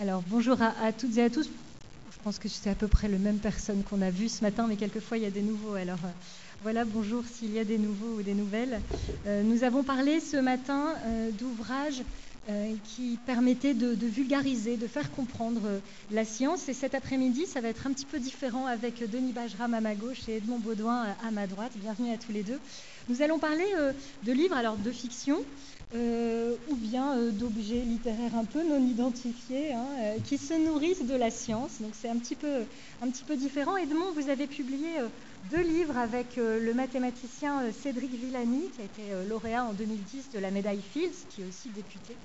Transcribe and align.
Alors 0.00 0.22
bonjour 0.26 0.56
à, 0.62 0.94
toutes 0.94 1.18
et 1.18 1.22
à 1.22 1.28
tous. 1.28 1.50
Je 2.10 2.18
pense 2.24 2.38
que 2.38 2.48
c'est 2.48 2.70
à 2.70 2.74
peu 2.74 2.88
près 2.88 3.06
le 3.06 3.18
même 3.18 3.38
personne 3.38 3.84
qu'on 3.84 4.00
a 4.00 4.08
vu 4.08 4.30
ce 4.30 4.42
matin, 4.42 4.66
mais 4.66 4.76
quelquefois 4.76 5.18
il 5.18 5.24
y 5.24 5.26
a 5.26 5.30
des 5.30 5.42
nouveaux. 5.42 5.74
Alors 5.74 6.02
euh, 6.06 6.08
voilà, 6.62 6.86
bonjour 6.86 7.26
s'il 7.26 7.52
y 7.52 7.58
a 7.58 7.66
des 7.66 7.76
nouveaux 7.76 8.16
ou 8.16 8.22
des 8.22 8.32
nouvelles. 8.32 8.80
Euh, 9.26 9.42
nous 9.42 9.62
avons 9.62 9.84
parlé 9.84 10.18
ce 10.20 10.38
matin 10.38 10.94
euh, 11.04 11.30
d'ouvrages 11.32 12.02
qui 12.84 13.18
permettaient 13.26 13.74
de, 13.74 14.06
vulgariser, 14.06 14.76
de 14.76 14.86
faire 14.86 15.10
comprendre 15.12 15.60
euh, 15.66 15.78
la 16.10 16.24
science. 16.24 16.68
Et 16.68 16.74
cet 16.74 16.94
après-midi, 16.94 17.46
ça 17.46 17.60
va 17.60 17.68
être 17.68 17.86
un 17.86 17.92
petit 17.92 18.06
peu 18.06 18.18
différent 18.18 18.66
avec 18.66 19.08
Denis 19.10 19.32
Bajram 19.32 19.74
à 19.74 19.80
ma 19.80 19.94
gauche 19.94 20.28
et 20.28 20.36
Edmond 20.38 20.58
Baudouin 20.58 21.06
à 21.26 21.30
ma 21.30 21.46
droite. 21.46 21.72
Bienvenue 21.76 22.12
à 22.12 22.16
tous 22.16 22.32
les 22.32 22.42
deux. 22.42 22.58
Nous 23.08 23.22
allons 23.22 23.38
parler 23.38 23.66
euh, 23.76 23.92
de 24.24 24.32
livres, 24.32 24.56
alors 24.56 24.76
de 24.76 24.90
fiction, 24.90 25.44
euh, 25.92 26.54
ou 26.68 26.76
bien 26.76 27.16
euh, 27.16 27.30
d'objets 27.32 27.82
littéraires 27.82 28.36
un 28.36 28.44
peu 28.44 28.62
non 28.62 28.80
identifiés, 28.86 29.72
hein, 29.72 29.86
euh, 29.98 30.16
qui 30.24 30.38
se 30.38 30.54
nourrissent 30.54 31.04
de 31.04 31.16
la 31.16 31.30
science. 31.30 31.80
Donc 31.80 31.90
c'est 31.94 32.08
un 32.08 32.12
un 33.02 33.10
petit 33.10 33.24
peu 33.24 33.36
différent. 33.36 33.76
Edmond, 33.76 34.12
vous 34.14 34.28
avez 34.28 34.46
publié 34.46 34.88
deux 35.44 35.62
livres 35.62 35.96
avec 35.96 36.36
le 36.36 36.72
mathématicien 36.74 37.72
Cédric 37.72 38.12
Villani, 38.12 38.70
qui 38.70 38.82
a 38.82 38.84
été 38.84 39.28
lauréat 39.28 39.64
en 39.64 39.72
2010 39.72 40.30
de 40.32 40.38
la 40.38 40.50
médaille 40.50 40.82
Fields, 40.92 41.26
qui 41.30 41.42
est 41.42 41.44
aussi 41.44 41.68
député 41.70 42.16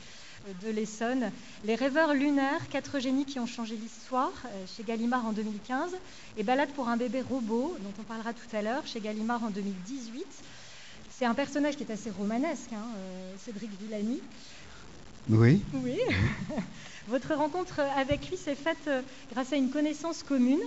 de 0.63 0.69
l'Essonne. 0.69 1.31
Les 1.63 1.75
rêveurs 1.75 2.13
lunaires, 2.13 2.67
quatre 2.69 2.99
génies 2.99 3.25
qui 3.25 3.39
ont 3.39 3.45
changé 3.45 3.75
l'histoire, 3.75 4.33
chez 4.67 4.83
Gallimard 4.83 5.25
en 5.25 5.31
2015, 5.31 5.91
et 6.37 6.43
Balade 6.43 6.69
pour 6.69 6.89
un 6.89 6.97
bébé 6.97 7.21
robot, 7.21 7.75
dont 7.81 7.93
on 7.99 8.03
parlera 8.03 8.33
tout 8.33 8.55
à 8.55 8.61
l'heure, 8.61 8.85
chez 8.85 8.99
Gallimard 8.99 9.43
en 9.43 9.49
2018. 9.49 10.25
C'est 11.17 11.25
un 11.25 11.33
personnage 11.33 11.77
qui 11.77 11.83
est 11.83 11.91
assez 11.93 12.09
romanesque, 12.09 12.73
hein, 12.73 12.85
euh, 12.97 13.33
Cédric 13.37 13.71
Villani. 13.79 14.19
Oui. 15.29 15.61
Oui. 15.73 15.97
Votre 17.07 17.35
rencontre 17.35 17.79
avec 17.79 18.29
lui 18.29 18.35
s'est 18.35 18.53
faite 18.53 18.87
euh, 18.87 19.01
grâce 19.31 19.53
à 19.53 19.55
une 19.55 19.69
connaissance 19.69 20.23
commune. 20.23 20.59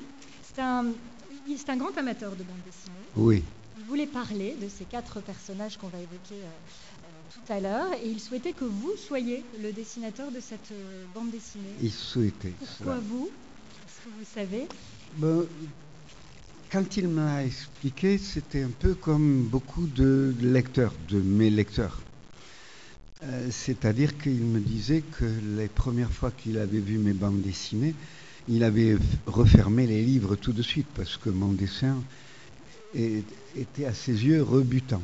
C'est 0.43 0.63
un, 0.63 0.87
un, 1.69 1.77
grand 1.77 1.97
amateur 1.97 2.33
de 2.33 2.43
bande 2.43 2.63
dessinée. 2.65 2.95
Oui. 3.17 3.43
Il 3.79 3.85
voulait 3.85 4.07
parler 4.07 4.57
de 4.61 4.69
ces 4.69 4.85
quatre 4.85 5.21
personnages 5.21 5.77
qu'on 5.77 5.89
va 5.89 5.99
évoquer 5.99 6.35
euh, 6.35 6.49
tout 7.33 7.53
à 7.53 7.61
l'heure 7.61 7.93
et 8.03 8.09
il 8.09 8.21
souhaitait 8.21 8.53
que 8.53 8.65
vous 8.65 8.97
soyez 8.97 9.45
le 9.63 9.73
dessinateur 9.73 10.31
de 10.31 10.41
cette 10.41 10.73
euh, 10.73 11.05
bande 11.15 11.31
dessinée. 11.31 11.75
Il 11.83 11.93
souhaitait. 11.93 12.53
Pourquoi 12.59 12.99
vous 12.99 13.29
Est-ce 13.87 14.05
que 14.05 14.19
vous 14.19 14.27
savez 14.35 14.69
ben, 15.17 15.47
quand 16.71 16.99
il 16.99 17.09
m'a 17.09 17.45
expliqué, 17.45 18.19
c'était 18.19 18.63
un 18.63 18.71
peu 18.71 18.93
comme 18.93 19.45
beaucoup 19.45 19.87
de 19.87 20.35
lecteurs, 20.43 20.93
de 21.09 21.19
mes 21.19 21.49
lecteurs. 21.49 22.03
Euh, 23.23 23.49
C'est-à-dire 23.51 24.19
qu'il 24.19 24.45
me 24.45 24.61
disait 24.61 25.03
que 25.19 25.25
les 25.57 25.69
premières 25.69 26.13
fois 26.13 26.31
qu'il 26.31 26.59
avait 26.59 26.79
vu 26.79 26.99
mes 26.99 27.15
bandes 27.15 27.41
dessinées, 27.41 27.95
il 28.49 28.65
avait 28.65 28.97
refermé 29.27 29.87
les 29.87 30.03
livres 30.03 30.37
tout 30.37 30.53
de 30.53 30.63
suite 30.63 30.87
parce 30.95 31.17
que 31.17 31.31
mon 31.31 31.53
dessin 31.53 31.97
était 32.95 33.85
à 33.85 33.93
ses 33.93 34.25
yeux 34.25 34.43
rebutant. 34.43 35.03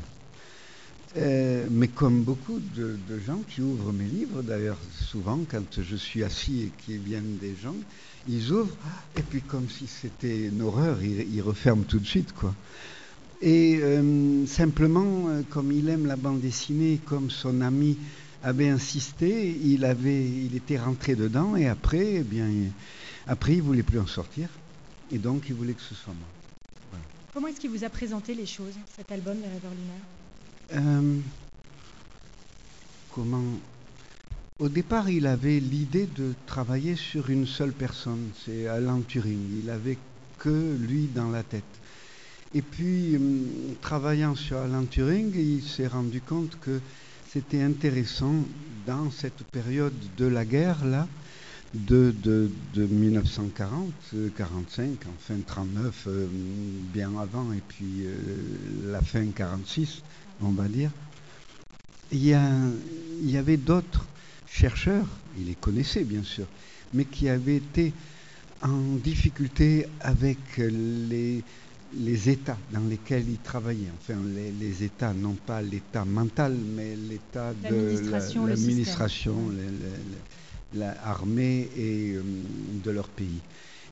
Euh, 1.17 1.67
mais 1.71 1.87
comme 1.87 2.23
beaucoup 2.23 2.59
de, 2.75 2.99
gens 3.25 3.41
qui 3.49 3.61
ouvrent 3.61 3.93
mes 3.93 4.07
livres, 4.07 4.43
d'ailleurs 4.43 4.79
souvent 5.01 5.39
quand 5.49 5.81
je 5.81 5.95
suis 5.95 6.25
assis 6.25 6.63
et 6.63 6.73
qu'il 6.85 6.99
viennent 6.99 7.37
des 7.41 7.55
gens, 7.63 7.77
ils 8.29 8.51
ouvrent 8.51 8.77
et 9.17 9.23
puis 9.23 9.41
comme 9.41 9.69
si 9.69 9.87
c'était 9.87 10.49
une 10.49 10.63
horreur, 10.63 10.99
ils, 11.03 11.41
referment 11.41 11.85
tout 11.85 12.01
de 12.01 12.07
suite 12.07 12.33
quoi. 12.33 12.53
Et 13.43 13.79
euh, 13.81 14.45
simplement, 14.47 15.29
euh, 15.29 15.43
comme 15.51 15.71
il 15.71 15.89
aime 15.89 16.07
la 16.07 16.17
bande 16.17 16.41
dessinée, 16.41 16.99
comme 17.05 17.31
son 17.31 17.61
ami 17.61 17.97
avait 18.43 18.69
insisté, 18.69 19.57
il 19.63 19.85
était 20.57 20.79
rentré 20.79 21.15
dedans 21.15 21.55
et 21.55 21.69
après, 21.69 22.15
eh 22.17 22.23
bien, 22.23 22.49
après 23.27 23.55
il 23.55 23.63
voulait 23.63 23.83
plus 23.83 23.99
en 23.99 24.07
sortir 24.07 24.49
et 25.11 25.19
donc 25.19 25.45
il 25.49 25.55
voulait 25.55 25.75
que 25.75 25.83
ce 25.83 25.95
soit 25.95 26.15
moi. 26.15 26.29
Voilà. 26.91 27.05
Comment 27.33 27.47
est-ce 27.49 27.61
qu'il 27.61 27.71
vous 27.71 27.85
a 27.85 27.91
présenté 27.91 28.35
les 28.35 28.47
choses, 28.47 28.75
cet 28.97 29.11
album 29.13 29.37
Les 29.41 29.49
Rêveurs 29.49 29.73
Lunaires 29.73 30.07
euh, 30.73 31.19
comment? 33.13 33.43
Au 34.59 34.69
départ, 34.69 35.11
il 35.11 35.27
avait 35.27 35.61
l'idée 35.61 36.07
de 36.07 36.33
travailler 36.47 36.97
sur 36.97 37.29
une 37.29 37.47
seule 37.47 37.73
personne, 37.73 38.31
c'est 38.45 38.67
Alan 38.67 39.01
Turing. 39.01 39.61
Il 39.63 39.69
avait 39.69 39.99
que 40.39 40.77
lui 40.81 41.09
dans 41.15 41.29
la 41.29 41.43
tête. 41.43 41.65
Et 42.55 42.63
puis, 42.63 43.17
euh, 43.17 43.19
travaillant 43.81 44.37
sur 44.37 44.57
Alan 44.59 44.85
Turing, 44.85 45.35
il 45.35 45.63
s'est 45.63 45.89
rendu 45.89 46.21
compte 46.21 46.59
que 46.61 46.81
c'était 47.33 47.63
intéressant 47.63 48.45
dans 48.87 49.11
cette 49.11 49.43
période 49.45 49.93
de 50.17 50.27
la 50.27 50.45
guerre 50.45 50.85
là, 50.85 51.09
de, 51.75 52.15
de, 52.23 52.51
de 52.75 52.87
1940, 52.87 53.93
45, 54.37 54.91
enfin 55.09 55.35
39, 55.47 56.05
euh, 56.07 56.27
bien 56.93 57.11
avant, 57.19 57.53
et 57.53 57.63
puis 57.67 58.05
euh, 58.05 58.15
la 58.91 59.01
fin 59.03 59.27
46 59.27 60.03
on 60.43 60.51
va 60.51 60.69
dire, 60.69 60.91
il 62.13 62.25
y, 62.25 62.35
a, 62.35 62.49
il 63.23 63.31
y 63.31 63.37
avait 63.37 63.57
d'autres 63.57 64.05
chercheurs, 64.47 65.07
il 65.39 65.47
les 65.47 65.55
connaissait 65.55 66.05
bien 66.05 66.23
sûr, 66.23 66.47
mais 66.93 67.05
qui 67.05 67.29
avaient 67.29 67.57
été 67.57 67.93
en 68.63 68.97
difficulté 69.03 69.87
avec 70.01 70.39
les, 70.59 71.43
les 71.99 72.29
États 72.31 72.57
dans 72.73 72.85
lesquels 72.89 73.29
ils 73.29 73.39
travaillaient. 73.39 73.91
Enfin, 74.01 74.19
les, 74.35 74.51
les 74.53 74.85
États, 74.85 75.13
non 75.13 75.37
pas 75.47 75.61
l'État 75.61 76.05
mental, 76.05 76.55
mais 76.77 76.97
l'État 76.97 77.53
de 77.55 78.01
l'administration, 78.47 79.51
l'armée 80.75 81.69
et 81.77 82.13
euh, 82.15 82.23
de 82.85 82.91
leur 82.91 83.09
pays. 83.09 83.41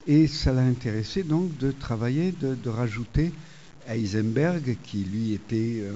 Et 0.06 0.26
ça 0.26 0.52
l'a 0.52 0.62
intéressé 0.62 1.22
donc 1.22 1.56
de 1.58 1.70
travailler, 1.70 2.32
de, 2.32 2.54
de 2.54 2.68
rajouter 2.68 3.32
Heisenberg, 3.88 4.76
qui 4.82 4.98
lui 5.04 5.32
était 5.32 5.80
euh, 5.80 5.92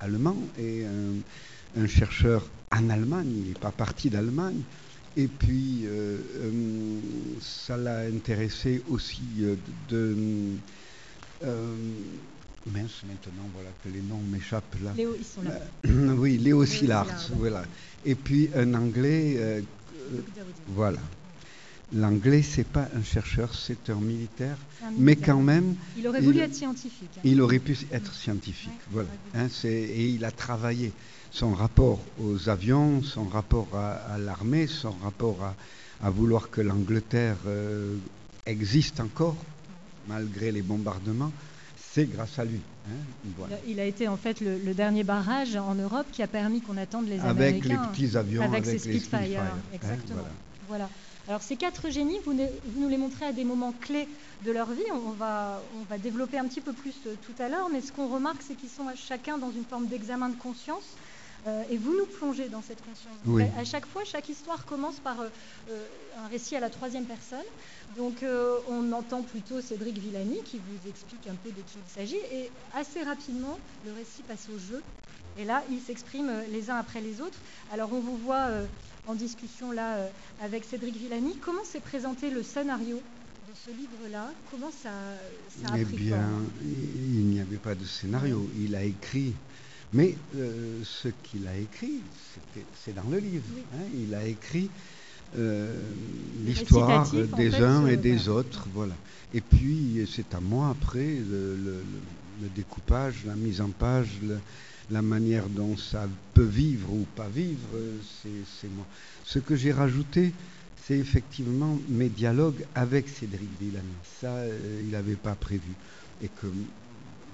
allemand 0.00 0.36
et 0.58 0.84
un, 0.84 1.82
un, 1.82 1.86
chercheur 1.86 2.46
en 2.72 2.90
Allemagne, 2.90 3.30
il 3.30 3.48
n'est 3.48 3.58
pas 3.58 3.70
parti 3.70 4.10
d'Allemagne. 4.10 4.60
Et 5.18 5.28
puis, 5.28 5.82
euh, 5.84 6.18
euh, 6.42 7.00
ça 7.40 7.76
l'a 7.76 8.00
intéressé 8.00 8.82
aussi 8.90 9.22
de. 9.88 10.14
mince, 12.66 13.02
maintenant, 13.06 13.48
voilà 13.54 13.70
que 13.82 13.88
les 13.88 14.02
noms 14.02 14.20
m'échappent 14.30 14.76
là. 14.84 14.92
Léo, 14.94 15.14
ils 15.18 15.24
sont 15.24 15.42
là. 15.42 15.58
oui, 16.14 16.36
Léo 16.36 16.66
Szilard, 16.66 17.06
voilà. 17.36 17.64
Et 18.04 18.14
puis 18.14 18.50
un 18.54 18.74
anglais, 18.74 19.62
voilà. 20.68 20.98
L'anglais, 21.92 22.42
c'est 22.42 22.66
pas 22.66 22.88
un 22.96 23.02
chercheur, 23.02 23.54
c'est 23.54 23.90
un 23.90 24.00
militaire, 24.00 24.56
un 24.84 24.90
mais 24.98 25.14
quand 25.14 25.40
même. 25.40 25.76
Il 25.96 26.08
aurait 26.08 26.20
voulu 26.20 26.38
il, 26.38 26.42
être 26.42 26.54
scientifique. 26.54 27.10
Hein. 27.16 27.20
Il 27.22 27.40
aurait 27.40 27.60
pu 27.60 27.78
être 27.92 28.12
scientifique, 28.12 28.72
ouais, 28.92 29.04
voilà. 29.04 29.08
Hein, 29.34 29.48
et 29.64 30.08
il 30.08 30.24
a 30.24 30.32
travaillé 30.32 30.92
son 31.30 31.54
rapport 31.54 32.00
aux 32.20 32.48
avions, 32.48 33.02
son 33.02 33.24
rapport 33.24 33.68
à, 33.74 33.92
à 34.14 34.18
l'armée, 34.18 34.66
son 34.66 34.90
rapport 35.02 35.44
à, 35.44 35.54
à 36.02 36.10
vouloir 36.10 36.50
que 36.50 36.60
l'Angleterre 36.60 37.36
euh, 37.46 37.96
existe 38.46 39.00
encore, 39.00 39.36
malgré 40.08 40.50
les 40.50 40.62
bombardements. 40.62 41.32
C'est 41.96 42.04
grâce 42.04 42.38
à 42.38 42.44
lui. 42.44 42.60
Hein, 42.90 43.30
voilà. 43.38 43.56
Il 43.66 43.80
a 43.80 43.84
été 43.86 44.06
en 44.06 44.18
fait 44.18 44.42
le, 44.42 44.58
le, 44.58 44.74
dernier 44.74 45.02
barrage 45.02 45.56
en 45.56 45.74
Europe 45.74 46.04
qui 46.12 46.22
a 46.22 46.26
permis 46.26 46.60
qu'on 46.60 46.76
attende 46.76 47.08
les 47.08 47.18
avec 47.18 47.30
Américains. 47.30 47.70
Avec 47.70 47.80
les 47.80 48.06
petits 48.06 48.16
avions, 48.18 48.42
avec, 48.42 48.66
avec 48.66 48.80
ces 48.80 48.90
Spitfire. 48.90 49.18
Spitfire 49.18 49.40
exactement. 49.72 50.18
voilà. 50.18 50.28
voilà. 50.68 50.90
Alors 51.26 51.40
ces 51.40 51.56
quatre 51.56 51.88
génies, 51.88 52.18
vous, 52.26 52.34
vous, 52.34 52.80
nous 52.82 52.90
les 52.90 52.98
montrez 52.98 53.24
à 53.24 53.32
des 53.32 53.44
moments 53.44 53.72
clés 53.80 54.08
de 54.44 54.52
leur 54.52 54.70
vie. 54.72 54.84
On 54.92 55.12
va, 55.12 55.62
on 55.80 55.84
va 55.84 55.96
développer 55.96 56.36
un 56.36 56.44
petit 56.46 56.60
peu 56.60 56.74
plus 56.74 56.94
euh, 57.06 57.14
tout 57.22 57.42
à 57.42 57.48
l'heure, 57.48 57.70
mais 57.72 57.80
ce 57.80 57.92
qu'on 57.92 58.08
remarque, 58.08 58.42
c'est 58.46 58.56
qu'ils 58.56 58.68
sont 58.68 58.84
chacun 58.94 59.38
dans 59.38 59.50
une 59.50 59.64
forme 59.64 59.86
d'examen 59.86 60.28
de 60.28 60.36
conscience. 60.36 60.84
Euh, 61.46 61.62
et 61.70 61.76
vous 61.76 61.96
nous 61.96 62.06
plongez 62.06 62.48
dans 62.48 62.62
cette 62.62 62.80
conscience. 62.80 63.16
Oui. 63.24 63.44
À, 63.56 63.64
chaque 63.64 63.86
fois, 63.86 64.02
chaque 64.04 64.28
histoire 64.28 64.64
commence 64.64 64.98
par 64.98 65.20
euh, 65.20 65.28
un 66.18 66.28
récit 66.28 66.56
à 66.56 66.60
la 66.60 66.70
troisième 66.70 67.04
personne. 67.04 67.44
Donc 67.96 68.22
euh, 68.22 68.58
on 68.68 68.92
entend 68.92 69.22
plutôt 69.22 69.60
Cédric 69.60 69.98
Villani 69.98 70.42
qui 70.44 70.58
vous 70.58 70.88
explique 70.88 71.26
un 71.28 71.34
peu 71.34 71.50
de 71.50 71.60
qui 71.62 71.78
il 71.78 71.92
s'agit. 71.92 72.20
Et 72.32 72.50
assez 72.74 73.02
rapidement, 73.02 73.58
le 73.84 73.92
récit 73.92 74.22
passe 74.26 74.48
au 74.54 74.58
jeu. 74.58 74.82
Et 75.38 75.44
là, 75.44 75.62
ils 75.70 75.80
s'expriment 75.80 76.42
les 76.50 76.70
uns 76.70 76.76
après 76.76 77.00
les 77.00 77.20
autres. 77.20 77.38
Alors 77.72 77.92
on 77.92 78.00
vous 78.00 78.16
voit 78.16 78.46
euh, 78.48 78.66
en 79.06 79.14
discussion 79.14 79.70
là 79.70 79.96
euh, 79.96 80.08
avec 80.42 80.64
Cédric 80.64 80.96
Villani. 80.96 81.36
Comment 81.40 81.64
s'est 81.64 81.80
présenté 81.80 82.30
le 82.30 82.42
scénario 82.42 82.96
de 82.96 83.54
ce 83.64 83.70
livre-là? 83.70 84.32
Comment 84.50 84.70
ça, 84.70 84.90
ça 85.62 85.74
a 85.74 85.78
eh 85.78 85.84
pris 85.84 85.96
bien, 85.96 86.16
forme? 86.16 86.46
il 86.62 87.26
n'y 87.26 87.40
avait 87.40 87.58
pas 87.58 87.74
de 87.74 87.84
scénario. 87.84 88.48
Il 88.58 88.74
a 88.74 88.82
écrit. 88.82 89.34
Mais 89.96 90.14
euh, 90.36 90.80
ce 90.84 91.08
qu'il 91.22 91.46
a 91.48 91.56
écrit, 91.56 92.00
c'est 92.84 92.94
dans 92.94 93.08
le 93.10 93.18
livre. 93.18 93.44
Oui. 93.54 93.62
Hein, 93.74 93.84
il 94.06 94.14
a 94.14 94.26
écrit 94.26 94.68
euh, 95.38 95.74
l'histoire 96.44 97.10
des 97.10 97.50
fait, 97.50 97.62
uns 97.62 97.86
et 97.86 97.94
euh, 97.94 97.96
des 97.96 98.28
autres. 98.28 98.66
Voilà. 98.74 98.94
Et 99.34 99.40
puis, 99.40 100.06
c'est 100.14 100.34
à 100.34 100.40
moi 100.40 100.68
après 100.70 101.16
le, 101.16 101.56
le, 101.56 101.82
le, 102.42 102.48
découpage, 102.54 103.24
la 103.26 103.34
mise 103.34 103.60
en 103.60 103.70
page, 103.70 104.08
le, 104.22 104.38
la 104.90 105.02
manière 105.02 105.48
dont 105.48 105.76
ça 105.76 106.08
peut 106.34 106.44
vivre 106.44 106.92
ou 106.92 107.06
pas 107.16 107.28
vivre, 107.28 107.68
c'est 108.12 108.68
moi. 108.68 108.86
Ce 109.24 109.38
que 109.38 109.56
j'ai 109.56 109.72
rajouté, 109.72 110.32
c'est 110.86 110.98
effectivement 110.98 111.78
mes 111.88 112.08
dialogues 112.08 112.64
avec 112.74 113.08
Cédric 113.08 113.48
Villani. 113.60 113.86
Ça, 114.20 114.28
euh, 114.28 114.82
il 114.84 114.90
n'avait 114.90 115.16
pas 115.16 115.34
prévu. 115.34 115.72
Et 116.22 116.28
que 116.28 116.46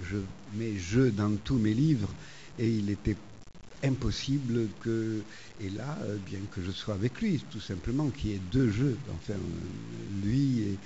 je 0.02 0.16
mets 0.54 0.78
je 0.78 1.10
dans 1.10 1.36
tous 1.44 1.58
mes 1.58 1.74
livres, 1.74 2.08
et 2.58 2.68
il 2.68 2.90
était 2.90 3.16
impossible 3.84 4.68
que, 4.80 5.22
et 5.60 5.70
là, 5.70 5.98
euh, 6.02 6.16
bien 6.26 6.38
que 6.50 6.62
je 6.62 6.70
sois 6.70 6.94
avec 6.94 7.20
lui, 7.20 7.42
tout 7.50 7.60
simplement, 7.60 8.08
qu'il 8.10 8.30
y 8.30 8.34
ait 8.34 8.40
deux 8.52 8.70
jeux, 8.70 8.96
enfin, 9.14 9.38
lui 10.22 10.60
et, 10.60 10.78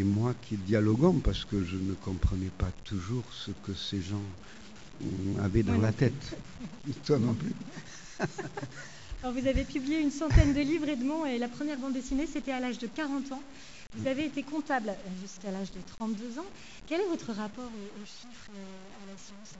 et 0.00 0.04
moi 0.04 0.34
qui 0.42 0.56
dialoguons, 0.56 1.20
parce 1.20 1.44
que 1.44 1.64
je 1.64 1.76
ne 1.76 1.94
comprenais 1.94 2.50
pas 2.58 2.70
toujours 2.84 3.24
ce 3.32 3.50
que 3.64 3.74
ces 3.74 4.00
gens 4.00 4.22
avaient 5.42 5.62
dans 5.62 5.78
la 5.78 5.92
tête. 5.92 6.36
Toi 7.04 7.18
non 7.18 7.34
plus. 7.34 7.52
Alors 9.22 9.34
vous 9.34 9.46
avez 9.48 9.64
publié 9.64 10.00
une 10.00 10.10
centaine 10.10 10.54
de 10.54 10.60
livres, 10.60 10.88
Edmond, 10.88 11.26
et 11.26 11.38
la 11.38 11.48
première 11.48 11.78
bande 11.78 11.94
dessinée, 11.94 12.26
c'était 12.26 12.52
à 12.52 12.60
l'âge 12.60 12.78
de 12.78 12.86
40 12.86 13.32
ans. 13.32 13.42
Vous 13.96 14.06
avez 14.06 14.26
été 14.26 14.42
comptable 14.42 14.92
jusqu'à 15.22 15.50
l'âge 15.50 15.72
de 15.72 15.80
32 15.98 16.38
ans. 16.38 16.44
Quel 16.86 17.00
est 17.00 17.08
votre 17.08 17.32
rapport 17.32 17.64
aux, 17.64 18.04
chiffres 18.04 18.50
et 18.54 19.02
à 19.02 19.12
la 19.12 19.18
science 19.18 19.54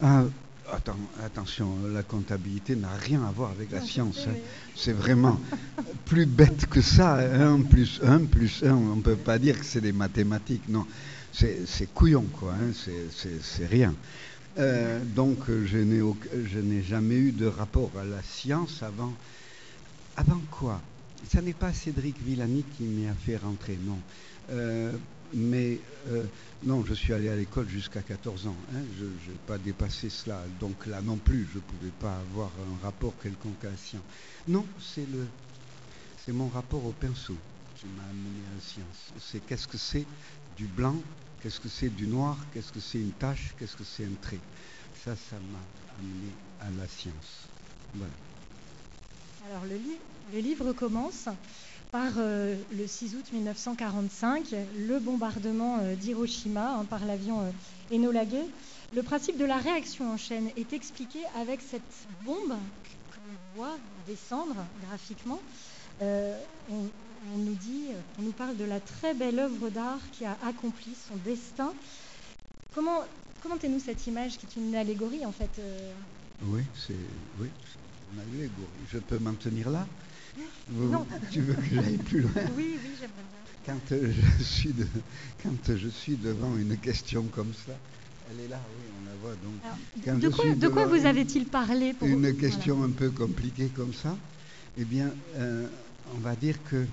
ah, 0.00 0.24
Attends, 0.70 0.96
attention, 1.24 1.68
la 1.92 2.02
comptabilité 2.02 2.76
n'a 2.76 2.94
rien 2.94 3.22
à 3.24 3.32
voir 3.32 3.50
avec 3.50 3.72
la 3.72 3.80
science. 3.80 4.26
Hein. 4.28 4.34
C'est 4.76 4.92
vraiment 4.92 5.40
plus 6.04 6.24
bête 6.24 6.66
que 6.66 6.80
ça. 6.80 7.16
1 7.16 7.62
plus 7.62 8.00
1 8.02 8.24
plus 8.24 8.62
1, 8.62 8.72
on 8.72 8.96
ne 8.96 9.02
peut 9.02 9.16
pas 9.16 9.38
dire 9.38 9.58
que 9.58 9.64
c'est 9.64 9.80
des 9.80 9.92
mathématiques. 9.92 10.68
Non, 10.68 10.86
c'est 11.32 11.92
couillon, 11.92 12.24
quoi. 12.38 12.52
Hein. 12.52 12.72
C'est 12.74 13.66
rien. 13.66 13.94
Euh, 14.58 15.00
donc, 15.04 15.38
je 15.48 15.78
n'ai 16.58 16.82
jamais 16.82 17.16
eu 17.16 17.32
de 17.32 17.46
rapport 17.46 17.90
à 18.00 18.04
la 18.04 18.22
science 18.22 18.82
avant. 18.82 19.12
Avant 20.16 20.40
quoi? 20.50 20.80
Ce 21.30 21.38
n'est 21.38 21.54
pas 21.54 21.72
Cédric 21.72 22.16
Villani 22.22 22.64
qui 22.76 22.84
m'a 22.84 23.14
fait 23.14 23.36
rentrer, 23.36 23.78
non. 23.84 23.98
Euh, 24.50 24.92
mais 25.34 25.78
euh, 26.08 26.24
non, 26.64 26.84
je 26.84 26.94
suis 26.94 27.12
allé 27.12 27.28
à 27.28 27.36
l'école 27.36 27.68
jusqu'à 27.68 28.02
14 28.02 28.46
ans. 28.46 28.56
Hein. 28.74 28.82
je 28.98 29.04
n'ai 29.04 29.38
pas 29.46 29.58
dépassé 29.58 30.10
cela. 30.10 30.42
Donc 30.60 30.86
là 30.86 31.00
non 31.02 31.16
plus, 31.16 31.46
je 31.52 31.58
ne 31.58 31.62
pouvais 31.62 31.92
pas 32.00 32.16
avoir 32.30 32.50
un 32.50 32.84
rapport 32.84 33.14
quelconque 33.22 33.64
à 33.64 33.70
la 33.70 33.76
science. 33.76 34.02
Non, 34.48 34.66
c'est 34.80 35.08
le, 35.10 35.26
c'est 36.24 36.32
mon 36.32 36.48
rapport 36.48 36.84
au 36.84 36.92
pinceau 36.92 37.36
qui 37.76 37.86
m'a 37.96 38.04
amené 38.04 38.40
à 38.50 38.54
la 38.54 38.60
science. 38.60 39.12
C'est 39.20 39.44
qu'est-ce 39.46 39.66
que 39.68 39.78
c'est 39.78 40.06
du 40.56 40.66
blanc, 40.66 40.96
qu'est-ce 41.42 41.60
que 41.60 41.68
c'est 41.68 41.88
du 41.88 42.06
noir, 42.06 42.36
qu'est-ce 42.52 42.72
que 42.72 42.80
c'est 42.80 42.98
une 42.98 43.12
tache, 43.12 43.54
qu'est-ce 43.58 43.76
que 43.76 43.84
c'est 43.84 44.04
un 44.04 44.14
trait. 44.20 44.40
Ça, 45.04 45.16
ça 45.16 45.36
m'a 45.36 45.98
amené 45.98 46.30
à 46.60 46.70
la 46.80 46.86
science. 46.86 47.48
Voilà. 47.94 48.12
Alors 49.50 49.64
le, 49.64 49.76
le 50.32 50.38
livre 50.40 50.72
commence 50.72 51.28
par 51.92 52.14
euh, 52.16 52.56
le 52.72 52.86
6 52.86 53.16
août 53.16 53.26
1945, 53.32 54.54
le 54.78 54.98
bombardement 54.98 55.78
euh, 55.82 55.94
d'Hiroshima 55.94 56.78
hein, 56.78 56.86
par 56.86 57.04
l'avion 57.04 57.42
euh, 57.42 57.94
Enola 57.94 58.24
Gay. 58.24 58.46
Le 58.94 59.02
principe 59.02 59.36
de 59.36 59.44
la 59.44 59.58
réaction 59.58 60.10
en 60.10 60.16
chaîne 60.16 60.48
est 60.56 60.72
expliqué 60.72 61.18
avec 61.38 61.60
cette 61.60 61.82
bombe 62.24 62.54
qu'on 63.12 63.56
voit 63.56 63.76
descendre 64.06 64.56
graphiquement. 64.88 65.40
On, 66.00 67.38
nous 67.38 67.54
dit, 67.54 67.84
on 68.18 68.22
nous 68.22 68.32
parle 68.32 68.56
de 68.56 68.64
la 68.64 68.80
très 68.80 69.14
belle 69.14 69.38
œuvre 69.38 69.68
d'art 69.70 70.00
qui 70.12 70.24
a 70.24 70.36
accompli 70.44 70.92
son 71.08 71.16
destin. 71.24 71.72
Comment 72.74 73.04
commentez-nous 73.42 73.78
cette 73.78 74.06
image 74.06 74.38
qui 74.38 74.46
est 74.46 74.60
une 74.60 74.74
allégorie 74.74 75.24
en 75.24 75.32
fait 75.32 75.60
Oui, 76.42 76.62
c'est 76.74 76.96
oui, 77.38 77.48
une 78.12 78.20
allégorie. 78.20 78.50
Je 78.90 78.98
peux 78.98 79.18
m'en 79.18 79.34
tenir 79.34 79.70
là 79.70 79.86
non. 80.70 81.06
Tu 81.30 81.40
veux 81.40 81.54
que 81.54 81.74
j'aille 81.74 81.98
plus 81.98 82.20
loin 82.20 82.32
Oui, 82.56 82.78
oui, 82.82 82.90
j'aimerais 82.98 83.24
bien. 83.30 83.42
Quand 83.64 83.92
euh, 83.92 84.12
je, 84.38 84.42
suis 84.42 84.74
quand 85.42 85.76
je 85.76 85.88
suis 85.88 86.16
devant 86.16 86.56
une 86.56 86.76
question 86.78 87.24
comme 87.24 87.52
ça, 87.54 87.72
elle 88.30 88.44
est 88.44 88.48
là, 88.48 88.60
oui, 88.76 88.84
on 89.00 89.06
la 89.06 89.14
voit. 89.22 89.36
Donc, 89.36 90.20
de, 90.20 90.28
quoi, 90.28 90.54
de 90.54 90.68
quoi, 90.68 90.86
vous 90.86 91.06
avait-il 91.06 91.46
parlé 91.46 91.92
pour 91.92 92.08
Une 92.08 92.36
question 92.36 92.82
un 92.82 92.90
peu 92.90 93.10
compliquée 93.10 93.68
comme 93.68 93.92
ça, 93.92 94.16
eh 94.78 94.84
bien, 94.84 95.10
euh, 95.36 95.68
on 96.16 96.18
va 96.18 96.34
dire 96.34 96.56
que, 96.68 96.86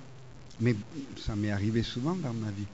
mais 0.60 0.76
ça 1.16 1.34
m'est 1.34 1.50
arrivé 1.50 1.82
souvent 1.82 2.14
dans 2.14 2.34
ma 2.34 2.50
vie. 2.50 2.66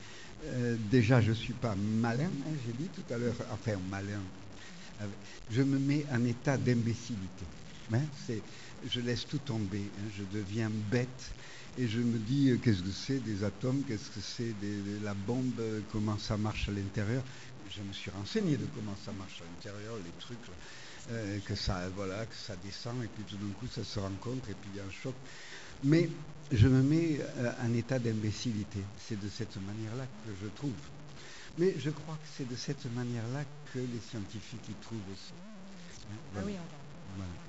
Euh, 0.46 0.76
déjà, 0.90 1.20
je 1.20 1.30
ne 1.30 1.34
suis 1.34 1.54
pas 1.54 1.74
malin, 2.00 2.24
hein, 2.24 2.52
j'ai 2.66 2.72
dit 2.72 2.88
tout 2.94 3.14
à 3.14 3.16
l'heure, 3.16 3.34
enfin 3.52 3.78
malin. 3.90 4.20
Je 5.50 5.62
me 5.62 5.78
mets 5.78 6.04
en 6.12 6.24
état 6.24 6.56
d'imbécilité. 6.56 7.44
Hein, 7.92 8.00
c'est 8.26 8.42
je 8.84 9.00
laisse 9.00 9.26
tout 9.26 9.38
tomber, 9.38 9.82
hein, 9.98 10.10
je 10.16 10.24
deviens 10.38 10.70
bête 10.70 11.32
et 11.78 11.88
je 11.88 12.00
me 12.00 12.18
dis 12.18 12.50
euh, 12.50 12.58
qu'est-ce 12.58 12.82
que 12.82 12.90
c'est 12.90 13.18
des 13.20 13.44
atomes, 13.44 13.82
qu'est-ce 13.86 14.10
que 14.10 14.20
c'est 14.20 14.54
de 14.60 15.04
la 15.04 15.14
bombe, 15.14 15.58
euh, 15.60 15.80
comment 15.92 16.18
ça 16.18 16.36
marche 16.36 16.68
à 16.68 16.72
l'intérieur. 16.72 17.22
Je 17.70 17.82
me 17.82 17.92
suis 17.92 18.10
renseigné 18.10 18.56
de 18.56 18.66
comment 18.74 18.96
ça 19.04 19.12
marche 19.12 19.42
à 19.42 19.44
l'intérieur, 19.44 19.96
les 19.96 20.12
trucs, 20.20 20.38
euh, 21.10 21.38
que 21.40 21.54
ça, 21.54 21.88
voilà, 21.94 22.24
que 22.24 22.34
ça 22.34 22.54
descend 22.56 23.02
et 23.02 23.08
puis 23.08 23.24
tout 23.24 23.36
d'un 23.36 23.52
coup 23.52 23.66
ça 23.66 23.84
se 23.84 23.98
rencontre 23.98 24.48
et 24.50 24.54
puis 24.54 24.70
il 24.72 24.76
y 24.78 24.80
a 24.80 24.84
un 24.84 25.02
choc. 25.02 25.14
Mais 25.84 26.08
je 26.50 26.68
me 26.68 26.82
mets 26.82 27.20
en 27.62 27.74
état 27.74 27.98
d'imbécilité. 27.98 28.80
C'est 28.98 29.20
de 29.20 29.28
cette 29.28 29.56
manière-là 29.56 30.06
que 30.24 30.30
je 30.42 30.48
trouve. 30.48 30.72
Mais 31.58 31.74
je 31.78 31.90
crois 31.90 32.14
que 32.14 32.28
c'est 32.36 32.48
de 32.48 32.56
cette 32.56 32.86
manière-là 32.94 33.44
que 33.72 33.78
les 33.78 34.00
scientifiques 34.10 34.68
y 34.70 34.74
trouvent 34.74 34.98
aussi. 35.12 35.34
Ah 36.36 36.40
oui, 36.44 36.54
on, 37.18 37.45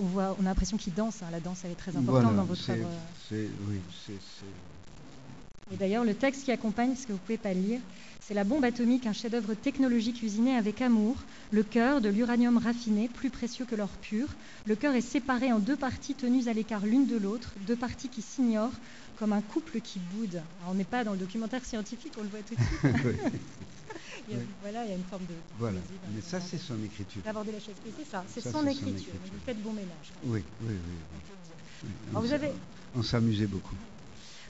voit, 0.00 0.36
on 0.38 0.42
a 0.42 0.48
l'impression 0.48 0.76
qu'il 0.76 0.94
danse. 0.94 1.22
Hein. 1.22 1.28
La 1.30 1.40
danse, 1.40 1.62
elle 1.64 1.72
est 1.72 1.74
très 1.74 1.96
importante 1.96 2.36
dans 2.36 2.44
votre 2.44 2.70
œuvre. 2.70 2.88
Oui, 3.32 3.48
c'est. 4.06 4.14
Et 5.72 5.76
d'ailleurs, 5.76 6.04
le 6.04 6.14
texte 6.14 6.44
qui 6.44 6.52
accompagne, 6.52 6.96
ce 6.96 7.02
que 7.02 7.12
vous 7.12 7.18
ne 7.18 7.18
pouvez 7.18 7.38
pas 7.38 7.52
lire, 7.52 7.80
c'est 8.20 8.34
La 8.34 8.44
bombe 8.44 8.64
atomique, 8.64 9.06
un 9.06 9.12
chef-d'œuvre 9.12 9.54
technologique 9.54 10.22
usiné 10.22 10.54
avec 10.54 10.82
amour. 10.82 11.16
Le 11.50 11.62
cœur 11.62 12.00
de 12.00 12.08
l'uranium 12.08 12.58
raffiné, 12.58 13.08
plus 13.08 13.30
précieux 13.30 13.64
que 13.64 13.74
l'or 13.74 13.88
pur. 14.02 14.28
Le 14.66 14.76
cœur 14.76 14.94
est 14.94 15.00
séparé 15.00 15.52
en 15.52 15.58
deux 15.58 15.76
parties 15.76 16.14
tenues 16.14 16.46
à 16.46 16.52
l'écart 16.52 16.86
l'une 16.86 17.06
de 17.06 17.16
l'autre, 17.16 17.54
deux 17.66 17.76
parties 17.76 18.08
qui 18.08 18.22
s'ignorent, 18.22 18.78
comme 19.18 19.32
un 19.32 19.40
couple 19.40 19.80
qui 19.80 19.98
boude. 20.14 20.42
on 20.68 20.74
n'est 20.74 20.84
pas 20.84 21.02
dans 21.02 21.12
le 21.12 21.18
documentaire 21.18 21.64
scientifique, 21.64 22.12
on 22.18 22.22
le 22.22 22.28
voit 22.28 22.40
tout 22.40 22.54
de 22.54 22.60
suite. 22.60 23.22
Voilà, 24.62 24.84
il 24.84 24.90
y 24.90 24.92
a 24.92 24.96
une 24.96 25.04
forme 25.04 25.24
de. 25.24 25.34
Voilà, 25.58 25.78
mais 26.14 26.20
ça, 26.20 26.40
c'est 26.40 26.58
son 26.58 26.82
écriture. 26.84 27.22
D'aborder 27.22 27.52
la 27.52 27.60
chose. 27.60 27.74
Et 27.86 27.92
c'est 27.98 28.10
ça, 28.10 28.24
c'est 28.28 28.40
son, 28.40 28.66
écriture. 28.66 29.12
Vous 29.24 29.38
faites 29.44 29.62
bon 29.62 29.72
ménage. 29.72 30.12
Oui, 30.24 30.42
oui, 30.62 30.74
oui. 30.74 31.88
On, 32.14 32.20
vous 32.20 32.32
avez... 32.32 32.52
on 32.94 33.02
s'amusait 33.02 33.46
beaucoup. 33.46 33.76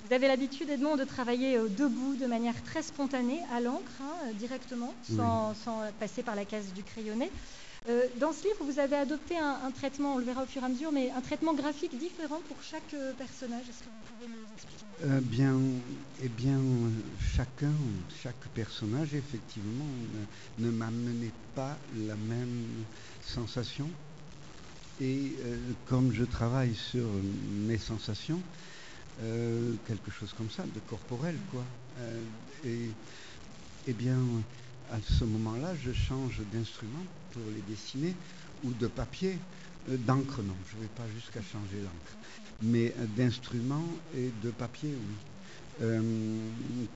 Vous 0.06 0.14
avez 0.14 0.26
l'habitude, 0.26 0.69
Edmond, 0.70 0.96
de 0.96 1.05
travailler 1.05 1.56
euh, 1.56 1.69
debout 1.69 2.17
de 2.17 2.27
manière 2.27 2.60
très 2.65 2.82
spontanée, 2.82 3.41
à 3.55 3.60
l'encre, 3.60 3.93
hein, 4.03 4.32
directement, 4.39 4.93
sans, 5.15 5.55
sans, 5.55 5.82
passer 6.00 6.22
par 6.22 6.34
la 6.34 6.44
case 6.44 6.72
du 6.72 6.82
crayonné. 6.82 7.31
Euh, 7.89 8.03
dans 8.19 8.32
ce 8.32 8.44
livre, 8.44 8.63
vous 8.63 8.79
avez 8.79 8.96
adopté 8.96 9.39
un, 9.39 9.70
traitement, 9.70 10.17
on 10.17 10.19
le 10.19 10.25
verra 10.25 10.43
au 10.43 10.46
fur 10.46 10.63
et 10.63 10.67
à 10.67 10.69
mesure, 10.69 10.93
mais 10.93 11.10
un 11.10 11.22
traitement 11.22 11.55
graphique 11.55 11.96
différent 11.99 12.41
pour 12.46 12.63
chaque 12.63 12.93
euh, 12.93 13.15
personnage. 13.15 13.63
Est-ce 13.70 13.79
que 13.79 13.84
vous 13.84 14.15
pouvez 14.15 14.29
nous 14.29 14.44
expliquer 14.55 14.84
euh, 15.05 15.20
bien, 15.22 15.58
Eh 16.22 16.29
bien, 16.29 16.60
chacun, 17.34 17.72
chaque 18.22 18.49
personnage, 18.55 19.15
effectivement, 19.15 19.87
ne, 20.58 20.70
m'amenait 20.70 21.32
pas 21.55 21.79
la 22.06 22.17
même 22.17 22.67
sensation. 23.22 23.89
Et 25.01 25.34
comme 25.87 26.13
je 26.13 26.25
travaille 26.25 26.75
sur 26.75 27.06
mes 27.67 27.79
sensations, 27.79 28.39
quelque 29.19 30.10
chose 30.10 30.34
comme 30.37 30.51
ça, 30.51 30.65
de 30.65 30.81
corporel, 30.91 31.37
quoi. 31.51 31.65
et, 32.67 32.91
eh 33.87 33.93
bien, 33.94 34.19
à 34.93 34.99
ce 35.01 35.25
moment-là, 35.25 35.72
je 35.82 35.94
change 35.94 36.43
d'instrument 36.53 37.06
pour 37.32 37.43
les 37.55 37.63
dessiner 37.63 38.15
ou 38.65 38.72
de 38.72 38.87
papier. 38.87 39.37
Euh, 39.89 39.96
d'encre, 39.96 40.43
non, 40.43 40.56
je 40.70 40.77
ne 40.77 40.82
vais 40.82 40.89
pas 40.89 41.06
jusqu'à 41.15 41.41
changer 41.41 41.81
l'encre. 41.82 42.17
Mais 42.63 42.94
euh, 42.99 43.06
d'instrument 43.17 43.84
et 44.17 44.31
de 44.43 44.51
papier, 44.51 44.91
oui. 44.91 45.15
Euh, 45.82 46.01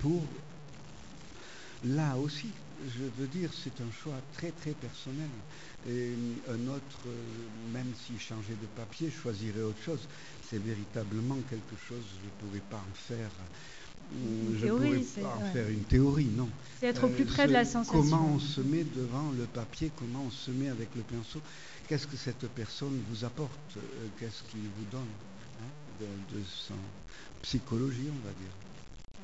pour 0.01 0.23
là 1.85 2.17
aussi, 2.17 2.51
je 2.87 3.05
veux 3.19 3.27
dire, 3.29 3.51
c'est 3.53 3.81
un 3.81 3.91
choix 4.03 4.21
très 4.37 4.51
très 4.51 4.73
personnel. 4.73 5.31
Et 5.89 6.15
un 6.49 6.69
autre, 6.69 7.01
même 7.73 7.93
s'il 7.95 8.21
changeait 8.21 8.57
de 8.61 8.67
papier, 8.77 9.11
choisirait 9.11 9.63
autre 9.63 9.83
chose. 9.83 10.01
C'est 10.51 10.59
véritablement 10.59 11.39
quelque 11.49 11.77
chose, 11.89 12.05
je 12.21 12.27
ne 12.27 12.51
pouvais 12.51 12.65
pas 12.71 12.77
en 12.77 12.95
faire 12.95 13.31
je 14.61 14.67
ne 14.67 14.71
pourrais 14.71 15.23
pas 15.23 15.37
en 15.37 15.53
faire 15.53 15.69
une 15.69 15.85
théorie, 15.85 16.29
non. 16.37 16.49
C'est 16.81 16.87
être 16.87 17.05
au 17.05 17.09
plus 17.09 17.25
près 17.25 17.47
de 17.47 17.53
la 17.53 17.65
sensation. 17.65 18.01
Comment 18.01 18.33
on 18.35 18.39
se 18.39 18.61
met 18.61 18.85
devant 18.85 19.31
le 19.37 19.45
papier, 19.45 19.91
comment 19.99 20.25
on 20.27 20.31
se 20.31 20.51
met 20.51 20.69
avec 20.69 20.89
le 20.95 21.03
pinceau, 21.03 21.41
qu'est-ce 21.89 22.07
que 22.07 22.17
cette 22.17 22.47
personne 22.49 23.01
vous 23.11 23.25
apporte, 23.25 23.51
euh, 23.77 23.81
qu'est-ce 24.19 24.43
qu'il 24.51 24.61
vous 24.61 24.85
donne 24.91 25.01
hein, 25.63 26.05
de, 26.33 26.41
son 26.47 26.75
psychologie, 27.43 28.09
on 28.11 28.27
va 28.27 28.33
dire. 28.35 28.53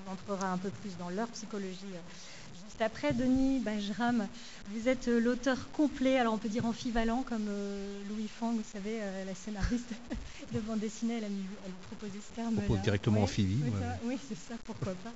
On 0.06 0.12
entrera 0.12 0.52
un 0.52 0.58
peu 0.58 0.70
plus 0.70 0.96
dans 0.98 1.10
leur 1.10 1.28
psychologie 1.28 1.94
euh, 2.80 2.86
juste 2.86 3.00
juste 3.00 3.02
après. 3.02 3.12
Denis 3.12 3.58
Bajram, 3.60 4.26
vous 4.68 4.88
êtes 4.88 5.06
l'auteur 5.08 5.70
complet, 5.72 6.18
alors 6.18 6.34
on 6.34 6.38
peut 6.38 6.48
dire 6.48 6.64
ambivalent, 6.64 7.22
comme 7.22 7.48
Louis 8.08 8.28
Fang, 8.28 8.52
vous 8.52 8.64
savez, 8.72 8.98
la 9.26 9.34
scénariste 9.34 9.92
de 10.52 10.60
bande 10.60 10.80
dessinée, 10.80 11.14
elle 11.18 11.24
a, 11.24 11.28
proposé 11.88 12.18
ce 12.20 12.34
terme. 12.34 12.54
On 12.56 12.60
propose 12.60 12.82
directement 12.82 13.22
amphibie. 13.22 13.62
Oui, 14.04 14.18
c'est 14.28 14.38
ça, 14.38 14.54
pourquoi 14.64 14.94
pas. 14.94 15.12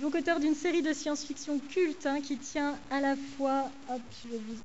Donc 0.00 0.14
auteur 0.14 0.40
d'une 0.40 0.54
série 0.54 0.82
de 0.82 0.92
science-fiction 0.92 1.60
culte 1.70 2.06
hein, 2.06 2.20
qui 2.20 2.36
tient 2.38 2.76
à 2.90 3.00
la 3.00 3.16
fois, 3.36 3.70
hop, 3.88 4.00
je 4.24 4.30
vais 4.30 4.38
vous 4.38 4.56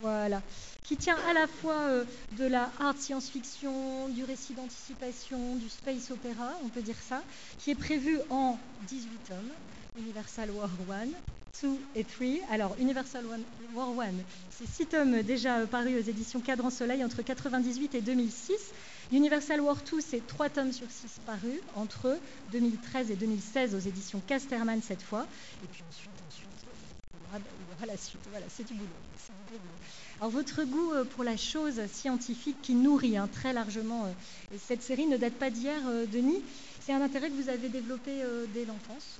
voilà. 0.00 0.42
Qui 0.84 0.96
tient 0.96 1.16
à 1.28 1.32
la 1.34 1.46
fois 1.46 1.78
euh, 1.88 2.04
de 2.38 2.46
la 2.46 2.70
hard 2.80 2.98
science-fiction, 2.98 4.08
du 4.08 4.24
récit 4.24 4.54
d'anticipation, 4.54 5.56
du 5.56 5.68
space 5.68 6.10
opéra, 6.10 6.52
on 6.64 6.68
peut 6.68 6.82
dire 6.82 6.96
ça, 7.08 7.22
qui 7.58 7.70
est 7.70 7.74
prévu 7.74 8.18
en 8.30 8.58
18 8.88 9.08
tomes, 9.28 9.52
Universal 9.98 10.50
War 10.50 10.70
1, 10.88 11.08
2 11.62 11.78
et 11.96 12.04
3. 12.04 12.26
Alors, 12.50 12.76
Universal 12.78 13.24
War 13.74 13.88
1, 14.00 14.12
c'est 14.50 14.66
6 14.66 14.86
tomes 14.86 15.22
déjà 15.22 15.58
euh, 15.58 15.66
parus 15.66 15.96
aux 15.96 16.08
éditions 16.08 16.40
Cadran 16.40 16.70
Soleil 16.70 17.02
entre 17.02 17.18
1998 17.18 17.94
et 17.96 18.00
2006. 18.00 18.52
Universal 19.12 19.60
War 19.60 19.76
2, 19.90 20.00
c'est 20.00 20.26
3 20.26 20.48
tomes 20.50 20.72
sur 20.72 20.88
6 20.88 21.20
parus 21.26 21.60
entre 21.74 22.16
2013 22.52 23.10
et 23.10 23.16
2016 23.16 23.74
aux 23.74 23.80
éditions 23.80 24.22
Casterman 24.26 24.80
cette 24.80 25.02
fois. 25.02 25.26
Et 25.64 25.66
puis 25.66 25.82
ensuite, 25.90 26.10
ensuite, 26.28 26.46
la 27.86 27.96
suite. 27.96 28.20
Voilà, 28.30 28.46
c'est 28.48 28.66
du 28.66 28.74
boulot. 28.74 28.88
Alors 30.20 30.30
votre 30.30 30.62
goût 30.64 30.92
euh, 30.92 31.04
pour 31.04 31.24
la 31.24 31.36
chose 31.36 31.80
scientifique 31.92 32.56
qui 32.62 32.74
nourrit 32.74 33.16
hein, 33.16 33.28
très 33.32 33.52
largement 33.52 34.04
euh, 34.04 34.56
cette 34.58 34.82
série 34.82 35.06
ne 35.06 35.16
date 35.16 35.34
pas 35.34 35.50
d'hier, 35.50 35.80
Denis. 36.12 36.42
C'est 36.80 36.92
un 36.92 37.00
intérêt 37.00 37.28
que 37.30 37.34
vous 37.34 37.48
avez 37.48 37.68
développé 37.68 38.10
dès 38.52 38.64
l'enfance? 38.64 39.18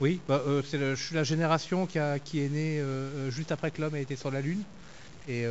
Oui, 0.00 0.18
bah, 0.26 0.42
je 0.46 0.94
suis 0.94 1.14
la 1.14 1.24
génération 1.24 1.86
qui, 1.86 1.98
est 1.98 2.48
née 2.48 2.82
juste 3.30 3.52
après 3.52 3.70
que 3.70 3.82
l'homme 3.82 3.96
ait 3.96 4.02
été 4.02 4.16
sur 4.16 4.30
la 4.30 4.40
Lune. 4.40 4.62
Et 5.28 5.44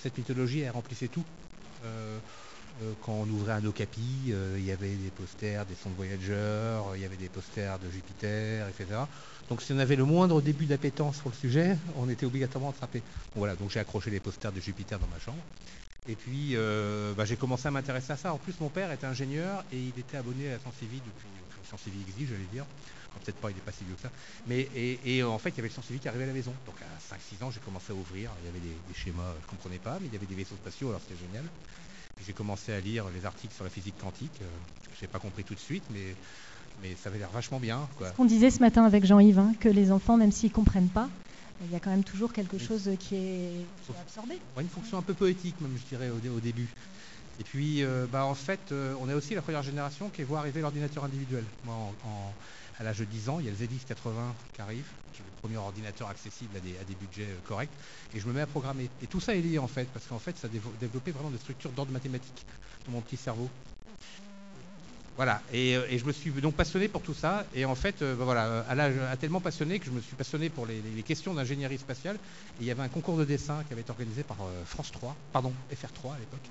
cette 0.00 0.16
mythologie, 0.16 0.60
elle 0.60 0.70
remplissait 0.70 1.08
tout. 1.08 1.24
quand 3.02 3.12
on 3.12 3.28
ouvrait 3.28 3.54
un 3.54 3.64
okapi, 3.64 4.32
il 4.56 4.64
y 4.64 4.70
avait 4.70 4.94
des 4.94 5.10
posters 5.10 5.66
des 5.66 5.74
sondes 5.74 5.94
Voyager, 5.96 6.78
il 6.94 7.02
y 7.02 7.04
avait 7.04 7.16
des 7.16 7.28
posters 7.28 7.78
de 7.80 7.90
Jupiter, 7.90 8.68
etc. 8.68 9.00
Donc 9.48 9.60
si 9.62 9.72
on 9.72 9.78
avait 9.78 9.96
le 9.96 10.04
moindre 10.04 10.40
début 10.40 10.66
d'appétence 10.66 11.18
pour 11.18 11.32
le 11.32 11.36
sujet, 11.36 11.76
on 11.96 12.08
était 12.08 12.24
obligatoirement 12.24 12.70
attrapé. 12.70 13.02
Voilà, 13.34 13.56
donc 13.56 13.70
j'ai 13.70 13.80
accroché 13.80 14.10
les 14.10 14.20
posters 14.20 14.52
de 14.52 14.60
Jupiter 14.60 15.00
dans 15.00 15.08
ma 15.08 15.18
chambre. 15.18 15.42
Et 16.08 16.14
puis 16.14 16.54
euh, 16.54 17.12
bah, 17.14 17.24
j'ai 17.24 17.36
commencé 17.36 17.66
à 17.66 17.70
m'intéresser 17.72 18.12
à 18.12 18.16
ça. 18.16 18.32
En 18.32 18.38
plus, 18.38 18.54
mon 18.60 18.68
père 18.68 18.92
était 18.92 19.06
ingénieur 19.06 19.64
et 19.72 19.76
il 19.76 19.98
était 19.98 20.16
abonné 20.16 20.52
à 20.52 20.58
Science 20.60 20.74
Civique 20.78 21.02
depuis 21.04 21.28
Science 21.66 21.82
Civique 21.82 22.06
exige, 22.08 22.28
j'allais 22.28 22.48
dire. 22.52 22.64
Peut-être 23.24 23.36
pas, 23.36 23.50
il 23.50 23.54
n'est 23.54 23.60
pas 23.60 23.72
si 23.72 23.84
vieux 23.84 23.94
que 23.94 24.02
ça. 24.02 24.10
Mais 24.46 24.68
et, 24.74 25.22
en 25.22 25.38
fait, 25.38 25.50
il 25.50 25.56
y 25.56 25.60
avait 25.60 25.70
le 25.74 25.82
Civique 25.82 26.02
qui 26.02 26.08
arrivait 26.08 26.24
à 26.24 26.28
la 26.28 26.32
maison. 26.32 26.52
Donc 26.66 26.76
à 26.82 27.14
5-6 27.14 27.44
ans, 27.44 27.50
j'ai 27.50 27.60
commencé 27.60 27.92
à 27.92 27.94
ouvrir. 27.94 28.30
Il 28.42 28.46
y 28.46 28.48
avait 28.48 28.60
des, 28.60 28.94
schémas, 28.94 29.32
je 29.40 29.46
ne 29.46 29.50
comprenais 29.50 29.78
pas, 29.78 29.98
mais 30.00 30.06
il 30.06 30.12
y 30.12 30.16
avait 30.16 30.26
des 30.26 30.34
vaisseaux 30.34 30.56
spatiaux, 30.56 30.88
alors 30.88 31.00
c'était 31.00 31.20
génial. 31.20 31.44
J'ai 32.24 32.32
commencé 32.32 32.72
à 32.72 32.80
lire 32.80 33.06
les 33.14 33.24
articles 33.26 33.54
sur 33.54 33.64
la 33.64 33.70
physique 33.70 33.98
quantique. 33.98 34.38
Euh, 34.42 34.46
je 34.96 35.02
n'ai 35.02 35.08
pas 35.08 35.18
compris 35.18 35.44
tout 35.44 35.54
de 35.54 35.60
suite, 35.60 35.84
mais 35.90 36.14
mais 36.80 36.96
ça 36.96 37.08
avait 37.08 37.18
l'air 37.18 37.30
vachement 37.30 37.60
bien. 37.60 37.88
Ce 38.00 38.12
qu'on 38.12 38.24
disait 38.24 38.50
ce 38.50 38.60
matin 38.60 38.84
avec 38.84 39.04
Jean-Yves, 39.04 39.38
hein, 39.38 39.54
que 39.60 39.68
les 39.68 39.92
enfants, 39.92 40.16
même 40.16 40.32
s'ils 40.32 40.50
ne 40.50 40.54
comprennent 40.54 40.88
pas, 40.88 41.08
il 41.64 41.72
y 41.72 41.76
a 41.76 41.80
quand 41.80 41.90
même 41.90 42.04
toujours 42.04 42.32
quelque 42.32 42.58
chose 42.58 42.90
qui 42.98 43.14
est, 43.14 43.66
absorbé. 44.00 44.38
une 44.58 44.68
fonction 44.68 44.98
un 44.98 45.02
peu 45.02 45.14
poétique, 45.14 45.60
même, 45.60 45.76
je 45.76 45.88
dirais, 45.88 46.10
au, 46.10 46.40
début. 46.40 46.66
Et 47.40 47.44
puis, 47.44 47.82
euh, 47.82 48.06
bah, 48.10 48.24
en 48.24 48.34
fait, 48.34 48.72
euh, 48.72 48.94
on 49.00 49.08
est 49.08 49.14
aussi 49.14 49.34
la 49.34 49.42
première 49.42 49.62
génération 49.62 50.10
qui 50.10 50.22
voit 50.22 50.40
arriver 50.40 50.60
l'ordinateur 50.60 51.04
individuel. 51.04 51.44
Moi, 51.64 51.74
à 52.78 52.84
l'âge 52.84 52.98
de 52.98 53.04
10 53.04 53.28
ans, 53.28 53.40
il 53.40 53.46
y 53.46 53.48
a 53.48 53.52
le 53.52 53.56
ZX80 53.56 54.12
qui 54.54 54.60
arrive, 54.60 54.84
qui 55.12 55.22
le 55.22 55.40
premier 55.40 55.56
ordinateur 55.56 56.08
accessible 56.08 56.56
à 56.56 56.60
des, 56.60 56.94
budgets 56.94 57.28
euh, 57.30 57.38
corrects, 57.46 57.70
et 58.14 58.20
je 58.20 58.26
me 58.26 58.32
mets 58.32 58.40
à 58.40 58.46
programmer. 58.46 58.88
Et 59.02 59.06
tout 59.06 59.20
ça 59.20 59.34
est 59.34 59.40
lié, 59.40 59.58
en 59.58 59.68
fait, 59.68 59.88
parce 59.92 60.06
qu'en 60.06 60.18
fait, 60.18 60.36
ça 60.36 60.46
a 60.46 60.50
développé 60.80 61.10
vraiment 61.10 61.30
des 61.30 61.38
structures 61.38 61.70
d'ordre 61.72 61.92
mathématique 61.92 62.46
dans 62.86 62.92
mon 62.92 63.00
petit 63.00 63.16
cerveau. 63.16 63.48
Voilà, 65.16 65.42
euh, 65.52 65.86
et, 65.90 65.98
je 65.98 66.06
me 66.06 66.12
suis 66.12 66.30
donc 66.30 66.54
passionné 66.54 66.88
pour 66.88 67.02
tout 67.02 67.12
ça. 67.12 67.44
Et 67.54 67.66
en 67.66 67.74
fait, 67.74 68.00
euh, 68.00 68.14
voilà, 68.18 68.60
à 68.60 68.74
l'âge 68.74 68.94
tellement 69.20 69.40
passionné 69.40 69.78
que 69.78 69.84
je 69.84 69.90
me 69.90 70.00
suis 70.00 70.16
passionné 70.16 70.48
pour 70.48 70.66
les, 70.66 70.80
questions 71.02 71.34
d'ingénierie 71.34 71.78
spatiale. 71.78 72.16
Et 72.16 72.62
il 72.62 72.66
y 72.66 72.70
avait 72.70 72.82
un 72.82 72.88
concours 72.88 73.18
de 73.18 73.24
dessin 73.24 73.62
qui 73.64 73.74
avait 73.74 73.82
été 73.82 73.90
organisé 73.90 74.22
par 74.22 74.38
France 74.64 74.90
3, 74.92 75.14
pardon, 75.32 75.52
FR3 75.70 76.14
à 76.14 76.18
l'époque, 76.18 76.48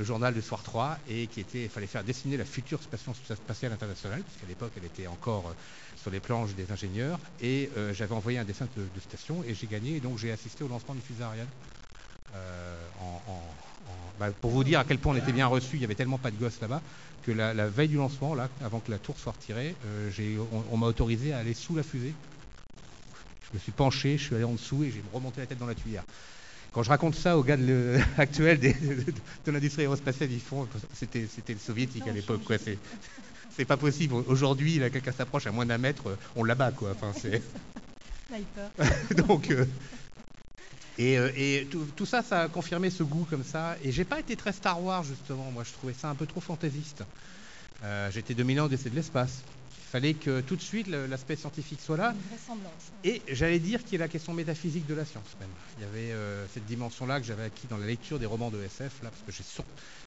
le 0.00 0.06
journal 0.06 0.32
du 0.32 0.40
soir 0.40 0.62
3, 0.62 0.98
et 1.10 1.26
qui 1.26 1.40
était, 1.40 1.64
il 1.64 1.68
fallait 1.68 1.86
faire 1.86 2.02
dessiner 2.02 2.38
la 2.38 2.46
future 2.46 2.82
station 2.82 3.12
spatiale 3.14 3.72
internationale, 3.72 4.22
parce 4.22 4.36
qu'à 4.38 4.46
l'époque, 4.48 4.72
elle 4.76 4.86
était 4.86 5.06
encore 5.06 5.54
sur 6.00 6.10
les 6.10 6.20
planches 6.20 6.54
des 6.54 6.72
ingénieurs. 6.72 7.20
Et 7.42 7.70
j'avais 7.92 8.14
envoyé 8.14 8.38
un 8.38 8.44
dessin 8.44 8.66
de, 8.76 9.00
station 9.00 9.44
et 9.46 9.54
j'ai 9.54 9.66
gagné. 9.66 9.96
Et 9.96 10.00
donc 10.00 10.16
j'ai 10.16 10.32
assisté 10.32 10.64
au 10.64 10.68
lancement 10.68 10.94
du 10.94 11.02
fusée 11.02 11.22
Ariane. 11.22 11.46
Bah, 14.18 14.30
pour 14.40 14.50
vous 14.50 14.64
dire 14.64 14.80
à 14.80 14.84
quel 14.84 14.98
point 14.98 15.14
on 15.14 15.16
était 15.16 15.32
bien 15.32 15.46
reçu, 15.46 15.76
il 15.76 15.82
y 15.82 15.84
avait 15.84 15.94
tellement 15.94 16.18
pas 16.18 16.30
de 16.30 16.36
gosses 16.36 16.60
là-bas 16.60 16.82
que 17.22 17.32
la, 17.32 17.68
veille 17.68 17.88
du 17.88 17.96
lancement, 17.96 18.34
là, 18.34 18.48
avant 18.64 18.80
que 18.80 18.90
la 18.90 18.98
tour 18.98 19.18
soit 19.18 19.32
retirée, 19.32 19.74
euh, 19.86 20.10
on, 20.70 20.76
m'a 20.76 20.86
autorisé 20.86 21.32
à 21.32 21.38
aller 21.38 21.54
sous 21.54 21.74
la 21.74 21.82
fusée. 21.82 22.14
Je 23.48 23.54
me 23.54 23.58
suis 23.58 23.72
penché, 23.72 24.16
je 24.16 24.24
suis 24.24 24.34
allé 24.34 24.44
en 24.44 24.52
dessous 24.52 24.84
et 24.84 24.90
j'ai 24.90 25.02
remonté 25.12 25.40
la 25.40 25.46
tête 25.46 25.58
dans 25.58 25.66
la 25.66 25.74
tuyère. 25.74 26.04
Quand 26.72 26.82
je 26.82 26.88
raconte 26.88 27.16
ça 27.16 27.36
aux 27.36 27.42
gars 27.42 27.56
actuels 28.16 28.60
de, 28.60 29.52
l'industrie 29.52 29.82
aérospatiale, 29.82 30.30
ils 30.30 30.40
font, 30.40 30.68
c'était, 30.94 31.26
c'était 31.26 31.54
le 31.54 31.58
soviétique 31.58 32.06
à 32.06 32.12
l'époque, 32.12 32.44
quoi. 32.44 32.58
C'est, 32.58 32.78
c'est 33.56 33.64
pas 33.64 33.76
possible. 33.76 34.14
Aujourd'hui, 34.14 34.78
là, 34.78 34.88
quelqu'un 34.90 35.12
s'approche 35.12 35.46
à 35.46 35.50
moins 35.50 35.66
d'un 35.66 35.78
mètre, 35.78 36.16
on 36.36 36.44
l'abat, 36.44 36.70
quoi. 36.70 36.92
Enfin, 36.92 37.12
c'est. 37.18 37.42
Donc, 39.26 39.50
euh, 39.50 39.64
et, 40.98 41.16
euh, 41.18 41.64
tout, 41.96 42.06
ça, 42.06 42.22
ça 42.22 42.42
a 42.42 42.48
confirmé 42.48 42.90
ce 42.90 43.02
goût 43.02 43.26
comme 43.28 43.44
ça. 43.44 43.76
Et 43.82 43.90
j'ai 43.90 44.04
pas 44.04 44.20
été 44.20 44.36
très 44.36 44.52
Star 44.52 44.82
Wars 44.82 45.04
justement. 45.04 45.50
Moi, 45.50 45.64
je 45.64 45.72
trouvais 45.72 45.94
ça 45.94 46.10
un 46.10 46.14
peu 46.14 46.26
trop 46.26 46.40
fantaisiste. 46.40 47.02
Euh, 47.82 48.10
J'étais 48.10 48.34
dominant 48.34 48.68
d'essai 48.68 48.90
de 48.90 48.96
l'espace. 48.96 49.42
Il 49.90 49.98
fallait 49.98 50.14
que 50.14 50.40
tout 50.40 50.54
de 50.54 50.60
suite 50.60 50.86
l'aspect 50.86 51.34
scientifique 51.34 51.80
soit 51.80 51.96
là. 51.96 52.14
Et 53.02 53.22
j'allais 53.26 53.58
dire 53.58 53.82
qu'il 53.82 53.94
y 53.94 53.96
a 53.96 54.04
la 54.04 54.08
question 54.08 54.32
métaphysique 54.32 54.86
de 54.86 54.94
la 54.94 55.04
science 55.04 55.34
même. 55.40 55.50
Il 55.78 55.82
y 55.82 55.84
avait 55.84 56.12
euh, 56.12 56.46
cette 56.46 56.64
dimension-là 56.64 57.18
que 57.18 57.26
j'avais 57.26 57.42
acquis 57.42 57.66
dans 57.66 57.76
la 57.76 57.86
lecture 57.86 58.20
des 58.20 58.26
romans 58.26 58.52
de 58.52 58.62
SF, 58.62 59.02
là, 59.02 59.10
parce 59.10 59.22
que 59.22 59.32
j'ai 59.32 59.42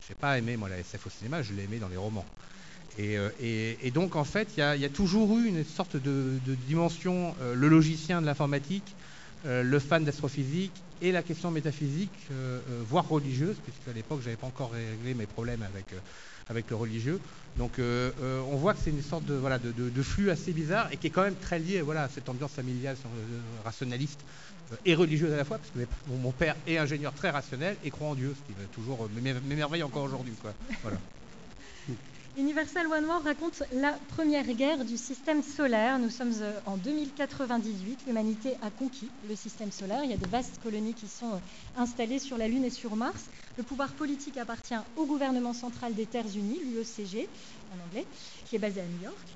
n'ai 0.09 0.15
pas 0.15 0.37
aimé 0.37 0.55
moi 0.55 0.69
la 0.69 0.79
SF 0.79 1.07
au 1.07 1.09
cinéma, 1.09 1.41
je 1.41 1.51
l'ai 1.51 1.63
aimé 1.63 1.79
dans 1.79 1.89
les 1.89 1.97
romans. 1.97 2.25
Et, 2.97 3.17
euh, 3.17 3.29
donc 3.93 4.15
en 4.15 4.23
fait, 4.23 4.53
il 4.55 4.61
y, 4.61 4.85
a, 4.85 4.89
toujours 4.89 5.37
eu 5.37 5.47
une 5.47 5.65
sorte 5.65 5.97
de, 5.97 6.39
de 6.45 6.55
dimension, 6.55 7.35
le 7.41 7.67
logicien 7.67 8.21
de 8.21 8.25
l'informatique, 8.25 8.95
euh, 9.45 9.61
le 9.61 9.77
fan 9.79 10.05
d'astrophysique 10.05 10.71
et 11.01 11.11
la 11.11 11.21
question 11.21 11.51
métaphysique, 11.51 12.27
euh, 12.31 12.61
euh, 12.69 12.83
voire 12.87 13.09
religieuse, 13.09 13.57
puisque 13.61 13.89
à 13.89 13.93
l'époque, 13.93 14.21
je 14.21 14.25
n'avais 14.27 14.37
pas 14.37 14.47
encore 14.47 14.71
réglé 14.71 15.13
mes 15.13 15.25
problèmes 15.25 15.63
avec, 15.63 15.87
avec 16.49 16.69
le 16.69 16.75
religieux. 16.75 17.19
Donc, 17.57 17.73
on 17.79 18.55
voit 18.55 18.73
que 18.73 18.79
c'est 18.83 18.89
une 18.89 19.01
sorte 19.01 19.25
de, 19.25 20.03
flux 20.03 20.31
assez 20.31 20.51
bizarre 20.51 20.89
et 20.91 20.97
qui 20.97 21.07
est 21.07 21.11
quand 21.11 21.23
même 21.23 21.35
très 21.35 21.59
lié 21.59 21.81
voilà, 21.81 22.03
à 22.03 22.09
cette 22.09 22.27
ambiance 22.29 22.51
familiale, 22.51 22.97
rationaliste 23.63 24.19
et 24.85 24.95
religieuse 24.95 25.31
à 25.33 25.37
la 25.37 25.45
fois, 25.45 25.59
parce 25.59 25.69
que 25.69 25.79
mon 26.07 26.31
père 26.31 26.55
est 26.67 26.77
ingénieur 26.77 27.13
très 27.13 27.29
rationnel 27.29 27.77
et 27.83 27.91
croit 27.91 28.07
en 28.07 28.15
Dieu, 28.15 28.35
ce 28.35 28.73
qui 28.73 28.81
m'émerveille 29.47 29.83
encore 29.83 30.03
aujourd'hui. 30.03 30.33
Voilà. 30.81 30.97
Universal 32.35 32.87
One 32.87 33.05
War 33.05 33.21
raconte 33.23 33.61
la 33.73 33.91
première 34.15 34.47
guerre 34.55 34.85
du 34.85 34.97
système 34.97 35.43
solaire. 35.43 35.99
Nous 35.99 36.09
sommes 36.09 36.33
euh, 36.41 36.59
en 36.65 36.77
2098. 36.77 38.05
L'humanité 38.07 38.55
a 38.63 38.71
conquis 38.71 39.11
le 39.29 39.35
système 39.35 39.71
solaire. 39.71 40.03
Il 40.03 40.09
y 40.09 40.15
a 40.15 40.17
de 40.17 40.27
vastes 40.27 40.59
colonies 40.63 40.95
qui 40.95 41.07
sont 41.07 41.33
euh, 41.33 41.37
installées 41.77 42.17
sur 42.17 42.39
la 42.39 42.47
Lune 42.47 42.65
et 42.65 42.71
sur 42.71 42.95
Mars. 42.95 43.25
Le 43.55 43.61
pouvoir 43.63 43.89
politique 43.91 44.37
appartient 44.37 44.73
au 44.97 45.05
gouvernement 45.05 45.53
central 45.53 45.93
des 45.93 46.07
Terres 46.07 46.35
Unies, 46.35 46.59
l'UECG 46.65 47.29
en 47.71 47.87
anglais, 47.87 48.07
qui 48.49 48.55
est 48.55 48.59
basé 48.59 48.81
à 48.81 48.85
New 48.85 49.03
York 49.03 49.27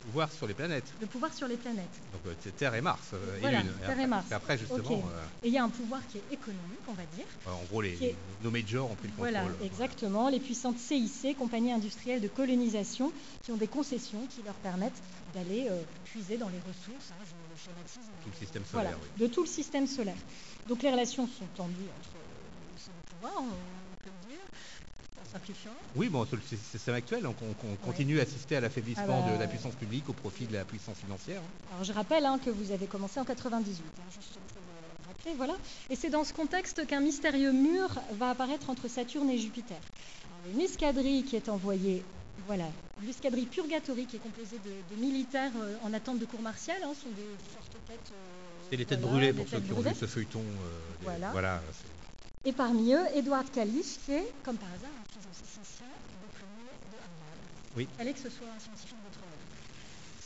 pouvoir 0.00 0.32
sur 0.32 0.46
les 0.46 0.54
planètes. 0.54 0.92
Le 1.00 1.06
pouvoir 1.06 1.32
sur 1.32 1.46
les 1.46 1.56
planètes. 1.56 2.00
Donc 2.12 2.22
euh, 2.26 2.34
c'est 2.40 2.56
Terre 2.56 2.74
et 2.74 2.80
Mars 2.80 3.10
euh, 3.14 3.38
et 3.38 3.50
Lune. 3.50 3.72
Terre 3.84 4.00
et, 4.00 4.06
Mars. 4.06 4.26
Et 4.30 4.34
après 4.34 4.58
justement. 4.58 4.80
Euh, 4.90 5.24
et 5.42 5.48
il 5.48 5.52
y 5.52 5.58
a 5.58 5.64
un 5.64 5.68
pouvoir 5.68 6.00
qui 6.08 6.18
est 6.18 6.24
économique, 6.32 6.80
on 6.88 6.92
va 6.92 7.02
dire. 7.14 7.26
en 7.46 7.64
gros, 7.70 7.82
les, 7.82 8.16
nos 8.42 8.50
majors 8.50 8.90
ont 8.90 8.94
pris 8.94 9.08
le 9.08 9.12
contrôle. 9.12 9.30
Voilà, 9.30 9.46
exactement. 9.62 10.28
Les 10.28 10.40
puissantes 10.40 10.78
CIC, 10.78 11.36
compagnies 11.36 11.72
industrielles 11.72 12.20
de 12.20 12.28
colonisation, 12.28 13.12
qui 13.42 13.52
ont 13.52 13.56
des 13.56 13.68
concessions 13.68 14.26
qui 14.28 14.42
leur 14.42 14.54
permettent 14.54 15.02
d'aller 15.34 15.68
puiser 16.04 16.36
dans 16.36 16.48
les 16.48 16.58
ressources. 16.58 17.12
Hein, 17.12 17.24
je 17.24 17.62
schématise. 17.62 18.10
Tout 18.22 18.30
le 18.30 18.38
système 18.38 18.64
solaire. 18.64 18.96
Voilà, 18.98 19.18
de 19.18 19.26
tout 19.32 19.42
le 19.42 19.48
système 19.48 19.86
solaire. 19.86 20.16
Donc 20.68 20.82
les 20.82 20.90
relations 20.90 21.26
sont 21.26 21.46
tendues 21.56 21.74
entre 21.98 22.16
ces 22.76 22.90
pouvoirs, 23.14 23.34
on 23.38 23.44
peut 23.44 23.50
le 23.50 23.52
dire. 23.52 23.79
Oui, 25.96 26.08
bon, 26.08 26.26
le 26.30 26.38
système 26.72 26.94
actuel, 26.94 27.22
donc 27.22 27.36
on, 27.42 27.76
continue 27.86 28.18
à 28.20 28.22
assister 28.22 28.56
à 28.56 28.60
l'affaiblissement 28.60 29.24
ah 29.26 29.32
de 29.34 29.38
la 29.38 29.46
puissance 29.46 29.74
publique 29.74 30.08
au 30.08 30.12
profit 30.12 30.46
de 30.46 30.52
la 30.54 30.64
puissance 30.64 30.98
financière. 30.98 31.40
Alors 31.72 31.84
je 31.84 31.92
rappelle 31.92 32.26
hein, 32.26 32.38
que 32.44 32.50
vous 32.50 32.72
avez 32.72 32.86
commencé 32.86 33.20
en 33.20 33.24
98, 33.24 33.82
hein, 33.98 34.02
rappeler, 35.06 35.34
voilà. 35.36 35.54
Et 35.88 35.96
c'est 35.96 36.10
dans 36.10 36.24
ce 36.24 36.32
contexte 36.32 36.86
qu'un 36.86 37.00
mystérieux 37.00 37.52
mur 37.52 37.88
va 38.12 38.30
apparaître 38.30 38.70
entre 38.70 38.88
Saturne 38.88 39.30
et 39.30 39.38
Jupiter. 39.38 39.78
une 40.52 40.60
escadrille 40.60 41.24
qui 41.24 41.36
est 41.36 41.48
envoyée 41.48 42.02
Voilà. 42.46 42.66
L'escadrille 43.02 43.46
Purgatory, 43.46 44.06
qui 44.06 44.16
est 44.16 44.20
composée 44.20 44.58
de, 44.64 44.94
de 44.94 45.00
militaires 45.00 45.52
euh, 45.58 45.76
en 45.84 45.92
attente 45.94 46.18
de 46.18 46.26
cours 46.26 46.42
martial, 46.42 46.76
hein, 46.84 46.92
sont 47.02 47.08
des 47.10 47.22
fortes 47.54 47.76
têtes. 47.86 48.12
euh, 48.12 48.66
C'est 48.70 48.76
les 48.76 48.84
têtes 48.84 49.00
voilà, 49.00 49.16
brûlées 49.16 49.32
pour 49.32 49.48
ceux 49.48 49.60
qui 49.60 49.72
ont 49.72 49.80
vu 49.80 49.94
ce 49.98 50.06
feuilleton. 50.06 50.40
euh, 50.40 50.80
des- 50.98 51.04
Voilà. 51.04 51.30
voilà 51.32 51.62
c'est- 51.72 52.48
Et 52.48 52.52
parmi 52.52 52.92
eux, 52.92 53.04
Edward 53.14 53.50
Kalisch, 53.50 53.96
qui 54.04 54.12
est, 54.12 54.32
comme 54.44 54.56
par 54.56 54.68
hasard, 54.68 54.90
diplômé 55.30 56.66
de 56.90 56.96
Harvard. 56.96 57.76
Oui. 57.76 57.88
Il 57.92 57.96
fallait 57.98 58.12
que 58.12 58.18
ce 58.18 58.30
soit 58.30 58.48
un 58.48 58.58
scientifique 58.58 58.98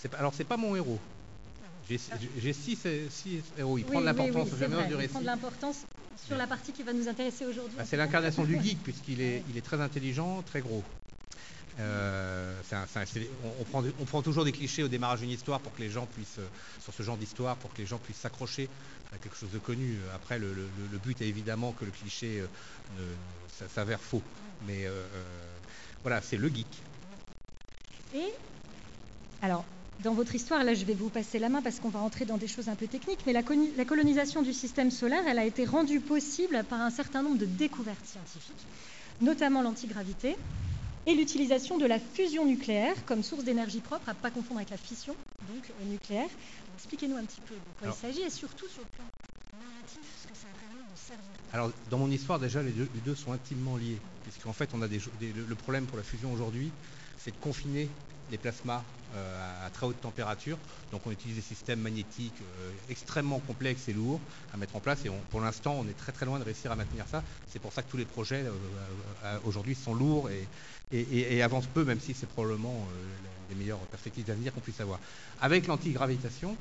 de 0.04 0.08
pas- 0.08 0.18
alors 0.18 0.34
c'est 0.34 0.44
pas 0.44 0.56
mon 0.56 0.76
héros. 0.76 0.98
J'ai 1.88 1.98
j'ai 2.38 2.52
six, 2.52 2.78
six 3.10 3.42
héros. 3.58 3.78
Il 3.78 3.84
Oui, 3.84 3.90
prend 3.90 3.92
de 3.92 3.98
oui, 3.98 4.04
l'importance 4.04 4.48
oui, 4.52 4.64
et 4.64 4.68
mesure 4.68 4.86
du 4.86 4.92
il 4.92 4.96
récit. 4.96 5.08
prend 5.10 5.20
de 5.20 5.26
l'importance 5.26 5.76
sur 6.26 6.36
la 6.36 6.46
partie 6.46 6.72
qui 6.72 6.82
va 6.82 6.92
nous 6.92 7.08
intéresser 7.08 7.44
aujourd'hui. 7.44 7.76
Bah, 7.76 7.84
c'est 7.84 7.96
l'incarnation 7.96 8.44
du 8.44 8.60
geek 8.60 8.82
puisqu'il 8.82 9.20
est, 9.20 9.42
il 9.50 9.56
est 9.56 9.62
très 9.62 9.80
intelligent, 9.80 10.42
très 10.42 10.60
gros. 10.60 10.82
On, 11.80 14.04
prend, 14.04 14.22
toujours 14.22 14.44
des 14.44 14.52
clichés 14.52 14.82
au 14.82 14.88
démarrage 14.88 15.20
d'une 15.20 15.30
histoire 15.30 15.60
pour 15.60 15.74
que 15.74 15.80
les 15.80 15.90
gens 15.90 16.06
puissent, 16.06 16.38
euh, 16.38 16.46
sur 16.80 16.94
ce 16.94 17.02
genre 17.02 17.16
d'histoire, 17.16 17.56
pour 17.56 17.72
que 17.72 17.78
les 17.78 17.86
gens 17.86 17.98
puissent 17.98 18.18
s'accrocher 18.18 18.68
à 19.12 19.18
quelque 19.18 19.36
chose 19.36 19.50
de 19.50 19.58
connu. 19.58 19.98
Après, 20.14 20.38
le, 20.38 20.54
but 21.02 21.20
est 21.20 21.26
évidemment 21.26 21.72
que 21.72 21.84
le 21.84 21.90
cliché 21.90 22.40
euh, 22.40 23.14
s'avère 23.74 24.00
faux. 24.00 24.22
Mais 24.66 24.86
euh, 24.86 25.04
voilà, 26.02 26.22
c'est 26.22 26.36
le 26.36 26.48
geek. 26.48 26.66
Et 28.14 28.32
alors, 29.42 29.64
dans 30.04 30.14
votre 30.14 30.34
histoire, 30.34 30.62
là, 30.62 30.74
je 30.74 30.84
vais 30.84 30.94
vous 30.94 31.08
passer 31.08 31.40
la 31.40 31.48
main 31.48 31.60
parce 31.60 31.80
qu'on 31.80 31.88
va 31.88 31.98
rentrer 31.98 32.24
dans 32.24 32.36
des 32.36 32.48
choses 32.48 32.68
un 32.68 32.76
peu 32.76 32.86
techniques, 32.86 33.20
mais 33.26 33.32
la 33.32 33.84
colonisation 33.84 34.42
du 34.42 34.52
système 34.52 34.92
solaire, 34.92 35.24
elle 35.26 35.38
a 35.38 35.44
été 35.44 35.64
rendue 35.64 36.00
possible 36.00 36.64
par 36.68 36.80
un 36.80 36.90
certain 36.90 37.22
nombre 37.22 37.38
de 37.38 37.46
découvertes 37.46 38.06
scientifiques, 38.06 38.66
notamment 39.20 39.62
l'antigravité 39.62 40.36
et 41.06 41.14
l'utilisation 41.14 41.78
de 41.78 41.86
la 41.86 41.98
fusion 41.98 42.44
nucléaire 42.46 43.04
comme 43.04 43.22
source 43.22 43.44
d'énergie 43.44 43.80
propre, 43.80 44.08
à 44.08 44.12
ne 44.14 44.18
pas 44.18 44.30
confondre 44.30 44.56
avec 44.58 44.70
la 44.70 44.76
fission, 44.78 45.14
donc 45.48 45.70
euh, 45.80 45.84
nucléaire. 45.84 46.28
Expliquez-nous 46.76 47.16
un 47.16 47.24
petit 47.24 47.40
peu 47.40 47.54
de 47.54 47.60
quoi 47.78 47.88
Alors- 47.88 47.96
il 48.02 48.06
s'agit 48.06 48.22
et 48.22 48.30
surtout 48.30 48.68
sur 48.68 48.82
le 48.82 48.88
plan 48.88 49.04
narratif, 49.52 50.00
ce 50.22 50.26
que 50.26 50.34
ça 50.34 50.48
a 50.48 50.52
vraiment 50.66 50.84
de 50.90 50.98
servir. 50.98 51.24
Alors, 51.52 51.72
dans 51.90 51.98
mon 51.98 52.10
histoire, 52.10 52.38
déjà, 52.40 52.62
les 52.62 52.72
deux, 52.72 52.88
les 52.94 53.00
deux 53.00 53.14
sont 53.14 53.32
intimement 53.32 53.76
liés. 53.76 54.00
Puisqu'en 54.22 54.52
fait, 54.54 54.70
on 54.72 54.80
a 54.82 54.88
des, 54.88 55.00
des- 55.20 55.32
le 55.32 55.54
problème 55.54 55.86
pour 55.86 55.96
la 55.98 56.02
fusion 56.02 56.32
aujourd'hui, 56.32 56.72
c'est 57.18 57.30
de 57.32 57.36
confiner 57.36 57.88
les 58.30 58.38
plasmas 58.38 58.82
à, 59.14 59.66
à 59.66 59.70
très 59.70 59.86
haute 59.86 60.00
température. 60.00 60.58
Donc, 60.92 61.02
on 61.06 61.10
utilise 61.10 61.36
des 61.36 61.42
systèmes 61.42 61.80
magnétiques 61.80 62.34
euh, 62.40 62.70
extrêmement 62.90 63.40
complexes 63.40 63.88
et 63.88 63.92
lourds 63.92 64.20
à 64.52 64.56
mettre 64.56 64.76
en 64.76 64.80
place. 64.80 65.04
Et 65.04 65.10
pour 65.30 65.40
l'instant, 65.40 65.76
on 65.78 65.88
est 65.88 65.96
très 65.96 66.12
très 66.12 66.26
loin 66.26 66.38
de 66.38 66.44
réussir 66.44 66.70
à 66.72 66.76
maintenir 66.76 67.04
ça. 67.10 67.22
C'est 67.48 67.58
pour 67.58 67.72
ça 67.72 67.82
que 67.82 67.90
tous 67.90 67.96
les 67.96 68.04
projets 68.04 68.42
euh, 68.42 68.50
euh, 69.24 69.38
aujourd'hui 69.44 69.74
sont 69.74 69.94
lourds 69.94 70.28
et, 70.92 71.42
avancent 71.42 71.66
peu, 71.66 71.84
même 71.84 72.00
si 72.00 72.14
c'est 72.14 72.28
probablement 72.28 72.86
euh, 72.92 73.04
les 73.50 73.56
meilleures 73.56 73.78
perspectives 73.78 74.24
d'avenir 74.24 74.52
qu'on 74.52 74.60
puisse 74.60 74.80
avoir. 74.80 75.00
Avec 75.40 75.66
l'antigravitation, 75.66 76.56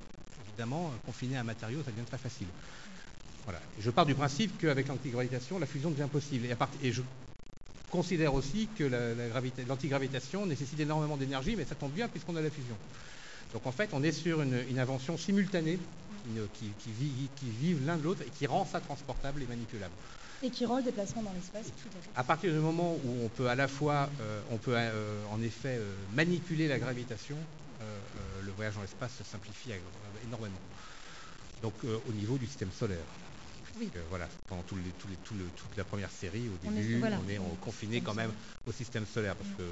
évidemment, 0.48 0.88
euh, 0.88 1.06
confiner 1.06 1.38
un 1.38 1.44
matériau, 1.44 1.84
ça 1.84 1.92
devient 1.92 2.06
très 2.06 2.18
facile. 2.18 2.48
Voilà. 3.46 3.60
Je 3.80 3.90
pars 3.92 4.06
du 4.06 4.16
principe 4.16 4.58
qu'avec 4.60 4.88
l'antigravitation, 4.88 5.60
la 5.60 5.66
fusion 5.66 5.92
devient 5.92 6.08
possible. 6.12 6.48
Et 6.82 6.92
je 6.92 7.02
considère 7.98 8.34
aussi 8.34 8.68
que 8.76 8.84
la- 8.84 9.14
la 9.14 9.30
gravita- 9.30 9.64
l'antigravitation 9.68 10.48
nécessite 10.48 10.80
énormément 10.80 11.16
d'énergie, 11.16 11.56
mais 11.56 11.64
ça 11.64 11.76
tombe 11.76 11.92
bien 11.94 12.08
puisqu'on 12.08 12.36
a 12.36 12.42
la 12.42 12.50
fusion. 12.50 12.76
Donc 13.54 13.68
en 13.68 13.72
fait, 13.72 13.90
on 13.94 14.02
est 14.02 14.12
sur 14.12 14.42
une, 14.42 14.58
une 14.68 14.80
invention 14.80 15.16
simultanée 15.16 15.78
une- 16.26 16.48
qui, 16.56 16.72
qui 16.80 16.90
vit- 16.92 17.30
qui 17.36 17.50
vivent 17.52 17.86
l'un 17.86 17.98
de 17.98 18.04
l'autre 18.04 18.24
et 18.26 18.32
qui 18.32 18.48
rend 18.48 18.66
ça 18.66 18.80
transportable 18.82 19.44
et 19.44 19.46
manipulable. 19.46 19.94
Et 20.42 20.50
qui 20.50 20.66
rend 20.66 20.78
le 20.78 20.84
déplacement 20.84 21.22
dans 21.22 21.34
l'espace 21.34 21.68
tout 21.68 21.88
à 21.96 22.02
fait. 22.02 22.10
À 22.16 22.24
partir 22.24 22.52
du 22.52 22.60
moment 22.60 22.98
où 23.06 23.26
on 23.26 23.30
peut 23.30 23.48
à 23.48 23.54
la 23.56 23.68
fois, 23.68 24.10
euh, 24.22 24.42
on 24.50 24.58
peut 24.58 24.74
euh, 24.76 25.24
en 25.32 25.40
effet 25.44 25.78
euh, 25.78 25.94
manipuler 26.16 26.68
la 26.68 26.80
gravitation, 26.80 27.38
le 28.42 28.52
voyage 28.54 28.74
dans 28.76 28.82
l'espace 28.82 29.12
se 29.20 29.24
simplifie 29.24 29.72
énormément. 30.26 30.62
Donc 31.62 31.76
au 31.84 32.12
niveau 32.14 32.38
du 32.40 32.48
système 32.48 32.72
solaire. 32.72 33.06
Oui. 33.80 33.90
Voilà, 34.10 34.28
pendant 34.48 34.62
tout 34.64 34.76
le- 34.76 34.82
tout 35.00 35.08
les- 35.08 35.16
tout 35.18 35.34
le- 35.34 35.50
toute 35.56 35.76
la 35.78 35.84
première 35.84 36.12
série, 36.12 36.48
au 36.48 36.58
On 36.68 36.72
est- 36.72 36.76
début, 36.82 37.00
voilà. 37.00 37.18
on 37.26 37.30
est 37.30 37.40
confiné 37.62 38.02
quand 38.02 38.14
même 38.14 38.32
au 38.68 38.72
système 38.72 39.06
solaire, 39.06 39.36
parce 39.36 39.50
que 39.58 39.64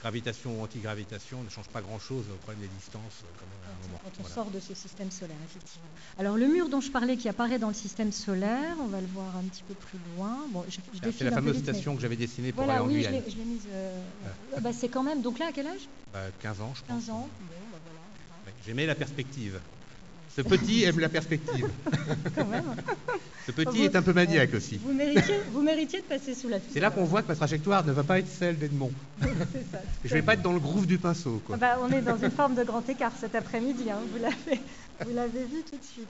gravitation 0.00 0.60
ou 0.60 0.62
antigravitation 0.62 1.42
ne 1.42 1.48
change 1.48 1.68
pas 1.68 1.80
grand-chose 1.82 2.24
au 2.32 2.36
problème 2.36 2.60
des 2.62 2.68
distances 2.68 3.22
euh, 3.24 3.32
quand 3.38 3.46
même, 3.46 3.58
à 3.66 3.72
un 3.72 3.86
moment. 3.86 4.00
Quand 4.04 4.10
on 4.18 4.22
Voilà. 4.22 4.34
sort 4.34 4.50
de 4.50 4.60
ce 4.60 4.74
système 4.74 5.10
solaire, 5.10 5.36
effectivement. 5.44 5.88
Alors 6.18 6.36
le 6.36 6.46
mur 6.46 6.68
dont 6.68 6.80
je 6.80 6.90
parlais 6.90 7.16
qui 7.16 7.28
apparaît 7.28 7.58
dans 7.58 7.68
le 7.68 7.74
système 7.74 8.12
solaire, 8.12 8.76
on 8.80 8.86
va 8.88 9.00
le 9.00 9.06
voir 9.08 9.36
un 9.36 9.42
petit 9.44 9.62
peu 9.62 9.74
plus 9.74 9.98
loin. 10.16 10.46
Bon, 10.50 10.64
je, 10.68 10.78
je 10.92 11.10
C'est 11.10 11.24
la 11.24 11.32
fameuse 11.32 11.56
mais- 11.56 11.62
station 11.62 11.96
que 11.96 12.02
j'avais 12.02 12.16
dessinée 12.16 12.52
pour 12.52 12.64
Voilà, 12.64 12.80
aller 12.80 12.84
en 12.84 12.88
oui, 12.88 12.94
Guyane. 12.98 13.12
l'ai 13.24 13.30
je 13.30 13.36
l'ai 13.36 13.44
mise. 13.44 13.66
euh, 13.70 14.00
euh, 14.56 14.60
bah, 14.60 14.72
c'est 14.72 14.88
quand 14.88 15.02
même. 15.02 15.20
Donc 15.22 15.38
là, 15.38 15.46
à 15.48 15.52
quel 15.52 15.66
âge? 15.66 15.88
Bah, 16.12 16.20
15 16.40 16.60
ans, 16.60 16.72
je 16.74 16.80
pense. 16.82 16.88
15 17.06 17.10
ans. 17.10 17.28
Bon, 17.40 17.54
bah, 17.72 17.78
voilà. 17.84 17.98
J'aimais 18.64 18.86
la 18.86 18.94
perspective. 18.94 19.60
Ce 20.36 20.42
petit 20.42 20.84
aime 20.84 20.98
la 21.00 21.08
perspective. 21.08 21.68
Quand 22.34 22.46
même. 22.46 22.64
Ce 23.46 23.52
petit 23.52 23.78
Vous- 23.78 23.84
est 23.84 23.96
un 23.96 24.02
peu 24.02 24.12
maniaque 24.12 24.54
aussi. 24.54 24.78
Vous 24.78 24.92
méritiez, 24.92 25.34
vous 25.52 25.62
méritiez 25.62 26.00
de 26.00 26.06
passer 26.06 26.34
sous 26.34 26.48
la 26.48 26.58
fusée. 26.60 26.74
C'est 26.74 26.80
là 26.80 26.90
qu'on 26.90 27.04
voit 27.04 27.22
que 27.22 27.28
ma 27.28 27.34
trajectoire 27.34 27.84
ne 27.84 27.92
va 27.92 28.02
pas 28.04 28.18
être 28.20 28.28
celle 28.28 28.56
d'Edmond. 28.58 28.92
Ça. 29.20 29.80
Je 30.04 30.14
vais 30.14 30.22
pas 30.22 30.34
être 30.34 30.42
dans 30.42 30.52
le 30.52 30.60
groove 30.60 30.86
du 30.86 30.98
pinceau. 30.98 31.42
Quoi. 31.44 31.56
Ah 31.56 31.58
bah, 31.58 31.78
on 31.82 31.90
est 31.92 32.02
dans 32.02 32.16
une 32.16 32.30
forme 32.30 32.54
de 32.54 32.62
grand 32.64 32.88
écart 32.88 33.12
cet 33.20 33.34
après-midi, 33.34 33.90
hein, 33.90 33.98
vous 34.12 34.22
l'avez, 34.22 34.60
vous 35.04 35.14
l'avez 35.14 35.44
vu 35.44 35.62
tout 35.68 35.76
de 35.76 35.84
suite. 35.84 36.08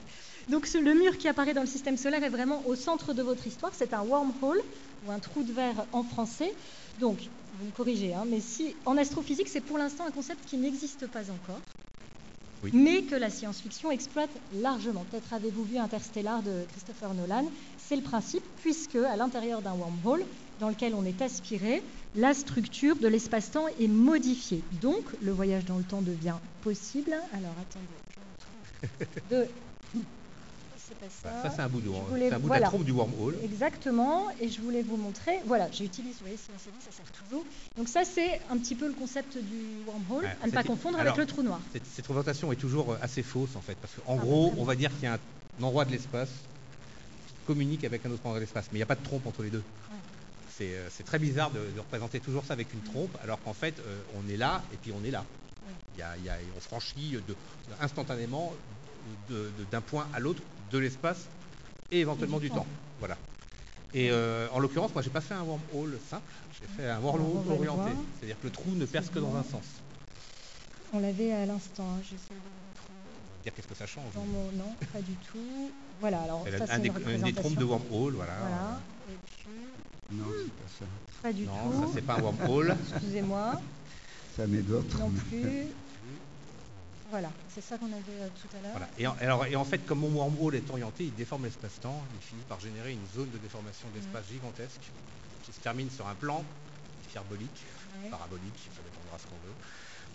Donc 0.50 0.66
ce- 0.66 0.78
le 0.78 0.92
mur 0.94 1.16
qui 1.18 1.26
apparaît 1.26 1.54
dans 1.54 1.62
le 1.62 1.66
système 1.66 1.96
solaire 1.96 2.22
est 2.22 2.28
vraiment 2.28 2.62
au 2.66 2.74
centre 2.76 3.14
de 3.14 3.22
votre 3.22 3.46
histoire, 3.46 3.72
c'est 3.74 3.94
un 3.94 4.02
wormhole 4.02 4.60
ou 5.06 5.10
un 5.10 5.18
trou 5.18 5.42
de 5.42 5.52
verre 5.52 5.86
en 5.92 6.02
français. 6.04 6.52
Donc, 7.00 7.18
vous 7.58 7.66
me 7.66 7.70
corrigez, 7.70 8.12
hein, 8.14 8.24
mais 8.28 8.40
si 8.40 8.76
en 8.84 8.96
astrophysique 8.98 9.48
c'est 9.48 9.60
pour 9.62 9.78
l'instant 9.78 10.04
un 10.06 10.10
concept 10.10 10.44
qui 10.46 10.58
n'existe 10.58 11.06
pas 11.06 11.20
encore, 11.30 11.60
Oui. 12.62 12.70
mais 12.72 13.02
que 13.02 13.16
la 13.16 13.28
science-fiction 13.28 13.90
exploite 13.90 14.30
largement. 14.52 15.04
Peut-être 15.04 15.32
avez-vous 15.32 15.64
vu 15.64 15.78
Interstellar 15.78 16.42
de 16.42 16.64
Christopher 16.68 17.12
Nolan, 17.12 17.50
c'est 17.76 17.96
le 17.96 18.02
principe, 18.02 18.44
puisque 18.56 18.94
à 18.94 19.16
l'intérieur 19.16 19.62
d'un 19.62 19.74
wormhole 19.74 20.24
dans 20.60 20.68
lequel 20.68 20.94
on 20.94 21.04
est 21.04 21.20
aspiré, 21.22 21.82
la 22.14 22.34
structure 22.34 22.96
de 22.96 23.08
l'espace-temps 23.08 23.66
est 23.80 23.88
modifiée. 23.88 24.62
Donc, 24.80 25.04
le 25.20 25.32
voyage 25.32 25.64
dans 25.64 25.78
le 25.78 25.84
temps 25.84 26.02
devient 26.02 26.36
possible. 26.60 27.14
Alors, 27.32 27.56
attendez, 27.60 27.86
je. 29.30 29.36
De... 29.36 29.48
C'est 30.92 30.98
pas 30.98 31.10
ça. 31.10 31.28
Voilà, 31.30 31.42
ça, 31.50 31.56
c'est 31.56 31.62
un 31.62 31.68
bout 31.68 31.80
de, 31.80 31.86
c'est 31.90 32.10
voulais- 32.10 32.32
un 32.32 32.38
bout 32.38 32.48
de 32.48 32.54
la 32.54 32.60
trompe 32.68 32.84
du 32.84 32.92
wormhole. 32.92 33.36
Exactement, 33.42 34.26
et 34.40 34.48
je 34.48 34.60
voulais 34.60 34.82
vous 34.82 34.96
montrer. 34.96 35.38
Voilà, 35.46 35.70
j'utilise, 35.70 36.14
vous 36.14 36.20
voyez, 36.20 36.36
dit, 36.36 36.42
ça 36.84 36.90
sert 36.92 37.10
toujours. 37.12 37.44
Donc, 37.76 37.88
ça, 37.88 38.04
c'est 38.04 38.40
un 38.50 38.58
petit 38.58 38.74
peu 38.74 38.86
le 38.86 38.92
concept 38.94 39.38
du 39.38 39.80
wormhole, 39.86 40.24
Ouais, 40.24 40.36
à 40.42 40.46
ne 40.46 40.52
pas 40.52 40.62
c'est- 40.62 40.68
confondre 40.68 40.98
alors- 40.98 41.14
avec 41.14 41.26
le 41.26 41.32
trou 41.32 41.42
noir. 41.42 41.60
Cette, 41.72 41.86
cette 41.86 42.06
représentation 42.06 42.52
est 42.52 42.56
toujours 42.56 42.92
euh, 42.92 42.98
assez 43.00 43.22
fausse 43.22 43.56
en 43.56 43.60
fait, 43.62 43.76
parce 43.76 43.94
qu'en 43.94 44.16
Ah, 44.18 44.22
gros, 44.22 44.52
on 44.58 44.64
va 44.64 44.74
dire 44.74 44.90
qu'il 44.94 45.04
y 45.04 45.06
a 45.06 45.14
un 45.14 45.62
endroit 45.64 45.84
de 45.84 45.92
l'espace 45.92 46.28
qui 46.28 47.34
communique 47.46 47.84
avec 47.84 48.04
un 48.04 48.10
autre 48.10 48.20
endroit 48.26 48.38
de 48.38 48.44
l'espace, 48.44 48.66
mais 48.72 48.76
il 48.76 48.80
n'y 48.80 48.84
a 48.84 48.86
pas 48.86 48.94
de 48.96 49.04
trompe 49.04 49.26
entre 49.26 49.42
les 49.42 49.50
deux. 49.50 49.62
C'est 50.58 50.74
euh, 50.74 50.88
c'est 50.90 51.04
très 51.04 51.18
bizarre 51.18 51.50
de, 51.50 51.60
de 51.74 51.80
représenter 51.80 52.20
toujours 52.20 52.44
ça 52.44 52.52
avec 52.52 52.72
une 52.74 52.82
trompe, 52.82 53.16
alors 53.22 53.40
qu'en 53.42 53.54
fait, 53.54 53.78
euh, 53.80 54.02
on 54.14 54.28
est 54.28 54.36
là 54.36 54.62
et 54.72 54.76
puis 54.76 54.92
on 54.92 55.02
est 55.04 55.10
là. 55.10 55.24
Il 55.94 55.98
y 55.98 56.02
a- 56.02 56.16
il 56.18 56.24
y 56.24 56.28
a- 56.28 56.36
on 56.56 56.60
franchit 56.60 57.12
de- 57.12 57.36
instantanément 57.80 58.52
de- 59.28 59.50
d'un 59.70 59.80
point 59.80 60.06
à 60.14 60.20
l'autre 60.20 60.40
de 60.72 60.78
l'espace 60.78 61.26
et 61.90 62.00
éventuellement 62.00 62.38
du 62.38 62.44
du 62.46 62.50
temps. 62.50 62.56
temps. 62.60 62.66
Voilà. 62.98 63.16
Et 63.94 64.10
euh, 64.10 64.48
en 64.52 64.58
l'occurrence, 64.58 64.92
moi, 64.94 65.02
j'ai 65.02 65.10
pas 65.10 65.20
fait 65.20 65.34
un 65.34 65.42
wormhole 65.42 65.98
simple, 66.08 66.22
j'ai 66.60 66.66
fait 66.82 66.88
un 66.88 66.98
wormhole 67.00 67.52
orienté. 67.52 67.90
C'est-à-dire 68.18 68.38
que 68.40 68.46
le 68.46 68.50
trou 68.52 68.70
ne 68.74 68.86
perce 68.86 69.10
que 69.10 69.18
dans 69.18 69.34
un 69.36 69.42
sens. 69.42 69.64
On 70.94 70.98
l'avait 71.00 71.32
à 71.32 71.44
l'instant, 71.46 71.84
hein, 71.84 72.00
j'essaie 72.02 72.30
de 72.30 72.34
le 72.34 72.40
On 72.40 73.36
va 73.36 73.42
dire 73.44 73.52
qu'est-ce 73.54 73.68
que 73.68 73.74
ça 73.74 73.86
change. 73.86 74.12
mon... 74.14 74.24
Non, 74.56 74.74
pas 74.92 75.00
du 75.00 75.12
tout. 75.30 75.70
Voilà, 76.00 76.20
alors 76.22 76.44
C'est 76.50 76.58
ça, 76.58 76.64
un, 76.64 76.66
c'est 76.68 76.78
des, 76.80 76.88
une 76.88 76.94
un 76.94 76.98
des 76.98 77.04
représentation. 77.04 77.42
trompes 77.42 77.58
de 77.58 77.64
wormhole, 77.64 78.14
voilà. 78.14 78.32
Voilà, 78.40 78.80
et 79.10 79.16
puis, 79.26 80.16
Non, 80.16 80.24
c'est 80.30 80.52
pas 80.52 80.68
ça. 80.78 80.84
pas 81.22 81.32
du 81.32 81.44
Non, 81.46 81.52
tout. 81.70 81.80
ça 81.82 81.88
c'est 81.94 82.02
pas 82.02 82.14
un 82.14 82.22
wormhole. 82.22 82.76
Excusez-moi, 82.94 83.60
Ça 84.36 84.46
n'est 84.46 84.62
d'autre. 84.62 84.98
non 84.98 85.10
plus. 85.10 85.66
Voilà, 87.12 87.30
c'est 87.54 87.60
ça 87.60 87.76
qu'on 87.76 87.92
avait 87.92 88.22
euh, 88.22 88.28
tout 88.40 88.56
à 88.56 88.60
l'heure. 88.62 88.70
Voilà. 88.72 88.88
Et, 88.96 89.06
en, 89.06 89.14
alors, 89.20 89.44
et 89.44 89.54
en 89.54 89.66
fait, 89.66 89.84
comme 89.84 89.98
mon 89.98 90.08
wormhole 90.08 90.54
est 90.54 90.70
orienté, 90.70 91.04
il 91.04 91.14
déforme 91.14 91.44
l'espace-temps. 91.44 92.02
Il 92.14 92.22
finit 92.22 92.42
par 92.48 92.58
générer 92.58 92.92
une 92.92 93.06
zone 93.14 93.30
de 93.30 93.36
déformation 93.36 93.86
de 93.90 93.96
l'espace 93.96 94.26
gigantesque 94.28 94.80
qui 95.42 95.52
se 95.52 95.60
termine 95.60 95.90
sur 95.90 96.06
un 96.08 96.14
plan 96.14 96.42
hyperbolique, 97.06 97.66
Ouais. 98.02 98.08
parabolique, 98.08 98.70
ça 98.74 98.80
dépendra 98.82 99.18
ce 99.18 99.26
qu'on 99.26 99.36
veut. 99.46 99.54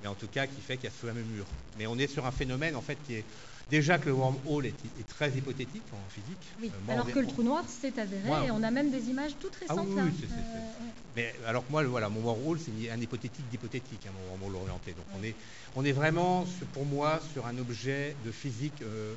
Mais 0.01 0.07
en 0.07 0.15
tout 0.15 0.27
cas, 0.27 0.47
qui 0.47 0.59
fait 0.59 0.77
qu'il 0.77 0.85
y 0.85 0.87
a 0.87 0.91
ce 0.91 1.05
fameux 1.05 1.21
mur. 1.21 1.45
Mais 1.77 1.85
on 1.85 1.99
est 1.99 2.07
sur 2.07 2.25
un 2.25 2.31
phénomène 2.31 2.75
en 2.75 2.81
fait 2.81 2.97
qui 3.05 3.13
est 3.13 3.25
déjà 3.69 3.97
que 3.97 4.05
le 4.09 4.13
wormhole 4.13 4.65
est, 4.65 4.85
est 4.99 5.07
très 5.07 5.29
hypothétique 5.31 5.83
en 5.93 6.09
physique. 6.09 6.53
Oui, 6.59 6.71
Euh, 6.73 6.91
alors 6.93 7.07
que 7.11 7.19
le 7.19 7.27
trou 7.27 7.43
noir 7.43 7.67
s'est 7.67 7.99
avéré 7.99 8.29
Ouais. 8.29 8.47
et 8.47 8.51
on 8.51 8.63
a 8.63 8.71
même 8.71 8.91
des 8.91 9.09
images 9.09 9.37
toutes 9.39 9.57
Ah 9.69 9.75
oui, 9.75 9.81
récentes 9.81 9.87
oui, 9.89 9.95
là. 9.95 10.03
c'est- 10.19 10.27
c'est- 10.27 10.33
Euh, 10.33 10.71
c'est-. 10.79 10.93
Mais 11.15 11.33
alors 11.47 11.65
que 11.65 11.71
moi, 11.71 11.81
le- 11.81 11.89
voilà, 11.89 12.09
mon 12.09 12.21
wormhole, 12.21 12.59
c'est 12.59 12.89
un 12.89 12.99
hypothétique 13.01 13.47
d'hypothétique, 13.49 14.05
hein, 14.05 14.11
mon 14.13 14.29
wormhole 14.29 14.55
orienté. 14.61 14.93
Donc 14.93 15.05
on 15.19 15.23
est, 15.23 15.35
on 15.75 15.83
est 15.83 15.91
vraiment, 15.91 16.45
pour 16.73 16.85
moi, 16.85 17.19
sur 17.33 17.45
un 17.47 17.57
objet 17.57 18.15
de 18.23 18.31
physique 18.31 18.81
euh, 18.81 19.15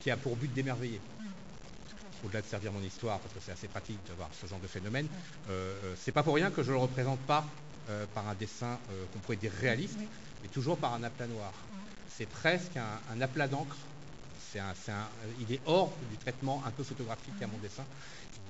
qui 0.00 0.10
a 0.10 0.16
pour 0.16 0.36
but 0.36 0.52
d'émerveiller. 0.52 1.00
au-delà 2.24 2.40
de 2.42 2.46
servir 2.46 2.72
mon 2.72 2.82
histoire, 2.82 3.20
parce 3.20 3.34
que 3.34 3.40
c'est 3.40 3.52
assez 3.52 3.68
pratique 3.68 3.98
d'avoir 4.08 4.28
ce 4.40 4.46
genre 4.46 4.58
de 4.58 4.66
phénomène, 4.66 5.06
euh, 5.48 5.94
c'est 5.96 6.10
pas 6.12 6.22
pour 6.24 6.34
rien 6.34 6.50
que 6.50 6.62
je 6.62 6.68
ne 6.70 6.74
le 6.76 6.80
représente 6.80 7.20
pas 7.20 7.44
par 8.14 8.26
un 8.26 8.34
dessin 8.34 8.78
qu'on 9.12 9.20
pourrait 9.20 9.36
dire 9.36 9.52
réaliste, 9.60 10.00
mais 10.42 10.48
toujours 10.48 10.76
par 10.76 10.94
un 10.94 11.02
aplat 11.04 11.26
noir. 11.28 11.52
C'est 12.16 12.28
presque 12.28 12.76
un, 12.76 13.20
aplat 13.20 13.48
d'encre. 13.48 13.76
il 14.54 15.52
est 15.52 15.60
hors 15.66 15.92
du 16.10 16.16
traitement 16.16 16.62
un 16.66 16.70
peu 16.70 16.82
photographique 16.82 17.42
à 17.42 17.46
mon 17.46 17.58
dessin 17.58 17.84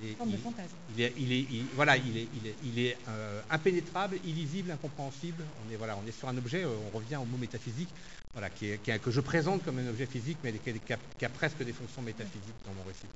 il 0.02 1.02
est, 1.02 1.12
il, 1.18 1.32
est, 1.32 1.64
voilà, 1.74 1.96
il 1.96 2.16
est, 2.16 2.28
il 2.64 2.78
est, 2.78 2.96
euh, 3.08 3.40
impénétrable, 3.50 4.18
illisible, 4.24 4.70
incompréhensible. 4.70 5.42
On 5.66 5.72
est, 5.72 5.76
voilà, 5.76 5.96
on 6.02 6.06
est 6.06 6.12
sur 6.12 6.28
un 6.28 6.36
objet, 6.36 6.64
euh, 6.64 6.68
on 6.92 6.96
revient 6.96 7.16
au 7.16 7.24
mot 7.24 7.38
métaphysique, 7.38 7.88
voilà, 8.32 8.50
qui 8.50 8.76
que 8.78 9.10
je 9.10 9.20
présente 9.20 9.64
comme 9.64 9.78
un 9.78 9.88
objet 9.88 10.06
physique, 10.06 10.38
mais 10.44 10.52
qui 10.52 11.24
a, 11.24 11.28
presque 11.28 11.62
des 11.64 11.72
fonctions 11.72 12.02
métaphysiques 12.02 12.54
dans 12.66 12.74
mon 12.74 12.82
récit. 12.86 13.06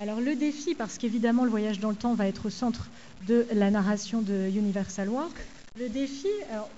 Alors 0.00 0.20
le 0.20 0.34
défi, 0.34 0.74
parce 0.74 0.98
qu'évidemment 0.98 1.44
le 1.44 1.50
voyage 1.50 1.78
dans 1.78 1.90
le 1.90 1.96
temps 1.96 2.14
va 2.14 2.26
être 2.26 2.46
au 2.46 2.50
centre 2.50 2.88
de 3.28 3.46
la 3.52 3.70
narration 3.70 4.22
de 4.22 4.48
Universal 4.48 5.08
Work, 5.08 5.36
le 5.78 5.88
défi, 5.88 6.28
alors 6.50 6.68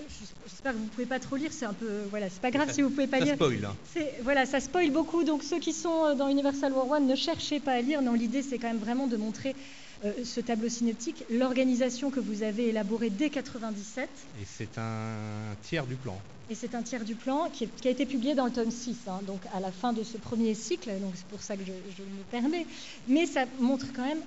j'espère 0.44 0.72
que 0.72 0.78
vous 0.78 0.84
ne 0.84 0.88
pouvez 0.88 1.06
pas 1.06 1.18
trop 1.18 1.36
lire, 1.36 1.50
c'est 1.52 1.64
un 1.64 1.72
peu, 1.72 2.02
voilà, 2.10 2.30
c'est 2.30 2.40
pas 2.40 2.50
grave 2.50 2.72
si 2.72 2.80
vous 2.80 2.90
ne 2.90 2.94
pouvez 2.94 3.08
pas 3.08 3.18
ça 3.18 3.24
lire. 3.24 3.34
Spoil, 3.34 3.64
hein. 3.64 4.04
Voilà, 4.22 4.46
ça 4.46 4.60
spoil 4.60 4.90
beaucoup, 4.90 5.24
donc 5.24 5.42
ceux 5.42 5.58
qui 5.58 5.72
sont 5.72 6.04
euh, 6.04 6.14
dans 6.14 6.28
Universal 6.28 6.72
War 6.72 6.88
One, 6.88 7.06
ne 7.06 7.16
cherchez 7.16 7.58
pas 7.58 7.72
à 7.72 7.80
lire. 7.80 8.02
Non, 8.02 8.12
l'idée 8.12 8.42
c'est 8.42 8.58
quand 8.58 8.68
même 8.68 8.78
vraiment 8.78 9.08
de 9.08 9.16
montrer 9.16 9.56
euh, 10.04 10.12
ce 10.24 10.40
tableau 10.40 10.68
synoptique, 10.68 11.24
l'organisation 11.28 12.10
que 12.10 12.20
vous 12.20 12.44
avez 12.44 12.68
élaborée 12.68 13.10
dès 13.10 13.30
97. 13.30 14.08
Et 14.40 14.44
c'est 14.46 14.78
un 14.78 15.56
tiers 15.62 15.86
du 15.86 15.96
plan. 15.96 16.16
Et 16.48 16.54
c'est 16.54 16.74
un 16.74 16.82
tiers 16.82 17.04
du 17.04 17.16
plan 17.16 17.50
qui, 17.52 17.68
a 17.84 17.90
été 17.90 18.06
publié 18.06 18.34
dans 18.34 18.44
le 18.44 18.52
tome 18.52 18.70
6, 18.70 18.96
hein, 19.08 19.20
donc 19.26 19.40
à 19.54 19.60
la 19.60 19.72
fin 19.72 19.92
de 19.92 20.04
ce 20.04 20.18
premier 20.18 20.54
cycle, 20.54 20.90
donc 21.00 21.12
c'est 21.16 21.26
pour 21.26 21.42
ça 21.42 21.56
que 21.56 21.64
je, 21.64 21.72
me 22.02 22.22
permets. 22.30 22.66
Mais 23.08 23.26
ça 23.26 23.44
montre 23.58 23.86
quand 23.94 24.04
même 24.04 24.20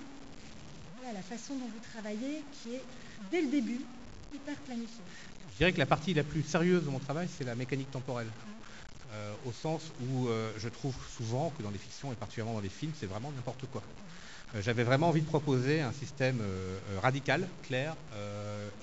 la 1.14 1.22
façon 1.22 1.54
dont 1.54 1.66
vous 1.66 1.92
travaillez, 1.94 2.42
qui 2.52 2.76
est 2.76 2.82
dès 3.32 3.42
le 3.42 3.48
début 3.48 3.80
je 5.52 5.58
dirais 5.58 5.74
que 5.74 5.80
la 5.80 5.86
partie 5.86 6.14
la 6.14 6.24
plus 6.24 6.44
sérieuse 6.44 6.84
de 6.84 6.90
mon 6.90 7.00
travail, 7.00 7.28
c'est 7.36 7.44
la 7.44 7.56
mécanique 7.56 7.92
temporelle. 7.92 8.30
Euh, 9.12 9.34
au 9.46 9.52
sens 9.54 9.82
où 10.02 10.28
euh, 10.28 10.52
je 10.58 10.68
trouve 10.70 10.96
souvent 11.16 11.50
que 11.58 11.64
dans 11.64 11.72
les 11.72 11.78
fictions 11.78 12.12
et 12.12 12.16
particulièrement 12.16 12.54
dans 12.54 12.62
les 12.62 12.70
films, 12.70 12.92
c'est 13.00 13.06
vraiment 13.06 13.32
n'importe 13.32 13.66
quoi. 13.72 13.82
Euh, 14.54 14.62
j'avais 14.62 14.84
vraiment 14.84 15.10
envie 15.10 15.22
de 15.22 15.28
proposer 15.28 15.82
un 15.82 15.94
système 15.94 16.42
radical, 17.02 17.48
clair 17.64 17.96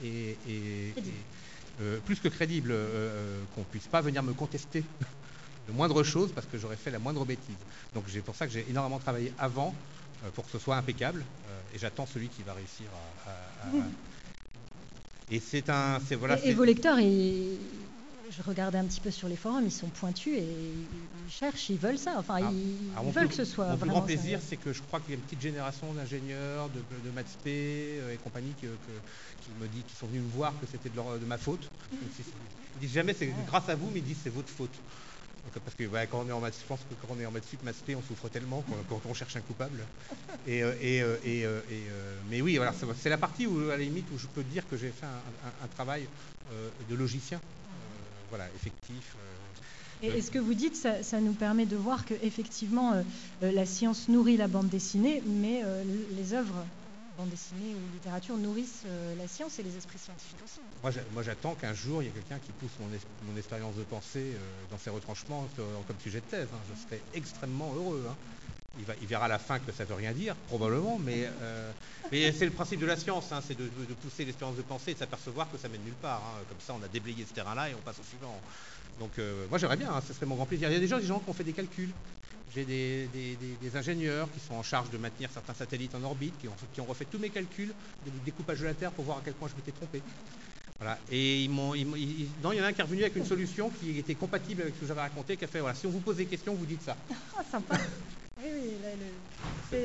et, 0.03 0.37
plus 2.07 2.21
que 2.21 2.29
crédible, 2.29 2.75
qu'on 3.55 3.61
ne 3.61 3.67
puisse 3.67 3.87
pas 3.87 4.01
venir 4.01 4.23
me 4.23 4.33
contester 4.33 4.83
de 5.69 5.73
moindre 5.73 6.03
chose 6.03 6.33
parce 6.35 6.47
que 6.47 6.59
j'aurais 6.59 6.77
fait 6.77 6.91
la 6.91 6.99
moindre 6.99 7.25
bêtise. 7.25 7.57
Donc 7.95 8.05
c'est 8.09 8.21
pour 8.21 8.35
ça 8.35 8.47
que 8.47 8.53
j'ai 8.53 8.67
énormément 8.69 8.99
travaillé 8.99 9.33
avant 9.39 9.75
pour 10.35 10.45
que 10.45 10.51
ce 10.51 10.59
soit 10.59 10.77
impeccable 10.77 11.25
et 11.75 11.79
j'attends 11.79 12.07
celui 12.07 12.29
qui 12.29 12.43
va 12.43 12.55
réussir 12.55 12.87
à 13.27 13.67
et 15.31 15.41
c'est 15.41 15.69
un. 15.71 15.99
Voilà, 16.19 16.39
et, 16.45 16.53
vos 16.53 16.65
lecteurs, 16.65 16.99
je 16.99 18.43
regardais 18.43 18.79
un 18.79 18.85
petit 18.85 19.01
peu 19.01 19.11
sur 19.11 19.29
les 19.29 19.37
forums, 19.37 19.65
ils 19.65 19.73
sont 19.73 19.89
pointus 19.89 20.39
et 20.39 20.43
ils 20.43 21.33
cherchent, 21.33 21.71
ils 21.71 21.79
veulent 21.79 21.99
ça. 21.99 22.15
Enfin, 22.19 22.41
ah, 22.43 22.51
ils, 23.05 23.13
veulent 23.13 23.29
que 23.29 23.35
ce 23.35 23.45
soit. 23.45 23.69
Mon 23.69 23.77
plus 23.77 23.91
grand 23.91 24.03
plaisir, 24.03 24.41
c'est 24.47 24.57
que 24.57 24.73
je 24.73 24.83
crois 24.83 25.01
qu'il 25.01 25.11
y 25.11 25.13
a 25.13 25.17
une 25.17 25.23
petite 25.23 25.41
génération 25.41 25.93
d'ingénieurs, 25.93 26.69
de, 26.71 26.81
de 27.09 27.15
maths 27.15 27.39
euh, 27.47 28.13
et 28.13 28.17
compagnie 28.19 28.53
qui 28.59 28.67
me 28.67 29.67
dit, 29.69 29.83
qui 29.87 29.95
sont 29.95 30.07
venus 30.07 30.23
me 30.23 30.31
voir 30.31 30.53
que 30.61 30.67
c'était 30.71 30.91
de, 30.91 31.27
ma 31.27 31.39
faute. 31.39 31.69
Mmh. 31.93 31.97
Ils 32.77 32.81
disent 32.81 32.95
jamais 32.95 33.15
c'est 33.15 33.33
grâce 33.47 33.69
à 33.69 33.75
vous, 33.75 33.89
mais 33.93 34.01
ils 34.01 34.05
disent 34.05 34.21
c'est 34.23 34.35
votre 34.35 34.49
faute. 34.49 34.75
Parce 35.53 35.77
que 35.77 35.85
quand 36.07 36.25
on 36.25 36.29
est 36.29 36.33
en 36.33 36.41
maths, 36.41 36.59
je 36.61 36.67
pense 36.67 36.81
que 36.81 36.95
quand 36.95 37.09
on 37.11 37.21
est 37.21 37.27
en 37.27 37.31
maths 37.31 37.45
sup, 37.45 37.61
on 37.97 38.03
souffre 38.03 38.29
tellement 38.29 38.65
quand, 38.89 39.01
on 39.05 39.15
cherche 39.15 39.37
un 39.37 39.41
coupable. 39.41 39.87
Euh, 40.49 40.75
euh, 40.83 41.17
euh, 41.25 42.21
mais 42.29 42.41
oui, 42.41 42.59
c'est 42.97 43.09
la 43.09 43.19
partie 43.19 43.47
où, 43.47 43.71
à 43.71 43.77
la 43.77 43.85
limite, 43.85 44.11
où 44.11 44.19
je 44.19 44.27
peux 44.27 44.43
dire 44.43 44.67
que 44.67 44.77
j'ai 44.77 44.91
fait 44.91 45.07
un, 45.07 45.69
travail 45.69 46.09
de 46.89 46.95
logicien, 46.95 47.41
voilà, 48.29 48.49
effectif. 48.55 49.17
Et 50.03 50.09
est-ce 50.09 50.31
que 50.31 50.39
vous 50.39 50.55
dites, 50.55 50.77
ça, 50.77 51.03
ça 51.03 51.21
nous 51.21 51.33
permet 51.33 51.67
de 51.67 51.77
voir 51.77 52.05
que 52.05 52.15
effectivement 52.23 53.05
la 53.41 53.67
science 53.67 54.09
nourrit 54.09 54.37
la 54.37 54.49
bande 54.49 54.69
dessinée, 54.69 55.23
mais 55.27 55.63
les 56.11 56.33
œuvres 56.33 56.67
bande 57.17 57.31
dessinée 57.31 57.75
ou 57.75 57.93
littérature 57.93 58.37
nourrissent 58.37 58.83
euh, 58.87 59.15
la 59.17 59.27
science 59.29 59.59
et 59.59 59.63
les 59.63 59.77
esprits 59.77 59.99
scientifiques 59.99 60.43
aussi. 60.45 60.61
Moi, 61.13 61.23
j'attends 61.23 61.55
qu'un 61.55 61.75
jour, 61.75 62.03
il 62.03 62.07
y 62.07 62.09
ait 62.09 62.13
quelqu'un 62.13 62.39
qui 62.39 62.53
pousse 62.53 62.73
mon, 62.81 63.37
expérience 63.37 63.75
de 63.77 63.83
pensée 63.83 64.33
euh, 64.35 64.39
dans 64.71 64.79
ses 64.79 64.91
retranchements 64.91 65.47
comme 65.57 65.99
sujet 66.01 66.21
de 66.21 66.25
thèse. 66.25 66.49
Hein. 66.53 66.59
Je 66.75 66.83
serais 66.83 67.01
extrêmement 67.15 67.73
heureux. 67.75 68.07
Hein. 68.09 68.15
Il, 69.01 69.07
verra 69.07 69.27
à 69.27 69.29
la 69.29 69.39
fin 69.39 69.61
que 69.61 69.71
ça 69.71 69.85
ne 69.85 69.89
veut 69.89 69.95
rien 69.95 70.11
dire, 70.11 70.35
probablement, 70.49 70.99
mais, 70.99 71.31
euh, 71.43 71.71
c'est 72.11 72.45
le 72.45 72.51
principe 72.51 72.81
de 72.81 72.87
la 72.87 72.97
science, 72.97 73.31
hein, 73.31 73.41
c'est 73.47 73.57
de, 73.57 73.69
pousser 74.03 74.25
l'expérience 74.25 74.57
de 74.57 74.63
pensée 74.63 74.91
et 74.91 74.95
de 74.95 74.99
s'apercevoir 74.99 75.49
que 75.49 75.57
ça 75.59 75.69
mène 75.69 75.83
nulle 75.83 75.95
part. 75.95 76.23
Comme 76.49 76.59
ça, 76.59 76.75
on 76.77 76.83
a 76.83 76.89
déblayé 76.89 77.25
ce 77.25 77.33
terrain-là 77.33 77.71
et 77.71 77.75
on 77.75 77.81
passe 77.83 78.01
au 78.01 78.03
suivant. 78.03 78.41
Donc 78.99 79.13
moi 79.49 79.59
j'aimerais 79.59 79.77
bien, 79.77 79.93
ce 80.07 80.13
serait 80.13 80.27
mon 80.27 80.35
grand 80.35 80.47
plaisir. 80.47 80.69
Il 80.71 80.73
y 80.73 80.77
a 80.77 80.81
des 80.81 80.89
gens, 80.89 80.99
des 80.99 81.07
gens 81.07 81.21
qui 81.21 81.31
ont 81.31 81.35
fait 81.35 81.45
des 81.45 81.53
calculs. 81.53 81.93
J'ai 82.55 82.65
des, 82.65 83.77
ingénieurs 83.77 84.29
qui 84.33 84.39
sont 84.39 84.55
en 84.55 84.63
charge 84.63 84.89
de 84.91 84.99
maintenir 84.99 85.29
certains 85.33 85.55
satellites 85.55 85.95
en 85.97 86.03
orbite, 86.05 86.35
qui 86.39 86.49
ont, 86.81 86.85
refait 86.85 87.05
tous 87.05 87.19
mes 87.19 87.31
calculs 87.31 87.75
de 88.07 88.11
découpage 88.25 88.61
de 88.61 88.67
la 88.67 88.75
Terre 88.75 88.93
pour 88.93 89.05
voir 89.05 89.19
à 89.19 89.23
quel 89.25 89.35
point 89.35 89.49
je 89.49 89.57
m'étais 89.57 89.73
trompé. 89.73 90.01
Voilà. 90.79 90.99
Et 91.11 91.43
ils 91.43 91.51
m'ont, 91.51 91.75
non, 91.75 92.53
il 92.53 92.59
y 92.59 92.61
en 92.61 92.65
a 92.65 92.67
un 92.69 92.73
qui 92.73 92.81
est 92.81 92.85
revenu 92.85 93.03
avec 93.03 93.17
une 93.17 93.27
solution 93.27 93.71
qui 93.71 93.99
était 93.99 94.15
compatible 94.15 94.63
avec 94.63 94.75
ce 94.77 94.81
que 94.81 94.87
j'avais 94.87 95.01
raconté, 95.01 95.37
qui 95.37 95.45
a 95.45 95.49
fait 95.49 95.61
voilà, 95.61 95.75
si 95.75 95.87
on 95.87 95.91
vous 95.91 96.01
pose 96.01 96.17
des 96.17 96.27
questions, 96.27 96.55
vous 96.55 96.67
dites 96.67 96.83
ça. 96.83 96.97
Ah, 97.37 97.43
sympa. 97.51 97.77
oui, 98.39 98.51
oui, 99.73 99.79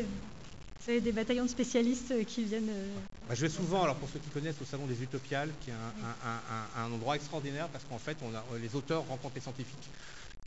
c'est, 0.80 1.02
des 1.02 1.12
bataillons 1.12 1.46
de 1.46 1.50
spécialistes 1.50 2.26
qui 2.26 2.44
viennent. 2.44 2.70
Euh, 2.70 2.88
bah, 3.28 3.36
je 3.36 3.42
vais 3.42 3.50
souvent, 3.50 3.84
alors 3.84 3.96
pour 3.96 4.10
ceux 4.10 4.20
qui 4.20 4.30
connaissent, 4.30 4.62
au 4.62 4.66
Salon 4.66 4.86
des 4.86 5.02
Utopiales, 5.02 5.50
qui 5.62 5.72
est 5.72 5.74
un, 5.74 6.84
un 6.84 6.92
endroit 6.92 7.16
extraordinaire 7.16 7.68
parce 7.70 7.86
qu'en 7.86 8.00
fait, 8.00 8.18
on 8.24 8.34
a, 8.36 8.44
les 8.60 8.76
auteurs 8.76 9.08
rencontrent 9.08 9.36
les 9.36 9.42
scientifiques 9.42 9.90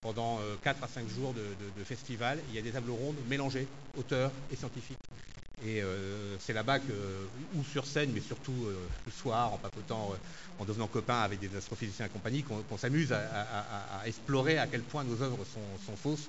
pendant 0.03 0.41
4 0.63 0.77
euh, 0.77 0.85
à 0.85 0.89
5 0.89 1.09
jours 1.09 1.33
de, 1.33 1.85
festival. 1.85 2.39
Il 2.51 2.55
y 2.55 2.59
a 2.59 2.63
des 2.63 2.73
tables 2.73 2.91
rondes 2.91 3.17
mélangées, 3.29 3.67
auteurs 3.97 4.31
et 4.53 4.57
scientifiques. 4.57 4.99
Et 5.65 5.81
euh, 5.81 6.37
c'est 6.41 6.53
là-bas 6.53 6.81
que, 6.81 6.93
ou 7.55 7.63
sur 7.63 7.87
scène, 7.87 8.11
mais 8.13 8.21
surtout 8.21 8.65
euh, 8.67 8.77
le 9.07 9.13
soir, 9.13 9.53
en 9.53 9.59
papotant, 9.59 10.13
en 10.59 10.65
devenant 10.65 10.89
copains 10.89 11.21
avec 11.21 11.39
des 11.39 11.57
astrophysiciens 11.57 12.07
et 12.07 12.09
compagnie, 12.09 12.43
qu'on 12.43 12.77
s'amuse 12.77 13.13
à, 13.13 14.03
explorer 14.05 14.59
à 14.59 14.67
quel 14.67 14.83
point 14.83 15.05
nos 15.05 15.23
œuvres 15.23 15.45
sont, 15.87 15.97
fausses. 15.97 16.29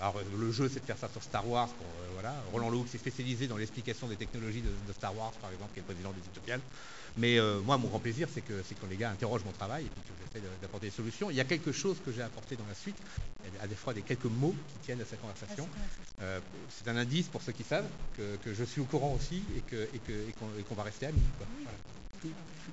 alors 0.00 0.16
le 0.36 0.50
jeu, 0.50 0.68
c'est 0.68 0.80
de 0.80 0.84
faire 0.84 0.98
ça 0.98 1.08
sur 1.08 1.22
Star 1.22 1.48
Wars. 1.48 1.68
voilà. 2.14 2.34
Roland 2.52 2.84
s'est 2.90 2.98
spécialisé 2.98 3.46
dans 3.46 3.56
l'explication 3.56 4.08
des 4.08 4.16
technologies 4.16 4.62
de, 4.62 4.92
Star 4.92 5.16
Wars, 5.16 5.32
par 5.40 5.52
exemple, 5.52 5.70
qui 5.72 5.78
est 5.78 5.82
le 5.82 5.86
président 5.86 6.10
des 6.10 6.26
Utopiales. 6.26 6.60
Mais 7.16 7.38
euh, 7.38 7.60
moi, 7.60 7.76
mon 7.78 7.88
grand 7.88 7.98
plaisir, 7.98 8.28
c'est 8.32 8.40
que, 8.40 8.62
quand 8.80 8.86
les 8.88 8.96
gars 8.96 9.10
interrogent 9.10 9.44
mon 9.44 9.52
travail 9.52 9.84
et 9.84 9.88
que 9.88 10.14
j'essaie 10.18 10.44
d'apporter 10.62 10.86
des 10.86 10.92
solutions. 10.92 11.30
Il 11.30 11.36
y 11.36 11.40
a 11.40 11.44
quelque 11.44 11.72
chose 11.72 11.96
que 12.04 12.12
j'ai 12.12 12.22
apporté 12.22 12.56
dans 12.56 12.66
la 12.66 12.74
suite, 12.74 12.96
à 13.60 13.66
des 13.66 13.74
fois 13.74 13.92
des 13.92 14.02
quelques 14.02 14.24
mots 14.24 14.54
qui 14.68 14.78
tiennent 14.86 15.00
à 15.00 15.04
cette 15.04 15.20
conversation. 15.20 15.68
Euh, 16.22 16.40
c'est 16.70 16.88
un 16.88 16.96
indice 16.96 17.28
pour 17.28 17.42
ceux 17.42 17.52
qui 17.52 17.64
savent 17.64 17.88
que, 18.16 18.54
je 18.54 18.64
suis 18.64 18.80
au 18.80 18.84
courant 18.84 19.14
aussi 19.14 19.42
et 19.56 20.32
qu'on 20.68 20.74
va 20.74 20.82
rester 20.82 21.06
amis. 21.06 21.22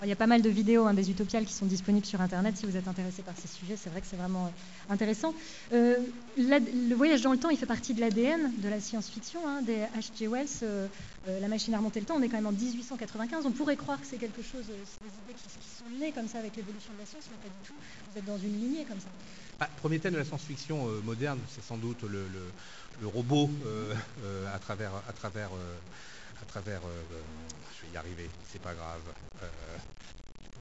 Il 0.01 0.07
y 0.07 0.13
a 0.13 0.15
pas 0.15 0.27
mal 0.27 0.41
de 0.41 0.49
vidéos 0.49 0.85
hein, 0.85 0.93
des 0.93 1.12
utopiales 1.12 1.45
qui 1.45 1.53
sont 1.53 1.65
disponibles 1.65 2.05
sur 2.05 2.21
Internet 2.21 2.55
si 2.55 2.65
vous 2.65 2.77
êtes 2.77 2.88
intéressé 2.88 3.21
par 3.21 3.35
ces 3.35 3.49
sujets. 3.49 3.75
C'est 3.75 3.89
vrai 3.89 3.99
que 3.99 4.07
c'est 4.07 4.15
vraiment 4.15 4.45
euh, 4.45 4.93
intéressant. 4.93 5.33
Euh, 5.73 5.97
le 6.38 6.95
voyage 6.95 7.21
dans 7.21 7.33
le 7.33 7.38
temps, 7.38 7.49
il 7.49 7.57
fait 7.57 7.65
partie 7.65 7.93
de 7.93 7.99
l'ADN 7.99 8.53
de 8.59 8.69
la 8.69 8.79
science-fiction, 8.79 9.41
hein, 9.45 9.62
des 9.62 9.79
H.G. 9.97 10.27
Wells. 10.27 10.47
Euh, 10.63 10.88
la 11.27 11.47
machine 11.49 11.73
à 11.73 11.77
remonter 11.77 11.99
le 11.99 12.05
temps, 12.05 12.15
on 12.17 12.21
est 12.21 12.29
quand 12.29 12.38
même 12.38 12.47
en 12.47 12.53
1895. 12.53 13.45
On 13.45 13.51
pourrait 13.51 13.75
croire 13.75 13.99
que 13.99 14.07
c'est 14.07 14.17
quelque 14.17 14.41
chose, 14.41 14.63
c'est 14.63 15.03
des 15.03 15.13
idées 15.25 15.35
qui, 15.35 15.49
sont 15.77 15.99
nées 15.99 16.12
comme 16.13 16.29
ça 16.29 16.39
avec 16.39 16.55
l'évolution 16.55 16.93
de 16.93 16.99
la 16.99 17.05
science, 17.05 17.25
mais 17.29 17.49
pas 17.49 17.53
du 17.53 17.67
tout. 17.67 17.73
Vous 18.12 18.19
êtes 18.19 18.25
dans 18.25 18.38
une 18.38 18.57
lignée 18.57 18.85
comme 18.85 18.99
ça. 18.99 19.09
Ah, 19.59 19.69
premier 19.81 19.99
thème 19.99 20.13
de 20.13 20.19
la 20.19 20.25
science-fiction 20.25 20.88
moderne, 21.03 21.39
c'est 21.49 21.63
sans 21.63 21.77
doute 21.77 22.03
le, 22.03 22.25
robot 23.05 23.49
à 24.53 24.59
travers, 24.59 24.91
travers 26.49 26.81
je 27.79 27.88
vais 27.88 27.93
y 27.93 27.97
arriver, 27.97 28.29
c'est 28.51 28.62
pas 28.62 28.73
grave. 28.73 29.01
Euh, 29.41 29.47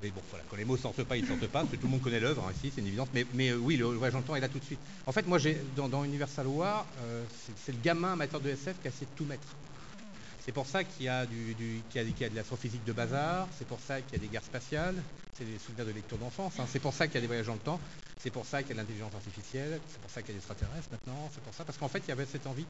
mais 0.03 0.11
bon, 0.11 0.20
voilà, 0.31 0.44
quand 0.48 0.57
les 0.57 0.64
mots 0.64 0.77
sortent 0.77 1.03
pas, 1.03 1.16
ils 1.16 1.27
sortent 1.27 1.48
pas, 1.48 1.61
parce 1.61 1.70
que 1.70 1.77
tout 1.77 1.87
le 1.87 1.90
monde 1.90 2.03
connaît 2.03 2.20
l'œuvre 2.20 2.44
hein, 2.46 2.53
ici, 2.57 2.70
c'est 2.72 2.81
une 2.81 2.87
évidence. 2.87 3.09
Mais, 3.35 3.51
euh, 3.51 3.57
oui, 3.57 3.77
le 3.77 3.87
voyage 3.87 4.12
dans 4.12 4.20
le 4.20 4.24
temps 4.24 4.37
est 4.37 4.40
là 4.40 4.48
tout 4.48 4.61
de 4.61 4.64
suite. 4.64 4.79
En 5.07 5.12
fait, 5.12 5.27
moi, 5.27 5.38
j'ai 5.38 5.61
dans, 5.77 6.05
Universal 6.05 6.46
War, 6.46 6.87
euh, 7.03 7.24
c'est 7.64 7.72
le 7.72 7.79
gamin 7.83 8.12
amateur 8.12 8.40
de 8.40 8.51
SF 8.51 8.77
qui 8.81 8.88
a 8.88 8.90
essayé 8.90 9.07
de 9.07 9.16
tout 9.16 9.24
mettre. 9.24 9.48
C'est 10.44 10.53
pour 10.53 10.66
ça 10.66 10.85
qu'il 10.85 11.05
y, 11.05 11.09
a 11.09 11.27
du, 11.27 11.55
de 11.55 12.35
l'astrophysique 12.35 12.85
de 12.85 12.92
bazar, 12.92 13.48
c'est 13.59 13.66
pour 13.66 13.81
ça 13.81 14.01
qu'il 14.01 14.14
y 14.14 14.16
a 14.16 14.18
des 14.20 14.29
guerres 14.29 14.44
spatiales, 14.44 14.96
c'est 15.35 15.44
des 15.44 15.59
souvenirs 15.59 15.85
de 15.85 15.90
lecture 15.90 16.16
d'enfance, 16.16 16.55
hein. 16.59 16.64
c'est 16.66 16.79
pour 16.79 16.94
ça 16.94 17.07
qu'il 17.07 17.16
y 17.16 17.18
a 17.18 17.20
des 17.20 17.27
voyages 17.27 17.48
dans 17.48 17.53
le 17.53 17.59
temps, 17.59 17.79
c'est 18.18 18.31
pour 18.31 18.46
ça 18.46 18.62
qu'il 18.62 18.70
y 18.70 18.72
a 18.72 18.74
de 18.77 18.81
l'intelligence 18.81 19.14
artificielle, 19.14 19.79
c'est 19.90 20.01
pour 20.01 20.11
ça 20.11 20.22
qu'il 20.22 20.31
y 20.31 20.38
a 20.38 20.40
des 20.40 20.46
extraterrestres 20.46 20.88
maintenant, 20.90 21.29
c'est 21.35 21.42
pour 21.42 21.53
ça, 21.53 21.66
parce 21.66 21.77
qu'en 21.77 21.88
fait 21.88 22.03
il 22.07 22.09
y 22.09 22.12
avait 22.12 22.24
cette 22.24 22.46
envie 22.46 22.64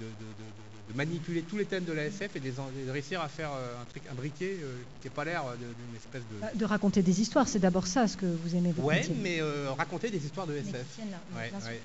de, 0.00 0.94
manipuler 0.94 1.42
tous 1.42 1.56
les 1.56 1.64
thèmes 1.64 1.84
de 1.84 1.92
la 1.92 2.06
SF 2.06 2.36
et 2.36 2.40
de, 2.40 2.90
réussir 2.90 3.20
à 3.20 3.28
faire 3.28 3.50
un 3.50 3.84
truc, 3.86 4.02
un 4.10 4.14
briquet 4.14 4.56
qui 5.00 5.08
n'a 5.08 5.14
pas 5.14 5.24
l'air 5.24 5.44
d'une 5.58 5.96
espèce 5.96 6.22
de. 6.32 6.40
Bah, 6.40 6.50
de 6.54 6.64
raconter 6.64 7.02
des 7.02 7.20
histoires, 7.20 7.48
c'est 7.48 7.58
d'abord 7.58 7.86
ça 7.86 8.06
ce 8.06 8.16
que 8.16 8.26
vous 8.26 8.54
aimez. 8.54 8.72
Ouais, 8.78 9.02
mais 9.22 9.40
raconter 9.76 10.10
des 10.10 10.24
histoires 10.24 10.46
de 10.46 10.54
SF. 10.54 10.86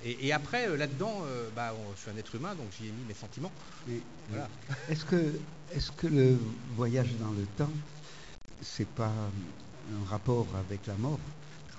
et, 0.06 0.32
après, 0.32 0.78
là-dedans, 0.78 1.24
bah, 1.56 1.74
je 1.96 2.02
suis 2.02 2.12
un 2.12 2.18
être 2.18 2.36
humain, 2.36 2.56
donc 2.56 2.68
j'y 2.80 2.88
ai 2.88 2.92
mis 2.92 3.06
mes 3.08 3.14
sentiments. 3.14 3.52
voilà. 4.30 4.48
Est-ce 4.90 5.06
que, 5.06 5.34
est-ce 5.74 5.92
que 5.92 6.08
le 6.08 6.38
voyage 6.76 7.14
dans 7.20 7.32
le 7.32 7.46
temps, 7.58 7.72
c'est 8.62 8.88
pas 8.88 9.12
un 9.92 10.10
rapport 10.10 10.48
avec 10.56 10.86
la 10.88 10.96
mort, 10.96 11.20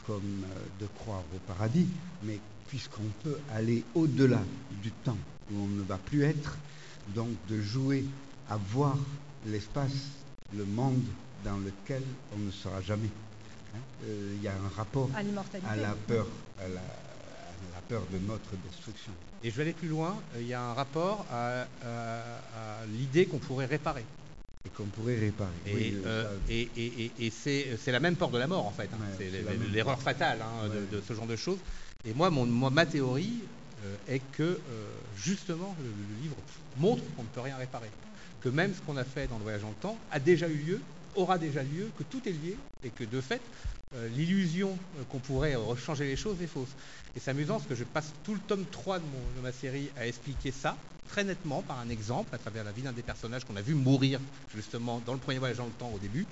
comme 0.06 0.44
de 0.80 0.87
croire 0.98 1.22
au 1.35 1.38
paradis, 1.46 1.87
mais 2.22 2.38
puisqu'on 2.68 3.11
peut 3.22 3.38
aller 3.52 3.85
au-delà 3.94 4.42
du 4.82 4.90
temps 4.90 5.18
où 5.50 5.64
on 5.64 5.66
ne 5.66 5.83
va 5.83 5.98
plus 5.98 6.24
être, 6.24 6.57
donc 7.14 7.31
de 7.48 7.61
jouer 7.61 8.05
à 8.48 8.57
voir 8.57 8.96
l'espace, 9.46 10.11
le 10.55 10.64
monde 10.64 11.02
dans 11.44 11.57
lequel 11.59 12.02
on 12.35 12.38
ne 12.38 12.50
sera 12.50 12.81
jamais. 12.81 13.09
Hein. 13.74 13.78
Euh, 14.05 14.35
il 14.37 14.42
y 14.42 14.48
a 14.48 14.52
un 14.52 14.68
rapport 14.76 15.09
à, 15.14 15.22
la 15.76 15.94
peur, 16.07 16.26
à 16.59 16.68
la, 16.68 16.81
peur 17.88 18.02
de 18.12 18.18
notre 18.18 18.50
destruction. 18.68 19.12
Et 19.42 19.50
je 19.50 19.57
vais 19.57 19.62
aller 19.62 19.72
plus 19.72 19.88
loin, 19.88 20.20
il 20.38 20.46
y 20.46 20.55
a 20.55 20.62
un 20.62 20.74
rapport 20.74 21.26
à, 21.33 21.66
l'idée 22.92 23.26
qu'on 23.26 23.38
pourrait 23.38 23.66
réparer. 23.66 24.05
Et 24.64 24.68
qu'on 24.68 24.85
pourrait 24.85 25.18
réparer. 25.18 25.50
Et, 25.66 25.94
euh, 26.07 26.38
c'est 27.31 27.92
la 27.92 28.00
même 28.00 28.14
peur 28.14 28.31
de 28.31 28.38
la 28.38 28.46
mort 28.46 28.66
en 28.66 28.70
fait. 28.70 28.88
Hein. 28.92 29.05
c'est 29.18 29.31
l'erreur 29.72 30.00
fatale 30.00 30.38
hein, 30.40 30.68
de, 30.68 30.96
de, 30.96 31.02
ce 31.02 31.14
genre 31.14 31.26
de 31.26 31.37
choses. 31.37 31.59
Et 32.05 32.14
moi, 32.14 32.31
mon, 32.31 32.46
ma 32.46 32.87
théorie 32.87 33.40
est 34.09 34.21
que 34.33 34.42
euh, 34.42 34.59
justement 35.16 35.75
le, 35.81 36.23
livre 36.23 36.37
montre 36.79 37.03
qu'on 37.16 37.23
ne 37.23 37.29
peut 37.29 37.40
rien 37.40 37.57
réparer. 37.57 37.90
Que 38.40 38.49
même 38.49 38.75
ce 38.75 38.81
qu'on 38.81 38.97
a 38.97 39.05
fait 39.05 39.29
dans 39.29 39.37
le 39.37 39.42
voyage 39.42 39.62
dans 39.62 39.68
le 39.68 39.75
temps 39.75 39.99
a 40.11 40.18
déjà 40.18 40.49
eu 40.49 40.57
lieu, 40.57 40.81
aura 41.14 41.38
déjà 41.38 41.62
lieu, 41.62 41.90
que 41.99 42.03
tout 42.05 42.21
est 42.27 42.33
lié 42.33 42.57
et 42.85 42.90
que 42.90 43.05
de 43.05 43.21
fait, 43.21 43.40
euh, 43.95 44.09
l'illusion 44.16 44.77
qu'on 45.11 45.18
pourrait 45.18 45.57
changer 45.77 46.05
les 46.07 46.16
choses 46.16 46.40
est 46.42 46.47
fausse. 46.47 46.71
Et 47.14 47.21
c'est 47.21 47.31
amusant 47.31 47.55
parce 47.55 47.68
que 47.68 47.75
je 47.75 47.85
passe 47.85 48.12
tout 48.25 48.35
le 48.35 48.40
tome 48.40 48.64
3 48.71 48.99
de, 48.99 49.05
de 49.37 49.42
ma 49.42 49.53
série 49.53 49.90
à 49.99 50.07
expliquer 50.07 50.51
ça 50.51 50.77
très 51.09 51.25
nettement 51.25 51.61
par 51.62 51.79
un 51.79 51.90
exemple 51.90 52.35
à 52.35 52.38
travers 52.38 52.64
la 52.64 52.73
vie 52.73 52.83
d'un 52.83 52.92
des 52.92 53.03
personnages 53.03 53.45
qu'on 53.45 53.57
a 53.57 53.61
vu 53.61 53.75
mourir 53.75 54.18
justement 54.55 55.03
dans 55.05 55.12
le 55.12 55.18
premier 55.18 55.38
voyage 55.38 55.59
dans 55.59 55.66
le 55.66 55.73
temps 55.73 55.90
au 55.95 55.99
début. 55.99 56.27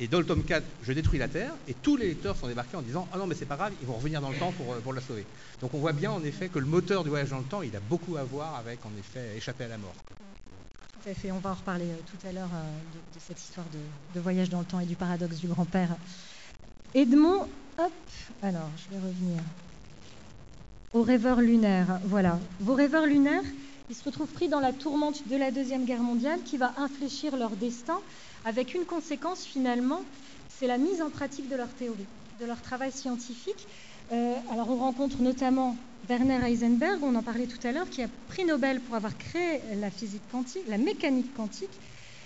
Et 0.00 0.08
dans 0.08 0.18
le 0.18 0.26
tome 0.26 0.42
4, 0.42 0.64
je 0.82 0.92
détruis 0.92 1.20
la 1.20 1.28
Terre, 1.28 1.52
et 1.68 1.74
tous 1.74 1.96
les 1.96 2.08
lecteurs 2.08 2.36
sont 2.36 2.48
débarqués 2.48 2.76
en 2.76 2.82
disant 2.82 3.06
Ah 3.12 3.18
non, 3.18 3.28
mais 3.28 3.36
c'est 3.36 3.46
pas 3.46 3.56
grave, 3.56 3.72
ils 3.80 3.86
vont 3.86 3.94
revenir 3.94 4.20
dans 4.20 4.30
le 4.30 4.36
temps 4.36 4.50
pour, 4.50 4.72
euh, 4.72 4.80
pour, 4.80 4.92
la 4.92 5.00
sauver. 5.00 5.24
Donc 5.60 5.72
on 5.72 5.78
voit 5.78 5.92
bien 5.92 6.10
en 6.10 6.22
effet 6.24 6.48
que 6.48 6.58
le 6.58 6.66
moteur 6.66 7.04
du 7.04 7.10
voyage 7.10 7.30
dans 7.30 7.38
le 7.38 7.44
temps, 7.44 7.62
il 7.62 7.74
a 7.76 7.80
beaucoup 7.80 8.16
à 8.16 8.24
voir 8.24 8.56
avec 8.56 8.84
en 8.84 8.90
effet 8.98 9.36
échapper 9.36 9.64
à 9.64 9.68
la 9.68 9.78
mort. 9.78 9.94
Tout 11.04 11.08
à 11.08 11.14
fait, 11.14 11.30
on 11.30 11.38
va 11.38 11.50
en 11.50 11.54
reparler 11.54 11.84
euh, 11.84 11.96
tout 12.10 12.26
à 12.26 12.32
l'heure 12.32 12.50
euh, 12.52 13.14
de, 13.14 13.20
cette 13.20 13.40
histoire 13.40 13.66
de, 14.14 14.20
voyage 14.20 14.50
dans 14.50 14.60
le 14.60 14.64
temps 14.64 14.80
et 14.80 14.86
du 14.86 14.96
paradoxe 14.96 15.36
du 15.36 15.46
grand-père. 15.46 15.96
Edmond, 16.92 17.46
hop, 17.78 17.92
alors 18.42 18.70
je 18.76 18.96
vais 18.96 19.00
revenir. 19.00 19.42
Aux 20.92 21.02
rêveurs 21.02 21.40
lunaires, 21.40 22.00
voilà. 22.04 22.40
Vos 22.58 22.74
rêveurs 22.74 23.06
lunaires, 23.06 23.42
ils 23.90 23.94
se 23.94 24.02
retrouvent 24.02 24.32
pris 24.32 24.48
dans 24.48 24.60
la 24.60 24.72
tourmente 24.72 25.28
de 25.28 25.36
la 25.36 25.52
Deuxième 25.52 25.84
Guerre 25.84 26.02
mondiale 26.02 26.40
qui 26.44 26.56
va 26.56 26.72
infléchir 26.78 27.36
leur 27.36 27.50
destin 27.50 28.00
avec 28.44 28.74
une 28.74 28.84
conséquence 28.84 29.44
finalement, 29.44 30.02
c'est 30.48 30.66
la 30.66 30.78
mise 30.78 31.02
en 31.02 31.10
pratique 31.10 31.48
de 31.48 31.56
leur 31.56 31.68
théorie, 31.68 32.06
de 32.40 32.46
leur 32.46 32.60
travail 32.60 32.92
scientifique. 32.92 33.66
Euh, 34.12 34.34
alors 34.52 34.70
on 34.70 34.76
rencontre 34.76 35.22
notamment 35.22 35.76
Werner 36.08 36.40
Heisenberg, 36.44 37.02
on 37.02 37.14
en 37.14 37.22
parlait 37.22 37.46
tout 37.46 37.66
à 37.66 37.72
l'heure, 37.72 37.88
qui 37.88 38.02
a 38.02 38.08
pris 38.28 38.44
Nobel 38.44 38.80
pour 38.80 38.96
avoir 38.96 39.16
créé 39.16 39.60
la 39.80 39.90
physique 39.90 40.22
quantique, 40.30 40.62
la 40.68 40.78
mécanique 40.78 41.32
quantique. 41.34 41.70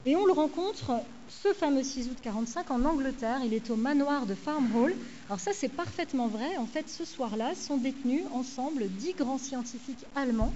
Et 0.07 0.16
on 0.16 0.26
le 0.26 0.33
rencontre, 0.33 0.92
ce 1.28 1.52
fameux 1.52 1.83
6 1.83 2.09
août 2.09 2.18
45, 2.22 2.70
en 2.70 2.85
Angleterre. 2.85 3.40
Il 3.44 3.52
est 3.52 3.70
au 3.70 3.76
manoir 3.76 4.26
de 4.26 4.35
Farm 4.35 4.68
Hall. 4.74 4.94
Alors 5.28 5.40
ça, 5.40 5.52
c'est 5.52 5.68
parfaitement 5.68 6.28
vrai. 6.28 6.57
En 6.57 6.66
fait, 6.66 6.88
ce 6.88 7.04
soir-là, 7.04 7.54
sont 7.54 7.76
détenus 7.76 8.22
ensemble 8.33 8.88
dix 8.88 9.12
grands 9.12 9.38
scientifiques 9.38 10.04
allemands 10.14 10.52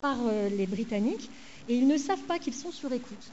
par 0.00 0.16
euh, 0.26 0.48
les 0.48 0.66
Britanniques. 0.66 1.30
Et 1.68 1.76
ils 1.76 1.86
ne 1.86 1.96
savent 1.96 2.22
pas 2.22 2.38
qu'ils 2.38 2.54
sont 2.54 2.72
sur 2.72 2.92
écoute. 2.92 3.30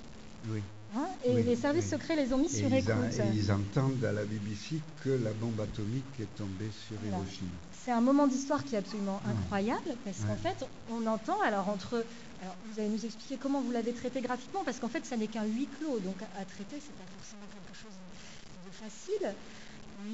Oui. 0.50 0.62
Hein, 0.96 1.08
et 1.26 1.42
les 1.42 1.56
services 1.56 1.90
secrets 1.90 2.16
les 2.16 2.32
ont 2.34 2.38
mis 2.38 2.50
sur 2.50 2.72
écoute. 2.72 2.92
et 2.92 3.36
ils 3.36 3.52
entendent 3.52 4.04
à 4.06 4.12
la 4.12 4.26
BBC 4.26 4.80
que 5.04 5.10
la 5.10 5.32
bombe 5.34 5.60
atomique 5.60 6.06
est 6.20 6.36
tombée 6.38 6.70
sur 6.88 6.98
Hiroshima. 7.04 7.50
C'est 7.84 7.92
un 7.92 8.02
moment 8.02 8.28
d'histoire 8.28 8.64
qui 8.64 8.76
est 8.76 8.78
absolument 8.78 9.20
incroyable 9.26 9.96
parce 10.06 10.20
qu'en 10.20 10.36
fait, 10.36 10.66
on 10.92 11.06
entend 11.08 11.40
alors 11.42 11.68
entre. 11.70 12.06
Alors, 12.42 12.56
vous 12.70 12.80
allez 12.80 12.90
nous 12.90 13.06
expliquer 13.06 13.38
comment 13.38 13.62
vous 13.62 13.72
l'avez 13.72 13.94
traité 13.94 14.22
graphiquement 14.22 14.64
parce 14.64 14.80
qu'en 14.80 14.88
fait, 14.90 15.06
ça 15.06 15.18
n'est 15.18 15.28
qu'un 15.28 15.46
huis 15.46 15.68
clos, 15.80 16.00
donc 16.00 16.18
à, 16.22 16.46
traiter, 16.46 16.76
c'est 16.80 16.96
pas 16.96 17.10
forcément 17.18 17.48
quelque 17.52 17.76
chose 17.82 17.98
de 18.66 18.72
facile. 18.72 19.36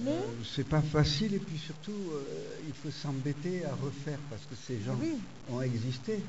Mais... 0.06 0.12
Euh, 0.12 0.44
c'est 0.56 0.68
pas 0.68 0.82
facile 0.82 1.34
et 1.34 1.40
puis 1.40 1.58
surtout, 1.58 1.92
euh, 1.92 2.24
il 2.68 2.74
faut 2.74 2.92
s'embêter 2.92 3.66
à 3.66 3.74
refaire 3.84 4.20
parce 4.30 4.44
que 4.44 4.56
ces 4.56 4.80
gens 4.82 4.98
ont 5.52 5.62
existé. 5.62 6.24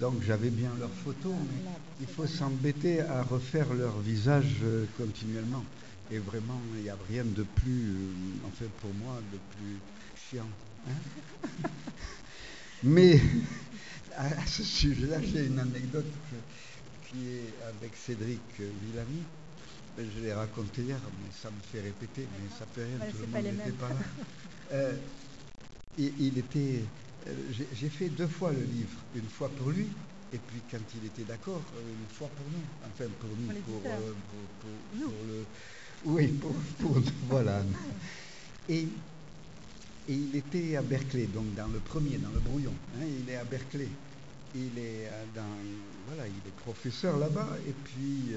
Donc 0.00 0.22
j'avais 0.26 0.50
bien 0.50 0.70
leurs 0.78 0.90
photos, 1.04 1.34
mais 1.34 1.70
il 2.00 2.06
faut 2.06 2.26
s'embêter 2.26 3.00
à 3.00 3.22
refaire 3.22 3.72
leur 3.74 3.98
visage 4.00 4.56
euh, 4.62 4.86
continuellement. 4.96 5.64
Et 6.10 6.18
vraiment, 6.18 6.60
il 6.76 6.82
n'y 6.82 6.90
a 6.90 6.96
rien 7.08 7.24
de 7.24 7.42
plus, 7.42 7.90
euh, 7.90 8.46
en 8.46 8.50
fait 8.50 8.68
pour 8.80 8.92
moi, 8.94 9.20
de 9.32 9.38
plus 9.56 9.78
chiant. 10.16 10.48
Hein. 10.88 11.68
mais 12.82 13.20
à, 14.16 14.46
ce 14.46 14.62
sujet-là, 14.62 15.18
j'ai 15.22 15.46
une 15.46 15.58
anecdote 15.58 16.10
qui 17.08 17.28
est 17.28 17.54
avec 17.68 17.94
Cédric 17.96 18.40
Villamy. 18.58 19.22
Je 19.98 20.22
l'ai 20.22 20.32
raconté 20.32 20.82
hier, 20.82 20.98
mais 21.22 21.30
ça 21.32 21.50
me 21.50 21.60
fait 21.70 21.86
répéter, 21.86 22.26
mais 22.40 22.48
ça 22.58 22.64
fait 22.74 22.84
rien, 22.84 23.10
tout 23.10 23.18
le 23.18 23.26
monde 23.26 23.58
n'était 23.58 23.72
pas 23.72 23.90
là. 23.90 23.94
Euh, 24.72 24.94
il 25.98 26.38
était 26.38 26.80
euh, 26.80 26.84
j'ai 27.50 27.88
fait 27.88 28.08
deux 28.08 28.26
fois 28.26 28.52
le 28.52 28.62
livre, 28.62 28.98
une 29.14 29.28
fois 29.28 29.48
pour 29.48 29.70
lui, 29.70 29.86
et 30.32 30.38
puis 30.38 30.60
quand 30.70 30.78
il 30.96 31.06
était 31.06 31.24
d'accord, 31.24 31.62
euh, 31.76 31.80
une 31.80 32.14
fois 32.14 32.28
pour 32.28 32.46
nous. 32.50 32.64
Enfin, 32.86 33.04
pour 33.20 33.28
nous, 33.30 33.60
pour, 33.60 33.90
euh, 33.90 34.12
le. 34.98 35.44
Oui, 36.04 36.28
pour, 36.28 36.54
voilà. 37.28 37.62
Et, 38.68 38.80
et, 38.80 38.88
il 40.08 40.34
était 40.34 40.76
à 40.76 40.82
Berkeley, 40.82 41.26
donc 41.26 41.54
dans 41.54 41.68
le 41.68 41.78
premier, 41.78 42.18
dans 42.18 42.30
le 42.30 42.40
brouillon. 42.40 42.74
Hein, 42.96 43.04
il 43.22 43.30
est 43.30 43.36
à 43.36 43.44
Berkeley. 43.44 43.88
Il 44.54 44.78
est 44.78 45.10
dans, 45.34 45.42
voilà, 46.08 46.26
il 46.26 46.48
est 46.48 46.56
professeur 46.56 47.16
là-bas, 47.16 47.48
et 47.66 47.72
puis 47.72 48.34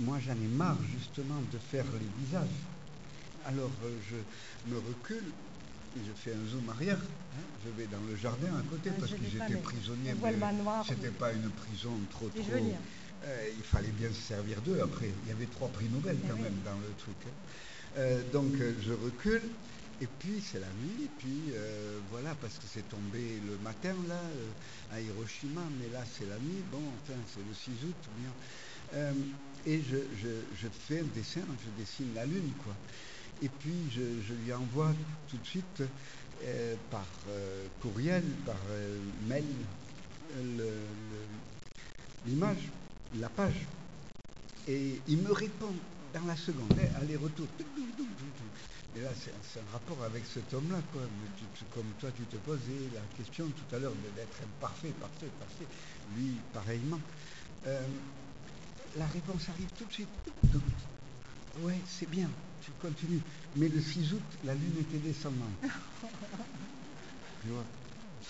moi 0.00 0.18
j'en 0.26 0.32
ai 0.32 0.48
marre 0.56 0.78
justement 0.98 1.40
de 1.52 1.58
faire 1.58 1.84
les 1.92 2.24
visages. 2.24 2.48
Alors 3.46 3.70
je 4.10 4.16
me 4.72 4.78
recule 4.78 5.32
je 5.96 6.12
fais 6.14 6.32
un 6.32 6.46
zoom 6.50 6.68
arrière, 6.70 6.98
hein, 6.98 7.42
je 7.64 7.70
vais 7.70 7.86
dans 7.86 8.00
le 8.08 8.16
jardin 8.16 8.48
à 8.58 8.62
côté 8.70 8.90
parce 8.98 9.12
que 9.12 9.24
j'étais 9.30 9.60
prisonnier. 9.60 10.14
C'était 10.86 11.08
pas 11.10 11.32
une 11.32 11.50
prison 11.50 11.90
trop 12.10 12.28
trop. 12.28 12.42
Euh, 13.24 13.48
il 13.56 13.64
fallait 13.64 13.90
bien 13.90 14.08
se 14.10 14.20
servir 14.20 14.60
d'eux 14.62 14.80
après. 14.82 15.10
Il 15.24 15.28
y 15.28 15.32
avait 15.32 15.46
trois 15.46 15.68
prix 15.68 15.86
Nobel 15.88 16.16
quand 16.28 16.36
même 16.36 16.54
dans 16.64 16.78
le 16.78 16.92
truc. 16.98 17.16
Hein. 17.26 17.30
Euh, 17.96 18.22
donc 18.32 18.52
euh, 18.60 18.74
je 18.80 18.92
recule 18.92 19.42
et 20.00 20.06
puis 20.20 20.40
c'est 20.40 20.60
la 20.60 20.68
nuit. 20.68 21.04
Et 21.04 21.10
puis 21.18 21.52
voilà 22.10 22.34
parce 22.40 22.54
que 22.54 22.64
c'est 22.72 22.88
tombé 22.88 23.40
le 23.46 23.58
matin 23.58 23.94
là 24.08 24.20
à 24.92 25.00
Hiroshima, 25.00 25.62
mais 25.80 25.88
là 25.92 26.04
c'est 26.16 26.28
la 26.28 26.38
nuit. 26.38 26.62
Bon, 26.70 26.82
enfin 27.02 27.18
c'est 27.34 27.40
le 27.40 27.54
6 27.54 27.86
août. 27.86 28.08
Bien. 28.16 29.12
et 29.66 29.82
je, 29.82 29.96
je, 30.22 30.28
je 30.62 30.68
fais 30.86 31.00
un 31.00 31.08
dessin, 31.14 31.40
je 31.64 31.82
dessine 31.82 32.14
la 32.14 32.24
lune 32.24 32.52
quoi. 32.62 32.74
Et 33.42 33.48
puis 33.48 33.74
je, 33.90 34.34
lui 34.34 34.52
envoie 34.52 34.92
tout 35.28 35.36
de 35.36 35.46
suite 35.46 35.82
euh, 36.44 36.74
par 36.90 37.06
euh, 37.28 37.66
courriel, 37.80 38.24
par 38.44 38.56
euh, 38.70 38.98
mail, 39.28 39.44
l'image, 42.26 42.68
la 43.18 43.28
page. 43.28 43.66
Et 44.66 45.00
il 45.06 45.18
me 45.18 45.32
répond 45.32 45.72
dans 46.12 46.26
la 46.26 46.36
seconde, 46.36 46.72
hein, 46.72 47.00
aller-retour. 47.00 47.46
Et 48.96 49.00
là, 49.00 49.10
c'est 49.14 49.60
un 49.60 49.72
rapport 49.72 50.02
avec 50.04 50.24
cet 50.26 50.52
homme-là, 50.52 50.80
quoi. 50.92 51.02
comme 51.72 51.86
toi, 52.00 52.10
tu 52.16 52.22
te 52.24 52.36
posais 52.38 52.90
la 52.92 53.00
question 53.16 53.46
tout 53.46 53.74
à 53.74 53.78
l'heure 53.78 53.94
d'être 54.16 54.38
parfait, 54.60 54.92
parfait, 55.00 55.30
parfait. 55.38 55.66
Lui, 56.16 56.34
pareillement. 56.52 57.00
la 57.64 59.06
réponse 59.06 59.48
arrive 59.48 59.68
tout 59.78 59.84
de 59.84 59.92
suite. 59.92 60.08
Oui, 61.60 61.74
c'est 61.86 62.08
bien, 62.08 62.28
tu 62.68 62.86
continues. 62.86 63.20
Mais 63.56 63.68
le 63.68 63.80
6 63.80 64.12
août, 64.12 64.22
la 64.44 64.54
Lune 64.54 64.74
était 64.80 64.98
descendante. 64.98 65.38
tu 67.42 67.48
vois 67.48 67.64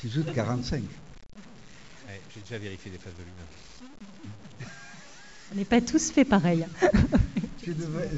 6 0.01 0.18
août 0.18 0.27
45. 0.35 0.83
J'ai 2.35 2.40
déjà 2.40 2.59
vérifié 2.59 2.90
les 2.90 2.98
phases 2.98 3.14
de 3.14 3.22
Lune. 3.22 4.68
On 5.53 5.57
n'est 5.57 5.64
pas 5.64 5.81
tous 5.81 6.11
fait 6.11 6.24
pareil. 6.24 6.66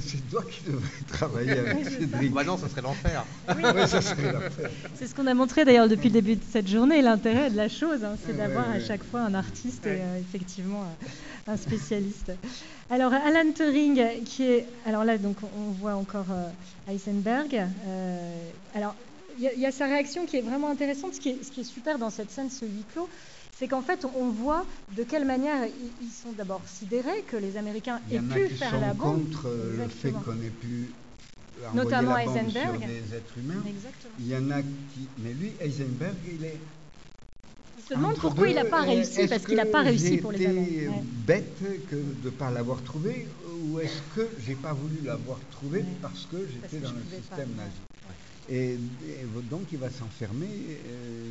c'est 0.01 0.29
toi 0.31 0.45
qui 0.51 0.63
devrais 0.71 0.89
être 1.01 1.07
travailler 1.07 1.53
avec 1.59 1.89
Cédric. 1.89 2.33
Bah 2.33 2.45
non, 2.45 2.57
ça 2.57 2.69
serait 2.69 2.83
l'enfer. 2.83 3.25
Oui, 3.57 3.63
ça 3.87 4.01
serait 4.01 4.33
l'enfer. 4.33 4.71
C'est 4.95 5.07
ce 5.07 5.15
qu'on 5.15 5.27
a 5.27 5.35
montré 5.35 5.65
d'ailleurs 5.65 5.89
depuis 5.89 6.09
le 6.09 6.15
début 6.15 6.37
de 6.37 6.45
cette 6.51 6.69
journée. 6.69 7.03
L'intérêt 7.03 7.51
de 7.51 7.57
la 7.57 7.69
chose, 7.69 8.05
hein, 8.05 8.17
c'est 8.25 8.37
d'avoir 8.37 8.69
ouais, 8.71 8.77
à 8.77 8.81
chaque 8.81 9.05
fois 9.05 9.21
un 9.21 9.35
artiste 9.35 9.87
et 9.87 9.91
euh, 10.01 10.19
effectivement 10.21 10.83
euh, 10.83 11.53
un 11.53 11.57
spécialiste. 11.57 12.33
Alors 12.91 13.13
Alan 13.13 13.53
Turing, 13.55 14.25
qui 14.25 14.45
est, 14.45 14.67
alors 14.87 15.05
là 15.05 15.17
donc 15.19 15.37
on 15.43 15.71
voit 15.73 15.95
encore 15.95 16.27
euh, 16.31 16.49
Heisenberg. 16.93 17.55
Euh, 17.87 18.51
alors 18.75 18.95
il 19.39 19.45
y, 19.45 19.49
a- 19.49 19.53
il 19.55 19.61
y 19.61 19.67
a 19.67 19.73
sa 19.73 19.87
réaction 19.87 20.27
qui 20.27 20.37
est 20.37 20.43
vraiment 20.43 20.69
intéressante. 20.71 21.15
Ce 21.15 21.21
qui 21.21 21.31
est, 21.31 21.45
ce 21.45 21.51
qui 21.51 21.61
est 21.61 21.65
super 21.65 21.99
dans 21.99 22.11
cette 22.11 22.31
scène, 22.31 22.51
ce 22.51 22.65
huis 22.65 22.85
clos, 22.93 23.09
c'est 23.61 23.69
qu'en 23.69 23.83
fait 23.83 24.07
on, 24.19 24.31
voit 24.31 24.65
de 24.97 25.03
quelle 25.03 25.27
manière 25.27 25.67
ils, 26.03 26.11
sont 26.11 26.33
d'abord 26.33 26.63
sidérés 26.65 27.23
que 27.29 27.37
les 27.37 27.59
Américains 27.59 28.01
Il 28.09 28.15
y 28.15 28.17
aient 28.17 28.21
en 28.21 28.31
a 28.31 28.35
pu 28.35 28.49
qui 28.49 28.55
faire 28.55 28.71
sont 28.71 28.81
la 28.81 28.95
bombe. 28.95 29.25
contre 29.25 29.49
euh, 29.49 29.77
le 29.77 29.89
fait 29.89 30.13
qu'on 30.13 30.41
ait 30.41 30.49
pu 30.49 30.91
Notamment 31.75 32.17
la 32.17 32.25
bombe 32.25 32.37
Heisenberg. 32.39 32.79
sur 32.79 32.89
des 32.89 33.15
êtres 33.15 33.39
humains. 33.39 33.63
Exactement. 33.69 34.15
Il 34.19 34.29
y 34.29 34.35
en 34.35 34.51
a 34.51 34.63
qui... 34.63 35.09
Mais 35.19 35.35
lui, 35.35 35.53
Heisenberg, 35.61 36.15
il 36.27 36.43
est... 36.47 36.59
Il 37.79 37.85
se 37.85 37.95
demande 37.95 38.17
pourquoi 38.17 38.45
deux, 38.45 38.51
il 38.51 38.55
n'a 38.55 38.65
pas 38.65 38.81
euh, 38.83 38.87
réussi, 38.87 39.21
est-ce 39.21 39.29
parce 39.29 39.45
qu'il 39.45 39.57
n'a 39.57 39.67
pas 39.67 39.83
réussi 39.83 40.17
pour 40.17 40.33
les 40.33 40.41
été 40.41 40.49
Allemands. 40.49 40.63
Ouais. 40.63 41.03
bête 41.27 41.59
que 41.91 41.97
de 41.97 42.05
ne 42.25 42.31
pas 42.31 42.51
l'avoir 42.51 42.83
trouvé, 42.83 43.27
ou 43.63 43.79
est-ce 43.79 44.01
que 44.17 44.27
j'ai 44.47 44.55
pas 44.55 44.73
voulu 44.73 45.01
l'avoir 45.05 45.39
trouvé 45.51 45.81
Ouais. 45.81 45.87
parce 46.01 46.27
que 46.33 46.39
j'étais 46.51 46.79
dans 46.79 46.93
le 46.93 47.01
pas, 47.01 47.17
système 47.17 47.51
nazi? 47.57 47.73
Et, 48.51 48.73
et 48.75 49.25
donc 49.49 49.63
il 49.73 49.79
va 49.79 49.91
s'enfermer 49.91 50.49
euh, 50.49 51.29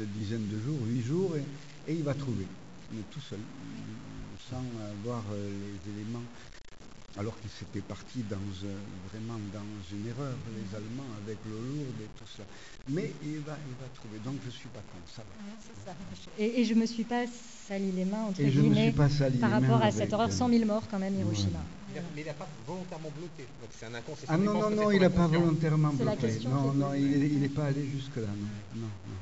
une 0.00 0.06
dizaine 0.20 0.46
de 0.48 0.58
jours, 0.60 0.78
huit 0.86 1.02
jours, 1.02 1.36
et, 1.36 1.92
et 1.92 1.94
il 1.94 2.02
va 2.02 2.14
trouver, 2.14 2.46
mais 2.92 3.02
tout 3.10 3.20
seul, 3.20 3.40
sans 4.50 4.62
avoir 4.90 5.22
euh, 5.32 5.48
les 5.48 5.92
éléments, 5.92 6.22
alors 7.18 7.38
qu'il 7.40 7.50
s'était 7.50 7.80
parti 7.82 8.20
dans, 8.30 8.36
euh, 8.36 8.74
vraiment 9.12 9.38
dans 9.52 9.68
une 9.92 10.06
erreur, 10.06 10.34
les 10.56 10.76
Allemands, 10.76 11.10
avec 11.26 11.38
l'eau 11.44 11.60
lourde 11.60 12.00
et 12.00 12.08
tout 12.18 12.30
ça. 12.36 12.42
Mais 12.88 13.12
il 13.22 13.38
va, 13.40 13.56
il 13.68 13.76
va 13.76 13.88
trouver, 13.94 14.18
donc 14.24 14.36
je 14.44 14.50
suis 14.50 14.68
pas 14.68 14.80
contre 14.80 15.10
ça. 15.14 15.22
va. 15.22 15.32
Ouais, 15.44 15.58
c'est 15.60 15.84
ça. 15.84 15.94
Et, 16.38 16.60
et 16.60 16.64
je 16.64 16.74
me 16.74 16.86
suis 16.86 17.04
pas 17.04 17.24
sali 17.68 17.92
les 17.92 18.04
mains 18.04 18.24
entre 18.30 18.40
Et 18.40 18.50
je 18.50 18.60
me 18.60 18.62
guillemets 18.68 18.88
suis 18.90 18.96
pas 18.96 19.08
sali 19.10 19.38
par 19.38 19.50
les 19.50 19.60
mains 19.60 19.68
rapport 19.68 19.86
à 19.86 19.90
cette 19.90 20.12
horreur. 20.12 20.28
euh, 20.28 20.32
100 20.32 20.48
000 20.48 20.64
morts 20.64 20.88
quand 20.90 20.98
même 20.98 21.14
Hiroshima. 21.18 21.58
Mais 22.14 22.22
il 22.22 22.26
n'a 22.26 22.32
pas 22.34 22.48
volontairement 22.66 23.10
bloqué. 23.16 23.48
Donc 23.60 23.70
c'est 23.78 23.86
un 23.86 23.94
inconscient. 23.94 24.26
Ah 24.28 24.36
non, 24.36 24.54
non, 24.54 24.70
non, 24.70 24.90
il 24.90 25.00
n'a 25.00 25.10
pas 25.10 25.26
volontairement 25.26 25.92
bloqué. 25.92 26.38
Non, 26.44 26.72
non, 26.72 26.94
il 26.94 27.40
n'est 27.40 27.48
pas 27.48 27.64
allé 27.64 27.86
jusque-là. 27.94 28.22
Non, 28.26 28.80
non, 28.82 28.86
non. 28.86 29.14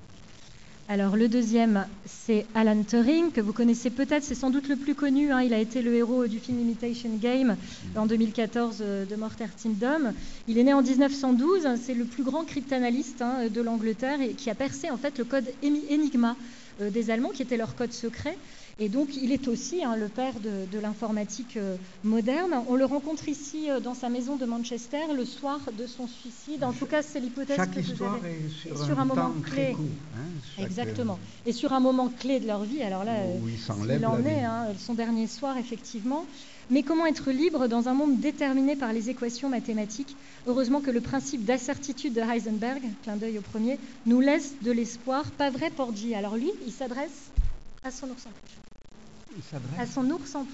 Alors 0.88 1.16
le 1.16 1.28
deuxième, 1.28 1.86
c'est 2.04 2.46
Alan 2.52 2.82
Turing, 2.82 3.30
que 3.30 3.40
vous 3.40 3.52
connaissez 3.52 3.90
peut-être, 3.90 4.24
c'est 4.24 4.34
sans 4.34 4.50
doute 4.50 4.68
le 4.68 4.74
plus 4.74 4.96
connu. 4.96 5.30
hein. 5.30 5.40
Il 5.40 5.54
a 5.54 5.58
été 5.60 5.82
le 5.82 5.94
héros 5.94 6.26
du 6.26 6.40
film 6.40 6.58
Imitation 6.58 7.10
Game 7.20 7.56
en 7.94 8.06
2014 8.06 8.78
euh, 8.80 9.04
de 9.04 9.14
Mortal 9.14 9.50
Kingdom. 9.62 10.12
Il 10.48 10.58
est 10.58 10.64
né 10.64 10.72
en 10.72 10.82
1912, 10.82 11.64
hein, 11.66 11.76
c'est 11.80 11.94
le 11.94 12.04
plus 12.06 12.24
grand 12.24 12.44
cryptanalyste 12.44 13.22
hein, 13.22 13.46
de 13.48 13.60
l'Angleterre 13.60 14.20
et 14.20 14.30
qui 14.30 14.50
a 14.50 14.56
percé 14.56 14.90
en 14.90 14.96
fait 14.96 15.16
le 15.18 15.24
code 15.24 15.48
Enigma 15.62 16.34
euh, 16.80 16.90
des 16.90 17.10
Allemands, 17.10 17.30
qui 17.30 17.42
était 17.42 17.56
leur 17.56 17.76
code 17.76 17.92
secret. 17.92 18.36
Et 18.82 18.88
donc 18.88 19.14
il 19.14 19.30
est 19.30 19.46
aussi 19.46 19.84
hein, 19.84 19.94
le 19.94 20.08
père 20.08 20.40
de, 20.40 20.64
de 20.72 20.78
l'informatique 20.78 21.58
euh, 21.58 21.76
moderne. 22.02 22.62
On 22.66 22.76
le 22.76 22.86
rencontre 22.86 23.28
ici 23.28 23.70
euh, 23.70 23.78
dans 23.78 23.92
sa 23.92 24.08
maison 24.08 24.36
de 24.36 24.46
Manchester 24.46 25.12
le 25.14 25.26
soir 25.26 25.60
de 25.78 25.86
son 25.86 26.06
suicide. 26.08 26.64
En 26.64 26.72
tout 26.72 26.86
cas, 26.86 27.02
c'est 27.02 27.20
l'hypothèse 27.20 27.58
que 27.58 27.80
vous 27.80 27.90
histoire 27.92 28.14
avez. 28.14 28.30
est 28.30 28.76
sur, 28.86 28.98
un, 28.98 29.02
un 29.02 29.04
moment 29.04 29.32
clé. 29.44 29.72
court. 29.72 29.84
hein, 30.16 30.20
chaque, 30.56 30.64
Exactement. 30.64 31.18
Et 31.44 31.52
sur 31.52 31.74
un 31.74 31.80
moment 31.80 32.08
clé 32.08 32.40
de 32.40 32.46
leur 32.46 32.64
vie, 32.64 32.82
alors 32.82 33.04
là, 33.04 33.16
euh, 33.16 33.36
euh, 33.36 33.38
où 33.42 33.48
il 33.90 34.06
en 34.06 34.24
est, 34.24 34.44
hein, 34.44 34.68
son 34.78 34.94
dernier 34.94 35.26
soir, 35.26 35.58
effectivement. 35.58 36.24
Mais 36.70 36.82
comment 36.82 37.04
être 37.04 37.30
libre 37.32 37.66
dans 37.68 37.86
un 37.88 37.94
monde 37.94 38.18
déterminé 38.18 38.76
par 38.76 38.94
les 38.94 39.10
équations 39.10 39.50
mathématiques? 39.50 40.16
Heureusement 40.46 40.80
que 40.80 40.90
le 40.90 41.02
principe 41.02 41.44
d'assertitude 41.44 42.14
de 42.14 42.20
Heisenberg, 42.22 42.80
clin 43.02 43.16
d'œil 43.16 43.36
au 43.38 43.42
premier, 43.42 43.78
nous 44.06 44.20
laisse 44.20 44.54
de 44.62 44.70
l'espoir. 44.72 45.30
Pas 45.32 45.50
vrai, 45.50 45.68
Porgy? 45.68 46.14
Alors 46.14 46.36
lui, 46.36 46.50
il 46.64 46.72
s'adresse 46.72 47.30
à 47.84 47.90
son 47.90 48.06
ours 48.08 48.24
en 48.26 48.30
À 49.78 49.86
son 49.86 50.10
ours 50.10 50.34
en 50.34 50.44
dans 50.44 50.46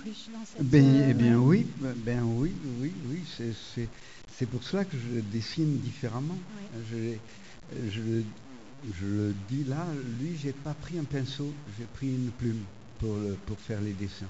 cette, 0.44 0.62
Ben, 0.68 0.84
euh, 0.84 1.06
eh 1.10 1.14
bien 1.14 1.38
oui, 1.38 1.66
ben, 2.04 2.22
oui, 2.24 2.52
oui, 2.80 2.92
oui, 3.08 3.24
c'est- 3.36 4.46
pour 4.46 4.62
cela 4.62 4.84
que 4.84 4.96
je 4.96 5.16
le 5.16 5.22
dessine 5.22 5.78
différemment. 5.78 6.38
Oui. 6.56 6.80
Je, 6.90 7.90
je, 7.90 8.00
le- 8.00 8.24
je 8.92 9.06
le 9.06 9.34
dis 9.48 9.64
là, 9.64 9.86
lui, 10.20 10.36
j'ai 10.36 10.52
pas 10.52 10.74
pris 10.74 10.98
un 10.98 11.04
pinceau, 11.04 11.52
j'ai 11.78 11.86
pris 11.86 12.08
une 12.08 12.30
plume 12.30 12.62
pour, 12.98 13.16
le- 13.16 13.36
pour 13.46 13.58
faire 13.58 13.80
les 13.80 13.92
dessins. 13.92 14.28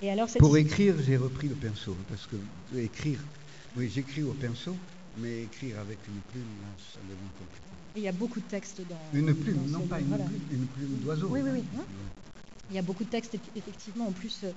Et 0.00 0.10
alors, 0.10 0.28
Pour 0.38 0.56
écrire, 0.56 0.94
j'ai 1.04 1.16
repris 1.16 1.48
le 1.48 1.56
pinceau, 1.56 1.96
parce 2.08 2.26
que 2.26 2.36
écrire, 2.78 3.20
oui, 3.76 3.90
j'écris 3.92 4.22
au 4.22 4.32
pinceau, 4.32 4.76
mais 5.18 5.44
écrire 5.44 5.78
avec 5.80 5.98
une 6.08 6.20
plume, 6.32 6.44
là, 6.62 6.68
ça 6.94 7.00
devient 7.00 7.30
compliqué. 7.38 7.66
il 7.96 8.02
y 8.02 8.08
a 8.08 8.12
beaucoup 8.12 8.40
de 8.40 8.46
textes 8.46 8.80
dans. 8.82 9.18
Une 9.18 9.34
plume, 9.34 9.56
dans 9.66 9.80
non 9.80 9.86
pas 9.86 10.00
une 10.00 10.06
plume, 10.06 10.40
une 10.52 10.66
plume 10.66 10.98
d'oiseau. 11.02 11.28
Oui, 11.30 11.40
oui, 11.42 11.50
oui. 11.54 11.64
hein. 11.76 11.84
Il 12.70 12.74
y 12.76 12.78
a 12.78 12.82
beaucoup 12.82 13.04
de 13.04 13.08
textes 13.08 13.34
eff- 13.34 13.50
effectivement 13.54 14.06
en 14.06 14.12
plus 14.12 14.44
euh, 14.44 14.52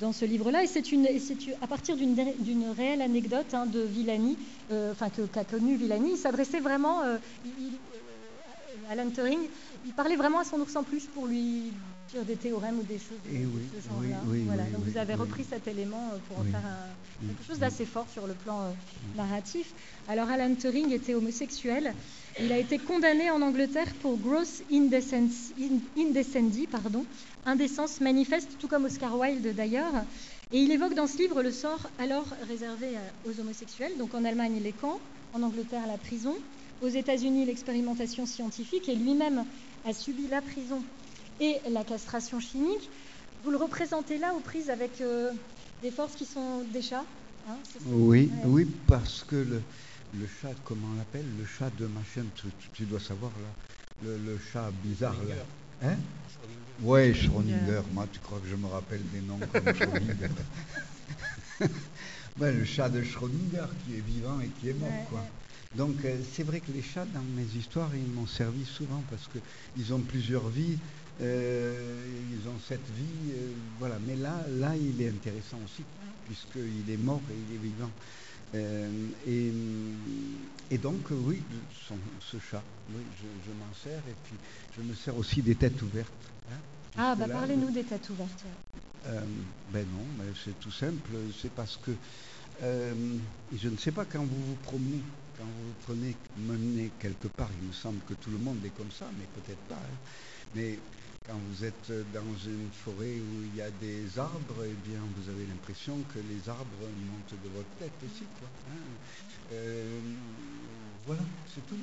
dans 0.00 0.12
ce 0.12 0.24
livre-là 0.24 0.62
et 0.62 0.66
c'est 0.66 0.92
une, 0.92 1.04
et 1.06 1.18
c'est 1.18 1.46
une- 1.46 1.54
à 1.60 1.66
partir 1.66 1.96
d'une 1.96 2.64
réelle 2.76 3.02
anecdote 3.02 3.52
hein, 3.54 3.66
de 3.66 3.80
Villani, 3.80 4.38
euh, 4.70 4.92
enfin 4.92 5.10
que 5.10 5.22
qu'a 5.22 5.44
connu 5.44 5.76
Villani. 5.76 6.12
Il 6.12 6.16
s'adressait 6.18 6.60
vraiment, 6.60 7.02
euh, 7.02 7.18
il- 7.44 7.74
euh, 7.74 8.90
Alan 8.92 9.10
Turing, 9.10 9.40
il 9.84 9.92
parlait 9.92 10.14
vraiment 10.16 10.38
à 10.38 10.44
son 10.44 10.60
ours 10.60 10.76
en 10.76 10.84
plus 10.84 11.06
pour 11.08 11.26
lui 11.26 11.72
dire 12.08 12.24
des 12.24 12.36
théorèmes 12.36 12.78
ou 12.78 12.82
des 12.84 12.98
choses 12.98 13.20
de, 13.24 13.30
Eh 13.34 13.38
de 13.40 13.46
oui, 13.46 13.62
ce 13.74 13.88
genre-là. 13.88 14.20
oui, 14.26 14.38
oui, 14.38 14.44
voilà. 14.46 14.62
oui, 14.64 14.70
Donc 14.72 14.84
vous 14.84 14.96
avez 14.96 15.14
repris 15.14 15.42
cet 15.42 15.66
élément 15.66 16.10
pour 16.28 16.38
en 16.38 16.44
faire 16.44 16.64
un- 16.64 17.26
quelque 17.26 17.42
chose 17.44 17.58
d'assez 17.58 17.84
fort 17.84 18.08
sur 18.08 18.28
le 18.28 18.34
plan 18.34 18.60
euh, 18.62 18.70
narratif. 19.16 19.74
Alors 20.06 20.28
Alan 20.28 20.54
Turing 20.54 20.92
était 20.92 21.14
homosexuel. 21.14 21.94
Il 22.40 22.52
a 22.52 22.58
été 22.58 22.78
condamné 22.78 23.28
en 23.30 23.42
Angleterre 23.42 23.92
pour 24.02 24.18
gross 24.18 24.62
indecency, 24.70 25.54
in- 25.58 26.00
indecency, 26.00 26.66
pardon, 26.68 27.04
indécence 27.46 28.00
manifeste, 28.00 28.58
tout 28.58 28.68
comme 28.68 28.84
Oscar 28.84 29.18
Wilde 29.18 29.54
d'ailleurs. 29.54 29.92
Et 30.52 30.60
il 30.60 30.70
évoque 30.70 30.94
dans 30.94 31.06
ce 31.06 31.16
livre 31.18 31.42
le 31.42 31.50
sort 31.50 31.88
alors 31.98 32.26
réservé 32.46 32.96
à- 32.96 33.28
aux 33.28 33.40
homosexuels. 33.40 33.96
Donc 33.98 34.14
en 34.14 34.24
Allemagne, 34.24 34.60
les 34.62 34.72
camps, 34.72 35.00
en 35.32 35.42
Angleterre, 35.42 35.86
la 35.86 35.98
prison, 35.98 36.36
aux 36.82 36.88
États-Unis, 36.88 37.46
l'expérimentation 37.46 38.26
scientifique, 38.26 38.88
et 38.88 38.94
lui-même 38.94 39.44
a 39.84 39.92
subi 39.92 40.26
la 40.28 40.42
prison 40.42 40.82
et 41.40 41.56
la 41.70 41.84
castration 41.84 42.38
chimique. 42.40 42.90
Vous 43.44 43.50
le 43.50 43.56
représentez 43.56 44.18
là 44.18 44.34
aux 44.34 44.40
prises 44.40 44.70
avec 44.70 45.00
euh, 45.00 45.30
des 45.82 45.90
forces 45.90 46.14
qui 46.14 46.24
sont 46.26 46.62
des 46.72 46.82
chats 46.82 47.04
hein, 47.48 47.56
Oui, 47.86 48.30
Ouais. 48.44 48.48
oui, 48.50 48.66
parce 48.88 49.22
que 49.24 49.36
le, 49.36 49.62
le 50.18 50.26
chat, 50.40 50.52
comment 50.64 50.88
on 50.94 50.98
l'appelle? 50.98 51.24
Le 51.38 51.44
chat 51.46 51.70
de 51.78 51.86
machin, 51.86 52.24
tu, 52.34 52.46
tu- 52.58 52.70
tu 52.72 52.82
dois 52.84 53.00
savoir 53.00 53.30
là. 53.42 53.48
Le, 54.10 54.16
le 54.18 54.38
chat 54.52 54.70
bizarre 54.82 55.16
là. 55.28 55.34
Hein? 55.88 55.96
Ouais, 56.78 57.14
Schrödinger. 57.14 57.82
Moi, 57.92 58.06
tu 58.12 58.20
crois 58.20 58.40
que 58.40 58.46
je 58.48 58.56
me 58.56 58.66
rappelle 58.66 59.02
des 59.10 59.20
noms 59.22 59.38
comme 59.38 59.72
Schrödinger 59.74 60.28
Ben, 62.36 62.56
Le 62.58 62.64
chat 62.64 62.88
de 62.88 63.02
Schrödinger 63.02 63.66
qui 63.84 63.96
est 63.96 64.00
vivant 64.00 64.40
et 64.40 64.48
qui 64.50 64.68
est 64.68 64.74
mort, 64.74 64.90
Ouais, 64.90 65.04
quoi. 65.08 65.20
ouais. 65.20 65.26
Donc, 65.74 66.04
euh, 66.04 66.22
c'est 66.24 66.42
vrai 66.42 66.60
que 66.60 66.72
les 66.72 66.82
chats, 66.82 67.06
dans 67.06 67.22
mes 67.22 67.44
histoires, 67.44 67.94
ils 67.94 68.06
m'ont 68.08 68.26
servi 68.26 68.64
souvent 68.64 69.02
parce 69.10 69.28
qu'ils 69.28 69.94
ont 69.94 70.00
plusieurs 70.02 70.48
vies. 70.48 70.78
euh, 71.20 72.06
ils 72.30 72.48
ont 72.48 72.58
cette 72.58 72.90
vie, 72.90 73.32
euh, 73.32 73.54
voilà. 73.78 73.98
Mais 74.00 74.16
là, 74.16 74.46
là, 74.48 74.76
il 74.76 75.00
est 75.00 75.08
intéressant 75.08 75.62
aussi, 75.64 75.86
puisqu'il 76.24 76.90
est 76.90 76.96
mort 76.98 77.22
et 77.30 77.38
il 77.38 77.54
est 77.54 77.58
vivant. 77.58 77.92
Euh, 78.54 79.08
et, 79.26 79.52
et 80.70 80.78
donc, 80.78 81.08
oui, 81.10 81.46
son- 81.70 81.98
ce 82.20 82.38
chat, 82.38 82.64
oui, 82.88 83.12
je, 83.14 83.26
je 83.40 83.52
m'en 83.52 83.72
sers 83.72 84.06
et 84.08 84.14
puis 84.22 84.40
je 84.70 84.82
me 84.82 84.94
sers 84.94 85.16
aussi 85.16 85.42
des 85.42 85.56
têtes 85.56 85.80
ouvertes. 85.82 86.35
Hein, 86.50 86.60
Ah, 86.98 87.14
bah 87.16 87.28
parlez-nous 87.28 87.70
des 87.70 87.84
têtes 87.84 88.08
ouvertes. 88.10 88.44
euh, 89.06 89.20
ben 89.72 89.86
non, 89.92 90.04
mais 90.18 90.32
c'est 90.44 90.58
tout 90.60 90.70
simple. 90.72 91.10
C'est 91.40 91.52
parce 91.52 91.76
que 91.76 91.92
euh, 92.62 92.94
je 93.54 93.68
ne 93.68 93.76
sais 93.76 93.92
pas 93.92 94.04
quand 94.04 94.24
vous 94.24 94.44
vous 94.44 94.56
promenez, 94.56 95.02
quand 95.36 95.44
vous 95.44 95.68
vous 95.68 95.74
prenez 95.86 96.16
menez 96.36 96.90
quelque 96.98 97.28
part. 97.28 97.50
Il 97.60 97.68
me 97.68 97.72
semble 97.72 98.00
que 98.08 98.14
tout 98.14 98.30
le 98.30 98.38
monde 98.38 98.64
est 98.64 98.70
comme 98.70 98.90
ça, 98.90 99.06
mais 99.18 99.26
peut-être 99.26 99.62
pas. 99.68 99.74
hein. 99.76 99.98
Mais 100.54 100.78
quand 101.26 101.38
vous 101.50 101.64
êtes 101.64 101.92
dans 102.12 102.34
une 102.46 102.70
forêt 102.72 103.20
où 103.20 103.42
il 103.44 103.54
y 103.56 103.60
a 103.60 103.70
des 103.70 104.18
arbres, 104.18 104.64
eh 104.64 104.72
bien, 104.88 105.00
vous 105.16 105.28
avez 105.28 105.46
l'impression 105.46 105.96
que 106.14 106.18
les 106.20 106.48
arbres 106.48 106.88
montent 106.96 107.34
de 107.42 107.48
votre 107.48 107.68
tête 107.78 107.92
aussi, 108.04 108.24
quoi. 108.38 108.48
hein. 108.70 108.78
Euh, 109.52 110.00
voilà, 111.04 111.22
c'est 111.54 111.66
tout. 111.66 111.76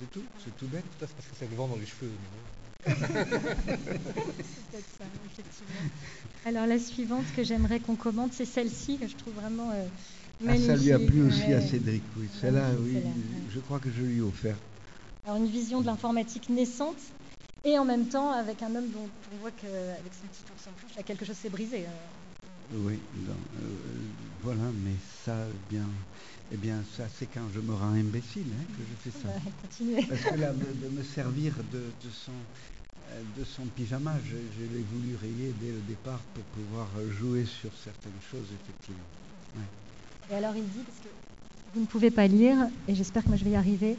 C'est 0.00 0.10
tout. 0.10 0.24
C'est 0.44 0.56
tout 0.56 0.68
bête. 0.68 0.84
Ça, 1.00 1.06
c'est 1.06 1.14
parce 1.16 1.28
que 1.28 1.36
c'est 1.38 1.48
le 1.50 1.56
vent 1.56 1.68
dans 1.68 1.76
les 1.76 1.86
cheveux. 1.86 2.10
Ça, 2.84 2.92
effectivement. 5.26 5.90
Alors 6.44 6.66
la 6.66 6.78
suivante 6.78 7.24
que 7.34 7.42
j'aimerais 7.42 7.80
qu'on 7.80 7.96
commente, 7.96 8.32
c'est 8.32 8.44
celle-ci 8.44 8.98
que 8.98 9.08
je 9.08 9.16
trouve 9.16 9.34
vraiment 9.34 9.70
euh, 9.72 9.86
Ah, 10.46 10.56
ça 10.56 10.76
lui 10.76 10.92
a 10.92 10.98
magnifique. 10.98 11.06
plu 11.06 11.22
aussi 11.28 11.52
à. 11.52 11.60
Cédric, 11.60 12.02
oui. 12.18 12.28
Celle-là, 12.40 12.70
oui, 12.80 12.94
ouais. 12.94 13.02
je 13.52 13.60
crois 13.60 13.78
que 13.78 13.90
je 13.90 14.02
lui 14.02 14.18
ai 14.18 14.22
offert. 14.22 14.56
Alors 15.26 15.38
une 15.38 15.50
vision 15.50 15.80
de 15.80 15.86
l'informatique 15.86 16.48
naissante 16.48 16.98
et 17.64 17.78
en 17.78 17.84
même 17.84 18.06
temps 18.06 18.30
avec 18.30 18.62
un 18.62 18.74
homme 18.76 18.88
dont 18.92 19.08
on 19.34 19.36
voit 19.38 19.50
qu'avec 19.50 20.12
son 20.20 20.26
petit 20.28 20.44
ours 20.52 20.66
en 20.68 20.72
peluche, 20.80 20.96
là, 20.96 21.02
quelque 21.02 21.24
chose 21.24 21.36
s'est 21.36 21.48
brisé. 21.50 21.78
euh. 21.78 21.88
Oui, 22.74 22.98
voilà, 24.42 24.62
mais 24.84 24.94
ça, 25.24 25.36
bien, 25.70 25.84
eh 26.52 26.56
bien, 26.56 26.82
ça, 26.96 27.04
c'est 27.18 27.26
quand 27.26 27.46
je 27.54 27.60
me 27.60 27.72
rends 27.72 27.94
imbécile 27.94 28.46
hein, 28.52 28.64
que 28.76 28.82
je 28.82 29.10
fais 29.10 29.16
ça. 29.22 29.28
Parce 30.08 30.20
que 30.34 30.40
là, 30.40 30.52
de, 30.52 30.88
me 30.88 31.02
servir 31.04 31.52
de, 31.72 31.82
son, 32.10 32.32
de 33.36 33.44
son 33.44 33.62
pyjama, 33.74 34.12
je, 34.24 34.36
l'ai 34.36 34.84
voulu 34.92 35.16
rayer 35.16 35.54
dès 35.60 35.72
le 35.72 35.80
départ 35.88 36.20
pour 36.34 36.44
pouvoir 36.44 36.88
jouer 37.18 37.44
sur 37.44 37.70
certaines 37.82 38.20
choses, 38.30 38.46
effectivement. 38.62 39.64
Et 40.30 40.34
alors, 40.34 40.54
il 40.56 40.64
dit, 40.64 40.84
parce 40.84 40.98
que 40.98 41.08
vous 41.74 41.80
ne 41.80 41.86
pouvez 41.86 42.10
pas 42.10 42.26
lire, 42.26 42.56
et 42.88 42.94
j'espère 42.94 43.22
que 43.22 43.28
moi 43.28 43.36
je 43.36 43.44
vais 43.44 43.50
y 43.50 43.56
arriver, 43.56 43.96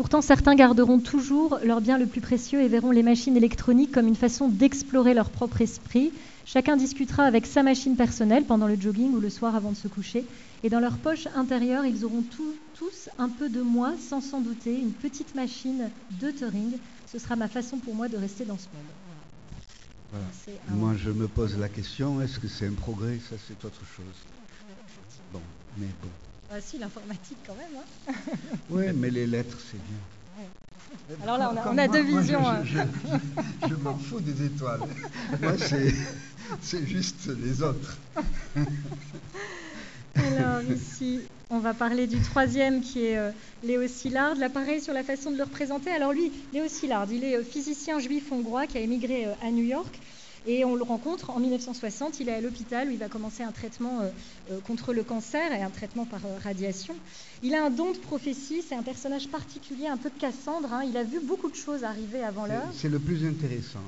Pourtant, 0.00 0.22
certains 0.22 0.54
garderont 0.54 0.98
toujours 0.98 1.58
leur 1.62 1.82
bien 1.82 1.98
le 1.98 2.06
plus 2.06 2.22
précieux 2.22 2.62
et 2.62 2.68
verront 2.68 2.90
les 2.90 3.02
machines 3.02 3.36
électroniques 3.36 3.92
comme 3.92 4.08
une 4.08 4.16
façon 4.16 4.48
d'explorer 4.48 5.12
leur 5.12 5.28
propre 5.28 5.60
esprit. 5.60 6.10
Chacun 6.46 6.78
discutera 6.78 7.24
avec 7.24 7.44
sa 7.44 7.62
machine 7.62 7.96
personnelle 7.96 8.44
pendant 8.44 8.66
le 8.66 8.80
jogging 8.80 9.12
ou 9.12 9.20
le 9.20 9.28
soir 9.28 9.54
avant 9.54 9.72
de 9.72 9.76
se 9.76 9.88
coucher. 9.88 10.24
Et 10.64 10.70
dans 10.70 10.80
leur 10.80 10.96
poche 10.96 11.26
intérieure, 11.36 11.84
ils 11.84 12.06
auront 12.06 12.24
tous 12.30 13.10
un 13.18 13.28
peu 13.28 13.50
de 13.50 13.60
moi, 13.60 13.92
sans 14.00 14.22
s'en 14.22 14.40
douter, 14.40 14.74
une 14.74 14.92
petite 14.92 15.34
machine 15.34 15.90
de 16.18 16.30
Turing. 16.30 16.78
Ce 17.10 17.18
sera 17.18 17.34
ma 17.34 17.48
façon 17.48 17.78
pour 17.78 17.94
moi 17.94 18.08
de 18.08 18.16
rester 18.16 18.44
dans 18.44 18.58
ce 18.58 18.66
monde. 18.72 20.20
Moi, 20.68 20.94
je 20.96 21.10
me 21.10 21.26
pose 21.26 21.58
la 21.58 21.68
question, 21.68 22.20
est-ce 22.20 22.38
que 22.38 22.48
c'est 22.48 22.66
un 22.66 22.72
progrès? 22.72 23.18
Ça, 23.28 23.36
c'est 23.48 23.64
autre 23.64 23.82
chose. 23.96 24.14
Bon, 25.32 25.40
mais 25.76 25.86
bon. 26.02 26.08
Ah 26.52 26.60
si, 26.60 26.78
l'informatique 26.78 27.38
quand 27.46 27.54
même. 27.54 27.82
Hein. 28.08 28.12
oui, 28.70 28.84
mais 28.94 29.10
les 29.10 29.26
lettres, 29.26 29.58
c'est 29.70 29.78
bien. 29.78 29.98
Alors 31.22 31.38
là, 31.38 31.64
on 31.68 31.78
a, 31.78 31.88
deux 31.88 32.02
visions. 32.02 32.46
Hein. 32.48 32.64
je, 33.68 33.74
m'en 33.74 33.96
fous 33.96 34.20
des 34.20 34.46
étoiles. 34.46 34.80
moi, 35.40 35.52
c'est 36.60 36.86
juste 36.86 37.28
les 37.40 37.62
autres. 37.62 37.98
Alors 40.16 40.62
ici, 40.62 41.20
on 41.50 41.58
va 41.58 41.74
parler 41.74 42.06
du 42.06 42.20
troisième 42.20 42.80
qui 42.80 43.04
est 43.04 43.18
euh, 43.18 43.32
Léo 43.64 43.86
Szilard. 43.88 44.36
L'appareil 44.36 44.80
sur 44.80 44.94
la 44.94 45.02
façon 45.02 45.32
de 45.32 45.36
le 45.36 45.42
représenter. 45.42 45.90
Alors 45.90 46.12
lui, 46.12 46.30
Léo 46.52 46.68
Szilard, 46.68 47.08
il 47.12 47.24
est 47.24 47.36
euh, 47.36 47.42
physicien 47.42 47.98
juif 47.98 48.30
hongrois 48.30 48.66
qui 48.66 48.78
a 48.78 48.80
émigré 48.80 49.26
euh, 49.26 49.32
à 49.42 49.50
New 49.50 49.64
York. 49.64 49.98
Et 50.46 50.64
on 50.64 50.74
le 50.74 50.84
rencontre 50.84 51.30
en 51.30 51.38
1960, 51.38 52.18
il 52.20 52.30
est 52.30 52.32
à 52.32 52.40
l'hôpital 52.40 52.88
où 52.88 52.92
il 52.92 52.96
va 52.96 53.08
commencer 53.08 53.42
un 53.42 53.52
traitement 53.52 54.10
contre 54.66 54.94
le 54.94 55.02
cancer 55.02 55.52
et 55.52 55.60
un 55.60 55.68
traitement 55.68 56.06
par 56.06 56.22
radiation. 56.42 56.94
Il 57.42 57.54
a 57.54 57.62
un 57.66 57.68
don 57.68 57.92
de 57.92 57.98
prophétie, 57.98 58.62
c'est 58.66 58.74
un 58.74 58.82
personnage 58.82 59.28
particulier, 59.28 59.86
un 59.86 59.98
peu 59.98 60.08
de 60.08 60.18
Cassandre. 60.18 60.72
Hein. 60.72 60.84
Il 60.88 60.96
a 60.96 61.04
vu 61.04 61.20
beaucoup 61.20 61.50
de 61.50 61.56
choses 61.56 61.84
arriver 61.84 62.24
avant 62.24 62.46
l'heure. 62.46 62.70
C'est 62.72 62.88
le 62.88 62.98
plus 62.98 63.26
intéressant. 63.28 63.80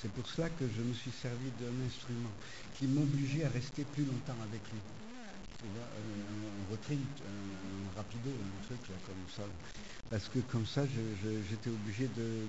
c'est 0.00 0.12
pour 0.12 0.28
cela 0.28 0.48
que 0.48 0.64
je 0.64 0.82
me 0.82 0.94
suis 0.94 1.10
servi 1.20 1.50
d'un 1.60 1.84
instrument 1.84 2.30
qui 2.78 2.86
m'obligeait 2.86 3.46
à 3.46 3.48
rester 3.48 3.82
plus 3.82 4.04
longtemps 4.04 4.38
avec 4.48 4.60
lui. 4.72 4.78
Un, 5.64 6.70
retreat, 6.70 6.98
un, 6.98 7.96
rapido, 7.96 8.30
un 8.30 8.66
truc 8.66 8.88
là, 8.88 8.96
comme 9.06 9.24
ça 9.34 9.44
parce 10.10 10.28
que 10.28 10.38
comme 10.50 10.66
ça, 10.66 10.82
j'étais 11.50 11.70
obligé 11.70 12.08
de, 12.16 12.46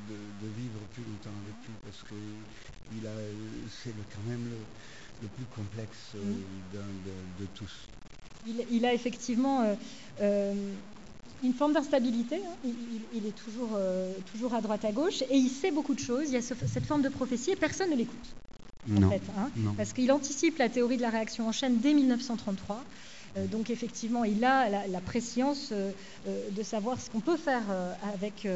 vivre 0.55 0.79
plus 0.93 1.03
longtemps 1.03 1.35
avec 1.45 1.65
lui, 1.65 1.73
parce 1.83 2.03
que 2.03 2.15
c'est 3.71 3.89
quand 4.13 4.29
même 4.29 4.47
le, 5.21 5.27
plus 5.29 5.45
complexe 5.45 6.13
euh, 6.15 6.79
de, 7.39 7.45
tous. 7.55 7.87
Il, 8.45 8.85
a 8.85 8.93
effectivement 8.93 9.61
euh, 9.61 9.73
euh, 10.21 10.53
une 11.43 11.53
forme 11.53 11.73
d'instabilité, 11.73 12.35
hein. 12.35 12.69
il, 13.13 13.25
est 13.25 13.35
toujours, 13.35 13.79
toujours 14.31 14.53
à 14.53 14.61
droite 14.61 14.85
à 14.85 14.91
gauche, 14.91 15.23
et 15.23 15.35
il 15.35 15.49
sait 15.49 15.71
beaucoup 15.71 15.95
de 15.95 15.99
choses, 15.99 16.25
il 16.27 16.33
y 16.33 16.37
a 16.37 16.41
cette 16.41 16.85
forme 16.85 17.01
de 17.01 17.09
prophétie, 17.09 17.51
et 17.51 17.55
personne 17.55 17.89
ne 17.89 17.95
l'écoute. 17.95 18.35
En 18.91 19.09
fait, 19.09 19.21
hein. 19.37 19.49
parce 19.77 19.93
qu'il 19.93 20.11
anticipe 20.11 20.59
la 20.59 20.69
théorie 20.69 20.97
de 20.97 21.01
la 21.01 21.09
réaction 21.09 21.47
en 21.47 21.51
chaîne 21.51 21.79
dès 21.79 21.93
1933. 21.93 22.83
Euh, 23.37 23.47
donc 23.47 23.69
effectivement, 23.69 24.23
il 24.23 24.43
a 24.45 24.87
la, 24.87 25.01
préscience 25.01 25.69
euh, 25.71 25.91
euh, 26.27 26.49
de 26.51 26.63
savoir 26.63 26.99
ce 26.99 27.09
qu'on 27.09 27.19
peut 27.19 27.37
faire 27.37 27.63
avec, 28.13 28.47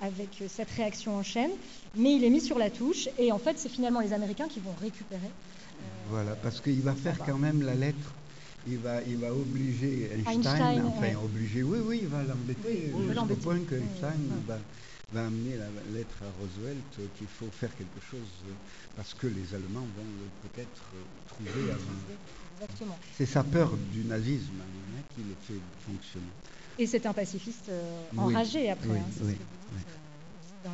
avec 0.00 0.42
cette 0.48 0.70
réaction 0.70 1.16
en 1.16 1.22
chaîne, 1.22 1.50
mais 1.96 2.14
il 2.14 2.24
est 2.24 2.30
mis 2.30 2.40
sur 2.40 2.58
la 2.58 2.70
touche 2.70 3.08
et 3.18 3.32
en 3.32 3.38
fait, 3.38 3.58
c'est 3.58 3.68
finalement 3.68 4.00
les 4.00 4.12
Américains 4.12 4.48
qui 4.48 4.60
vont 4.60 4.74
récupérer. 4.80 5.30
Voilà, 6.10 6.34
parce 6.36 6.60
qu'il 6.60 6.80
va 6.80 6.94
faire 6.94 7.18
quand 7.18 7.38
même 7.38 7.62
la 7.62 7.74
lettre. 7.74 8.12
Il 8.66 8.78
va, 8.78 9.02
il 9.06 9.18
va 9.18 9.30
obliger 9.30 10.10
Einstein, 10.26 10.84
enfin 10.86 11.18
obliger, 11.22 11.62
oui, 11.62 11.80
oui, 11.84 12.00
il 12.02 12.08
va 12.08 12.22
l'embêter. 12.22 12.92
Jusqu'au 13.06 13.34
point 13.36 13.58
que 13.58 13.74
Einstein 13.74 14.20
va, 14.46 14.58
va, 15.12 15.26
amener 15.26 15.56
la 15.56 15.66
lettre 15.96 16.16
à 16.22 16.30
Roosevelt 16.40 17.12
qu'il 17.16 17.26
faut 17.26 17.50
faire 17.52 17.70
quelque 17.76 18.00
chose 18.10 18.28
parce 18.96 19.14
que 19.14 19.26
les 19.26 19.54
Allemands 19.54 19.80
vont 19.80 20.48
peut-être 20.48 20.82
trouver 21.28 21.70
avant. 21.70 22.68
C'est 23.16 23.26
sa 23.26 23.42
peur 23.42 23.72
du 23.92 24.04
nazisme 24.04 24.60
hein, 24.60 25.02
qui 25.14 25.22
le 25.22 25.34
fait 25.42 25.60
fonctionner. 25.86 26.26
Et 26.78 26.86
c'est 26.86 27.06
un 27.06 27.12
pacifiste 27.12 27.68
euh, 27.68 28.02
enragé 28.16 28.70
après. 28.70 28.98
Hein, 28.98 30.70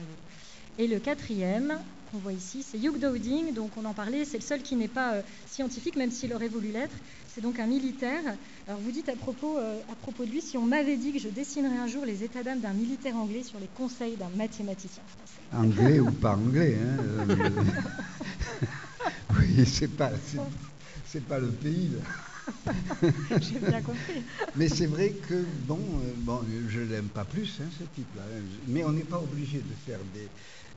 Et 0.79 0.87
le 0.87 0.99
quatrième 0.99 1.79
qu'on 2.11 2.19
voit 2.19 2.33
ici, 2.33 2.63
c'est 2.63 2.79
Hugh 2.79 2.99
Dowding, 2.99 3.53
donc 3.55 3.71
on 3.77 3.85
en 3.85 3.93
parlait, 3.93 4.25
c'est 4.25 4.39
le 4.39 4.43
seul 4.43 4.63
qui 4.63 4.77
n'est 4.77 4.89
pas 4.89 5.15
euh, 5.15 5.23
scientifique, 5.47 5.97
même 5.97 6.11
s'il 6.11 6.33
aurait 6.33 6.49
voulu 6.49 6.73
l'être. 6.73 6.97
C'est 7.35 7.41
donc 7.41 7.59
un 7.61 7.67
militaire. 7.67 8.23
Alors 8.67 8.81
vous 8.81 8.91
dites 8.91 9.09
à 9.09 9.17
propos, 9.17 9.57
euh, 9.57 9.79
à 9.91 9.95
propos 9.95 10.25
de 10.25 10.31
lui, 10.31 10.41
si 10.41 10.59
on 10.59 10.67
m'avait 10.67 10.97
dit 10.97 11.13
que 11.13 11.19
je 11.19 11.29
dessinerais 11.29 11.79
un 11.79 11.87
jour 11.87 12.05
les 12.05 12.25
états 12.25 12.43
d'âme 12.43 12.61
d'un 12.61 12.73
militaire 12.73 13.17
anglais 13.17 13.43
sur 13.43 13.61
les 13.61 13.69
conseils 13.69 14.17
d'un 14.17 14.31
mathématicien 14.37 15.03
français. 15.17 15.41
Anglais 15.53 16.01
ou 16.01 16.11
pas 16.11 16.35
anglais, 16.35 16.77
hein 16.83 17.37
Oui, 19.39 19.65
c'est 19.65 19.97
pas 19.97 20.11
c'est 21.07 21.25
pas 21.25 21.39
le 21.39 21.49
pays. 21.49 21.91
J'ai 23.41 23.59
bien 23.59 23.81
compris. 23.81 24.23
Mais 24.57 24.69
c'est 24.69 24.87
vrai 24.87 25.11
que, 25.11 25.45
bon, 25.67 25.79
euh, 25.79 26.13
bon 26.19 26.41
je 26.69 26.81
l'aime 26.81 27.09
pas 27.09 27.25
plus, 27.25 27.59
hein, 27.61 27.69
ce 27.79 27.85
type-là. 27.95 28.23
Mais 28.69 28.85
on 28.85 28.93
n'est 28.93 29.03
pas 29.03 29.19
obligé 29.19 29.59
de 29.59 29.75
faire 29.87 29.99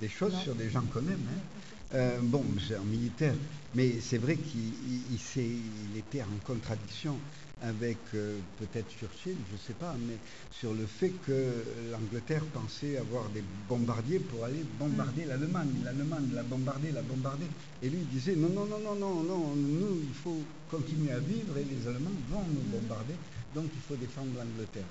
des, 0.02 0.10
choses 0.10 0.36
sur 0.44 0.56
des 0.56 0.70
gens 0.70 0.82
qu'on 0.82 1.00
aime. 1.02 1.28
Hein. 1.30 1.96
Euh, 1.96 2.20
bon, 2.22 2.44
c'est 2.68 2.76
un 2.76 2.84
militaire, 2.84 3.36
mais 3.76 3.96
c'est 4.02 4.18
vrai 4.18 4.36
qu'il 4.36 4.74
il, 5.12 5.98
était 5.98 6.22
en 6.22 6.38
contradiction 6.46 7.18
avec 7.62 7.98
euh, 8.14 8.40
peut-être 8.60 8.92
Churchill, 8.92 9.38
je 9.50 9.54
ne 9.54 9.60
sais 9.60 9.74
pas, 9.74 9.96
mais 10.08 10.18
sur 10.52 10.74
le 10.74 10.86
fait 10.86 11.12
que 11.26 11.64
l'Angleterre 11.92 12.44
pensait 12.54 12.98
avoir 12.98 13.30
des 13.30 13.44
bombardiers 13.70 14.20
pour 14.20 14.44
aller 14.44 14.64
bombarder 14.78 15.26
l'Allemagne. 15.26 15.70
L'Allemagne 15.84 16.30
la 16.34 16.44
bombarder, 16.44 16.92
la 16.92 17.02
bombarder. 17.02 17.46
Et 17.82 17.90
lui 17.90 18.00
il 18.02 18.08
disait 18.08 18.36
non, 18.36 18.50
non, 18.50 18.66
non, 18.66 18.80
non, 18.80 18.96
non, 18.96 19.24
non, 19.24 19.56
nous, 19.56 20.02
il 20.04 20.14
faut 20.14 20.42
continuer 20.70 21.12
à 21.12 21.20
vivre 21.20 21.58
et 21.58 21.64
les 21.64 21.88
Allemands 21.88 22.12
vont 22.30 22.44
nous 22.50 22.80
bombarder, 22.80 23.14
donc 23.56 23.66
il 23.74 23.82
faut 23.82 23.96
défendre 23.96 24.32
l'Angleterre. 24.38 24.90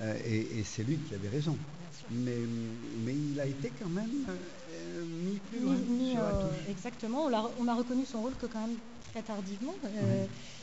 Euh, 0.00 0.18
et, 0.24 0.62
c'est 0.64 0.84
lui 0.84 0.96
qui 0.96 1.14
avait 1.14 1.28
raison. 1.28 1.56
Mais, 2.10 2.36
mais 3.04 3.14
il 3.14 3.40
a 3.40 3.46
été 3.46 3.72
quand 3.80 3.88
même 3.88 4.10
euh, 4.28 4.34
mis 4.98 5.38
plus 5.50 5.60
sur 5.60 6.22
la 6.22 6.30
touche. 6.30 6.68
Exactement, 6.70 7.28
on 7.58 7.68
a, 7.68 7.74
reconnu 7.74 8.04
son 8.04 8.22
rôle 8.22 8.34
que 8.40 8.46
quand 8.46 8.60
même 8.60 8.76
très 9.12 9.22
tardivement. 9.22 9.74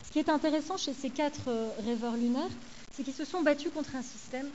Ce 0.06 0.12
qui 0.12 0.18
est 0.18 0.28
intéressant 0.28 0.76
chez 0.76 0.94
ces 0.94 1.10
quatre 1.10 1.48
euh, 1.48 1.70
rêveurs 1.84 2.16
lunaires, 2.16 2.50
c'est 2.92 3.02
qu'ils 3.02 3.14
se 3.14 3.24
sont 3.24 3.42
battus 3.42 3.72
contre 3.74 3.96
un 3.96 4.02
système, 4.02 4.46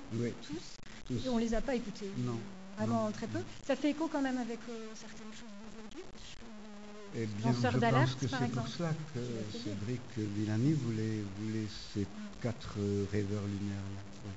tous, 0.47 1.15
et 1.25 1.29
on 1.29 1.35
ne 1.35 1.41
les 1.41 1.53
a 1.53 1.61
pas 1.61 1.75
écoutés. 1.75 2.09
Non. 2.19 2.37
Vraiment 2.77 3.11
très 3.11 3.27
peu. 3.27 3.39
Ça 3.67 3.75
fait 3.75 3.89
écho 3.89 4.07
quand 4.07 4.21
même 4.21 4.37
avec 4.37 4.59
euh, 4.69 4.87
certaines 4.95 5.33
choses 5.33 5.51
aujourd'hui. 5.67 6.03
Eh 7.15 7.25
bien, 7.25 7.51
je 7.51 7.77
pense 7.77 8.15
que 8.15 8.27
c'est 8.27 8.51
pour 8.51 8.67
cela 8.67 8.91
que 9.13 9.19
Cédric 9.51 10.01
Villani 10.15 10.73
voulait, 10.73 11.23
voulait 11.39 11.67
ces 11.93 12.05
quatre 12.41 12.75
euh, 12.77 13.05
rêveurs 13.11 13.43
lunaires-là. 13.43 14.31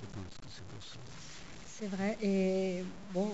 je 0.00 0.06
pense 0.06 0.38
que 0.38 0.46
c'est. 0.54 0.69
C'est 1.80 1.88
vrai. 1.88 2.18
Et 2.22 2.84
bon, 3.14 3.28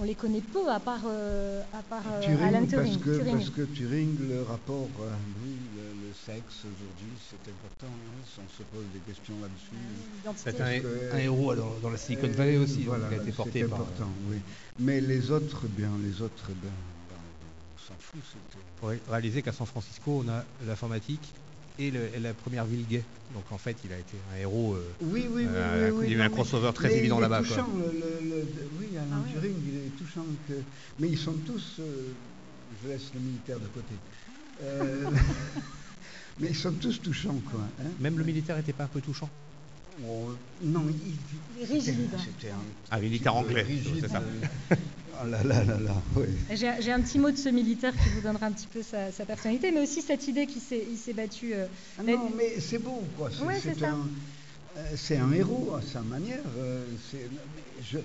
on, 0.00 0.04
les 0.04 0.14
connaît 0.14 0.40
peu 0.40 0.70
à 0.70 0.78
part, 0.78 1.00
à 1.04 1.82
part 1.82 2.20
Turing, 2.20 2.40
Alan 2.42 2.66
Turing. 2.66 2.92
Parce 2.92 3.04
que, 3.04 3.18
Turing. 3.18 3.36
Parce 3.36 3.50
que 3.50 3.62
Turing, 3.62 4.28
le 4.28 4.42
rapport, 4.42 4.88
oui, 5.42 5.56
sexe 6.24 6.62
aujourd'hui, 6.62 7.18
c'est 7.28 7.50
important. 7.50 7.86
Hein, 7.86 8.38
on 8.38 8.56
se 8.56 8.62
pose 8.62 8.84
des 8.92 9.00
questions 9.00 9.34
là-dessus. 9.40 10.36
C'est 10.36 10.60
un, 10.60 11.18
héros 11.18 11.54
dans, 11.54 11.90
la 11.90 11.96
Silicon 11.96 12.28
Valley 12.28 12.58
aussi, 12.58 12.82
voilà, 12.82 13.08
qui 13.08 13.14
a 13.14 13.22
été 13.22 13.32
porté 13.32 13.64
par. 13.64 13.80
important, 13.80 14.08
oui. 14.28 14.36
Mais 14.78 15.00
les 15.00 15.30
autres, 15.30 15.66
bien, 15.66 15.90
les 16.04 16.22
autres, 16.22 16.48
ben, 16.48 16.68
ben 17.08 17.16
on 17.74 17.78
s'en 17.78 17.94
fout. 17.98 18.20
Faut 18.80 18.90
réaliser 19.10 19.42
qu'à 19.42 19.52
San 19.52 19.66
Francisco, 19.66 20.22
on 20.24 20.28
a 20.28 20.44
l'informatique 20.66 21.34
et, 21.78 21.90
la 21.90 22.34
première 22.34 22.64
ville 22.64 22.86
gay. 22.86 23.02
Donc 23.34 23.44
en 23.50 23.58
fait, 23.58 23.76
il 23.84 23.92
a 23.92 23.98
été 23.98 24.16
un 24.34 24.38
héros. 24.40 24.74
Euh, 24.74 24.92
oui, 25.00 25.26
oui, 25.30 25.44
oui, 25.44 25.46
euh, 25.48 25.90
Il 26.02 26.10
y 26.10 26.14
a 26.14 26.18
eu 26.18 26.20
un 26.20 26.28
crossover 26.28 26.72
très 26.74 26.94
évident 26.96 27.18
là-bas. 27.18 27.40
oui, 27.42 28.88
Alan 28.96 29.22
ah, 29.24 29.32
Turing, 29.32 29.56
il 29.66 29.76
est 29.78 29.96
touchant. 29.98 30.24
Que... 30.48 30.54
Mais 30.98 31.08
ils 31.08 31.18
sont 31.18 31.34
tous. 31.46 31.76
Euh, 31.80 32.12
je 32.82 32.88
laisse 32.88 33.10
le 33.14 33.20
militaire 33.20 33.58
de 33.58 33.66
côté. 33.68 33.94
Mais 36.40 36.48
ils 36.48 36.56
sont 36.56 36.72
tous 36.72 37.00
touchants, 37.00 37.40
quoi. 37.50 37.60
Hein. 37.80 37.90
Même 38.00 38.18
le 38.18 38.24
militaire 38.24 38.56
n'était 38.56 38.72
pas 38.72 38.84
un 38.84 38.88
peu 38.88 39.00
touchant? 39.00 39.28
Oh, 40.06 40.30
Non, 40.62 40.84
il, 40.88 41.62
est 41.62 41.66
rigide. 41.66 42.10
un, 42.90 43.00
militaire 43.00 43.34
anglais, 43.34 43.66
c'est 44.00 44.08
ça. 44.08 44.22
Ah 45.20 45.26
là 45.26 45.42
là 45.44 45.62
là 45.62 45.78
là, 45.78 46.02
oui. 46.16 46.24
J'ai 46.50 46.90
un 46.90 47.00
petit 47.00 47.18
mot 47.18 47.30
de 47.30 47.36
ce 47.36 47.48
militaire 47.48 47.92
qui 47.92 48.08
vous 48.08 48.22
donnera 48.22 48.46
un 48.46 48.50
petit 48.50 48.66
peu 48.66 48.82
sa, 48.82 49.24
personnalité, 49.24 49.70
mais 49.70 49.80
aussi 49.80 50.02
cette 50.02 50.26
idée 50.26 50.46
qu'il 50.46 50.62
s'est 50.62 51.12
battu. 51.12 51.54
Euh, 51.54 51.66
ah 51.98 52.02
non, 52.02 52.30
mais 52.36 52.58
c'est 52.58 52.78
beau, 52.78 53.04
quoi. 53.16 53.30
C'est 53.30 53.84
un, 53.84 53.98
euh, 54.78 55.20
un, 55.20 55.32
héros 55.32 55.74
à 55.76 55.82
sa 55.82 56.00
manière. 56.00 56.40
Euh, 56.58 56.84
je, 57.84 57.98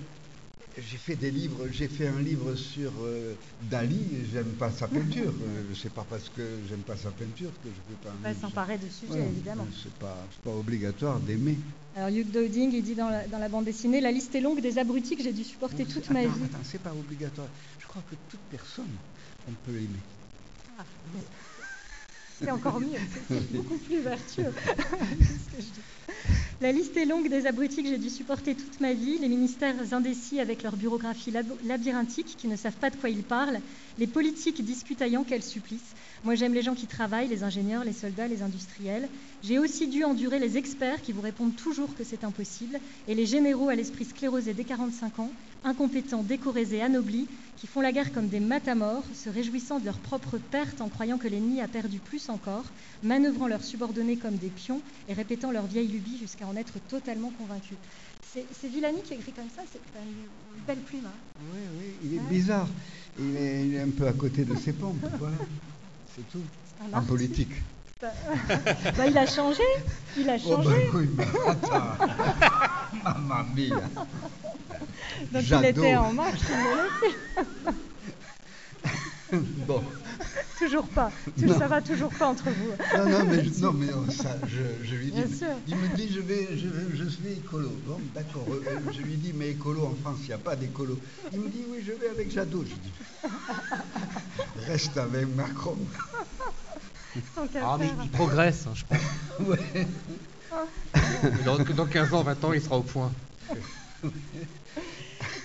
j'ai 0.80 0.98
fait 0.98 1.16
des 1.16 1.32
livres, 1.32 1.68
j'ai 1.72 1.88
fait 1.88 2.08
un 2.08 2.20
livre 2.20 2.56
sur 2.56 2.92
euh, 3.04 3.34
Dali, 3.64 4.00
j'aime 4.32 4.54
pas 4.60 4.70
sa 4.70 4.88
peinture. 4.88 5.32
Euh, 5.32 5.64
c'est 5.76 5.92
pas 5.92 6.06
parce 6.08 6.30
que 6.30 6.44
j'aime 6.70 6.82
pas 6.82 6.96
sa 6.96 7.10
peinture 7.10 7.50
que 7.64 7.70
je 7.70 7.70
ne 7.70 7.96
peux 7.96 8.04
pas. 8.04 8.14
On 8.20 8.24
va 8.24 8.34
s'emparer 8.36 8.78
de 8.78 8.88
sujet, 8.90 9.26
évidemment. 9.26 9.68
C'est 9.82 9.94
pas, 9.94 10.18
pas 10.44 10.52
obligatoire 10.52 11.20
d'aimer. 11.20 11.58
Alors 11.96 12.10
Hugh 12.10 12.30
Dowding, 12.32 12.72
il 12.74 12.84
dit 12.84 12.96
dans 12.96 13.10
la, 13.10 13.28
dans 13.28 13.40
la, 13.40 13.50
bande 13.50 13.66
dessinée, 13.66 14.02
la 14.02 14.12
liste 14.12 14.36
est 14.36 14.42
longue 14.42 14.62
des 14.62 14.78
abrutis 14.78 15.16
que 15.16 15.24
j'ai 15.24 15.34
dû 15.34 15.44
supporter 15.44 15.86
toute 15.86 16.10
ma 16.12 16.22
vie. 16.22 16.44
Attends, 16.46 16.64
c'est 16.64 16.82
pas 16.82 16.94
obligatoire. 16.94 17.48
Je 17.80 17.88
crois 17.88 18.04
que 18.10 18.16
toute 18.30 18.40
personne, 18.52 18.86
on 19.48 19.54
peut 19.66 19.78
aimer. 19.78 20.04
Ah, 20.80 20.84
c'est 22.40 22.52
encore 22.52 22.80
mieux, 22.80 23.00
c'est 23.28 23.52
beaucoup 23.52 23.78
plus 23.78 24.02
vertueux. 24.02 24.54
La 26.62 26.72
liste 26.72 26.98
est 26.98 27.06
longue 27.06 27.30
des 27.30 27.46
abrutis 27.46 27.84
que 27.84 27.90
j'ai 27.90 27.98
dû 27.98 28.10
supporter 28.10 28.56
toute 28.56 28.80
ma 28.80 28.94
vie, 28.94 29.18
les 29.20 29.28
ministères 29.28 29.94
indécis 29.94 30.40
avec 30.40 30.64
leur 30.64 30.78
bureaucratie 30.78 31.32
labyrinthique 31.64 32.36
qui 32.38 32.48
ne 32.48 32.56
savent 32.56 32.78
pas 32.78 32.90
de 32.90 32.96
quoi 32.96 33.10
ils 33.10 33.24
parlent, 33.24 33.62
les 33.98 34.08
politiques 34.08 34.64
discutaillant, 34.64 35.24
quel 35.24 35.44
supplice. 35.44 35.94
Moi 36.24 36.36
j'aime 36.36 36.54
les 36.54 36.62
gens 36.62 36.76
qui 36.76 36.88
travaillent, 36.88 37.28
les 37.28 37.44
ingénieurs, 37.44 37.84
les 37.84 37.94
soldats, 37.94 38.28
les 38.28 38.42
industriels. 38.42 39.10
J'ai 39.44 39.60
aussi 39.60 39.88
dû 39.88 40.04
endurer 40.04 40.40
les 40.40 40.58
experts 40.58 41.02
qui 41.02 41.12
vous 41.12 41.22
répondent 41.22 41.56
toujours 41.56 41.96
que 41.96 42.04
c'est 42.04 42.24
impossible, 42.24 42.80
et 43.08 43.16
les 43.16 43.26
généraux 43.26 43.70
à 43.70 43.76
l'esprit 43.76 44.06
sclérosé 44.06 44.54
dès 44.54 44.64
45 44.64 45.20
ans, 45.20 45.32
incompétents, 45.64 46.24
décoraisés, 46.24 46.82
anoblis, 46.82 47.28
qui 47.58 47.68
font 47.68 47.82
la 47.82 47.92
guerre 47.92 48.12
comme 48.14 48.28
des 48.28 48.40
matamors, 48.40 49.04
se 49.14 49.30
réjouissant 49.30 49.80
de 49.80 49.86
leur 49.86 49.98
propre 49.98 50.38
perte 50.38 50.82
en 50.82 50.90
croyant 50.90 51.18
que 51.18 51.28
l'ennemi 51.28 51.62
a 51.62 51.68
perdu 51.68 52.00
plus 52.00 52.30
encore, 52.30 52.66
manœuvrant 53.04 53.48
leurs 53.48 53.64
subordonnés 53.64 54.18
comme 54.18 54.38
des 54.38 54.50
pions 54.50 54.82
et 55.08 55.14
répétant 55.14 55.52
leurs 55.52 55.66
vieilles 55.66 55.88
lubies 55.88 56.18
jusqu'à 56.18 56.48
en 56.48 56.56
être 56.56 56.80
totalement 56.88 57.32
convaincus. 57.32 57.78
C'est 58.52 58.68
Villani 58.68 59.02
qui 59.04 59.14
écrit 59.14 59.32
comme 59.32 59.50
ça, 59.56 59.64
c'est 59.72 59.80
une 60.00 60.66
belle 60.66 60.84
plume. 60.84 61.06
Hein. 61.06 61.42
oui, 61.54 61.60
oui, 61.80 61.86
il 62.04 62.14
est 62.18 62.30
bizarre. 62.30 62.68
Il 63.20 63.36
est, 63.36 63.80
un 63.80 63.90
peu 63.90 64.08
à 64.08 64.14
côté 64.14 64.46
de 64.46 64.56
ses 64.56 64.74
pompes, 64.74 64.98
voilà. 65.18 65.38
C'est 66.18 66.32
tout. 66.32 66.44
En 66.94 67.02
politique. 67.04 67.52
Bah, 68.02 68.08
bah, 68.98 69.08
il 69.08 69.18
a 69.18 69.28
changé. 69.28 69.62
Il 70.18 70.28
a 70.30 70.36
oh, 70.36 70.50
changé. 70.50 70.90
Oh, 70.92 70.98
oui, 70.98 71.10
mais 71.16 71.26
Mamma 73.04 73.46
mia. 73.56 73.82
Donc 75.32 75.44
il 75.48 75.66
était 75.66 75.96
en 75.96 76.14
marche, 76.14 76.40
il 79.32 79.40
bon. 79.68 79.84
Toujours 80.58 80.88
pas. 80.88 81.12
Ça 81.58 81.68
va 81.68 81.82
toujours 81.82 82.10
pas 82.10 82.28
entre 82.28 82.46
vous. 82.46 82.72
Non, 82.98 83.10
non, 83.10 83.26
mais, 83.26 83.44
non, 83.62 83.74
mais 83.74 83.88
oh, 83.94 84.12
ça, 84.12 84.36
je, 84.48 84.96
lui 84.96 85.12
dis. 85.12 85.22
Il 85.68 85.76
me 85.76 85.96
dit, 85.96 86.12
je, 86.12 86.20
vais, 86.20 86.48
je, 86.58 86.68
je 86.96 87.10
suis 87.10 87.34
écolo. 87.34 87.72
Bon, 87.86 88.00
d'accord. 88.16 88.46
Euh, 88.50 88.80
je 88.92 89.02
lui 89.02 89.16
dis, 89.16 89.34
mais 89.34 89.50
écolo 89.52 89.86
en 89.86 89.96
France, 90.02 90.18
il 90.24 90.28
n'y 90.28 90.34
a 90.34 90.40
pas 90.40 90.56
d'écolo. 90.56 90.98
Il 91.32 91.42
me 91.42 91.50
dit, 91.50 91.64
oui, 91.70 91.84
je 91.86 91.92
vais 91.94 92.10
avec 92.10 92.32
Jadot. 92.32 92.64
Je 92.64 92.74
dis, 92.74 93.32
reste 94.68 94.98
avec 94.98 95.28
Macron. 95.36 95.78
Ah, 97.62 97.78
mais 97.80 97.90
il 98.04 98.10
progresse, 98.10 98.66
hein, 98.68 98.74
je 98.74 98.84
pense. 98.86 99.00
Ouais. 99.48 99.88
Dans, 101.46 101.58
dans 101.60 101.86
15 101.86 102.14
ans, 102.14 102.24
20 102.24 102.44
ans, 102.46 102.54
il 102.54 102.62
sera 102.62 102.78
au 102.78 102.82
point. 102.82 103.12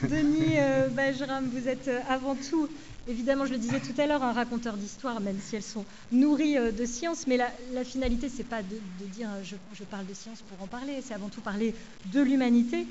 Denis 0.03 0.59
euh, 0.59 0.89
Bajram, 0.89 1.49
vous 1.51 1.69
êtes 1.69 1.89
euh, 1.89 2.01
avant 2.09 2.35
tout, 2.35 2.69
évidemment, 3.09 3.46
je 3.46 3.53
le 3.53 3.59
disais 3.59 3.80
tout 3.80 3.98
à 4.00 4.07
l'heure, 4.07 4.22
un 4.22 4.32
raconteur 4.32 4.76
d'histoire, 4.76 5.20
même 5.20 5.38
si 5.40 5.57
elles 5.57 5.62
sont 5.62 5.84
nourries 6.11 6.59
euh, 6.59 6.72
de 6.72 6.84
science. 6.84 7.26
Mais 7.26 7.36
la, 7.36 7.84
finalité, 7.84 8.28
c'est 8.28 8.44
pas 8.44 8.62
de, 8.62 9.07
dire 9.07 9.28
je, 9.42 9.84
parle 9.84 10.07
de 10.07 10.14
science 10.14 10.42
pour 10.42 10.62
en 10.62 10.66
parler, 10.66 11.03
c'est 11.03 11.14
avant 11.14 11.28
tout 11.28 11.40
parler 11.40 11.74
de 12.12 12.20
l'humanité, 12.20 12.86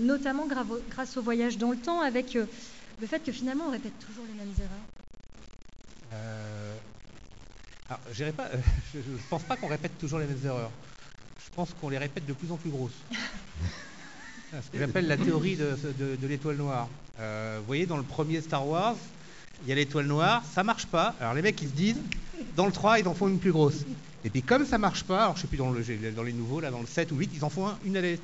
notamment 0.00 0.46
grâce 0.90 1.16
au 1.16 1.22
voyage 1.22 1.58
dans 1.58 1.70
le 1.70 1.76
temps, 1.76 2.00
avec 2.00 2.34
le 2.34 3.06
fait 3.06 3.20
que 3.20 3.32
finalement, 3.32 3.64
on 3.68 3.70
répète 3.70 3.98
toujours 4.00 4.24
les 4.26 4.34
mêmes 4.34 4.54
erreurs. 4.58 6.18
Alors, 7.88 8.00
pas, 8.34 8.50
je 8.94 8.98
ne 8.98 9.18
pense 9.30 9.42
pas 9.42 9.56
qu'on 9.56 9.68
répète 9.68 9.98
toujours 9.98 10.18
les 10.18 10.26
mêmes 10.26 10.44
erreurs. 10.44 10.70
Je 11.42 11.54
pense 11.54 11.70
qu'on 11.80 11.88
les 11.88 11.98
répète 11.98 12.26
de 12.26 12.34
plus 12.34 12.52
en 12.52 12.56
plus 12.56 12.70
grosses. 12.70 12.92
ce 14.52 14.70
que 14.70 14.78
j'appelle 14.78 15.06
la 15.06 15.16
théorie 15.16 15.56
de, 15.56 16.26
l'étoile 16.26 16.56
noire. 16.56 16.88
Euh, 17.18 17.56
vous 17.60 17.66
voyez, 17.66 17.86
dans 17.86 17.96
le 17.96 18.02
premier 18.02 18.40
Star 18.40 18.66
Wars, 18.66 18.96
il 19.62 19.68
y 19.68 19.72
a 19.72 19.74
l'étoile 19.74 20.06
noire, 20.06 20.42
ça 20.52 20.64
marche 20.64 20.86
pas. 20.86 21.14
Alors 21.20 21.34
les 21.34 21.42
mecs, 21.42 21.60
ils 21.62 21.68
se 21.68 21.74
disent, 21.74 22.00
dans 22.56 22.66
le 22.66 22.72
3, 22.72 23.00
ils 23.00 23.08
en 23.08 23.14
font 23.14 23.28
une 23.28 23.38
plus 23.38 23.52
grosse. 23.52 23.84
Et 24.24 24.30
puis 24.30 24.42
comme 24.42 24.66
ça 24.66 24.78
marche 24.78 25.04
pas, 25.04 25.22
alors 25.22 25.36
je 25.36 25.42
sais 25.42 25.46
plus 25.46 25.58
dans, 25.58 25.72
les 25.72 26.32
nouveaux, 26.32 26.60
là 26.60 26.70
dans 26.70 26.80
le 26.80 26.86
7 26.86 27.12
ou 27.12 27.16
8, 27.16 27.30
ils 27.34 27.44
en 27.44 27.50
font 27.50 27.68
une 27.84 27.96
à 27.96 28.00
la 28.00 28.16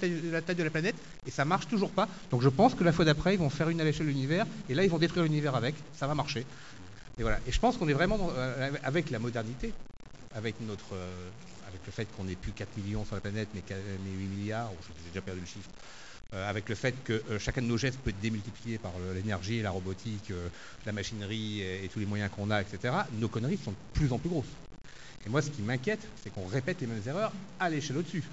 taille 0.43 0.57
de 0.57 0.63
la 0.63 0.71
planète 0.71 0.97
et 1.27 1.31
ça 1.31 1.45
marche 1.45 1.69
toujours 1.69 1.91
pas. 1.91 2.09
Donc 2.31 2.43
je 2.43 2.49
pense 2.49 2.75
que 2.75 2.83
la 2.83 2.93
fois 2.93 3.05
d'après, 3.05 3.35
ils 3.35 3.39
vont 3.39 3.49
faire 3.49 3.69
une 3.69 3.81
à 3.81 3.85
l'échelle 3.85 4.07
de 4.07 4.11
l'univers 4.11 4.45
et 4.69 4.75
là 4.75 4.83
ils 4.83 4.91
vont 4.91 4.99
détruire 4.99 5.25
l'univers 5.25 5.55
avec, 5.55 5.75
ça 5.97 6.07
va 6.07 6.15
marcher. 6.15 6.45
Et 7.19 7.23
voilà. 7.23 7.39
Et 7.47 7.53
je 7.53 7.61
pense 7.61 7.77
qu'on 7.77 7.89
est 7.89 7.93
vraiment 7.93 8.19
euh, 8.37 8.73
avec 8.83 9.11
la 9.11 9.21
modernité, 9.21 9.73
avec 10.35 10.57
notre, 10.67 10.95
euh, 10.95 11.29
avec 11.69 11.81
le 11.87 11.93
fait 11.93 12.07
qu'on 12.17 12.25
n'ait 12.25 12.35
plus 12.35 12.53
4 12.53 12.77
millions 12.77 13.05
sur 13.05 13.15
la 13.15 13.21
planète, 13.21 13.49
mais, 13.55 13.63
8 13.69 14.37
milliards, 14.37 14.71
j'ai 14.89 15.11
déjà 15.11 15.21
perdu 15.21 15.41
le 15.41 15.47
chiffre. 15.47 15.71
Euh, 16.35 16.51
avec 16.51 16.69
le 16.69 16.75
fait 16.75 16.95
que 17.05 17.13
euh, 17.31 17.39
chacun 17.39 17.63
de 17.63 17.67
nos 17.67 17.77
gestes 17.77 17.99
peut 18.01 18.11
être 18.11 18.21
démultiplié 18.21 18.79
par 18.79 18.93
euh, 18.99 19.15
l'énergie, 19.15 19.63
la 19.63 19.71
robotique, 19.71 20.33
la 20.85 20.93
machinerie 20.93 21.61
et, 21.61 21.89
tous 21.93 22.01
les 22.01 22.07
moyens 22.07 22.31
qu'on 22.35 22.51
a, 22.51 22.61
etc., 22.61 22.93
nos 23.21 23.29
conneries 23.29 23.59
sont 23.63 23.71
de 23.71 23.77
plus 23.93 24.13
en 24.13 24.19
plus 24.19 24.31
grosses. 24.31 24.45
Et 25.27 25.29
moi, 25.29 25.43
ce 25.43 25.51
qui 25.51 25.63
m'inquiète, 25.63 26.01
c'est 26.23 26.31
qu'on 26.31 26.47
répète 26.47 26.81
les 26.81 26.87
mêmes 26.87 27.03
erreurs 27.07 27.33
à 27.61 27.71
l'échelle 27.71 27.99
au-dessus. 27.99 28.25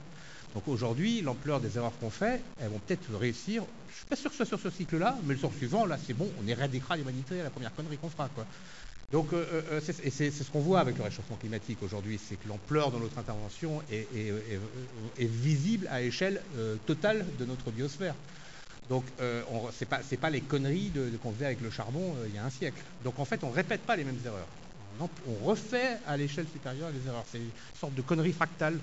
Donc 0.53 0.67
aujourd'hui, 0.67 1.21
l'ampleur 1.21 1.61
des 1.61 1.77
erreurs 1.77 1.93
qu'on 1.99 2.09
fait, 2.09 2.41
elles 2.59 2.69
vont 2.69 2.79
peut-être 2.79 3.15
réussir. 3.15 3.63
Je 3.87 3.93
ne 3.93 3.97
suis 3.97 4.05
pas 4.05 4.15
sûr 4.15 4.31
que 4.31 4.35
ce 4.35 4.45
soit 4.45 4.57
sur 4.57 4.71
ce 4.71 4.75
cycle-là, 4.75 5.17
mais 5.25 5.35
le 5.35 5.39
sort 5.39 5.53
suivant, 5.53 5.85
là, 5.85 5.97
c'est 6.05 6.13
bon, 6.13 6.29
on 6.43 6.47
éradiquera 6.47 6.97
l'humanité 6.97 7.39
à 7.39 7.43
la 7.43 7.49
première 7.49 7.73
connerie 7.73 7.97
qu'on 7.97 8.09
fera. 8.09 8.29
Donc, 9.11 9.33
euh, 9.33 9.45
euh, 9.51 9.61
euh, 9.73 9.81
c'est 9.81 10.31
ce 10.31 10.49
qu'on 10.49 10.61
voit 10.61 10.79
avec 10.79 10.97
le 10.97 11.03
réchauffement 11.03 11.35
climatique 11.35 11.83
aujourd'hui, 11.83 12.17
c'est 12.17 12.37
que 12.37 12.47
l'ampleur 12.47 12.91
de 12.91 12.97
notre 12.97 13.17
intervention 13.17 13.81
est, 13.91 14.07
visible 15.19 15.87
à 15.91 16.01
échelle 16.01 16.41
totale 16.85 17.25
de 17.37 17.45
notre 17.45 17.71
biosphère. 17.71 18.15
Donc, 18.89 19.03
ce 19.19 19.83
n'est 20.11 20.17
pas, 20.17 20.29
les 20.29 20.41
conneries 20.41 20.91
qu'on 21.21 21.33
faisait 21.33 21.45
avec 21.45 21.61
le 21.61 21.69
charbon 21.69 22.15
il 22.27 22.35
y 22.35 22.37
a 22.37 22.45
un 22.45 22.49
siècle. 22.49 22.81
Donc, 23.03 23.19
en 23.19 23.25
fait, 23.25 23.43
on 23.43 23.49
ne 23.49 23.55
répète 23.55 23.81
pas 23.81 23.95
les 23.95 24.05
mêmes 24.05 24.19
erreurs. 24.25 24.47
On 24.99 25.45
refait 25.45 25.97
à 26.07 26.15
l'échelle 26.15 26.47
supérieure 26.47 26.89
les 26.91 27.07
erreurs. 27.07 27.25
C'est 27.31 27.39
une 27.39 27.51
sorte 27.79 27.95
de 27.95 28.01
connerie 28.01 28.33
fractale. 28.33 28.77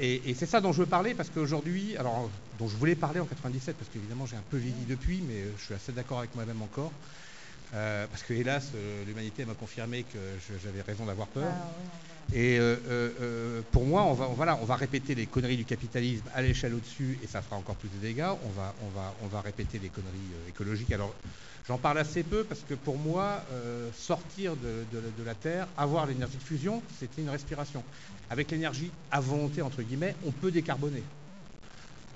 et, 0.00 0.34
c'est 0.34 0.46
ça 0.46 0.60
dont 0.60 0.72
je 0.72 0.80
veux 0.80 0.86
parler 0.86 1.14
parce 1.14 1.30
qu'aujourd'hui, 1.30 1.96
alors 1.96 2.30
dont 2.58 2.68
je 2.68 2.76
voulais 2.76 2.96
parler 2.96 3.20
en 3.20 3.26
97 3.26 3.76
parce 3.76 3.90
qu'évidemment 3.90 4.26
j'ai 4.26 4.36
un 4.36 4.44
peu 4.50 4.58
vieilli 4.58 4.84
depuis, 4.88 5.22
mais 5.26 5.44
je 5.58 5.64
suis 5.64 5.74
assez 5.74 5.92
d'accord 5.92 6.18
avec 6.18 6.34
moi-même 6.34 6.60
encore. 6.60 6.92
Euh, 7.74 8.06
parce 8.08 8.22
que 8.22 8.32
hélas, 8.32 8.70
euh, 8.74 9.04
l'humanité 9.04 9.44
m'a 9.44 9.54
confirmé 9.54 10.04
que 10.04 10.18
j'avais 10.62 10.82
raison 10.82 11.04
d'avoir 11.04 11.26
peur. 11.28 11.50
Ah, 11.50 12.34
et 12.34 12.58
euh, 12.58 13.60
pour 13.70 13.84
moi, 13.84 14.02
on 14.04 14.14
va, 14.14 14.26
voilà, 14.26 14.58
on 14.60 14.64
va 14.64 14.74
répéter 14.74 15.14
les 15.14 15.26
conneries 15.26 15.56
du 15.56 15.64
capitalisme 15.64 16.24
à 16.34 16.42
l'échelle 16.42 16.74
au-dessus, 16.74 17.18
et 17.22 17.26
ça 17.26 17.40
fera 17.40 17.56
encore 17.56 17.76
plus 17.76 17.88
de 17.88 17.98
dégâts. 17.98 18.32
On 18.44 18.50
va, 18.50 18.74
on 18.82 18.88
va, 18.88 19.14
on 19.22 19.26
va 19.28 19.40
répéter 19.40 19.78
les 19.78 19.88
conneries 19.88 20.48
écologiques. 20.48 20.90
Alors, 20.92 21.14
j'en 21.68 21.78
parle 21.78 21.98
assez 21.98 22.24
peu 22.24 22.42
parce 22.42 22.62
que 22.68 22.74
pour 22.74 22.98
moi, 22.98 23.44
sortir 23.96 24.56
de, 24.56 24.84
de, 24.92 25.24
la 25.24 25.34
Terre, 25.34 25.68
avoir 25.76 26.06
l'énergie 26.06 26.36
de 26.36 26.42
fusion, 26.42 26.82
c'était 26.98 27.22
une 27.22 27.30
respiration. 27.30 27.84
Avec 28.28 28.50
l'énergie 28.50 28.90
à 29.12 29.20
volonté 29.20 29.62
entre 29.62 29.82
guillemets, 29.82 30.16
on 30.26 30.32
peut 30.32 30.50
décarboner. 30.50 31.04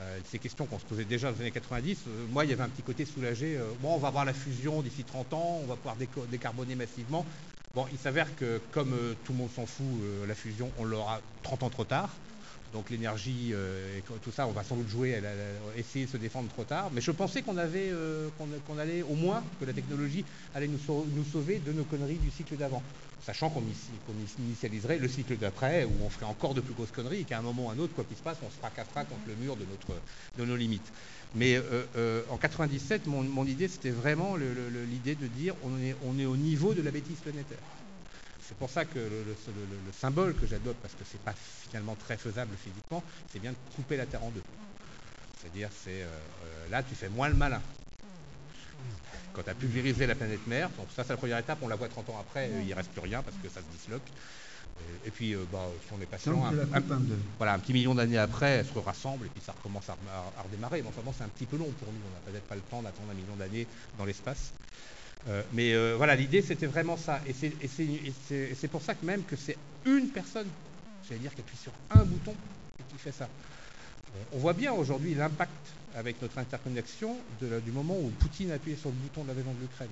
Euh, 0.00 0.20
ces 0.24 0.38
questions 0.38 0.66
qu'on 0.66 0.78
se 0.78 0.84
posait 0.84 1.04
déjà 1.04 1.30
dans 1.30 1.36
les 1.36 1.42
années 1.42 1.50
90, 1.50 2.04
euh, 2.06 2.26
moi, 2.30 2.44
il 2.44 2.50
y 2.50 2.54
avait 2.54 2.62
un 2.62 2.68
petit 2.68 2.82
côté 2.82 3.04
soulagé. 3.04 3.56
Euh, 3.58 3.64
bon, 3.82 3.94
on 3.94 3.98
va 3.98 4.08
avoir 4.08 4.24
la 4.24 4.32
fusion 4.32 4.80
d'ici 4.80 5.04
30 5.04 5.34
ans, 5.34 5.60
on 5.62 5.66
va 5.66 5.76
pouvoir 5.76 5.96
décarboner 6.28 6.74
massivement. 6.74 7.26
Bon, 7.74 7.86
il 7.92 7.98
s'avère 7.98 8.34
que 8.34 8.60
comme 8.72 8.96
tout 9.24 9.32
le 9.32 9.38
monde 9.38 9.50
s'en 9.54 9.66
fout, 9.66 9.86
la 10.26 10.34
fusion, 10.34 10.72
on 10.78 10.84
l'aura 10.84 11.20
30 11.42 11.62
ans 11.62 11.70
trop 11.70 11.84
tard. 11.84 12.10
Donc 12.72 12.90
l'énergie 12.90 13.50
euh, 13.52 13.98
et 13.98 14.02
tout 14.02 14.30
ça, 14.30 14.46
on 14.46 14.52
va 14.52 14.62
sans 14.62 14.76
doute 14.76 14.88
jouer, 14.88 15.20
essayer 15.76 16.06
de 16.06 16.10
se 16.10 16.16
défendre 16.16 16.48
trop 16.48 16.64
tard. 16.64 16.90
Mais 16.92 17.00
je 17.00 17.10
pensais 17.10 17.42
qu'on 17.42 17.56
avait, 17.56 17.90
euh, 17.90 18.28
allait 18.78 19.02
au 19.02 19.14
moins 19.14 19.42
que 19.58 19.64
la 19.64 19.72
technologie 19.72 20.24
allait 20.54 20.68
nous, 20.68 20.78
sauver 21.24 21.58
de 21.58 21.72
nos 21.72 21.84
conneries 21.84 22.18
du 22.18 22.30
cycle 22.30 22.56
d'avant, 22.56 22.82
sachant 23.24 23.50
qu'on 23.50 23.62
initialiserait 24.38 24.98
le 24.98 25.08
cycle 25.08 25.36
d'après 25.36 25.84
où 25.84 25.92
on 26.04 26.10
ferait 26.10 26.26
encore 26.26 26.54
de 26.54 26.60
plus 26.60 26.74
grosses 26.74 26.92
conneries 26.92 27.20
et 27.20 27.24
qu'à 27.24 27.38
un 27.38 27.42
moment 27.42 27.66
ou 27.66 27.70
à 27.70 27.72
un 27.72 27.78
autre, 27.78 27.94
quoi 27.94 28.04
qu'il 28.04 28.16
se 28.16 28.22
passe, 28.22 28.38
on 28.42 28.50
se 28.50 28.56
fracassera 28.56 29.04
contre 29.04 29.22
le 29.26 29.34
mur 29.34 29.56
de 29.56 30.44
nos 30.44 30.56
limites. 30.56 30.92
Mais 31.34 31.56
euh, 31.56 32.22
en 32.30 32.36
97, 32.36 33.06
mon, 33.06 33.46
idée, 33.46 33.68
c'était 33.68 33.90
vraiment 33.90 34.36
l'idée 34.36 35.16
de 35.16 35.26
dire 35.26 35.54
on 35.64 35.70
on 36.02 36.18
est 36.18 36.24
au 36.24 36.36
niveau 36.36 36.74
de 36.74 36.82
la 36.82 36.90
bêtise 36.90 37.18
planétaire. 37.18 37.58
C'est 38.50 38.58
pour 38.58 38.68
ça 38.68 38.84
que 38.84 38.98
le, 38.98 39.36
symbole 39.92 40.34
que 40.34 40.44
j'adopte, 40.44 40.80
parce 40.82 40.94
que 40.94 41.04
ce 41.04 41.12
n'est 41.12 41.22
pas 41.22 41.34
finalement 41.62 41.94
très 41.94 42.16
faisable 42.16 42.50
physiquement, 42.56 43.00
c'est 43.32 43.38
bien 43.38 43.52
de 43.52 43.56
couper 43.76 43.96
la 43.96 44.06
Terre 44.06 44.24
en 44.24 44.30
deux. 44.30 44.42
C'est-à-dire, 45.40 45.68
c'est 45.72 46.02
euh, 46.02 46.06
euh, 46.06 46.68
là, 46.68 46.82
tu 46.82 46.96
fais 46.96 47.08
moins 47.08 47.28
le 47.28 47.36
malin. 47.36 47.62
quand 49.34 49.44
tu 49.44 49.50
as 49.50 49.54
pulvérisé 49.54 50.04
la 50.04 50.16
planète 50.16 50.44
mère, 50.48 50.68
donc 50.70 50.88
ça 50.96 51.04
c'est 51.04 51.10
la 51.10 51.16
première 51.16 51.38
étape, 51.38 51.58
on 51.62 51.68
la 51.68 51.76
voit 51.76 51.88
30 51.88 52.10
ans 52.10 52.18
après, 52.20 52.50
il 52.50 52.66
ne 52.66 52.74
reste 52.74 52.90
plus 52.90 53.02
rien 53.02 53.22
parce 53.22 53.36
que 53.40 53.48
ça 53.48 53.60
se 53.60 53.78
disloque. 53.78 54.02
Et, 55.04 55.12
puis, 55.12 55.36
bah, 55.52 55.68
si 55.86 55.92
on 55.92 56.02
est 56.02 56.06
patient, 56.06 56.44
un, 56.44 56.52
voilà, 57.38 57.52
un 57.52 57.58
petit 57.60 57.72
million 57.72 57.94
d'années 57.94 58.18
après, 58.18 58.50
elle 58.50 58.66
se 58.66 58.78
rassemble 58.80 59.26
et 59.26 59.28
puis 59.28 59.42
ça 59.46 59.52
recommence 59.52 59.88
à, 59.88 59.94
redémarrer. 60.42 60.82
Mais 60.82 60.88
enfin 60.88 61.08
c'est 61.16 61.22
un 61.22 61.28
petit 61.28 61.46
peu 61.46 61.56
long 61.56 61.70
pour 61.78 61.86
nous. 61.86 62.00
On 62.04 62.14
n'a 62.14 62.32
peut-être 62.32 62.48
pas 62.48 62.56
le 62.56 62.62
temps 62.62 62.82
d'attendre 62.82 63.10
un 63.12 63.14
million 63.14 63.36
d'années 63.36 63.68
dans 63.96 64.04
l'espace. 64.04 64.50
Mais 65.52 65.94
voilà, 65.96 66.16
l'idée 66.16 66.42
c'était 66.42 66.66
vraiment 66.66 66.96
ça. 66.96 67.20
Et 67.26 67.34
c'est 67.34 68.68
pour 68.68 68.82
ça 68.82 68.94
que 68.94 69.04
même 69.04 69.22
que 69.24 69.36
c'est 69.36 69.56
une 69.84 70.08
personne, 70.08 70.48
j'allais 71.08 71.20
dire, 71.20 71.34
qui 71.34 71.40
appuie 71.40 71.56
sur 71.56 71.72
un 71.90 72.04
bouton 72.04 72.34
et 72.78 72.82
qui 72.92 72.98
fait 72.98 73.12
ça. 73.12 73.28
On 74.32 74.38
voit 74.38 74.54
bien 74.54 74.72
aujourd'hui 74.72 75.14
l'impact 75.14 75.52
avec 75.94 76.20
notre 76.22 76.38
interconnexion 76.38 77.16
du 77.40 77.72
moment 77.72 77.96
où 77.98 78.10
Poutine 78.18 78.50
a 78.52 78.54
appuyé 78.54 78.76
sur 78.76 78.90
le 78.90 78.96
bouton 78.96 79.22
de 79.22 79.28
l'invasion 79.28 79.52
de 79.52 79.60
l'Ukraine. 79.60 79.88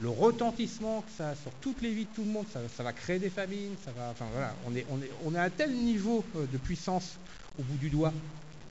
Le 0.00 0.08
retentissement 0.08 1.02
que 1.02 1.10
ça 1.16 1.30
a 1.30 1.34
sur 1.36 1.52
toutes 1.60 1.80
les 1.80 1.92
vies 1.94 2.04
de 2.04 2.10
tout 2.14 2.24
le 2.24 2.30
monde, 2.30 2.46
ça, 2.52 2.82
va 2.82 2.92
créer 2.92 3.20
des 3.20 3.30
famines, 3.30 3.76
ça 3.84 3.92
va, 3.92 4.12
on 4.66 4.74
est, 4.74 4.84
on, 5.24 5.34
est, 5.34 5.38
un 5.38 5.50
tel 5.50 5.72
niveau 5.72 6.24
euh, 6.34 6.46
de 6.52 6.58
puissance 6.58 7.16
au 7.58 7.62
bout 7.62 7.76
du 7.76 7.90
doigt 7.90 8.12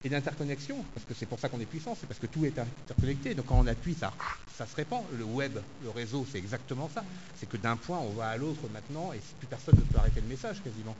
et 0.03 0.09
d'interconnexion, 0.09 0.83
parce 0.93 1.05
que 1.05 1.13
c'est 1.13 1.25
pour 1.25 1.39
ça 1.39 1.49
qu'on 1.49 1.59
est 1.59 1.65
puissant, 1.65 1.95
c'est 1.99 2.07
parce 2.07 2.19
que 2.19 2.27
tout 2.27 2.45
est 2.45 2.57
interconnecté. 2.59 3.33
Donc 3.35 3.45
quand 3.45 3.59
on 3.59 3.67
appuie, 3.67 3.95
ça, 3.97 4.11
ça 4.57 4.65
se 4.65 4.75
répand. 4.75 5.01
Le 5.17 5.23
web, 5.23 5.57
le 5.83 5.89
réseau, 5.89 6.25
c'est 6.29 6.37
exactement 6.37 6.89
ça. 6.93 7.03
C'est 7.39 7.47
que 7.47 7.57
d'un 7.57 7.77
point, 7.77 7.99
on 7.99 8.09
va 8.09 8.27
à 8.27 8.37
l'autre 8.37 8.61
maintenant, 8.73 9.13
et 9.13 9.19
plus 9.39 9.47
personne 9.47 9.75
ne 9.75 9.81
peut 9.81 9.97
arrêter 9.97 10.19
le 10.21 10.27
message 10.27 10.61
quasiment. 10.61 10.95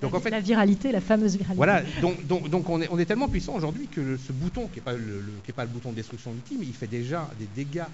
Donc, 0.00 0.12
la, 0.12 0.18
en 0.18 0.20
fait, 0.20 0.30
la 0.30 0.40
viralité, 0.40 0.92
la 0.92 1.00
fameuse 1.00 1.32
viralité. 1.32 1.56
Voilà, 1.56 1.82
donc, 2.00 2.26
donc, 2.26 2.48
donc 2.48 2.68
on, 2.68 2.80
est, 2.80 2.88
on, 2.90 2.98
est, 2.98 3.06
tellement 3.06 3.28
puissant 3.28 3.54
aujourd'hui 3.54 3.88
que 3.88 4.16
ce 4.16 4.32
bouton, 4.32 4.68
qui 4.68 4.76
n'est 4.76 4.84
pas, 4.84 4.92
le, 4.92 5.24
pas 5.54 5.64
le 5.64 5.70
bouton 5.70 5.90
de 5.90 5.96
destruction 5.96 6.32
ultime, 6.32 6.62
il 6.62 6.74
fait 6.74 6.86
déjà 6.86 7.30
des 7.38 7.48
dégâts 7.54 7.84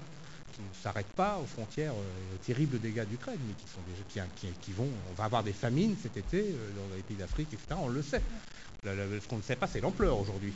qui 0.53 0.61
ne 0.61 0.73
s'arrêtent 0.81 1.13
pas 1.15 1.39
aux 1.41 1.45
frontières 1.45 1.93
euh, 1.93 2.37
terribles 2.45 2.79
dégâts 2.79 3.05
d'Ukraine, 3.05 3.39
mais 3.47 3.53
qui 3.53 3.67
sont 3.67 3.81
déjà 3.89 4.25
qui, 4.35 4.47
qui, 4.61 4.71
vont. 4.71 4.87
On 5.11 5.13
va 5.15 5.25
avoir 5.25 5.43
des 5.43 5.53
famines 5.53 5.95
cet 6.01 6.15
été 6.15 6.39
euh, 6.39 6.69
dans 6.75 6.95
les 6.95 7.01
pays 7.01 7.17
d'Afrique, 7.17 7.49
etc. 7.51 7.79
On 7.81 7.89
le 7.89 8.01
sait. 8.01 8.21
ce 8.83 9.27
qu'on 9.27 9.37
ne 9.37 9.41
sait 9.41 9.55
pas, 9.55 9.67
c'est 9.67 9.81
l'ampleur 9.81 10.19
aujourd'hui. 10.19 10.53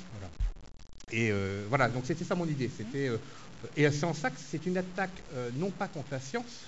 Et 1.11 1.31
euh, 1.31 1.65
voilà, 1.69 1.89
donc 1.89 2.05
c'était 2.05 2.23
ça 2.25 2.35
mon 2.35 2.47
idée. 2.47 2.69
C'était 2.75 3.11
et 3.75 3.89
c'est 3.89 4.05
en 4.05 4.13
ça 4.13 4.29
que 4.29 4.39
c'est 4.39 4.65
une 4.67 4.77
attaque 4.77 5.23
non 5.55 5.71
pas 5.71 5.87
contre 5.87 6.09
la 6.11 6.19
science, 6.19 6.65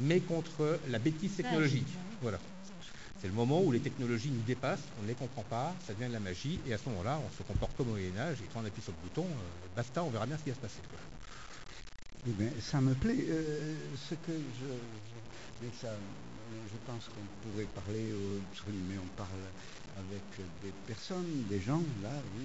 mais 0.00 0.18
contre 0.18 0.80
la 0.88 0.98
bêtise 0.98 1.36
technologique. 1.36 1.86
Voilà. 2.20 2.38
C'est 3.20 3.28
le 3.28 3.34
moment 3.34 3.62
où 3.62 3.70
les 3.70 3.78
technologies 3.78 4.30
nous 4.30 4.42
dépassent, 4.42 4.82
on 4.98 5.04
ne 5.04 5.06
les 5.06 5.14
comprend 5.14 5.44
pas, 5.44 5.76
ça 5.86 5.94
devient 5.94 6.08
de 6.08 6.12
la 6.14 6.18
magie, 6.18 6.58
et 6.66 6.74
à 6.74 6.78
ce 6.78 6.88
moment-là, 6.88 7.20
on 7.24 7.38
se 7.38 7.44
comporte 7.44 7.76
comme 7.76 7.90
au 7.90 7.92
Moyen-Âge, 7.92 8.38
et 8.40 8.48
quand 8.52 8.60
on 8.60 8.66
appuie 8.66 8.82
sur 8.82 8.90
le 8.90 9.08
bouton, 9.08 9.28
basta, 9.76 10.02
on 10.02 10.10
verra 10.10 10.26
bien 10.26 10.36
ce 10.36 10.42
qui 10.42 10.50
va 10.50 10.56
se 10.56 10.60
passer. 10.60 10.80
Eh 12.24 12.30
bien, 12.30 12.50
ça 12.60 12.80
me 12.80 12.94
plaît. 12.94 13.26
Euh, 13.28 13.74
ce 14.08 14.14
que 14.14 14.30
je, 14.30 14.68
je, 15.60 15.66
je 15.66 16.76
pense 16.86 17.08
qu'on 17.08 17.50
pourrait 17.50 17.66
parler, 17.74 18.14
mais 18.88 18.96
on 18.96 19.16
parle 19.16 19.42
avec 19.98 20.22
des 20.62 20.72
personnes, 20.86 21.44
des 21.50 21.60
gens, 21.60 21.82
là, 22.00 22.10
oui, 22.38 22.44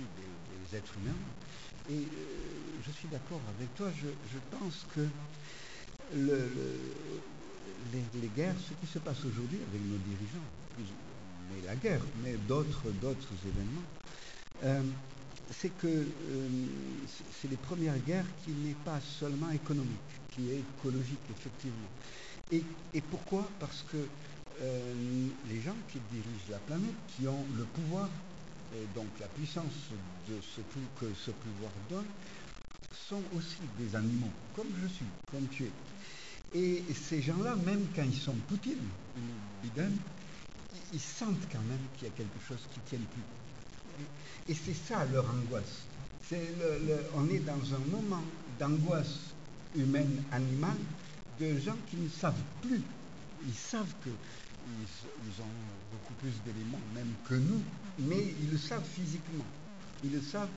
des, 0.71 0.77
êtres 0.77 0.93
humains. 0.97 1.13
Et 1.91 1.93
euh, 1.93 2.05
je 2.85 2.91
suis 2.91 3.07
d'accord 3.07 3.39
avec 3.55 3.73
toi, 3.75 3.89
je, 4.01 4.57
pense 4.57 4.85
que 4.95 5.07
le, 6.15 6.49
les, 7.93 8.27
guerres, 8.35 8.55
ce 8.59 8.73
qui 8.83 8.91
se 8.91 8.97
passe 8.97 9.23
aujourd'hui 9.25 9.59
avec 9.69 9.81
nos 9.81 9.97
dirigeants, 9.97 10.47
mais 11.51 11.67
la 11.67 11.75
guerre, 11.75 12.01
mais 12.23 12.33
d'autres, 12.47 12.81
événements, 13.45 13.87
euh, 14.63 14.81
c'est 15.51 15.69
que 15.77 15.87
euh, 15.87 16.47
c'est 17.41 17.49
les 17.49 17.57
premières 17.57 17.97
guerres 17.99 18.25
qui 18.43 18.51
n'est 18.51 18.75
pas 18.85 18.99
seulement 19.19 19.49
économique, 19.51 20.11
qui 20.31 20.49
est 20.49 20.59
écologique, 20.59 21.19
effectivement. 21.31 21.89
Et, 22.51 23.01
pourquoi? 23.01 23.49
Parce 23.59 23.83
que 23.91 23.97
euh, 24.61 25.27
les 25.49 25.61
gens 25.61 25.75
qui 25.91 25.99
dirigent 26.11 26.49
la 26.49 26.59
planète, 26.59 26.95
qui 27.15 27.27
ont 27.27 27.45
le 27.57 27.65
pouvoir, 27.65 28.09
et 28.75 28.85
donc 28.95 29.07
la 29.19 29.27
puissance 29.27 29.91
de 30.29 30.35
ce 30.41 30.61
que 30.99 31.13
ce 31.13 31.31
pouvoir 31.31 31.71
donne, 31.89 32.05
sont 33.09 33.21
aussi 33.35 33.59
des 33.77 33.95
animaux, 33.95 34.31
comme 34.55 34.67
je 34.81 34.87
suis, 34.87 35.05
comme 35.31 35.47
tu 35.47 35.65
es. 35.65 35.71
Et 36.53 36.81
ces 36.93 37.21
gens-là, 37.21 37.55
même 37.65 37.85
quand 37.95 38.03
ils 38.03 38.17
sont 38.17 38.35
Poutine 38.47 38.79
ou 39.17 39.19
Biden, 39.63 39.91
ils 40.93 40.99
sentent 40.99 41.47
quand 41.51 41.63
même 41.67 41.79
qu'il 41.97 42.07
y 42.07 42.11
a 42.11 42.13
quelque 42.13 42.39
chose 42.47 42.65
qui 42.73 42.79
tient 42.81 42.99
plus. 42.99 43.36
Et 44.49 44.53
c'est 44.53 44.73
ça 44.73 45.05
leur 45.11 45.25
angoisse. 45.29 45.83
on 47.15 47.29
est 47.29 47.39
dans 47.39 47.75
un 47.75 47.91
moment 47.91 48.23
d'angoisse 48.59 49.33
humaine, 49.75 50.23
animale, 50.31 50.77
de 51.39 51.59
gens 51.59 51.75
qui 51.89 51.97
ne 51.97 52.09
savent 52.09 52.33
plus. 52.61 52.81
Ils 53.45 53.53
savent 53.53 53.93
qu'ils 54.03 54.13
ils 54.73 55.41
ont 55.41 55.55
beaucoup 55.91 56.13
plus 56.19 56.33
d'éléments 56.45 56.81
même 56.93 57.13
que 57.27 57.35
nous, 57.35 57.61
mais 57.99 58.33
ils 58.41 58.51
le 58.51 58.57
savent 58.57 58.87
physiquement. 58.95 59.45
Ils 60.03 60.11
le 60.11 60.21
savent, 60.21 60.49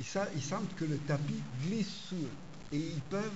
ils, 0.00 0.06
savent, 0.06 0.30
ils 0.34 0.42
sentent 0.42 0.74
que 0.76 0.84
le 0.84 0.98
tapis 0.98 1.40
glisse 1.64 1.90
sous 2.08 2.16
eux. 2.16 2.30
Et 2.72 2.78
ils 2.78 3.02
peuvent 3.10 3.30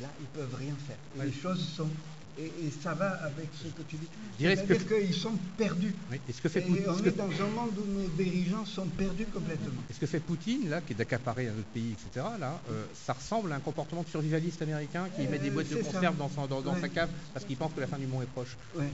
là, 0.00 0.08
ils 0.20 0.22
ne 0.22 0.44
peuvent 0.44 0.58
rien 0.58 0.74
faire. 0.86 1.24
Les 1.24 1.32
choses 1.32 1.66
sont. 1.76 1.90
Et, 2.38 2.70
ça 2.82 2.94
va 2.94 3.10
avec 3.24 3.48
ce 3.54 3.68
que 3.68 3.82
tu 3.82 3.96
dis. 3.96 4.08
C'est-à-dire 4.38 4.88
qu'ils 4.88 5.14
sont 5.14 5.36
perdus. 5.56 5.94
ce 6.32 6.40
que 6.40 6.48
fait 6.48 6.60
et 6.60 6.88
on 6.88 7.04
est 7.04 7.16
dans 7.16 7.24
un 7.24 7.50
monde 7.50 7.72
où 7.78 8.00
nos 8.00 8.08
dirigeants 8.08 8.64
sont 8.64 8.86
perdus 8.86 9.26
complètement. 9.26 9.82
Et 9.90 9.92
ce 9.92 9.98
que 9.98 10.06
fait 10.06 10.20
Poutine, 10.20 10.70
là, 10.70 10.80
qui 10.80 10.92
est 10.92 10.96
d'accaparer 10.96 11.48
un 11.48 11.52
autre 11.52 11.68
pays, 11.74 11.92
etc., 11.92 12.26
là, 12.38 12.60
euh, 12.70 12.84
ça 12.94 13.12
ressemble 13.12 13.52
à 13.52 13.56
un 13.56 13.60
comportement 13.60 14.02
de 14.02 14.08
survivaliste 14.08 14.62
américain 14.62 15.08
qui 15.16 15.26
met 15.26 15.38
des 15.38 15.50
boîtes 15.50 15.68
de 15.68 15.76
conserve 15.76 16.16
dans, 16.16 16.80
sa 16.80 16.88
cave 16.88 17.10
parce 17.34 17.44
qu'il 17.44 17.56
pense 17.56 17.72
que 17.72 17.80
la 17.80 17.86
fin 17.86 17.98
du 17.98 18.06
monde 18.06 18.22
est 18.22 18.26
proche. 18.26 18.56
Oui, 18.76 18.84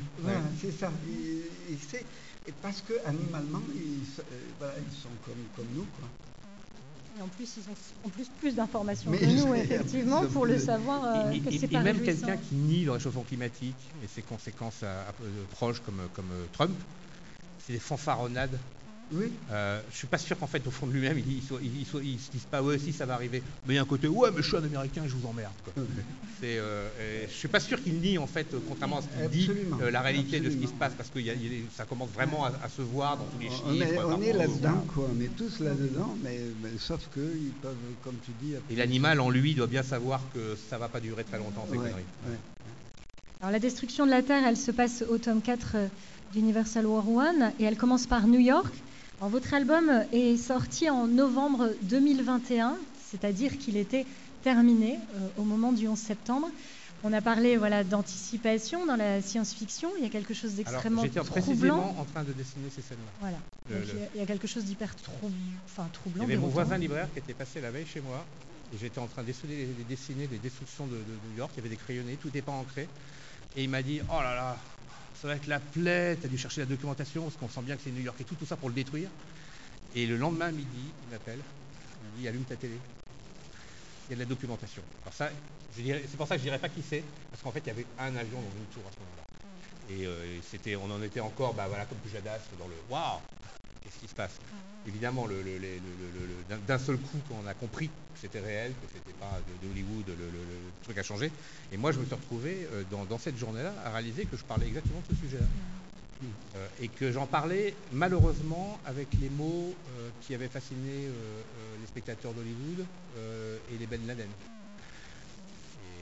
c'est 0.61 0.73
ça. 0.73 0.91
Et, 2.47 2.53
parce 2.63 2.81
que 2.81 2.95
animalement, 3.05 3.63
ils, 3.75 4.07
euh, 4.63 4.71
ils 4.79 4.97
sont 4.97 5.09
comme, 5.25 5.35
comme 5.57 5.67
nous. 5.75 5.87
Quoi. 5.99 6.09
Et 7.19 7.23
en 7.23 7.29
plus, 7.29 7.57
ils 7.57 7.71
ont 7.71 7.75
en 8.05 8.11
plus 8.11 8.29
plus 8.29 8.55
d'informations 8.55 9.11
que 9.11 9.25
nous, 9.25 9.55
effectivement, 9.55 10.27
pour 10.27 10.45
le 10.45 10.59
savoir 10.59 11.05
euh, 11.05 11.31
et, 11.31 11.41
que 11.41 11.51
c'est 11.51 11.69
pas 11.69 11.83
même 11.83 12.03
quelqu'un 12.03 12.37
qui 12.37 12.55
nie 12.55 12.85
le 12.85 12.93
réchauffement 12.93 13.25
climatique 13.25 13.95
et 14.03 14.07
ses 14.07 14.23
conséquences 14.23 14.81
euh, 14.83 15.03
proches 15.51 15.81
comme, 15.81 16.09
comme 16.13 16.31
euh, 16.33 16.47
Trump, 16.53 16.77
c'est 17.59 17.73
des 17.73 17.79
fanfaronnades 17.79 18.61
oui. 19.13 19.33
Euh, 19.53 19.81
je 19.91 19.97
suis 19.97 20.07
pas 20.07 20.19
sûr 20.19 20.39
qu'en 20.39 20.47
fait, 20.47 20.67
au 20.67 20.71
fond 20.71 20.87
de 20.87 20.93
lui-même, 20.93 21.19
il, 21.19 21.39
il, 21.39 21.87
se 21.87 22.31
dise 22.31 22.45
pas 22.51 22.63
ouais, 22.63 22.79
si 22.79 22.93
ça 22.93 23.07
va 23.07 23.15
arriver. 23.15 23.43
Mais 23.67 23.75
il 23.75 23.77
y 23.77 23.79
a 23.79 23.83
un 23.83 23.87
côté 23.87 24.09
ouais, 24.09 24.31
mais 24.35 24.43
je 24.43 24.49
suis 24.49 24.57
un 24.57 24.65
Américain, 24.65 25.03
je 25.07 25.15
vous 25.15 25.27
emmerde. 25.29 25.53
Quoi. 25.65 25.85
C'est, 26.41 26.59
euh, 26.59 26.89
je 27.29 27.33
suis 27.33 27.49
pas 27.49 27.61
sûr 27.61 27.83
qu'il 27.83 28.01
nie 28.01 28.19
en 28.19 28.27
fait, 28.27 28.49
contrairement 28.69 28.99
à 28.99 29.03
ce 29.03 29.07
qu'il 29.07 29.29
dit, 29.29 29.51
euh, 29.81 29.91
la 29.91 30.01
réalité 30.01 30.41
de 30.41 30.51
ce 30.51 30.57
qui 30.57 30.67
se 30.67 30.73
passe, 30.73 30.93
parce 30.97 31.11
que 31.11 31.21
y 31.21 31.31
a, 31.31 31.35
ça 31.75 31.85
commence 31.85 32.11
vraiment 32.11 32.45
à, 32.45 32.69
se 32.69 32.83
voir 32.83 33.17
dans 33.17 33.25
tous 33.25 33.39
les 33.39 33.49
chiffres. 33.49 33.65
On 33.67 34.21
est, 34.21 34.33
là-dedans, 34.33 34.85
quoi. 34.93 35.09
On 35.17 35.21
est 35.21 35.35
tous 35.37 35.61
là-dedans, 35.61 36.17
mais, 36.23 36.41
sauf 36.79 37.01
que 37.15 37.21
ils 37.21 37.53
peuvent, 37.63 37.75
comme 38.03 38.17
tu 38.25 38.33
dis. 38.43 38.55
Et 38.71 38.77
l'animal 38.77 39.21
en 39.21 39.31
lui 39.31 39.55
doit 39.55 39.67
bien 39.67 39.83
savoir 39.83 40.21
que 40.35 40.57
ça 40.69 40.79
va 40.79 40.89
pas 40.89 41.01
durer 41.01 41.25
très 41.25 41.39
longtemps. 41.39 41.67
Alors 43.41 43.53
la 43.53 43.59
destruction 43.59 44.07
de 44.07 44.11
la 44.11 44.23
Terre, 44.23 44.45
elle 44.47 44.57
se 44.57 44.71
passe 44.71 45.05
au 45.09 45.19
tome 45.19 45.43
4 45.43 45.77
d'Universal 46.33 46.87
War 46.87 47.09
One 47.09 47.53
et 47.61 47.65
elle 47.65 47.77
commence 47.77 48.07
par 48.07 48.27
New 48.27 48.41
York 48.41 48.73
votre 49.21 49.55
album 49.55 50.05
est 50.13 50.37
sorti 50.37 50.91
en 50.91 51.07
novembre 51.07 51.71
2021, 51.83 52.77
c'est-à-dire 53.11 53.57
qu'il 53.59 53.77
était 53.77 54.07
terminé 54.43 54.99
euh, 55.15 55.29
au 55.39 55.43
moment 55.43 55.73
du 55.73 55.89
11 55.89 55.99
septembre. 55.99 56.49
On 57.03 57.13
a 57.13 57.21
parlé 57.21 57.57
voilà, 57.57 57.85
d'anticipation 57.85 58.87
dans 58.87 58.97
la 58.97 59.23
science-fiction. 59.23 59.91
Il 59.99 60.05
y 60.05 60.07
a 60.07 60.11
quelque 60.11 60.35
chose 60.35 60.55
d'extrêmement 60.55 61.03
troublant. 61.03 61.23
J'étais 61.25 61.41
précisément 61.41 61.97
en 61.99 62.05
train 62.05 62.25
de 62.25 62.33
dessiner 62.33 62.69
ces 62.75 62.83
scènes-là. 62.83 63.13
Voilà. 63.21 63.39
Il, 64.15 64.21
y 64.21 64.23
a, 64.23 64.27
quelque 64.27 64.47
chose 64.47 64.65
d'hyper 64.65 64.95
enfin, 65.67 65.89
troublant. 65.93 66.25
Il 66.25 66.31
y 66.31 66.33
avait 66.33 66.41
mon 66.41 66.49
voisin 66.49 66.79
libraire 66.79 67.09
qui 67.13 67.19
était 67.19 67.35
passé 67.35 67.61
la 67.61 67.71
veille 67.71 67.87
chez 67.87 68.01
moi. 68.01 68.25
Et 68.75 68.79
j'étais 68.79 68.99
en 68.99 69.07
train 69.07 69.23
de 69.23 69.29
dessiner, 69.29 69.67
de 69.67 69.83
dessiner 69.89 70.27
des 70.27 70.39
destructions 70.39 70.87
de, 70.87 70.97
de, 70.97 71.31
New 71.31 71.39
York. 71.39 71.53
Il 71.55 71.59
y 71.59 71.61
avait 71.61 71.69
des 71.69 71.77
crayonnés, 71.77 72.19
tout 72.21 72.31
n'est 72.35 72.43
pas 72.43 72.53
ancré. 72.53 72.89
Et 73.57 73.65
il 73.65 73.71
m'a 73.71 73.83
dit 73.83 74.01
Oh 74.09 74.21
là 74.21 74.35
là, 74.35 74.57
ça 75.21 75.29
va 75.29 75.35
être 75.35 75.47
la 75.47 75.61
plaie, 75.61 76.17
tu 76.21 76.29
dû 76.29 76.39
chercher 76.39 76.61
la 76.61 76.67
documentation, 76.67 77.23
parce 77.23 77.37
qu'on 77.37 77.49
sent 77.49 77.65
bien 77.65 77.77
que 77.77 77.83
c'est 77.83 77.91
New 77.91 78.03
York 78.03 78.21
et 78.21 78.25
tout, 78.25 78.35
tout 78.35 78.47
ça 78.47 78.57
pour 78.57 78.69
le 78.69 78.75
détruire. 78.75 79.09
Et 79.95 80.07
le 80.07 80.17
lendemain 80.17 80.51
midi, 80.51 80.69
il 81.07 81.13
m'appelle, 81.13 81.39
il 81.39 82.13
me 82.13 82.21
dit 82.21 82.29
allume 82.29 82.45
ta 82.45 82.57
télé. 82.57 82.77
Il 84.09 84.11
y 84.11 84.13
a 84.13 84.17
de 84.17 84.21
la 84.21 84.27
documentation. 84.27 84.83
Alors 85.05 85.15
ça, 85.15 85.31
c'est 85.75 86.17
pour 86.17 86.29
ça 86.29 86.37
que 86.37 86.41
je 86.41 86.45
dirais 86.45 86.59
pas 86.59 86.69
qui 86.69 86.83
c'est, 86.89 87.03
parce 87.31 87.43
qu'en 87.43 87.51
fait 87.51 87.61
il 87.65 87.69
y 87.69 87.71
avait 87.71 87.87
un 87.99 88.15
avion 88.17 88.39
dans 88.41 88.57
une 88.59 88.67
tour 88.73 88.83
à 88.87 88.93
ce 88.93 88.99
moment-là. 89.01 89.27
Et 89.89 90.07
euh, 90.07 90.79
on 90.83 90.91
en 90.91 91.03
était 91.03 91.21
encore, 91.21 91.55
bah 91.55 91.67
voilà, 91.69 91.85
comme 91.87 91.99
Pujadas 91.99 92.41
dans 92.59 92.67
le 92.67 92.75
waouh, 92.91 93.21
qu'est-ce 93.87 94.01
qui 94.01 94.09
se 94.09 94.15
passe 94.15 94.37
Évidemment, 94.87 95.27
d'un 96.67 96.79
seul 96.79 96.97
coup, 96.99 97.19
quand 97.29 97.37
on 97.43 97.47
a 97.47 97.55
compris 97.55 97.89
que 97.89 98.21
c'était 98.21 98.41
réel, 98.41 98.73
que 98.73 98.93
c'était 98.93 99.19
pas 99.19 99.41
de, 99.63 99.69
Hollywood, 99.69 100.07
le, 100.07 100.85
truc 100.85 100.99
a 100.99 101.03
changé. 101.03 101.31
Et 101.73 101.77
moi, 101.77 101.93
je 101.93 101.99
me 101.99 102.05
suis 102.05 102.15
retrouvé 102.15 102.69
euh, 102.73 102.85
dans, 102.91 103.19
cette 103.19 103.37
journée-là 103.37 103.73
à 103.85 103.91
réaliser 103.91 104.27
que 104.27 104.37
je 104.37 104.45
parlais 104.45 104.67
exactement 104.67 105.01
de 105.09 105.15
ce 105.15 105.21
sujet-là. 105.23 105.47
Euh, 106.57 106.67
et 106.81 106.89
que 106.89 107.13
j'en 107.13 107.27
parlais 107.27 107.75
malheureusement 107.93 108.79
avec 108.87 109.09
les 109.21 109.29
mots 109.29 109.75
euh, 109.75 110.09
qui 110.23 110.35
avaient 110.35 110.49
fasciné 110.49 111.09
les 111.81 111.87
spectateurs 111.87 112.33
d'Hollywood 112.33 112.87
et 113.73 113.79
les 113.79 113.87
Ben 113.87 114.01
Laden. 114.07 114.29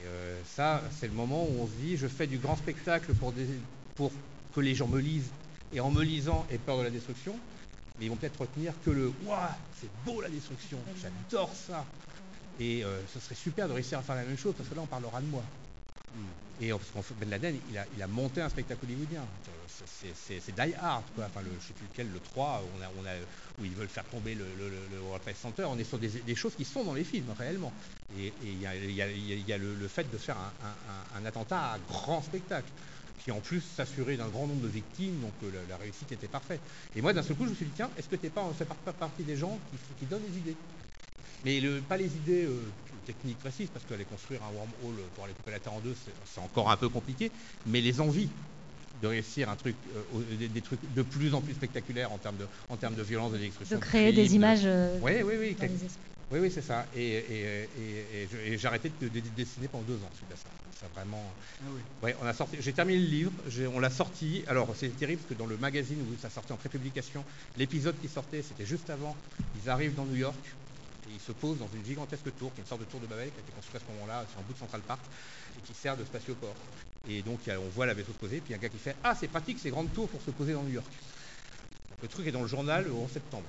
euh, 0.07 0.39
ça, 0.45 0.81
c'est 0.97 1.07
le 1.07 1.13
moment 1.13 1.43
où 1.43 1.61
on 1.61 1.67
se 1.67 1.73
dit, 1.81 1.97
je 1.97 2.07
fais 2.07 2.27
du 2.27 2.37
grand 2.37 2.55
spectacle 2.55 3.13
pour, 3.15 3.33
pour 3.95 4.11
que 4.53 4.61
les 4.61 4.75
gens 4.75 4.87
me 4.87 4.99
lisent, 4.99 5.31
et 5.73 5.79
en 5.79 5.91
me 5.91 6.03
lisant 6.03 6.45
aient 6.51 6.57
peur 6.57 6.77
de 6.77 6.83
la 6.83 6.89
destruction, 6.89 7.35
mais 7.97 8.05
ils 8.05 8.09
vont 8.09 8.15
peut-être 8.15 8.39
retenir 8.39 8.73
que 8.83 8.91
le 8.91 9.13
Waouh, 9.25 9.49
c'est 9.79 9.89
beau 10.05 10.21
la 10.21 10.29
destruction, 10.29 10.77
j'adore 11.01 11.51
ça. 11.53 11.85
Et 12.59 12.83
euh, 12.83 13.01
ce 13.13 13.19
serait 13.19 13.35
super 13.35 13.67
de 13.67 13.73
réussir 13.73 13.99
à 13.99 14.01
faire 14.01 14.15
la 14.15 14.23
même 14.23 14.37
chose, 14.37 14.53
parce 14.57 14.69
que 14.69 14.75
là, 14.75 14.81
on 14.81 14.87
parlera 14.87 15.19
de 15.21 15.27
moi. 15.27 15.43
Hmm. 16.15 16.63
Et 16.63 16.69
parce 16.69 16.89
qu'en 16.91 17.03
Ben 17.19 17.29
Laden, 17.29 17.57
il 17.69 17.77
a, 17.77 17.85
il 17.97 18.01
a, 18.01 18.07
monté 18.07 18.41
un 18.41 18.47
spectacle 18.47 18.85
hollywoodien. 18.85 19.23
C'est 19.67 20.55
Die 20.55 20.73
Hard, 20.81 21.03
quoi. 21.13 21.25
Enfin, 21.25 21.41
le, 21.41 21.49
je 21.49 21.55
ne 21.55 21.59
sais 21.59 21.73
plus 21.73 21.87
lequel, 21.91 22.11
le 22.13 22.19
3, 22.19 22.63
on 22.77 22.81
a, 22.81 22.87
on 23.01 23.05
a, 23.05 23.13
où 23.59 23.65
ils 23.65 23.73
veulent 23.73 23.89
faire 23.89 24.05
tomber 24.05 24.35
le, 24.35 24.45
World 25.01 25.21
Trade 25.23 25.35
Center. 25.35 25.65
On 25.65 25.77
est 25.77 25.83
sur 25.83 25.97
des, 25.97 26.35
choses 26.35 26.55
qui 26.55 26.63
sont 26.63 26.83
dans 26.85 26.93
les 26.93 27.03
films, 27.03 27.33
réellement. 27.37 27.73
Et 28.17 28.31
il 28.41 28.61
y 28.61 28.65
a, 28.65 28.75
y 28.75 29.53
a 29.53 29.57
le, 29.57 29.87
fait 29.89 30.09
de 30.09 30.17
faire 30.17 30.37
un, 30.37 31.19
un, 31.19 31.25
attentat 31.25 31.73
à 31.73 31.79
grand 31.89 32.21
spectacle 32.21 32.69
qui 33.25 33.31
en 33.31 33.39
plus 33.39 33.61
s'assurait 33.75 34.17
d'un 34.17 34.27
grand 34.27 34.45
nombre 34.45 34.61
de 34.61 34.67
victimes, 34.67 35.19
donc 35.19 35.31
euh, 35.43 35.49
la, 35.67 35.77
réussite 35.77 36.11
était 36.11 36.27
parfaite. 36.27 36.59
Et 36.95 37.01
moi, 37.01 37.11
d'un 37.11 37.23
seul 37.23 37.35
coup, 37.35 37.45
je 37.45 37.49
me 37.49 37.55
suis 37.55 37.65
dit, 37.65 37.71
tiens, 37.75 37.89
est-ce 37.97 38.07
que 38.07 38.15
tu 38.15 38.25
n'es 38.25 38.29
pas, 38.29 38.47
fait 38.55 38.65
pas 38.65 38.93
partie 38.93 39.23
des 39.23 39.35
gens 39.35 39.57
qui, 39.71 39.77
qui 39.99 40.05
donnent 40.05 40.21
des 40.21 40.37
idées? 40.37 40.55
Mais 41.43 41.59
pas 41.81 41.97
les 41.97 42.05
idées 42.05 42.45
euh, 42.45 42.61
techniques 43.07 43.39
précises, 43.39 43.69
parce 43.73 43.83
qu'aller 43.85 44.05
construire 44.05 44.41
un 44.43 44.53
wormhole 44.53 45.03
pour 45.15 45.25
aller 45.25 45.33
couper 45.33 45.51
la 45.51 45.59
Terre 45.59 45.73
en 45.73 45.79
deux, 45.79 45.95
c'est 46.25 46.39
encore 46.39 46.69
un 46.69 46.77
peu 46.77 46.87
compliqué, 46.87 47.31
mais 47.65 47.81
les 47.81 47.99
envies 47.99 48.29
de 49.01 49.07
réussir 49.07 49.49
un 49.49 49.55
truc, 49.55 49.75
euh, 49.95 50.47
des, 50.47 50.61
trucs 50.61 50.79
de 50.93 51.01
plus 51.01 51.33
en 51.33 51.41
plus 51.41 51.55
spectaculaires 51.55 52.11
en 52.11 52.19
termes 52.19 52.37
de, 52.37 52.45
en 52.69 52.77
termes 52.77 52.95
de 52.95 53.01
violence 53.03 53.33
et 53.35 53.39
d'expression. 53.39 53.77
De 53.79 53.83
créer 53.83 54.13
des 54.13 54.35
images. 54.35 54.67
oui, 55.01 55.13
oui, 55.23 55.33
oui. 55.39 55.57
Oui, 56.31 56.39
oui, 56.39 56.51
c'est 56.51 56.61
ça. 56.61 56.85
Et, 56.95 57.67
j'ai 58.57 58.67
arrêté 58.67 58.91
de, 59.01 59.07
dessiner 59.07 59.67
pendant 59.67 59.83
deux 59.83 59.95
ans 59.95 60.09
suite 60.15 60.31
à 60.31 60.35
ça. 60.35 60.49
Ça 60.79 60.87
vraiment. 60.93 61.23
Ah 62.03 62.07
on 62.21 62.25
a 62.25 62.33
sorti. 62.33 62.57
J'ai 62.59 62.73
terminé 62.73 62.99
le 62.99 63.05
livre. 63.05 63.31
On 63.73 63.79
l'a 63.79 63.89
sorti. 63.89 64.43
Alors 64.47 64.73
c'est 64.75 64.89
terrible 64.89 65.21
parce 65.21 65.33
que 65.33 65.39
dans 65.39 65.47
le 65.47 65.57
magazine 65.57 65.99
où 66.01 66.21
ça 66.21 66.29
sortait 66.29 66.51
en 66.51 66.57
prépublication, 66.57 67.23
l'épisode 67.57 67.95
qui 68.01 68.07
sortait, 68.07 68.41
c'était 68.41 68.65
juste 68.65 68.89
avant. 68.89 69.15
Ils 69.63 69.69
arrivent 69.69 69.95
dans 69.95 70.05
New 70.05 70.15
York 70.15 70.35
et 71.07 71.13
ils 71.13 71.21
se 71.21 71.31
posent 71.31 71.59
dans 71.59 71.69
une 71.73 71.85
gigantesque 71.85 72.35
tour, 72.37 72.51
qui 72.53 72.59
est 72.59 72.63
une 72.63 72.67
sorte 72.67 72.81
de 72.81 72.85
tour 72.85 72.99
de 72.99 73.07
Babel, 73.07 73.29
qui 73.29 73.37
a 73.37 73.41
été 73.41 73.51
construite 73.53 73.81
à 73.81 73.85
ce 73.85 73.93
moment-là 73.93 74.25
sur 74.29 74.39
un 74.39 74.43
bout 74.43 74.53
de 74.53 74.59
Central 74.59 74.81
Park 74.81 75.01
et 75.57 75.61
qui 75.61 75.73
sert 75.73 75.95
de 75.95 76.03
spatioport. 76.03 76.55
Et 77.07 77.21
donc 77.21 77.39
on 77.47 77.69
voit 77.69 77.85
la 77.85 77.93
vaisseau 77.93 78.11
se 78.11 78.17
poser, 78.17 78.37
puis 78.37 78.49
il 78.49 78.51
y 78.51 78.53
a 78.55 78.57
un 78.57 78.61
gars 78.61 78.69
qui 78.69 78.79
fait 78.79 78.95
Ah, 79.03 79.15
c'est 79.15 79.27
pratique 79.27 79.59
ces 79.59 79.69
grandes 79.69 79.93
tours 79.93 80.09
pour 80.09 80.21
se 80.21 80.31
poser 80.31 80.53
dans 80.53 80.63
New 80.63 80.73
York. 80.73 80.91
le 82.01 82.07
truc 82.07 82.25
est 82.27 82.31
dans 82.31 82.41
le 82.41 82.47
journal 82.47 82.85
le 82.85 82.91
11 82.91 83.11
septembre. 83.11 83.45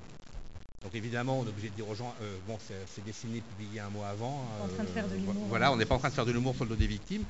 Donc 0.83 0.95
évidemment, 0.95 1.41
on 1.41 1.45
est 1.45 1.49
obligé 1.49 1.71
de 1.71 1.75
dire 1.75 1.89
aux 1.89 1.95
gens, 1.95 2.15
euh, 2.23 2.37
bon, 2.47 2.59
c'est 2.61 3.05
dessiné, 3.05 3.41
publié 3.41 3.81
un 3.81 3.89
mois 3.89 4.09
avant. 4.09 4.45
en 4.63 4.69
train 4.69 4.85
de 4.85 4.89
faire 4.89 5.07
de 5.09 5.15
euh, 5.15 5.17
l'humour. 5.17 5.35
Voilà, 5.49 5.73
on 5.73 5.77
n'est 5.77 5.85
pas 5.85 5.95
en 5.95 5.99
train 5.99 6.11
de 6.11 6.15
faire 6.15 6.27
de 6.27 6.33
l'humour 6.33 6.55
sur 6.55 6.65
le 6.65 6.71
dos 6.71 6.77
des 6.77 6.87
victimes. 6.87 7.25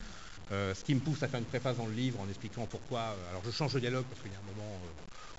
Euh, 0.53 0.75
ce 0.75 0.85
qui 0.85 0.95
me 0.95 1.01
pousse 1.01 1.23
à 1.23 1.29
faire 1.29 1.41
une 1.41 1.47
préface 1.47 1.77
dans 1.77 1.87
le 1.87 1.93
livre 1.93 2.21
en 2.21 2.29
expliquant 2.29 2.67
pourquoi. 2.67 3.17
alors 3.31 3.43
je 3.45 3.51
change 3.51 3.75
de 3.75 3.81
dialogue 3.81 4.05
parce 4.09 4.21
qu'il 4.21 4.31
y 4.31 4.35
a 4.35 4.39
un 4.39 4.55
moment, 4.55 4.79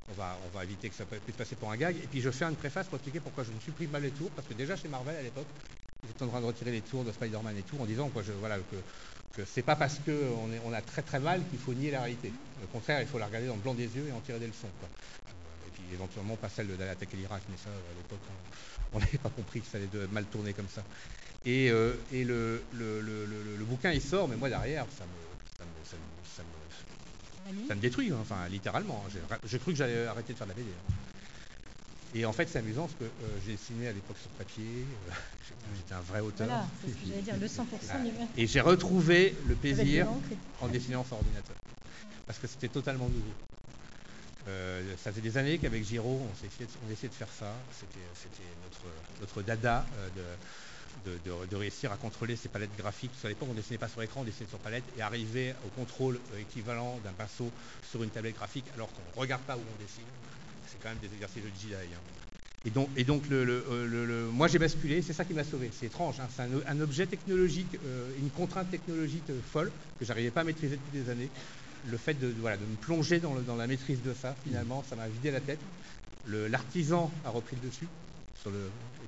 on, 0.10 0.14
va, 0.14 0.38
on 0.46 0.58
va 0.58 0.64
éviter 0.66 0.90
que 0.90 0.96
ça 0.96 1.06
puisse 1.06 1.36
passer 1.36 1.56
pour 1.56 1.72
un 1.72 1.78
gag. 1.78 1.96
Et 1.96 2.08
puis 2.08 2.22
je 2.22 2.30
fais 2.32 2.46
une 2.46 2.56
préface 2.56 2.88
pour 2.88 2.96
expliquer 2.96 3.20
pourquoi 3.20 3.44
je 3.44 3.52
ne 3.52 3.60
supprime 3.60 3.90
pas 3.90 4.00
les 4.00 4.12
tours. 4.12 4.32
Parce 4.32 4.48
que 4.48 4.54
déjà 4.54 4.76
chez 4.76 4.88
Marvel 4.88 5.16
à 5.16 5.22
l'époque, 5.22 5.48
ils 6.04 6.10
étaient 6.10 6.24
en 6.24 6.28
train 6.28 6.42
de 6.42 6.46
retirer 6.46 6.72
les 6.72 6.82
tours 6.82 7.04
de 7.04 7.12
Spider-Man 7.12 7.58
et 7.58 7.62
tout 7.64 7.78
en 7.80 7.86
disant 7.86 8.10
quoi, 8.10 8.24
je, 8.24 8.32
voilà, 8.34 8.58
que, 8.58 9.42
que 9.42 9.46
c'est 9.46 9.64
pas 9.64 9.76
parce 9.76 10.00
qu'on 10.00 10.50
on 10.66 10.74
a 10.74 10.82
très 10.82 11.02
très 11.02 11.20
mal 11.20 11.42
qu'il 11.50 11.60
faut 11.60 11.74
nier 11.74 11.92
la 11.92 12.02
réalité. 12.02 12.32
Au 12.64 12.68
contraire, 12.68 13.02
il 13.02 13.08
faut 13.08 13.20
la 13.20 13.28
regarder 13.28 13.48
dans 13.48 13.56
le 13.56 13.62
blanc 13.62 13.74
des 13.74 13.86
yeux 13.86 14.08
et 14.08 14.12
en 14.12 14.20
tirer 14.22 14.40
des 14.40 14.48
leçons. 14.48 14.68
Éventuellement 15.94 16.36
pas 16.36 16.50
celle 16.50 16.68
de 16.68 16.84
l'attaque 16.84 17.14
l'Irak, 17.14 17.42
mais 17.50 17.58
ça 17.58 17.70
à 17.70 17.94
l'époque 17.98 18.20
on 18.94 19.00
n'avait 19.00 19.18
pas 19.18 19.30
compris 19.30 19.62
que 19.62 19.68
ça 19.68 19.78
allait 19.78 19.88
de 19.88 20.08
mal 20.12 20.26
tourner 20.26 20.54
comme 20.54 20.68
ça. 20.68 20.84
Et, 21.46 21.70
euh, 21.70 21.94
le, 22.12 23.66
bouquin 23.66 23.92
il 23.92 24.02
sort, 24.02 24.28
mais 24.28 24.36
moi 24.36 24.50
derrière, 24.50 24.86
ça 24.98 25.06
me, 27.70 27.76
détruit, 27.76 28.12
hein, 28.12 28.18
enfin 28.22 28.48
littéralement. 28.50 29.04
J'ai 29.46 29.60
cru 29.60 29.72
que 29.72 29.78
j'allais 29.78 30.08
arrêter 30.08 30.34
de 30.34 30.38
faire 30.38 30.48
de 30.48 30.52
la 30.52 30.58
BD. 30.58 30.70
Hein. 30.70 30.94
Et 32.16 32.26
en 32.26 32.34
fait, 32.34 32.48
c'est 32.48 32.60
amusant 32.60 32.88
parce 32.88 32.96
que 32.96 33.04
euh, 33.04 33.40
j'ai 33.46 33.52
dessiné 33.54 33.88
à 33.90 33.94
l'époque 33.94 34.18
sur 34.18 34.30
papier, 34.32 34.64
euh, 34.66 35.12
j'étais 35.76 35.94
un 35.94 36.02
vrai 36.02 36.22
auteur. 36.22 36.48
Voilà, 36.48 36.68
c'est 36.82 36.92
ce 36.92 36.96
que 36.96 37.08
j'allais 37.08 37.22
dire, 37.22 37.38
le 37.38 37.48
100% 37.48 38.28
Et 38.38 38.48
j'ai 38.48 38.62
retrouvé 38.62 39.36
le 39.48 39.56
plaisir 39.56 40.08
en 40.62 40.68
dessinant 40.68 41.06
sur 41.06 41.18
ordinateur. 41.18 41.56
Parce 42.26 42.40
que 42.40 42.48
c'était 42.48 42.70
totalement 42.70 43.08
nouveau. 43.10 43.34
Euh, 44.48 44.82
ça 44.98 45.12
fait 45.12 45.22
des 45.22 45.38
années 45.38 45.58
qu'avec 45.58 45.84
Giro, 45.84 46.22
on, 46.22 46.92
essayait 46.92 47.10
de 47.10 47.14
faire 47.14 47.28
ça. 47.38 47.54
C'était 47.74 48.44
notre, 49.20 49.42
dada 49.42 49.86
euh, 51.08 51.18
de, 51.50 51.56
réussir 51.56 51.92
à 51.92 51.98
contrôler 51.98 52.36
ces 52.36 52.48
palettes 52.48 52.76
graphiques. 52.78 53.12
à 53.24 53.28
l'époque, 53.28 53.50
on 53.50 53.54
ne 53.54 53.58
dessinait 53.58 53.78
pas 53.78 53.90
sur 53.90 54.02
écran, 54.02 54.22
on 54.22 54.24
dessinait 54.24 54.50
sur 54.50 54.60
palette 54.60 54.86
et 54.98 55.02
arriver 55.02 55.54
au 55.66 55.70
contrôle 55.70 56.20
euh, 56.34 56.40
équivalent 56.40 57.00
d'un 57.04 57.12
pinceau 57.12 57.52
sur 57.90 58.04
une 58.04 58.10
tablette 58.10 58.36
graphique 58.36 58.66
alors 58.76 58.90
qu'on 58.90 59.16
ne 59.16 59.22
regarde 59.22 59.42
pas 59.44 59.58
où 59.58 59.62
on 59.62 59.84
dessine. 59.84 60.04
C'est 60.68 60.82
quand 60.82 60.90
même 60.90 61.00
des 61.00 61.14
exercices 61.14 61.44
de 61.44 61.50
Jedi. 61.50 61.74
Hein. 61.74 62.86
Et 62.96 63.04
donc, 63.04 63.24
moi 64.34 64.48
j'ai 64.48 64.60
basculé, 64.60 65.02
c'est 65.02 65.14
ça 65.14 65.24
qui 65.24 65.34
m'a 65.34 65.46
sauvé. 65.46 65.72
C'est 65.74 65.86
étrange, 65.86 66.20
hein. 66.20 66.28
c'est 66.36 66.44
un, 66.68 66.82
objet 66.82 67.06
technologique, 67.06 67.78
une 68.20 68.30
contrainte 68.30 68.70
technologique 68.70 69.32
folle 69.52 69.72
que 69.98 70.04
j'arrivais 70.04 70.32
pas 70.32 70.42
à 70.42 70.44
maîtriser 70.44 70.76
depuis 70.76 71.02
des 71.02 71.10
années 71.10 71.30
le 71.90 71.98
fait 71.98 72.14
de, 72.14 72.34
voilà, 72.40 72.58
me 72.58 72.76
plonger 72.76 73.20
dans, 73.20 73.56
la 73.56 73.68
maîtrise 73.68 74.02
de 74.02 74.14
ça, 74.14 74.36
finalement, 74.44 74.84
ça 74.90 74.96
m'a 74.96 75.08
vidé 75.08 75.32
la 75.32 75.42
tête. 75.42 75.60
L'artisan 76.28 77.12
a 77.26 77.30
repris 77.30 77.58
le 77.62 77.70
dessus. 77.70 77.88
Et 78.46 78.50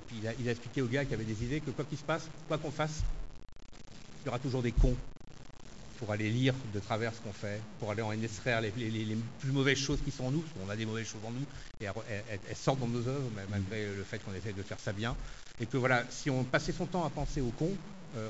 puis 0.06 0.16
il 0.38 0.48
a, 0.48 0.52
expliqué 0.52 0.82
aux 0.82 0.86
gars 0.86 1.04
qui 1.04 1.14
avaient 1.14 1.24
des 1.24 1.44
idées 1.44 1.60
que 1.60 1.70
quoi 1.70 1.84
qu'il 1.84 1.98
se 1.98 2.04
passe, 2.04 2.28
quoi 2.48 2.58
qu'on 2.58 2.70
fasse, 2.70 3.02
il 4.22 4.26
y 4.26 4.28
aura 4.28 4.38
toujours 4.38 4.62
des 4.62 4.72
cons 4.72 4.96
pour 5.98 6.12
aller 6.12 6.30
lire 6.30 6.54
de 6.74 6.80
travers 6.80 7.14
ce 7.14 7.20
qu'on 7.20 7.32
fait, 7.32 7.60
pour 7.78 7.90
aller 7.90 8.02
en 8.02 8.12
extraire 8.12 8.60
les, 8.60 8.70
plus 8.70 9.52
mauvaises 9.52 9.78
choses 9.78 10.00
qui 10.02 10.10
sont 10.10 10.24
en 10.24 10.30
nous, 10.30 10.40
parce 10.40 10.52
qu'on 10.54 10.70
a 10.70 10.76
des 10.76 10.86
mauvaises 10.86 11.06
choses 11.06 11.24
en 11.26 11.30
nous, 11.30 11.44
et 11.80 11.84
elles, 11.84 12.56
sortent 12.56 12.80
dans 12.80 12.88
nos 12.88 13.06
œuvres, 13.06 13.30
malgré 13.50 13.86
le 13.94 14.02
fait 14.02 14.18
qu'on 14.18 14.34
essaie 14.34 14.54
de 14.54 14.62
faire 14.62 14.80
ça 14.80 14.92
bien. 14.92 15.14
Et 15.60 15.66
que 15.66 15.76
voilà, 15.76 16.04
si 16.08 16.30
on 16.30 16.42
passait 16.42 16.72
son 16.72 16.86
temps 16.86 17.04
à 17.04 17.10
penser 17.10 17.42
aux 17.42 17.50
cons, 17.50 17.76
euh, 18.16 18.28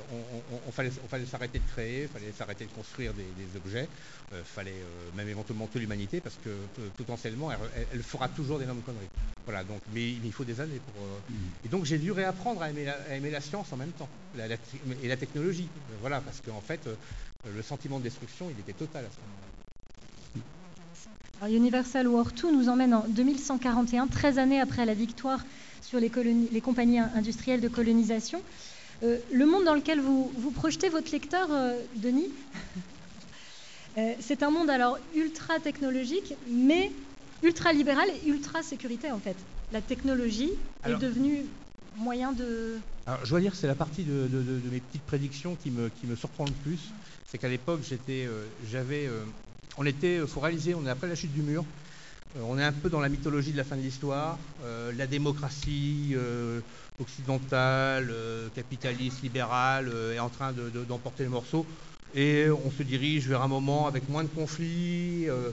on, 0.67 0.71
fallait, 0.71 0.91
s'arrêter 1.25 1.57
de 1.57 1.63
créer, 1.73 2.03
il 2.03 2.07
fallait 2.07 2.31
s'arrêter 2.37 2.65
de 2.65 2.71
construire 2.71 3.13
des, 3.13 3.23
objets, 3.57 3.87
il 4.31 4.37
euh, 4.37 4.43
fallait 4.43 4.71
euh, 4.71 5.09
même 5.15 5.27
éventuellement 5.27 5.65
tuer 5.65 5.79
l'humanité 5.79 6.21
parce 6.21 6.37
que 6.43 6.49
potentiellement 6.97 7.49
elle, 7.51 8.03
fera 8.03 8.27
toujours 8.27 8.59
d'énormes 8.59 8.81
conneries. 8.81 9.09
Voilà, 9.45 9.63
donc, 9.63 9.81
mais, 9.93 10.11
il 10.11 10.31
faut 10.31 10.43
des 10.43 10.61
années 10.61 10.79
pour. 10.93 11.03
Mm. 11.03 11.65
Et 11.65 11.69
donc 11.69 11.85
j'ai 11.85 11.97
dû 11.97 12.11
réapprendre 12.11 12.61
à 12.61 12.69
aimer, 12.69 12.85
la, 12.85 13.41
science 13.41 13.73
en 13.73 13.77
même 13.77 13.91
temps 13.91 14.09
et 14.37 15.07
la 15.07 15.17
technologie. 15.17 15.67
voilà, 15.99 16.21
parce 16.21 16.41
qu'en 16.41 16.61
fait, 16.61 16.87
le 17.51 17.61
sentiment 17.63 17.97
de 17.97 18.03
destruction, 18.03 18.51
il 18.51 18.59
était 18.59 18.73
total 18.73 19.05
à 19.05 19.09
ce 19.09 19.15
moment-là. 19.17 19.47
Universal 21.49 22.07
War 22.07 22.27
II 22.37 22.55
nous 22.55 22.69
emmène 22.69 22.93
en 22.93 23.03
2141, 23.07 24.05
13 24.05 24.37
années 24.37 24.61
après 24.61 24.85
la 24.85 24.93
victoire 24.93 25.39
sur 25.81 25.99
les, 25.99 26.11
les 26.51 26.61
compagnies 26.61 26.99
industrielles 26.99 27.61
de 27.61 27.67
colonisation. 27.67 28.43
Euh, 29.03 29.17
le 29.33 29.45
monde 29.45 29.65
dans 29.65 29.73
lequel 29.73 29.99
vous, 29.99 30.31
vous 30.37 30.51
projetez 30.51 30.89
votre 30.89 31.11
lecteur, 31.11 31.51
euh, 31.51 31.73
Denis, 31.95 32.29
euh, 33.97 34.13
c'est 34.19 34.43
un 34.43 34.51
monde 34.51 34.69
alors 34.69 34.99
ultra 35.15 35.59
technologique, 35.59 36.35
mais 36.47 36.91
ultra 37.41 37.73
libéral 37.73 38.07
et 38.09 38.27
ultra 38.29 38.61
sécurité 38.61 39.11
en 39.11 39.19
fait. 39.19 39.35
La 39.71 39.81
technologie 39.81 40.51
est 40.85 40.95
devenue 40.95 41.45
moyen 41.97 42.31
de. 42.31 42.77
Alors, 43.07 43.25
je 43.25 43.29
dois 43.31 43.39
dire 43.39 43.51
que 43.51 43.57
c'est 43.57 43.67
la 43.67 43.75
partie 43.75 44.03
de, 44.03 44.29
mes 44.71 44.79
petites 44.79 45.05
prédictions 45.05 45.55
qui 45.55 45.71
me, 45.71 45.89
qui 45.89 46.05
me 46.05 46.15
surprend 46.15 46.45
le 46.45 46.51
plus. 46.51 46.91
C'est 47.25 47.37
qu'à 47.37 47.47
l'époque, 47.47 47.79
j'étais, 47.87 48.27
j'avais, 48.69 49.09
on 49.77 49.85
était, 49.85 50.19
faut 50.27 50.41
réaliser, 50.41 50.75
on 50.75 50.85
est 50.85 50.89
après 50.89 51.07
la 51.07 51.15
chute 51.15 51.33
du 51.33 51.41
mur. 51.41 51.63
On 52.39 52.57
est 52.57 52.63
un 52.63 52.71
peu 52.71 52.89
dans 52.89 52.99
la 52.99 53.09
mythologie 53.09 53.51
de 53.51 53.57
la 53.57 53.63
fin 53.63 53.75
de 53.75 53.81
l'histoire, 53.81 54.37
la 54.95 55.07
démocratie, 55.07 56.15
occidentale, 57.01 58.09
euh, 58.11 58.47
capitaliste, 58.55 59.21
libérale, 59.23 59.89
euh, 59.93 60.15
est 60.15 60.19
en 60.19 60.29
train 60.29 60.53
d'emporter 60.87 61.23
le 61.23 61.29
morceau. 61.29 61.65
Et 62.13 62.47
on 62.49 62.71
se 62.71 62.83
dirige 62.83 63.27
vers 63.27 63.41
un 63.41 63.47
moment 63.47 63.87
avec 63.87 64.07
moins 64.09 64.23
de 64.23 64.29
conflits, 64.29 65.29
euh, 65.29 65.51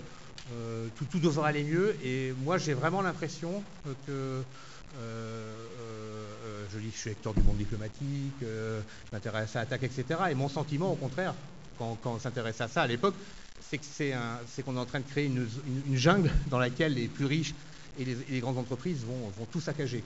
tout, 1.10 1.18
devrait 1.18 1.48
aller 1.48 1.64
mieux. 1.64 1.96
Et 2.04 2.34
moi, 2.44 2.58
j'ai 2.58 2.74
vraiment 2.74 3.00
l'impression 3.02 3.62
que 4.06 4.42
je 6.72 6.78
dis 6.78 6.90
je 6.92 6.98
suis 6.98 7.10
acteur 7.10 7.32
du 7.34 7.42
monde 7.42 7.56
diplomatique, 7.58 8.34
je 8.40 8.80
m'intéresse 9.12 9.54
à 9.56 9.60
l'attaque, 9.60 9.84
etc. 9.84 10.04
Et 10.30 10.34
mon 10.34 10.48
sentiment, 10.48 10.92
au 10.92 10.96
contraire, 10.96 11.34
quand, 11.78 11.98
on 12.04 12.18
s'intéresse 12.18 12.60
à 12.60 12.66
ça 12.66 12.82
à 12.82 12.86
l'époque, 12.86 13.14
c'est 13.70 14.62
qu'on 14.62 14.76
est 14.76 14.80
en 14.80 14.86
train 14.86 15.00
de 15.00 15.06
créer 15.06 15.26
une, 15.26 15.96
jungle 15.96 16.30
dans 16.48 16.58
laquelle 16.58 16.94
les 16.94 17.08
plus 17.08 17.26
riches 17.26 17.54
et 17.98 18.04
les, 18.04 18.40
grandes 18.40 18.58
entreprises 18.58 19.04
vont, 19.04 19.46
tout 19.50 19.60
saccager. 19.60 20.02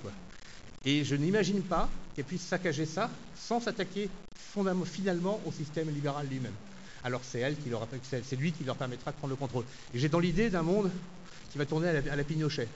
Et 0.85 1.05
je 1.05 1.15
n'imagine 1.15 1.63
pas 1.63 1.89
qu'elle 2.15 2.25
puisse 2.25 2.47
saccager 2.47 2.87
ça 2.87 3.11
sans 3.37 3.61
s'attaquer 3.61 4.09
finalement 4.85 5.41
au 5.47 5.53
système 5.53 5.91
libéral 5.91 6.27
lui-même. 6.29 6.55
Alors 7.05 7.21
c'est 7.25 7.41
elle 7.41 7.57
qui 7.57 7.69
leur, 7.69 7.87
lui 8.39 8.53
qui 8.53 8.65
leur 8.65 8.77
permettra 8.77 9.13
de 9.13 9.17
prendre 9.17 9.33
le 9.33 9.37
contrôle. 9.37 9.65
Et 9.95 9.99
j'ai 9.99 10.09
dans 10.09 10.21
l'idée 10.21 10.51
d'un 10.51 10.63
monde 10.63 10.91
qui 11.51 11.59
va 11.59 11.67
tourner 11.67 11.89
à 11.89 12.17
la, 12.17 12.25
Pinochet. 12.25 12.69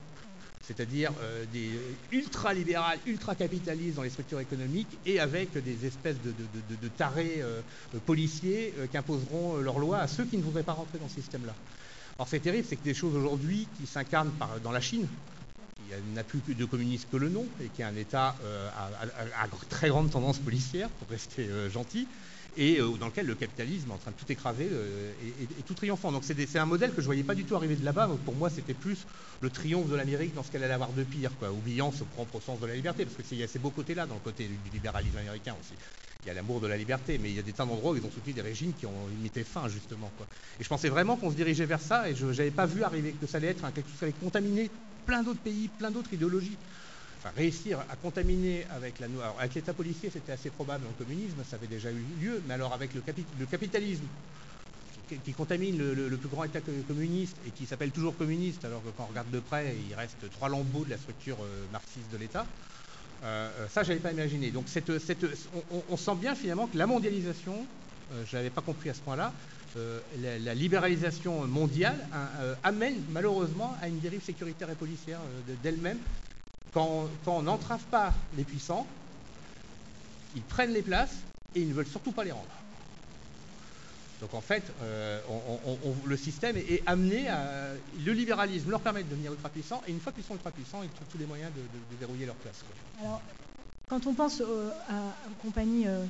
C'est-à-dire 0.67 1.13
euh, 1.21 1.45
des 1.53 1.71
ultra-libérales, 2.11 2.99
ultra-capitalistes 3.07 3.97
dans 3.97 4.03
les 4.03 4.11
structures 4.11 4.41
économiques, 4.41 4.99
et 5.07 5.21
avec 5.21 5.57
des 5.57 5.87
espèces 5.87 6.17
de, 6.21 6.89
tarés 6.89 7.41
euh, 7.41 7.63
policiers 8.05 8.75
euh, 8.79 8.87
qui 8.87 8.97
imposeront 8.97 9.59
leurs 9.59 9.79
lois 9.79 9.99
à 9.99 10.09
ceux 10.09 10.25
qui 10.25 10.37
ne 10.37 10.43
voudraient 10.43 10.65
pas 10.65 10.73
rentrer 10.73 10.99
dans 10.99 11.09
ce 11.09 11.15
système-là. 11.17 11.55
Alors 12.19 12.29
c'est 12.29 12.41
terrible, 12.41 12.67
c'est 12.69 12.77
que 12.77 12.85
des 12.85 12.95
choses 12.95 13.15
aujourd'hui 13.15 13.69
qui 13.79 13.87
s'incarnent 13.87 14.33
dans 14.65 14.73
la 14.73 14.81
Chine, 14.81 15.07
il 15.89 16.15
n'a 16.15 16.25
plus 16.25 16.41
de 16.41 16.65
communistes 16.65 17.09
que 17.13 17.17
le 17.17 17.29
nom, 17.29 17.47
et 17.61 17.69
qui 17.69 17.83
est 17.83 17.85
un 17.85 17.95
État 17.95 18.35
à, 18.75 19.47
très 19.69 19.89
grande 19.89 20.11
tendance 20.11 20.39
policière, 20.39 20.89
pour 20.89 21.09
rester 21.09 21.49
gentil, 21.71 22.09
et 22.57 22.81
euh, 22.81 22.97
dans 22.99 23.07
lequel 23.07 23.27
le 23.27 23.35
capitalisme 23.35 23.91
est 23.91 23.95
en 23.95 23.99
train 23.99 24.11
de 24.11 24.17
tout 24.17 24.31
écraser 24.31 24.69
euh, 24.71 25.13
et, 25.41 25.63
tout 25.63 25.75
triomphant. 25.75 26.13
Donc 26.13 26.25
c'est 26.25 26.57
un 26.57 26.67
modèle 26.67 26.91
que 26.91 26.97
je 26.97 27.03
ne 27.03 27.07
voyais 27.07 27.23
pas 27.23 27.35
du 27.35 27.45
tout 27.45 27.57
arriver 27.57 27.77
de 27.77 27.85
là-bas. 27.85 28.11
Pour 28.25 28.35
moi, 28.35 28.51
c'était 28.51 28.75
plus 28.75 29.07
le 29.41 29.51
triomphe 29.51 29.89
de 29.89 29.97
l'Amérique 29.97 30.35
dans 30.35 30.43
ce 30.43 30.51
qu'elle 30.51 30.65
allait 30.65 30.75
avoir 30.75 30.93
de 30.93 31.03
pire, 31.03 31.31
quoi, 31.39 31.51
oubliant 31.51 31.93
ce 31.93 32.05
propre 32.05 32.41
sens 32.41 32.61
de 32.61 32.67
la 32.67 32.75
liberté, 32.75 33.05
parce 33.05 33.29
qu'il 33.29 33.39
y 33.39 33.43
a 33.43 33.49
ces 33.49 33.59
beaux 33.59 33.71
côtés-là 33.71 34.07
dans 34.07 34.15
le 34.15 34.21
côté 34.21 34.49
du, 34.49 34.71
libéralisme 34.73 35.19
américain 35.19 35.55
aussi. 35.61 35.75
Il 36.25 36.29
y 36.29 36.31
a 36.31 36.35
l'amour 36.35 36.61
de 36.61 36.67
la 36.67 36.77
liberté, 36.77 37.19
mais 37.19 37.31
il 37.31 37.37
y 37.37 37.39
a 37.39 37.43
des 37.43 37.53
tas 37.53 37.65
d'endroits 37.65 37.93
où 37.93 37.97
ils 37.97 38.05
ont 38.05 38.11
soutenu 38.11 38.33
des 38.33 38.43
régimes 38.43 38.73
qui 38.73 38.87
ont 38.87 39.07
limité 39.11 39.45
fin, 39.45 39.69
justement. 39.69 40.11
Quoi. 40.17 40.27
Et 40.59 40.65
je 40.65 40.69
pensais 40.69 40.89
vraiment 40.89 41.17
qu'on 41.17 41.31
se 41.31 41.37
dirigeait 41.37 41.67
vers 41.67 41.81
ça, 41.81 42.09
et 42.09 42.17
je 42.17 42.27
n'avais 42.27 42.51
pas 42.51 42.67
vu 42.67 42.83
arriver 42.83 43.15
que 43.21 43.27
ça 43.27 43.37
allait 43.37 43.49
être 43.49 43.63
quelque 43.73 43.89
chose 43.89 43.99
qui 43.99 44.05
allait 44.05 44.15
contaminer 44.21 44.71
plein 45.05 45.23
d'autres 45.23 45.41
pays, 45.41 45.69
plein 45.69 45.91
d'autres 45.91 46.13
idéologies 46.13 46.57
réussir 47.35 47.81
à 47.91 47.97
contaminer 47.97 48.67
avec 48.71 49.01
la 49.01 49.07
avec 49.39 49.55
l'État 49.55 49.73
policier, 49.73 50.11
c'était 50.11 50.33
assez 50.33 50.51
probable 50.51 50.85
dans 50.85 50.91
le 50.91 51.05
communisme, 51.05 51.37
ça 51.49 51.57
avait 51.57 51.67
déjà 51.67 51.91
eu 51.91 52.05
lieu, 52.21 52.43
mais 52.47 52.55
alors 52.55 52.73
avec 52.73 52.91
le, 52.95 53.01
capitalisme 53.47 54.05
qui, 55.25 55.33
contamine 55.33 55.79
le, 55.79 56.17
plus 56.17 56.29
grand 56.29 56.45
État 56.45 56.61
communiste 56.61 57.37
et 57.47 57.51
qui 57.51 57.67
s'appelle 57.67 57.91
toujours 57.91 58.17
communiste, 58.17 58.65
alors 58.65 58.83
que 58.83 58.89
quand 58.97 59.05
on 59.05 59.11
regarde 59.11 59.31
de 59.31 59.41
près, 59.41 59.77
il 59.89 59.95
reste 59.95 60.17
trois 60.33 60.49
lambeaux 60.49 60.85
de 60.85 60.91
la 60.91 60.99
structure 60.99 61.37
euh, 61.41 61.65
marxiste 61.73 62.11
de 62.13 62.17
l'État. 62.19 62.47
Euh, 63.23 63.49
euh, 63.61 63.69
ça, 63.69 63.83
je 63.83 63.91
n'avais 63.91 64.01
pas 64.01 64.13
imaginé. 64.13 64.51
Donc, 64.51 64.67
on, 65.89 65.97
sent 65.97 66.15
bien 66.17 66.35
finalement 66.35 66.67
que 66.67 66.77
la 66.77 66.87
mondialisation, 66.87 67.67
je 68.27 68.37
n'avais 68.37 68.51
pas 68.51 68.63
compris 68.63 68.91
à 68.91 68.95
ce 68.95 69.01
point-là, 69.01 69.33
la, 70.21 70.55
libéralisation 70.55 71.47
mondiale 71.47 71.99
hein, 72.13 72.29
amène 72.63 72.97
malheureusement 73.11 73.77
à 73.81 73.89
une 73.89 74.01
dérive 74.01 74.23
sécuritaire 74.23 74.71
et 74.71 74.75
policière 74.75 75.21
d'elle-même 75.63 75.99
quand, 76.77 77.09
on 77.27 77.43
n'entrave 77.43 77.83
pas 77.91 78.13
les 78.37 78.45
puissants, 78.45 78.87
ils 80.35 80.43
prennent 80.43 80.75
les 80.75 80.83
places 80.83 81.17
et 81.55 81.61
ils 81.61 81.69
ne 81.69 81.73
veulent 81.73 81.87
surtout 81.87 82.13
pas 82.13 82.23
les 82.23 82.33
rendre. 82.33 82.45
Donc 84.21 84.35
en 84.35 84.43
fait, 84.43 84.63
euh, 84.83 85.21
le 86.05 86.17
système 86.19 86.57
est, 86.57 86.83
amené 86.87 87.29
à. 87.29 87.73
Le 88.05 88.13
libéralisme 88.13 88.71
leur 88.71 88.81
permet 88.81 89.03
de 89.03 89.09
devenir 89.09 89.33
ultra-puissants, 89.33 89.83
et 89.87 89.91
une 89.91 90.01
fois 90.01 90.13
qu'ils 90.13 90.25
sont 90.25 90.35
ultra-puissants, 90.35 90.83
ils 90.83 90.91
trouvent 90.91 91.09
tous 91.11 91.19
les 91.19 91.27
moyens 91.27 91.51
de, 91.55 91.97
verrouiller 91.99 92.27
leur 92.27 92.35
place. 92.37 92.63
Alors, 93.01 93.23
quand 93.89 94.07
on 94.07 94.15
pense 94.15 94.43
aux 94.43 94.71
compagnies 95.43 95.87
euh, 95.87 96.05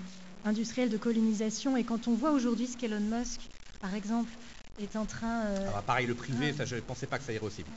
industrielles 0.45 0.91
de 0.91 0.99
colonisation, 0.99 1.77
et 1.77 1.85
quand 1.85 2.09
on 2.09 2.15
voit 2.15 2.33
aujourd'hui 2.33 2.67
ce 2.67 2.77
qu'Elon 2.77 3.01
Musk, 3.01 3.41
par 3.81 3.95
exemple, 3.95 4.33
est 4.81 4.97
en 4.97 5.05
train. 5.05 5.47
Euh, 5.47 5.69
Alors, 5.69 5.83
pareil, 5.83 6.07
le 6.07 6.15
privé, 6.15 6.53
ça, 6.53 6.65
je 6.65 6.77
ne 6.77 6.81
pensais 6.81 7.07
pas 7.07 7.19
que 7.19 7.25
ça 7.25 7.33
irait 7.33 7.45
aussi 7.45 7.63
vite. 7.63 7.73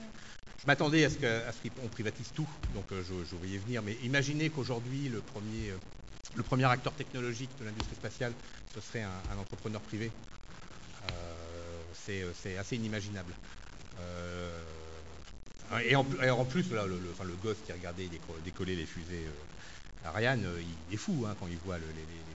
Je 0.61 0.67
m'attendais 0.67 1.05
à 1.05 1.09
ce 1.09 1.15
qu'on 1.17 1.87
privatise 1.87 2.31
tout, 2.35 2.47
donc 2.73 2.91
euh, 2.91 3.01
je, 3.01 3.13
je, 3.29 3.35
voyais 3.37 3.57
venir, 3.59 3.81
mais 3.81 3.97
imaginez 4.03 4.49
qu'aujourd'hui, 4.49 5.07
le 5.07 5.21
premier, 5.21 5.69
euh, 5.69 5.77
le 6.35 6.43
premier 6.43 6.65
acteur 6.65 6.91
technologique 6.93 7.49
de 7.59 7.65
l'industrie 7.65 7.95
spatiale, 7.95 8.33
ce 8.73 8.81
serait 8.81 9.03
un, 9.03 9.37
entrepreneur 9.39 9.79
privé. 9.79 10.11
Euh, 11.11 12.23
c'est 12.33 12.57
assez 12.57 12.75
inimaginable. 12.75 13.31
et, 15.85 15.95
en, 15.95 16.03
plus, 16.45 16.65
le, 16.71 17.35
gosse 17.43 17.57
qui 17.65 17.71
regardait 17.71 18.09
décoller 18.43 18.75
les 18.75 18.85
fusées 18.85 19.27
Ariane, 20.03 20.43
il 20.89 20.93
est 20.93 20.97
fou 20.97 21.25
hein, 21.27 21.35
quand 21.39 21.47
il 21.47 21.57
voit 21.57 21.77
les, 21.77 21.85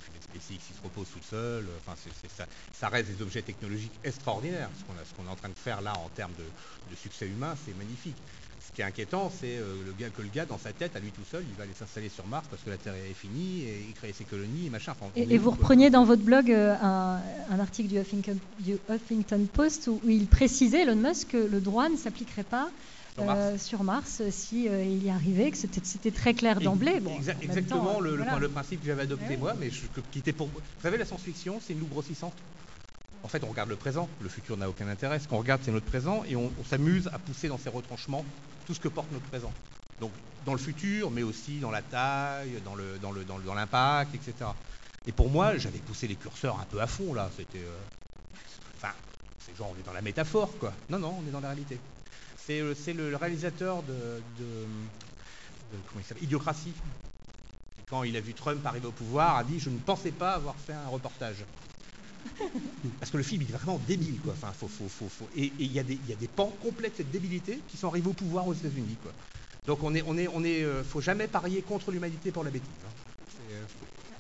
fusées 0.01 0.14
SpaceX 0.35 0.59
qui 0.67 0.75
se 0.75 0.83
reposent 0.83 1.11
tout 1.13 1.23
seuls. 1.29 1.67
Enfin, 1.81 1.97
ça, 2.37 2.47
ça, 2.73 2.89
reste 2.89 3.11
des 3.11 3.23
objets 3.23 3.43
technologiques 3.43 3.93
extraordinaires. 4.03 4.71
Ce 4.79 5.15
qu'on 5.15 5.27
est 5.27 5.31
en 5.31 5.37
train 5.37 5.49
de 5.49 5.55
faire 5.55 5.81
là 5.81 5.95
en 6.05 6.09
termes 6.11 6.33
de, 6.39 6.97
succès 6.97 7.27
humain, 7.27 7.55
c'est 7.65 7.77
magnifique. 7.77 8.17
Ce 8.67 8.73
qui 8.73 8.81
est 8.81 8.85
inquiétant, 8.85 9.31
c'est 9.31 9.59
euh, 9.59 9.85
le 9.85 9.93
gars, 9.93 10.09
que 10.11 10.23
le 10.23 10.29
gars, 10.29 10.47
dans 10.47 10.59
sa 10.59 10.73
tête, 10.73 10.97
à 10.97 11.01
lui 11.01 11.11
tout 11.11 11.25
seul, 11.31 11.45
il 11.49 11.55
va 11.57 11.65
aller 11.65 11.75
s'installer 11.75 12.09
sur 12.09 12.27
Mars 12.27 12.47
parce 12.49 12.63
que 12.63 12.71
la 12.71 12.77
Terre 12.77 12.95
est 12.95 13.15
finie 13.15 13.63
et 13.63 13.85
il 13.89 13.95
crée 13.95 14.13
ses 14.13 14.25
colonies 14.25 14.67
et 14.67 14.71
machin. 14.71 14.95
et, 15.17 15.39
vous 15.39 15.51
repreniez 15.51 15.91
dans 15.91 16.05
votre 16.05 16.23
blog 16.23 16.51
euh, 16.51 16.75
un, 17.51 17.61
article 17.61 17.89
du 17.89 17.99
Huffington, 18.89 19.47
Post 19.53 19.89
où, 19.89 20.01
il 20.09 20.27
précisait, 20.27 20.83
Elon 20.83 20.97
Musk, 20.97 21.29
que 21.29 21.37
le 21.37 21.61
droit 21.61 21.89
ne 21.89 21.97
s'appliquerait 21.97 22.45
pas 22.45 22.71
euh, 23.19 23.59
sur 23.59 23.85
Mars, 23.85 24.23
si 24.31 24.65
il 24.65 25.05
y 25.05 25.11
arrivait, 25.11 25.51
que 25.51 25.57
c'était 25.57 26.11
très 26.11 26.35
clair 26.35 26.61
d'emblée. 26.61 27.01
Bon, 27.01 27.17
exactement 27.17 28.01
le, 28.01 28.17
le, 28.17 28.49
principe 28.49 28.81
que 28.81 28.87
j'avais 28.87 29.03
adopté 29.03 29.37
moi, 29.37 29.55
mais 29.59 29.71
je, 29.71 29.83
qui 30.11 30.19
était 30.19 30.33
pour. 30.33 30.49
Vous 30.49 30.61
savez, 30.83 30.99
la 30.99 31.05
science-fiction, 31.05 31.61
c'est 31.65 31.73
une 31.73 31.81
loupe 31.81 31.91
grossissante 31.91 32.35
en 33.25 33.29
fait, 33.29 33.43
on 33.43 33.49
regarde 33.49 33.71
le 33.71 33.77
présent. 33.77 34.09
Le 34.21 34.29
futur 34.29 34.57
n'a 34.59 34.69
aucun 34.69 34.87
intérêt. 34.87 35.19
Ce 35.19 35.27
qu'on 35.27 35.39
regarde, 35.39 35.63
c'est 35.65 35.73
notre 35.73 35.87
présent 35.87 36.23
et 36.29 36.37
on, 36.37 36.53
s'amuse 36.69 37.09
à 37.09 37.19
pousser 37.19 37.49
dans 37.49 37.59
ses 37.59 37.71
retranchements 37.71 38.25
tout 38.67 38.75
ce 38.75 38.81
que 38.81 38.89
porte 38.89 39.11
notre 39.13 39.25
présent. 39.25 39.53
Donc, 39.99 40.13
dans 40.45 40.53
le 40.53 40.59
futur, 40.59 41.11
mais 41.11 41.23
aussi 41.23 41.59
dans 41.59 41.71
la 41.71 41.81
taille, 41.81 42.61
dans 42.65 42.75
le, 42.75 42.99
dans 43.01 43.11
le, 43.13 43.25
dans 43.25 43.55
l'impact, 43.55 44.15
etc. 44.15 44.51
Et 45.07 45.13
pour 45.13 45.31
moi, 45.31 45.57
j'avais 45.57 45.79
poussé 45.79 46.07
les 46.07 46.17
curseurs 46.17 46.61
un 46.61 46.65
peu 46.65 46.81
à 46.83 46.87
fond 46.87 47.15
là. 47.15 47.31
C'était, 47.35 47.59
euh, 47.59 48.37
enfin, 48.77 48.93
c'est 49.39 49.57
genre 49.57 49.73
on 49.75 49.81
est 49.81 49.87
dans 49.87 49.93
la 49.95 50.03
métaphore, 50.03 50.51
quoi. 50.59 50.75
Non, 50.91 50.99
non, 50.99 51.15
on 51.25 51.27
est 51.27 51.33
dans 51.33 51.41
la 51.41 51.49
réalité. 51.49 51.79
C'est, 52.47 52.61
euh, 52.61 52.75
le, 52.95 53.17
réalisateur 53.17 53.83
de, 53.83 54.21
comment 55.71 56.01
il 56.01 56.05
s'appelle, 56.05 56.25
Idiocratie. 56.25 56.73
Quand 57.89 58.03
il 58.03 58.17
a 58.17 58.21
vu 58.21 58.35
Trump 58.35 58.65
arriver 58.67 58.87
au 58.87 58.93
pouvoir, 58.93 59.37
a 59.37 59.45
dit 59.45 59.59
je 59.59 59.71
ne 59.71 59.79
pensais 59.79 60.11
pas 60.11 60.33
avoir 60.33 60.55
fait 60.57 60.73
un 60.73 60.89
reportage. 60.89 61.45
Parce 62.99 63.11
que 63.11 63.17
le 63.17 63.23
film 63.23 63.43
est 63.43 63.53
vraiment 63.53 63.81
débile, 63.87 64.19
quoi. 64.21 64.33
Enfin, 64.33 64.53
faut, 64.53 64.69
faut, 64.69 64.89
faut, 64.89 65.29
Et 65.37 65.53
il 65.59 65.73
y, 65.73 65.79
a 65.79 65.83
des 65.83 66.29
pans 66.29 66.53
complets 66.63 66.91
de 66.91 66.97
cette 66.97 67.11
débilité 67.11 67.61
qui 67.69 67.77
sont 67.77 67.89
arrivés 67.89 68.09
au 68.09 68.15
pouvoir 68.15 68.47
aux 68.47 68.55
États-Unis, 68.55 68.97
quoi. 69.03 69.13
Donc 69.67 69.83
on 69.83 69.95
est, 69.95 70.03
on 70.07 70.17
est, 70.19 70.29
on 70.29 70.45
est, 70.45 70.63
euh, 70.63 70.85
faut 70.85 71.01
jamais 71.01 71.27
parier 71.27 71.63
contre 71.63 71.91
l'humanité 71.91 72.31
pour 72.31 72.45
la 72.45 72.51
bêtise. 72.51 72.69
Hein. 72.85 73.65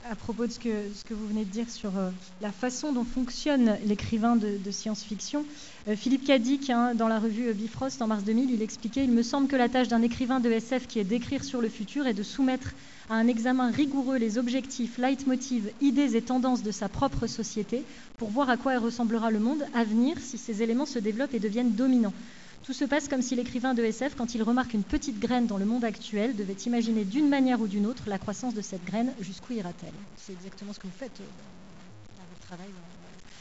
Euh, 0.04 0.12
à 0.12 0.14
propos 0.14 0.46
de 0.46 0.52
ce 0.52 0.58
que, 0.58 1.14
vous 1.14 1.26
venez 1.26 1.44
de 1.44 1.50
dire 1.50 1.68
sur 1.70 1.96
euh, 1.96 2.10
la 2.40 2.52
façon 2.52 2.92
dont 2.92 3.04
fonctionne 3.04 3.76
l'écrivain 3.84 4.36
de, 4.36 4.70
science-fiction, 4.70 5.44
euh, 5.88 5.96
Philippe 5.96 6.24
Cadic, 6.24 6.70
hein, 6.70 6.94
dans 6.94 7.08
la 7.08 7.18
revue 7.18 7.52
Bifrost 7.52 8.00
en 8.02 8.06
mars 8.06 8.24
2000, 8.24 8.50
il 8.50 8.62
expliquait 8.62 9.04
Il 9.04 9.12
me 9.12 9.22
semble 9.22 9.48
que 9.48 9.56
la 9.56 9.68
tâche 9.68 9.88
d'un 9.88 10.02
écrivain 10.02 10.40
de 10.40 10.50
SF 10.50 10.86
qui 10.86 10.98
est 10.98 11.04
d'écrire 11.04 11.44
sur 11.44 11.60
le 11.60 11.68
futur 11.68 12.06
et 12.06 12.14
de 12.14 12.22
soumettre 12.22 12.72
à 13.10 13.14
un 13.14 13.26
examen 13.26 13.70
rigoureux 13.70 14.16
les 14.16 14.38
objectifs, 14.38 14.98
leitmotivs, 14.98 15.70
idées 15.80 16.16
et 16.16 16.22
tendances 16.22 16.62
de 16.62 16.70
sa 16.70 16.88
propre 16.88 17.26
société 17.26 17.82
pour 18.18 18.30
voir 18.30 18.48
à 18.50 18.56
quoi 18.56 18.78
ressemblera 18.78 19.30
le 19.30 19.40
monde 19.40 19.64
à 19.74 19.84
venir 19.84 20.18
si 20.20 20.38
ces 20.38 20.62
éléments 20.62 20.86
se 20.86 20.98
développent 20.98 21.34
et 21.34 21.40
deviennent 21.40 21.72
dominants. 21.72 22.14
Tout 22.64 22.72
se 22.72 22.86
passe 22.86 23.08
comme 23.08 23.20
si 23.20 23.36
l'écrivain 23.36 23.74
de 23.74 23.84
SF, 23.84 24.14
quand 24.14 24.34
il 24.34 24.42
remarque 24.42 24.72
une 24.72 24.84
petite 24.84 25.18
graine 25.18 25.46
dans 25.46 25.58
le 25.58 25.66
monde 25.66 25.84
actuel, 25.84 26.34
devait 26.34 26.54
imaginer 26.54 27.04
d'une 27.04 27.28
manière 27.28 27.60
ou 27.60 27.68
d'une 27.68 27.84
autre 27.84 28.04
la 28.08 28.18
croissance 28.18 28.54
de 28.54 28.62
cette 28.62 28.84
graine, 28.84 29.14
jusqu'où 29.20 29.52
ira-t-elle? 29.52 29.92
C'est 30.16 30.32
exactement 30.32 30.72
ce 30.72 30.78
que 30.78 30.86
vous 30.86 30.98
faites 30.98 31.20
euh, 31.20 31.24
dans 32.16 32.24
votre 32.24 32.40
travail. 32.40 32.70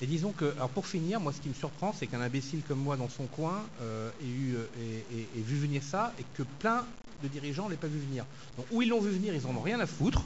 Et 0.01 0.07
disons 0.07 0.33
que, 0.33 0.45
alors 0.55 0.69
pour 0.69 0.87
finir, 0.87 1.19
moi 1.19 1.31
ce 1.33 1.41
qui 1.41 1.49
me 1.49 1.53
surprend, 1.53 1.93
c'est 1.93 2.07
qu'un 2.07 2.21
imbécile 2.21 2.63
comme 2.63 2.79
moi 2.79 2.97
dans 2.97 3.09
son 3.09 3.27
coin 3.27 3.69
euh, 3.81 4.11
ait, 4.21 4.27
eu, 4.27 4.55
euh, 4.55 5.01
vu 5.35 5.57
venir 5.57 5.83
ça 5.83 6.13
et 6.17 6.25
que 6.33 6.43
plein 6.43 6.85
de 7.21 7.27
dirigeants 7.29 7.65
ne 7.65 7.71
l'aient 7.71 7.77
pas 7.77 7.87
vu 7.87 7.99
venir. 7.99 8.25
Donc, 8.57 8.65
ou 8.69 8.81
ils 8.81 8.89
l'ont 8.89 8.99
vu 8.99 9.11
venir, 9.11 9.33
ils 9.33 9.47
en 9.47 9.55
ont 9.55 9.61
rien 9.61 9.79
à 9.79 9.85
foutre. 9.85 10.25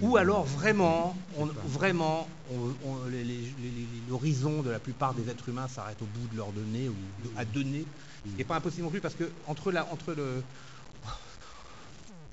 ou 0.00 0.16
alors 0.16 0.44
vraiment, 0.44 1.16
on, 1.36 1.46
vraiment, 1.46 2.28
l'horizon 4.08 4.62
de 4.62 4.70
la 4.70 4.78
plupart 4.78 5.14
des 5.14 5.28
êtres 5.28 5.48
humains 5.48 5.66
s'arrête 5.66 6.00
au 6.02 6.06
bout 6.06 6.28
de 6.28 6.36
leur 6.36 6.52
données 6.52 6.88
ou 6.88 6.94
à 7.36 7.44
donner. 7.44 7.84
Ce 8.24 8.36
n'est 8.36 8.44
pas 8.44 8.56
impossible 8.56 8.84
non 8.84 8.90
plus 8.90 9.00
parce 9.00 9.14
que 9.14 9.30
entre, 9.46 9.72
la, 9.72 9.90
entre 9.92 10.14
le, 10.14 10.42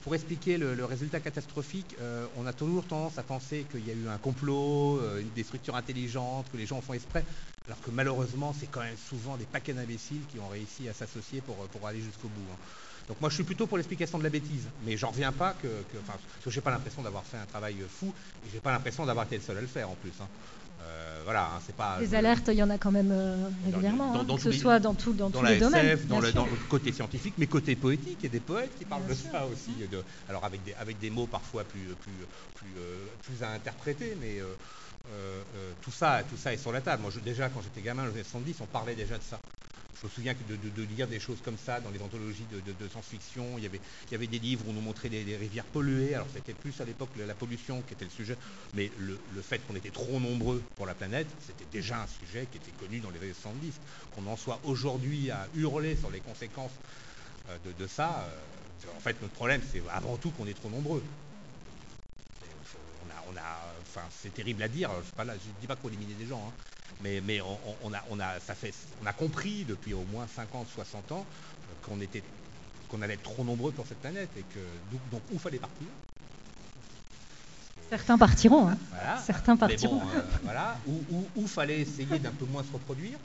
pour 0.02 0.16
expliquer 0.16 0.58
le, 0.58 0.84
résultat 0.86 1.20
catastrophique, 1.20 1.96
euh, 2.02 2.26
on 2.38 2.46
a 2.46 2.54
toujours 2.54 2.86
tendance 2.86 3.18
à 3.18 3.24
penser 3.24 3.66
qu'il 3.70 3.86
y 3.86 3.92
a 3.92 3.94
eu 3.94 4.08
un 4.08 4.18
complot, 4.18 5.00
euh, 5.00 5.22
des 5.36 5.44
structures 5.44 5.76
intelligentes, 5.76 6.48
que 6.52 6.58
les 6.58 6.66
gens 6.66 6.78
en 6.78 6.82
font 6.82 6.94
exprès, 6.94 7.24
alors 7.68 7.80
que 7.82 7.92
malheureusement, 7.92 8.54
c'est 8.60 8.68
quand 8.68 8.82
même 8.82 8.98
souvent 8.98 9.38
des 9.38 9.46
paquets 9.46 9.74
d'imbéciles 9.74 10.22
qui 10.32 10.40
ont 10.40 10.48
réussi 10.48 10.90
à 10.90 10.94
s'associer 10.94 11.42
pour, 11.42 11.88
aller 11.88 12.02
jusqu'au 12.02 12.30
bout. 12.30 12.52
Hein. 12.52 12.58
Donc 13.08 13.22
moi, 13.22 13.30
je 13.30 13.36
suis 13.36 13.44
plutôt 13.44 13.68
pour 13.68 13.78
l'explication 13.78 14.18
de 14.18 14.24
la 14.24 14.30
bêtise, 14.30 14.68
mais 14.86 14.98
j'en 14.98 15.10
reviens 15.10 15.32
pas 15.32 15.54
que, 15.62 15.68
que 15.68 15.98
parce 16.08 16.20
que 16.44 16.60
pas 16.62 16.72
l'impression 16.72 17.02
d'avoir 17.02 17.24
fait 17.24 17.38
un 17.38 17.46
travail 17.46 17.76
fou, 17.88 18.14
et 18.46 18.50
j'ai 18.52 18.60
pas 18.60 18.72
l'impression 18.72 19.06
d'avoir 19.06 19.26
été 19.26 19.36
le 19.38 19.42
seul 19.42 19.58
à 19.58 19.62
le 19.62 19.68
faire 19.68 19.90
en 19.90 19.96
plus. 19.96 20.14
Hein. 20.22 20.28
Euh, 20.82 21.22
voilà, 21.24 21.46
hein, 21.46 21.60
c'est 21.66 21.76
pas. 21.76 21.98
Les 22.00 22.16
alertes, 22.16 22.50
il 22.50 22.56
y 22.56 22.64
en 22.64 22.70
a 22.70 22.78
quand 22.78 22.92
même 22.92 23.12
euh, 23.12 23.50
régulièrement, 23.66 24.16
hein, 24.16 24.26
que 24.26 24.42
ce 24.42 24.52
soit 24.52 24.80
dans, 24.80 24.94
tout, 24.94 25.14
dans, 25.14 25.30
tous 25.30 25.44
les 25.44 25.60
domaines. 25.60 26.00
Dans 26.08 26.20
le, 26.20 26.32
dans 26.32 26.46
le, 26.46 26.52
côté 26.70 26.92
scientifique, 26.92 27.36
mais 27.38 27.48
côté 27.48 27.76
poétique, 27.76 28.18
il 28.20 28.24
y 28.24 28.28
a 28.28 28.30
des 28.30 28.40
poètes 28.40 28.78
qui 28.78 28.86
parlent 28.86 29.06
de 29.08 29.14
ça 29.14 29.46
aussi. 29.46 29.72
De, 29.90 30.04
alors 30.30 30.44
avec 30.46 30.64
des, 30.64 30.74
avec 30.74 31.00
des 31.00 31.10
mots 31.10 31.28
parfois 31.28 31.64
plus, 31.64 31.96
plus, 32.02 32.12
plus, 32.56 32.74
euh, 32.78 33.06
plus 33.22 33.44
à 33.44 33.52
interpréter, 33.52 34.18
mais 34.20 34.40
tout, 35.82 35.92
ça, 35.92 36.24
tout 36.30 36.38
ça 36.38 36.54
est 36.54 36.58
sur 36.58 36.72
la 36.72 36.82
table. 36.82 37.02
Moi, 37.02 37.12
déjà, 37.24 37.50
quand 37.50 37.62
j'étais 37.62 37.82
gamin, 37.82 38.06
les 38.06 38.12
années 38.12 38.24
70, 38.24 38.56
on 38.62 38.66
parlait 38.66 38.96
déjà 38.96 39.18
de 39.18 39.24
ça. 39.24 39.40
je 40.00 40.08
me 40.08 40.12
souviens 40.12 40.34
de, 40.34 40.84
lire 40.84 41.08
des 41.08 41.20
choses 41.20 41.40
comme 41.44 41.58
ça 41.58 41.80
dans 41.80 41.90
les 41.90 42.02
anthologies 42.02 42.46
de, 42.52 42.88
science-fiction. 42.88 43.58
Il 43.58 43.64
y, 43.64 43.68
avait, 43.68 43.80
il 44.08 44.12
y 44.12 44.16
avait 44.16 44.28
des 44.28 44.40
livres 44.40 44.66
où 44.68 44.72
on 44.72 44.74
nous 44.74 44.82
montrait 44.82 45.10
des, 45.10 45.36
rivières 45.36 45.66
polluées. 45.66 46.16
Alors 46.16 46.28
c'était 46.34 46.54
plus 46.54 46.80
à 46.82 46.86
l'époque 46.86 47.10
la 47.18 47.34
pollution 47.36 47.82
qui 47.84 47.94
était 47.94 48.06
le 48.06 48.12
sujet, 48.12 48.38
mais 48.74 48.92
le, 49.00 49.18
fait 49.42 49.60
qu'on 49.68 49.76
était 49.76 49.90
trop 49.90 50.20
nombreux 50.20 50.64
pour 50.76 50.86
la 50.86 50.94
planète, 50.94 51.28
c'était 51.46 51.66
déjà 51.72 52.02
un 52.02 52.08
sujet 52.08 52.48
qui 52.52 52.58
était 52.58 52.72
connu 52.80 53.00
dans 53.00 53.10
les 53.10 53.20
années 53.20 53.34
70. 53.34 53.74
Qu'on 54.16 54.28
en 54.28 54.38
soit 54.38 54.60
aujourd'hui 54.64 55.32
à 55.32 55.48
hurler 55.56 55.96
sur 55.96 56.10
les 56.10 56.20
conséquences 56.20 56.72
euh, 57.50 57.58
de, 57.78 57.88
ça, 57.88 58.26
euh, 58.28 58.98
en 58.98 59.00
fait 59.00 59.20
notre 59.22 59.34
problème 59.34 59.62
c'est 59.72 59.82
avant 59.92 60.18
tout 60.18 60.32
qu'on 60.32 60.48
est 60.48 60.54
trop 60.54 60.70
nombreux. 60.70 61.04
On 63.34 63.38
a, 63.38 63.71
enfin, 63.96 64.06
c'est 64.22 64.34
terrible 64.34 64.64
à 64.64 64.68
dire. 64.68 64.90
Je 65.18 65.24
ne 65.24 65.38
dis 65.60 65.68
pas 65.68 65.76
qu'il 65.76 65.84
faut 65.84 65.90
éliminer 65.90 66.14
des 66.14 66.28
gens, 66.28 66.42
hein 66.48 66.52
mais, 67.04 67.22
mais 67.26 67.42
on, 67.42 67.94
a, 67.94 68.04
on, 68.10 68.20
a, 68.20 68.40
ça 68.40 68.54
fait, 68.56 68.74
on 69.04 69.06
a 69.06 69.14
compris 69.14 69.66
depuis 69.68 69.94
au 69.94 70.04
moins 70.12 70.28
50, 70.36 70.68
60 70.76 71.12
ans 71.12 71.26
qu'on 71.86 72.00
était 72.02 72.24
qu'on 72.90 73.02
allait 73.02 73.14
être 73.14 73.24
trop 73.24 73.44
nombreux 73.46 73.72
pour 73.72 73.88
cette 73.88 74.02
planète 74.02 74.30
et 74.38 74.42
que 74.42 74.60
donc, 74.92 75.00
donc 75.12 75.22
où 75.34 75.40
fallait 75.40 75.60
partir? 75.60 75.88
Certains 77.90 78.18
partiront. 78.18 78.68
Hein. 78.68 78.78
Certains 79.26 79.56
partiront. 79.56 79.96
Bon, 79.96 80.10
euh, 80.16 80.22
voilà. 80.44 80.78
Où, 80.88 81.26
où, 81.36 81.48
fallait 81.48 81.80
essayer 81.80 82.20
d'un 82.20 82.32
peu 82.32 82.46
moins 82.46 82.64
se 82.64 82.72
reproduire? 82.72 83.18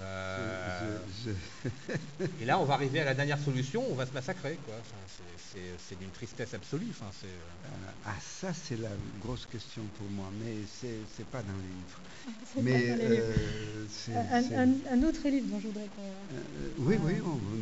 Euh, 0.00 0.98
et 2.40 2.44
là, 2.44 2.58
on 2.58 2.64
va 2.64 2.74
arriver 2.74 3.00
à 3.00 3.04
la 3.04 3.14
dernière 3.14 3.38
solution, 3.38 3.84
on 3.90 3.94
va 3.94 4.06
se 4.06 4.12
massacrer. 4.12 4.58
Quoi. 4.64 4.74
c'est 5.88 5.98
d'une 5.98 6.10
tristesse 6.10 6.54
absolue. 6.54 6.86
Enfin, 6.90 7.10
euh, 7.24 7.28
ah, 8.06 8.14
ça, 8.20 8.52
c'est 8.52 8.80
la 8.80 8.90
grosse 9.20 9.46
question 9.46 9.82
pour 9.98 10.08
moi, 10.10 10.26
mais 10.40 10.54
c'est 10.80 11.26
pas 11.26 11.42
dans 11.42 11.56
les 11.56 11.68
livres. 11.68 12.00
Mais 12.62 12.96
euh, 13.00 13.34
un, 14.14 14.68
un, 14.92 15.02
autre 15.02 15.26
livre 15.28 15.46
dont 15.46 15.60
je 15.60 15.68
voudrais 15.68 15.88
qu'on. 15.96 16.02
Euh, 16.02 16.70
oui, 16.78 16.96
oui, 17.02 17.14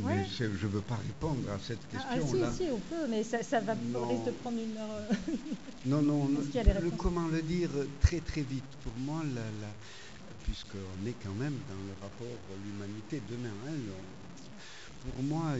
mais 0.04 0.26
je 0.36 0.44
ne 0.44 0.48
veux 0.48 0.80
pas 0.80 0.96
répondre 0.96 1.48
à 1.50 1.58
cette 1.62 1.86
question. 1.88 2.08
Ah, 2.10 2.50
si, 2.50 2.64
si, 2.64 2.70
on 2.72 2.78
peut, 2.78 3.06
mais 3.08 3.22
ça, 3.22 3.42
ça 3.42 3.60
va 3.60 3.74
risque 3.74 4.24
de 4.24 4.30
prendre 4.32 4.58
une 4.58 4.76
heure. 4.76 5.38
non, 5.86 6.02
non, 6.02 6.28
le, 6.54 6.90
comment 6.90 7.28
le 7.28 7.42
dire 7.42 7.70
très 8.00 8.18
très 8.20 8.40
vite. 8.40 8.64
Pour 8.82 8.92
moi, 8.98 9.22
la, 9.34 9.40
la, 9.40 9.68
puisqu'on 10.46 11.06
est 11.06 11.14
quand 11.22 11.34
même 11.34 11.58
dans 11.68 11.74
le 11.74 11.92
rapport 12.00 12.38
l'humanité 12.64 13.20
demain. 13.28 13.50
Hein, 13.66 13.74
pour 15.02 15.22
moi, 15.24 15.54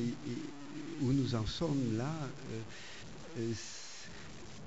où 1.03 1.13
nous 1.13 1.35
en 1.35 1.47
sommes 1.47 1.97
là, 1.97 2.13
euh, 3.39 3.53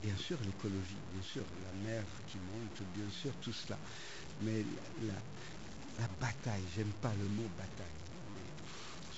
bien 0.03 0.15
sûr 0.17 0.37
l'écologie, 0.45 0.99
bien 1.13 1.23
sûr 1.23 1.43
la 1.65 1.89
mer 1.89 2.03
qui 2.27 2.37
monte, 2.37 2.87
bien 2.95 3.09
sûr 3.21 3.31
tout 3.41 3.53
cela. 3.53 3.77
Mais 4.43 4.63
la, 5.05 6.07
bataille, 6.21 6.63
j'aime 6.75 6.91
pas 7.01 7.11
le 7.19 7.25
mot 7.35 7.49
bataille, 7.57 7.85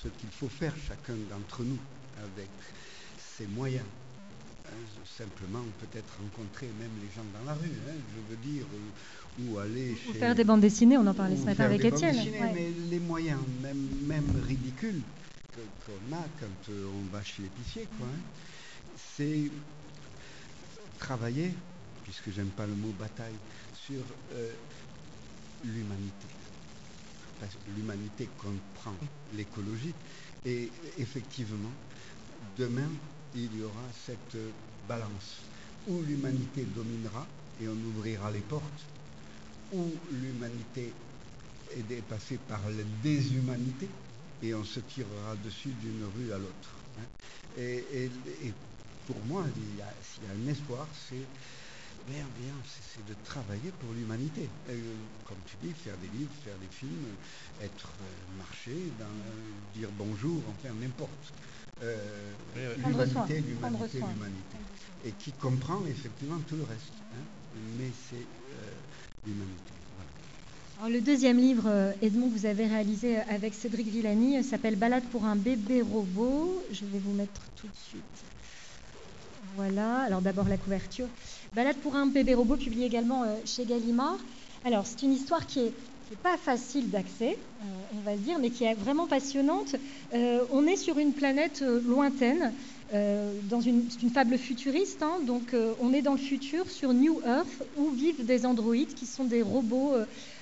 ce 0.02 0.08
qu'il 0.08 0.30
faut 0.30 0.50
faire 0.50 0.74
chacun 0.88 1.16
d'entre 1.30 1.64
nous 1.64 1.80
avec 2.24 2.50
ses 3.38 3.48
moyens. 3.48 3.86
Hein, 4.72 5.04
simplement 5.18 5.64
peut-être 5.80 6.18
rencontrer 6.22 6.68
même 6.80 6.92
les 7.02 7.10
gens 7.14 7.26
dans 7.34 7.46
la 7.46 7.54
rue, 7.54 7.78
hein, 7.90 8.00
je 8.16 8.22
veux 8.30 8.42
dire, 8.42 8.66
ou, 9.40 9.58
aller 9.58 9.96
chez... 9.96 10.10
Ou 10.10 10.14
faire 10.14 10.34
des 10.34 10.46
bandes 10.46 10.62
dessinées, 10.62 10.98
on 10.98 11.06
en 11.08 11.14
parlait 11.14 11.36
ce 11.36 11.44
matin 11.44 11.66
avec 11.66 11.84
Étienne. 11.84 12.16
Mais 12.54 12.72
les 12.90 13.00
moyens, 13.00 13.40
même, 13.62 13.90
même 14.08 14.26
ridicules, 14.48 15.02
qu'on 15.54 16.16
a 16.16 16.24
quand 16.40 16.72
euh, 16.72 16.86
on 16.88 17.14
va 17.14 17.22
chez 17.22 17.44
l'épicier, 17.44 17.86
quoi, 17.98 18.08
hein, 18.08 18.96
c'est 19.18 19.52
travailler, 21.00 21.54
puisque 22.04 22.32
j'aime 22.32 22.52
pas 22.52 22.66
le 22.66 22.76
mot 22.76 22.94
bataille, 22.98 23.36
sur 23.74 24.02
euh, 24.36 24.52
l'humanité. 25.66 26.28
Parce 27.42 27.56
que 27.56 27.72
l'humanité 27.76 28.30
comprend 28.38 28.96
l'écologie. 29.36 29.94
Et 30.46 30.70
effectivement, 30.98 31.72
demain, 32.58 32.88
il 33.36 33.60
y 33.60 33.64
aura 33.64 33.88
cette 34.06 34.38
balance 34.88 35.42
où 35.88 36.02
l'humanité 36.02 36.66
dominera 36.76 37.26
et 37.62 37.68
on 37.68 37.78
ouvrira 37.96 38.32
les 38.32 38.40
portes, 38.40 38.84
où 39.74 39.92
l'humanité 40.12 40.92
est 41.76 41.88
dépassée 41.88 42.38
par 42.48 42.62
la 42.70 42.84
déshumanité 43.04 43.88
et 44.44 44.54
on 44.54 44.64
se 44.64 44.80
tirera 44.80 45.36
dessus 45.44 45.70
d'une 45.82 46.04
rue 46.18 46.34
à 46.34 46.38
l'autre. 46.38 46.70
Hein. 47.00 47.04
Et, 47.58 48.10
pour 49.08 49.18
moi, 49.26 49.46
s'il 49.54 49.78
y, 49.78 49.82
a 49.82 50.34
un 50.34 50.52
espoir, 50.52 50.88
c'est 51.10 51.26
bien, 52.08 52.26
bien, 52.40 52.54
c'est 52.64 53.06
de 53.06 53.16
travailler 53.26 53.72
pour 53.80 53.94
l'humanité. 53.94 54.48
Euh, 54.70 54.94
comme 55.26 55.38
tu 55.46 55.56
dis, 55.66 55.74
faire 55.74 55.98
des 55.98 56.18
livres, 56.18 56.32
faire 56.44 56.58
des 56.62 56.68
films, 56.68 57.16
être 57.62 57.90
euh, 58.02 58.38
marché, 58.38 58.72
dire 59.76 59.90
bonjour, 59.98 60.42
enfin 60.50 60.74
n'importe. 60.80 61.34
Euh, 61.84 62.76
l'humanité, 62.78 63.42
l'humanité, 63.42 63.98
l'humanité. 63.98 64.58
Et 65.06 65.12
qui 65.12 65.32
comprend 65.32 65.80
effectivement 65.90 66.38
tout 66.48 66.56
le 66.56 66.64
reste. 66.64 66.94
Hein. 67.14 67.24
Mais 67.78 67.90
c'est 68.10 68.26
l'humanité. 69.26 69.74
le 70.90 71.02
deuxième 71.02 71.38
livre, 71.38 71.94
Edmond, 72.02 72.30
que 72.30 72.38
vous 72.38 72.46
avez 72.46 72.68
réalisé 72.68 73.18
avec 73.18 73.54
Cédric 73.54 73.88
Villani, 73.88 74.44
s'appelle 74.44 74.76
Balade 74.76 75.04
pour 75.12 75.26
un 75.26 75.36
bébé 75.36 75.82
robot. 75.82 76.64
Je 76.72 76.86
vais 76.86 77.00
vous 77.00 77.14
mettre 77.14 77.42
tout 77.56 77.68
de 77.68 77.78
suite. 77.90 78.04
Voilà, 79.56 80.02
alors 80.02 80.22
d'abord 80.22 80.48
la 80.48 80.58
couverture. 80.58 81.08
Balade 81.54 81.76
pour 81.78 81.96
un 81.96 82.06
bébé 82.06 82.34
robot, 82.34 82.56
publié 82.56 82.86
également 82.86 83.24
euh, 83.24 83.36
chez 83.46 83.66
Gallimard. 83.66 84.18
Alors, 84.64 84.86
c'est 84.86 85.02
une 85.02 85.12
histoire 85.12 85.46
qui 85.46 85.60
est, 85.60 85.74
pas 86.16 86.38
facile 86.38 86.90
d'accès, 86.90 87.38
euh, 87.38 87.66
on 87.96 88.02
va 88.02 88.16
dire, 88.16 88.40
mais 88.40 88.50
qui 88.50 88.64
est 88.64 88.74
vraiment 88.74 89.08
passionnante. 89.08 89.76
Euh, 90.14 90.42
on 90.52 90.68
est 90.68 90.76
sur 90.76 90.98
une 90.98 91.14
planète 91.14 91.64
lointaine, 91.86 92.54
dans 93.50 93.62
une, 93.62 93.86
une, 94.04 94.10
fable 94.10 94.38
futuriste, 94.38 95.02
hein. 95.02 95.20
donc 95.26 95.56
on 95.80 95.94
est 95.94 96.02
dans 96.02 96.12
le 96.12 96.18
futur 96.18 96.70
sur 96.70 96.94
New 96.94 97.22
Earth, 97.26 97.64
où 97.78 97.90
vivent 97.92 98.26
des 98.26 98.46
androïdes 98.46 98.94
qui 98.96 99.06
sont 99.06 99.24
des 99.24 99.42
robots 99.42 99.94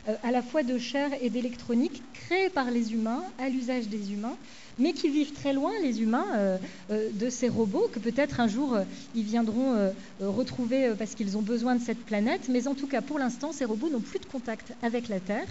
à 0.07 0.31
la 0.31 0.41
fois 0.41 0.63
de 0.63 0.79
chair 0.79 1.11
et 1.21 1.29
d'électronique, 1.29 2.01
créés 2.11 2.49
par 2.49 2.71
les 2.71 2.91
humains, 2.93 3.21
à 3.37 3.49
l'usage 3.49 3.87
des 3.87 4.13
humains 4.13 4.35
mais 4.79 4.93
qui 4.93 5.09
vivent 5.09 5.33
très 5.33 5.53
loin, 5.53 5.71
les 5.83 6.01
humains, 6.01 6.25
euh, 6.35 6.57
euh, 6.89 7.09
de 7.13 7.29
ces 7.29 7.49
robots, 7.49 7.89
que 7.91 7.99
peut-être 7.99 8.39
un 8.39 8.47
jour 8.47 8.73
euh, 8.73 8.83
ils 9.13 9.23
viendront 9.23 9.91
retrouver 10.19 10.93
parce 10.97 11.15
qu'ils 11.15 11.37
ont 11.37 11.41
besoin 11.41 11.75
de 11.75 11.81
cette 11.81 12.05
planète. 12.05 12.47
Mais 12.49 12.67
en 12.67 12.75
tout 12.75 12.87
cas, 12.87 13.01
pour 13.01 13.19
l'instant, 13.19 13.51
ces 13.51 13.65
robots 13.65 13.89
n'ont 13.89 13.99
plus 13.99 14.19
de 14.19 14.25
contact 14.25 14.73
avec 14.81 15.09
la 15.09 15.19
Terre 15.19 15.47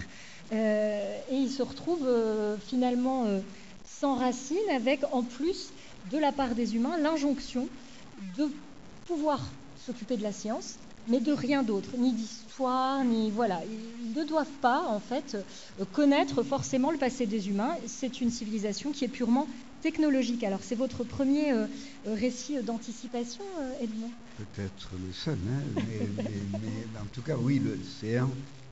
et 0.51 1.35
ils 1.35 1.49
se 1.49 1.61
retrouvent 1.61 2.09
finalement 2.67 3.25
sans 3.85 4.15
racines, 4.15 4.57
avec 4.73 5.01
en 5.11 5.23
plus, 5.23 5.69
de 6.11 6.17
la 6.17 6.31
part 6.31 6.55
des 6.55 6.75
humains, 6.75 6.97
l'injonction 6.97 7.67
de 8.37 8.47
pouvoir 9.05 9.51
s'occuper 9.85 10.17
de 10.17 10.23
la 10.23 10.31
science, 10.31 10.75
mais 11.07 11.19
de 11.19 11.31
rien 11.31 11.63
d'autre, 11.63 11.89
ni 11.97 12.13
d'histoire, 12.13 13.03
ni 13.03 13.31
voilà. 13.31 13.61
Ne 14.15 14.23
doivent 14.23 14.47
pas, 14.61 14.85
en 14.87 14.99
fait, 14.99 15.37
connaître 15.91 16.43
forcément 16.43 16.91
le 16.91 16.97
passé 16.97 17.25
des 17.25 17.49
humains. 17.49 17.75
C'est 17.87 18.21
une 18.21 18.31
civilisation 18.31 18.91
qui 18.91 19.05
est 19.05 19.09
purement 19.09 19.47
technologique. 19.81 20.43
Alors, 20.43 20.61
c'est 20.63 20.75
votre 20.75 21.03
premier 21.03 21.51
euh, 21.51 21.65
récit 22.05 22.61
d'anticipation, 22.63 23.43
euh, 23.59 23.83
Edmond? 23.83 24.11
Peut-être 24.37 24.89
le 25.05 25.13
seul, 25.13 25.37
hein, 25.47 25.81
mais, 26.17 26.99
en 26.99 27.05
tout 27.13 27.21
cas, 27.21 27.35
oui, 27.37 27.61
c'est 27.99 28.17
un 28.17 28.29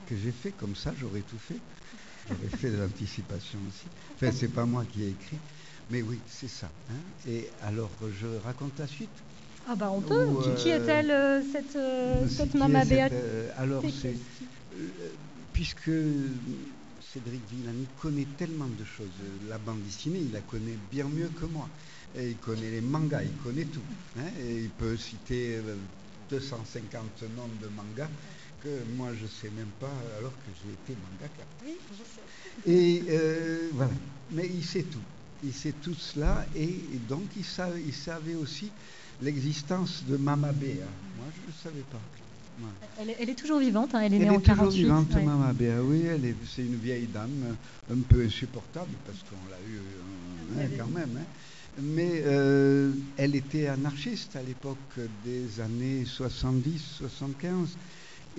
que 0.07 0.15
j'ai 0.15 0.31
fait 0.31 0.51
comme 0.51 0.75
ça, 0.75 0.93
j'aurais 0.99 1.21
tout 1.21 1.37
fait. 1.37 1.59
J'aurais 2.29 2.57
fait 2.57 2.71
de 2.71 2.77
l'anticipation 2.77 3.59
aussi. 3.67 3.85
Enfin, 4.15 4.31
c'est 4.37 4.47
pas 4.47 4.65
moi 4.65 4.85
qui 4.91 5.03
ai 5.03 5.09
écrit, 5.09 5.37
mais 5.89 6.01
oui, 6.01 6.19
c'est 6.29 6.49
ça. 6.49 6.69
Hein. 6.89 7.29
Et 7.29 7.49
alors, 7.63 7.91
je 8.19 8.27
raconte 8.45 8.79
la 8.79 8.87
suite? 8.87 9.09
Ah 9.69 9.75
bah 9.75 9.91
on 9.93 9.99
peut. 9.99 10.25
qui 10.55 10.71
euh, 10.71 10.77
est-elle 10.77 11.11
euh, 11.11 11.41
cette, 11.51 11.75
euh, 11.75 12.25
cette 12.29 12.53
Mama 12.53 12.85
Béat 12.85 13.09
Alors 13.57 13.83
c'est 14.01 14.15
puisque 15.53 15.91
Cédric 17.13 17.41
Villani 17.49 17.87
connaît 18.01 18.27
tellement 18.37 18.67
de 18.67 18.83
choses. 18.83 19.07
La 19.49 19.57
bande 19.57 19.81
dessinée, 19.83 20.19
il 20.19 20.31
la 20.31 20.41
connaît 20.41 20.77
bien 20.91 21.05
mieux 21.05 21.29
que 21.29 21.45
moi. 21.45 21.67
Et 22.15 22.29
il 22.29 22.37
connaît 22.37 22.71
les 22.71 22.81
mangas, 22.81 23.23
il 23.23 23.31
connaît 23.43 23.65
tout. 23.65 23.81
Hein. 24.19 24.29
et 24.39 24.63
il 24.63 24.69
peut 24.69 24.97
citer 24.97 25.59
250 26.29 27.23
noms 27.35 27.49
de 27.61 27.67
mangas 27.75 28.09
que 28.63 28.69
moi 28.95 29.09
je 29.17 29.23
ne 29.23 29.27
sais 29.27 29.49
même 29.49 29.71
pas 29.79 29.93
alors 30.17 30.31
que 30.31 30.51
j'ai 30.63 30.73
été 30.73 30.99
mangaka. 31.01 31.43
Oui, 31.65 31.77
je 31.91 32.03
sais. 32.03 32.71
Et 32.71 33.69
voilà. 33.73 33.91
Mais 34.31 34.49
il 34.53 34.63
sait 34.63 34.83
tout. 34.83 35.01
Il 35.43 35.53
sait 35.53 35.73
tout 35.73 35.93
cela 35.93 36.45
et, 36.55 36.67
donc 37.07 37.23
il 37.35 37.45
il 37.85 37.93
savait 37.93 38.35
aussi 38.35 38.71
l'existence 39.21 40.03
de 40.05 40.17
Mama 40.17 40.51
Béa. 40.51 40.85
Moi, 41.17 41.27
je 41.35 41.41
ne 41.41 41.47
le 41.47 41.53
savais 41.53 41.85
pas. 41.91 42.01
Elle, 42.99 43.29
est, 43.29 43.35
toujours 43.35 43.59
vivante, 43.59 43.93
hein. 43.93 44.01
elle 44.01 44.13
est 44.13 44.19
née 44.19 44.29
en 44.29 44.39
48. 44.39 44.41
Elle 44.41 44.51
est 44.51 44.55
toujours 44.55 44.71
vivante, 44.71 45.23
Mama 45.23 45.53
Béa, 45.53 45.81
oui. 45.83 46.01
Elle 46.05 46.35
c'est 46.55 46.63
une 46.63 46.75
vieille 46.75 47.07
dame, 47.07 47.55
un 47.91 47.99
peu 47.99 48.25
insupportable, 48.25 48.91
parce 49.05 49.19
qu'on 49.19 49.49
l'a 49.49 49.57
eu 49.69 49.77
euh, 49.77 50.63
hein, 50.65 50.69
quand 50.77 50.87
même. 50.87 51.17
Hein. 51.19 51.25
Mais 51.79 52.23
euh, 52.25 52.91
elle 53.17 53.35
était 53.35 53.67
anarchiste 53.67 54.35
à 54.35 54.41
l'époque 54.41 54.99
des 55.23 55.61
années 55.61 56.03
70-75. 56.05 57.75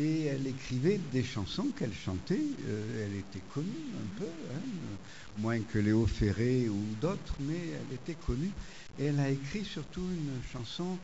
Et 0.00 0.26
elle 0.26 0.46
écrivait 0.46 1.00
des 1.12 1.24
chansons 1.24 1.66
qu'elle 1.76 1.92
chantait. 1.92 2.40
Euh, 2.68 3.06
elle 3.06 3.18
était 3.18 3.44
connue 3.52 3.66
un 3.66 4.18
peu, 4.18 4.28
moins 5.38 5.58
que 5.60 5.78
Léo 5.78 6.06
Ferré 6.06 6.68
ou 6.68 6.80
d'autres, 7.00 7.34
mais 7.40 7.54
elle 7.54 7.94
était 7.94 8.16
connue. 8.26 8.50
Et 8.98 9.06
elle 9.06 9.18
a 9.18 9.28
écrit 9.28 9.64
surtout 9.64 10.02
une 10.02 10.40
chanson 10.52 10.98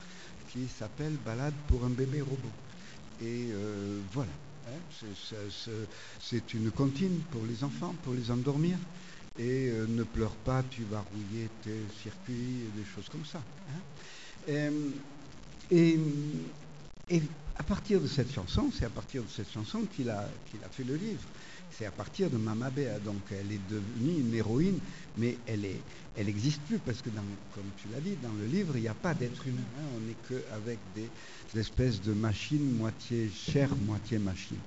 qui 0.52 0.68
s'appelle 0.68 1.14
Balade 1.24 1.54
pour 1.66 1.84
un 1.84 1.90
bébé 1.90 2.20
robot. 2.20 2.52
Et 3.24 3.50
euh, 3.52 4.02
voilà. 4.12 4.32
hein, 4.66 4.80
c'est- 6.20 6.54
une 6.54 6.70
comptine 6.70 7.22
pour 7.30 7.46
les 7.46 7.64
enfants, 7.64 7.94
pour 8.02 8.14
les 8.14 8.30
endormir. 8.30 8.78
Et 9.36 9.68
euh, 9.70 9.86
ne 9.88 10.04
pleure 10.04 10.36
pas, 10.36 10.62
tu 10.62 10.84
vas 10.84 11.00
rouiller 11.00 11.48
tes 11.62 11.88
circuits, 11.88 12.70
des 12.74 12.84
choses 12.84 13.08
comme 13.08 13.24
ça. 13.24 13.44
hein. 13.68 13.82
Et, 15.70 15.98
et 17.08 17.22
à 17.56 17.62
partir 17.62 18.00
de 18.00 18.06
cette 18.06 18.32
chanson, 18.32 18.70
c'est 18.72 18.84
à 18.84 18.90
partir 18.90 19.22
de 19.24 19.28
cette 19.28 19.50
chanson 19.50 19.86
qu'il 19.86 20.10
a, 20.10 20.28
qu'il 20.46 20.62
a 20.64 20.68
fait 20.68 20.84
le 20.84 20.96
livre. 20.96 21.28
C'est 21.76 21.86
à 21.86 21.90
partir 21.90 22.30
de 22.30 22.36
Mama 22.36 22.70
Béa. 22.70 22.98
Donc 23.00 23.16
elle 23.30 23.50
est 23.52 23.60
devenue 23.68 24.20
une 24.20 24.34
héroïne, 24.34 24.78
mais 25.18 25.36
elle 25.46 25.64
est, 25.64 25.80
elle 26.16 26.26
n'existe 26.26 26.60
plus 26.62 26.78
parce 26.78 27.02
que, 27.02 27.10
dans, 27.10 27.22
comme 27.54 27.64
tu 27.82 27.88
l'as 27.92 28.00
dit, 28.00 28.16
dans 28.22 28.32
le 28.32 28.46
livre, 28.46 28.76
il 28.76 28.82
n'y 28.82 28.88
a 28.88 28.94
pas 28.94 29.14
d'être 29.14 29.46
humain. 29.46 29.60
hein. 29.78 29.82
on 29.96 30.00
n'est 30.00 30.16
qu'avec 30.28 30.78
des, 30.94 31.08
des 31.52 31.60
espèces 31.60 32.00
de 32.00 32.12
machines, 32.12 32.76
moitié 32.76 33.28
chair, 33.30 33.68
moitié 33.86 34.18
machine. 34.18 34.58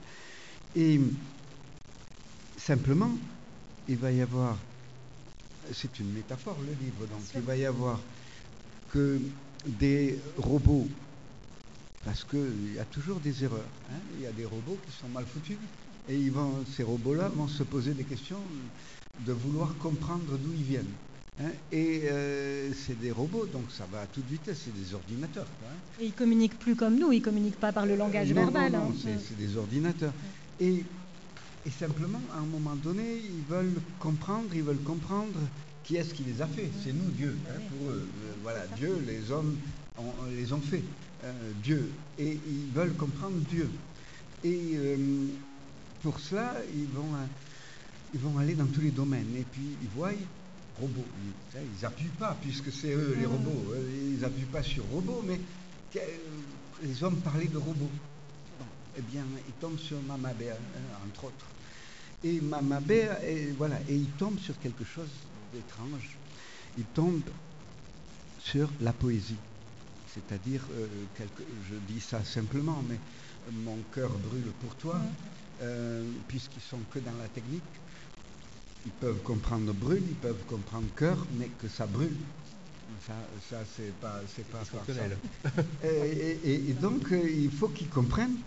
Et 0.76 1.00
simplement, 2.58 3.12
il 3.88 3.96
va 3.98 4.12
y 4.12 4.22
avoir, 4.22 4.58
c'est 5.72 6.00
une 6.00 6.12
métaphore 6.12 6.58
le 6.62 6.74
livre, 6.86 7.06
donc 7.08 7.22
il 7.36 7.42
va 7.42 7.56
y 7.56 7.66
avoir 7.66 8.00
que 8.92 9.20
des 9.66 10.20
robots, 10.38 10.88
parce 12.04 12.24
qu'il 12.26 12.74
y 12.76 12.80
a 12.80 12.86
toujours 12.86 13.20
des 13.20 13.44
erreurs, 13.44 13.60
hein, 13.92 14.00
il 14.18 14.24
y 14.24 14.28
a 14.28 14.32
des 14.32 14.46
robots 14.46 14.78
qui 14.86 14.92
sont 14.92 15.08
mal 15.10 15.26
foutus, 15.26 15.58
et 16.10 16.16
ils 16.16 16.32
vont, 16.32 16.54
ces 16.76 16.84
robots-là 16.84 17.30
vont 17.30 17.48
se 17.48 17.64
poser 17.64 17.94
des 17.94 18.04
questions 18.04 18.40
de 19.26 19.34
vouloir 19.34 19.76
comprendre 19.78 20.38
d'où 20.38 20.52
ils 20.54 20.64
viennent. 20.64 20.94
hein. 21.42 21.50
et 21.72 22.04
euh, 22.12 22.72
c'est 22.74 23.00
des 23.00 23.12
robots, 23.12 23.46
donc 23.48 23.64
ça 23.72 23.86
va 23.92 24.02
à 24.02 24.06
toute 24.08 24.26
vitesse, 24.28 24.62
c'est 24.66 24.74
des 24.76 24.94
ordinateurs. 24.94 25.46
quoi, 25.60 25.70
hein. 25.72 25.78
Et 26.02 26.06
ils 26.06 26.14
communiquent 26.14 26.58
plus 26.60 26.76
comme 26.76 26.98
nous, 27.00 27.12
ils 27.12 27.22
communiquent 27.22 27.60
pas 27.60 27.72
par 27.72 27.86
le 27.86 27.96
langage 27.96 28.32
Euh, 28.32 28.36
non, 28.36 28.42
verbal. 28.44 28.72
Non, 28.72 28.78
non, 28.80 28.86
hein. 28.92 28.94
c'est, 29.04 29.18
c'est 29.20 29.38
des 29.38 29.58
ordinateurs. 29.58 30.14
Et, 30.60 30.84
et 31.66 31.70
simplement, 31.72 32.22
à 32.34 32.40
un 32.40 32.46
moment 32.46 32.76
donné, 32.76 33.22
ils 33.24 33.44
veulent 33.54 33.82
comprendre, 34.00 34.48
ils 34.54 34.64
veulent 34.64 34.84
comprendre 34.84 35.38
qui 35.84 35.96
est-ce 35.96 36.14
qui 36.14 36.24
les 36.24 36.42
a 36.42 36.48
fait. 36.48 36.70
C'est 36.84 36.94
nous, 36.94 37.10
Dieu, 37.12 37.36
pour 37.70 37.90
eux. 37.92 38.08
Euh, 38.08 38.32
voilà, 38.44 38.66
Dieu, 38.78 38.98
les 39.08 39.32
hommes 39.32 39.56
ont- 39.98 40.26
les 40.36 40.52
ont 40.54 40.62
fait. 40.62 40.84
euh, 41.24 41.32
Dieu. 41.64 41.90
Et 42.20 42.34
ils 42.48 42.72
veulent 42.74 42.94
comprendre 42.94 43.38
Dieu. 43.50 43.70
Et 44.44 44.76
pour 46.08 46.22
cela, 46.22 46.56
ils 46.74 46.88
vont, 46.88 47.14
euh, 47.16 47.26
ils 48.14 48.20
vont 48.22 48.38
aller 48.38 48.54
dans 48.56 48.66
tous 48.68 48.80
les 48.80 48.92
domaines. 48.92 49.36
Et 49.36 49.44
puis, 49.44 49.76
ils 49.82 49.90
voient 49.90 50.14
robots. 50.80 51.04
Ils- 51.54 51.82
n'appuient 51.84 52.16
pas, 52.18 52.38
puisque 52.42 52.72
c'est 52.72 52.94
eux, 52.94 53.14
les 53.20 53.26
Mhm. 53.28 53.34
robots. 53.34 53.74
Euh, 53.74 54.14
Ils 54.14 54.22
n'appuient 54.22 54.46
pas 54.58 54.64
sur 54.64 54.86
robots, 54.86 55.22
mais 55.28 55.38
que- 55.94 56.00
les 56.82 57.04
hommes 57.04 57.18
parlaient 57.18 57.48
de 57.50 57.58
robots. 57.58 57.92
Bon, 58.58 58.66
eh 58.98 59.02
bien, 59.02 59.26
ils 59.50 59.54
tombent 59.56 59.78
sur 59.80 60.02
Mama 60.04 60.32
Bear, 60.34 60.56
hein, 60.56 61.08
entre 61.10 61.26
autres. 61.26 61.46
Et 62.24 62.40
Mama 62.40 62.80
Bear, 62.80 63.22
et 63.26 63.52
voilà, 63.58 63.78
et 63.90 63.96
ils 63.98 64.12
tombent 64.12 64.40
sur 64.40 64.58
quelque 64.62 64.86
chose 64.86 65.10
d'étrange. 65.54 66.16
Ils 66.78 66.86
tombent 66.86 67.30
sur 68.42 68.70
la 68.80 68.94
poésie. 68.94 69.36
C'est-à-dire, 70.14 70.62
euh, 70.72 70.88
je 71.70 71.76
dis 71.94 72.00
ça 72.00 72.24
simplement, 72.24 72.82
mais 72.90 72.98
mon 73.52 73.78
cœur 73.94 74.10
brûle 74.12 74.52
pour 74.62 74.74
toi. 74.76 75.02
Euh, 75.62 76.04
puisqu'ils 76.28 76.62
sont 76.62 76.80
que 76.92 77.00
dans 77.00 77.16
la 77.22 77.28
technique. 77.28 77.64
Ils 78.86 78.92
peuvent 78.92 79.22
comprendre 79.24 79.74
brûle, 79.74 80.04
ils 80.08 80.16
peuvent 80.16 80.46
comprendre 80.46 80.88
cœur, 80.96 81.26
mais 81.38 81.48
que 81.50 81.68
ça 81.68 81.86
brûle. 81.86 82.16
Ça, 83.06 83.14
ça 83.50 83.58
c'est 83.76 83.92
pas, 84.00 84.22
c'est 84.34 84.46
pas. 84.50 84.64
Fonctionnel. 84.64 85.18
Et, 85.84 85.88
et- 85.88 86.50
et- 86.52 86.70
et 86.70 86.74
donc, 86.74 87.12
euh, 87.12 87.30
il 87.30 87.52
faut 87.52 87.68
qu'ils 87.70 87.90
comprennent. 87.90 88.38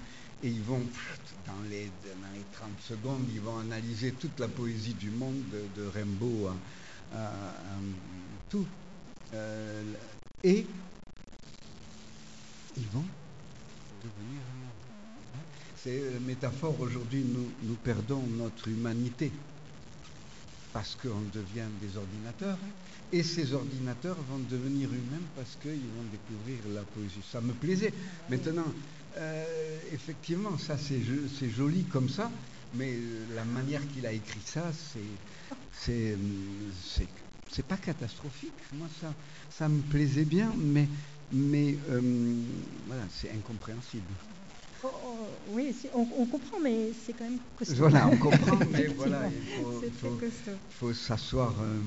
Et 0.43 0.49
ils 0.49 0.63
vont, 0.63 0.81
dans 1.47 1.61
les, 1.69 1.85
dans 2.23 2.33
les 2.33 2.45
30 2.53 2.71
secondes, 2.89 3.21
ils 3.35 3.41
vont 3.41 3.59
analyser 3.59 4.13
toute 4.13 4.41
la 4.41 4.49
poésie 4.49 4.95
du 4.95 5.11
monde, 5.11 5.37
de, 5.53 5.83
de 5.83 5.87
Rimbaud 5.89 6.47
à, 6.49 6.57
à- 7.19 7.29
à 7.51 7.79
tout. 8.49 8.67
Euh, 9.35 9.83
et 10.43 10.65
ils 12.79 12.87
vont 12.87 13.05
devenir. 14.03 14.41
Hein. 14.41 14.60
C'est 15.83 16.13
la 16.13 16.21
métaphore, 16.21 16.79
aujourd'hui, 16.81 17.25
nous, 17.25 17.77
perdons 17.77 18.27
notre 18.27 18.69
humanité 18.69 19.33
parce 20.73 20.95
qu'on 20.95 21.23
devient 21.23 21.69
des 21.81 21.97
ordinateurs. 21.97 22.59
Et 23.13 23.23
ces 23.25 23.55
ordinateurs 23.55 24.23
vont 24.23 24.39
devenir 24.39 24.93
humains 24.93 25.23
parce 25.35 25.57
qu'ils 25.57 25.91
vont 25.91 26.05
découvrir 26.05 26.69
la 26.69 26.85
poésie. 26.85 27.23
Ça 27.29 27.41
me 27.41 27.55
plaisait. 27.55 27.93
Maintenant, 28.29 28.73
euh, 29.17 29.81
effectivement, 29.93 30.57
ça 30.59 30.79
c'est 30.79 31.03
jo- 31.03 31.27
c'est 31.29 31.51
joli 31.51 31.87
comme 31.87 32.09
ça, 32.09 32.31
mais 32.73 32.95
euh, 32.95 33.27
la 33.35 33.45
manière 33.45 33.89
qu'il 33.89 34.07
a 34.07 34.13
écrit 34.13 34.43
ça, 34.43 34.73
c'est 34.73 35.19
c'est 35.73 36.17
c'est 37.49 37.67
pas 37.67 37.77
catastrophique. 37.79 38.61
Moi, 38.73 38.89
ça 39.01 39.15
ça 39.49 39.69
me 39.69 39.83
plaisait 39.83 40.25
bien, 40.25 40.55
mais 40.57 40.89
mais 41.33 41.79
euh, 41.89 42.01
voilà, 42.87 43.09
c'est 43.11 43.31
incompréhensible. 43.33 44.15
Oh, 44.83 44.89
oh, 45.05 45.43
oui, 45.47 45.77
on, 45.93 46.09
on 46.17 46.27
comprend, 46.27 46.59
mais 46.61 46.93
c'est 46.95 47.13
quand 47.13 47.25
même 47.25 47.41
costaud. 47.55 47.89
Voilà, 47.91 48.09
on 48.09 48.17
comprend, 48.19 48.65
mais 48.67 48.89
voilà, 48.89 49.29
il 49.29 49.43
faut, 49.43 49.81
c'est 49.81 49.91
très 49.93 50.11
faut- 50.11 50.21
faut 50.69 50.93
s'asseoir 50.93 51.61
euh, 51.61 51.81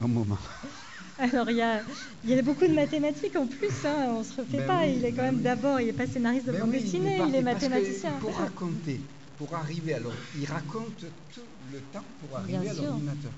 un 0.00 0.08
moment. 0.08 0.38
Alors, 1.18 1.50
il 1.50 1.56
y 1.56 1.62
a, 1.62 1.84
il 2.24 2.30
y 2.30 2.38
a 2.38 2.42
beaucoup 2.42 2.66
de 2.66 2.72
mathématiques 2.74 3.36
en 3.36 3.46
plus, 3.46 3.84
hein, 3.84 4.06
on 4.14 4.18
ne 4.18 4.24
se 4.24 4.40
refait 4.40 4.58
Ben 4.58 4.66
pas. 4.66 4.86
oui, 4.86 4.98
il 4.98 5.04
est 5.04 5.12
quand 5.12 5.22
ben 5.22 5.24
même 5.24 5.40
oui. 5.40 5.42
d'abord, 5.42 5.80
il 5.80 5.86
n'est 5.86 5.92
pas 5.92 6.06
scénariste 6.06 6.46
de 6.46 6.52
Mais 6.52 6.58
bande 6.58 6.70
oui, 6.70 6.80
dessinée, 6.80 7.26
il 7.28 7.34
est 7.34 7.42
mathématicien. 7.42 8.18
Pour 8.20 8.36
raconter, 8.36 9.10
pour 9.36 9.54
arriver, 9.54 9.94
alors 9.94 10.12
il 10.32 10.46
raconte 10.46 11.04
tout 11.30 11.48
le 11.60 11.80
temps 11.82 12.06
pour 12.18 12.36
Bien 12.36 12.60
arriver 12.60 12.68
à 12.68 12.74
l'ordinateur. 12.74 13.32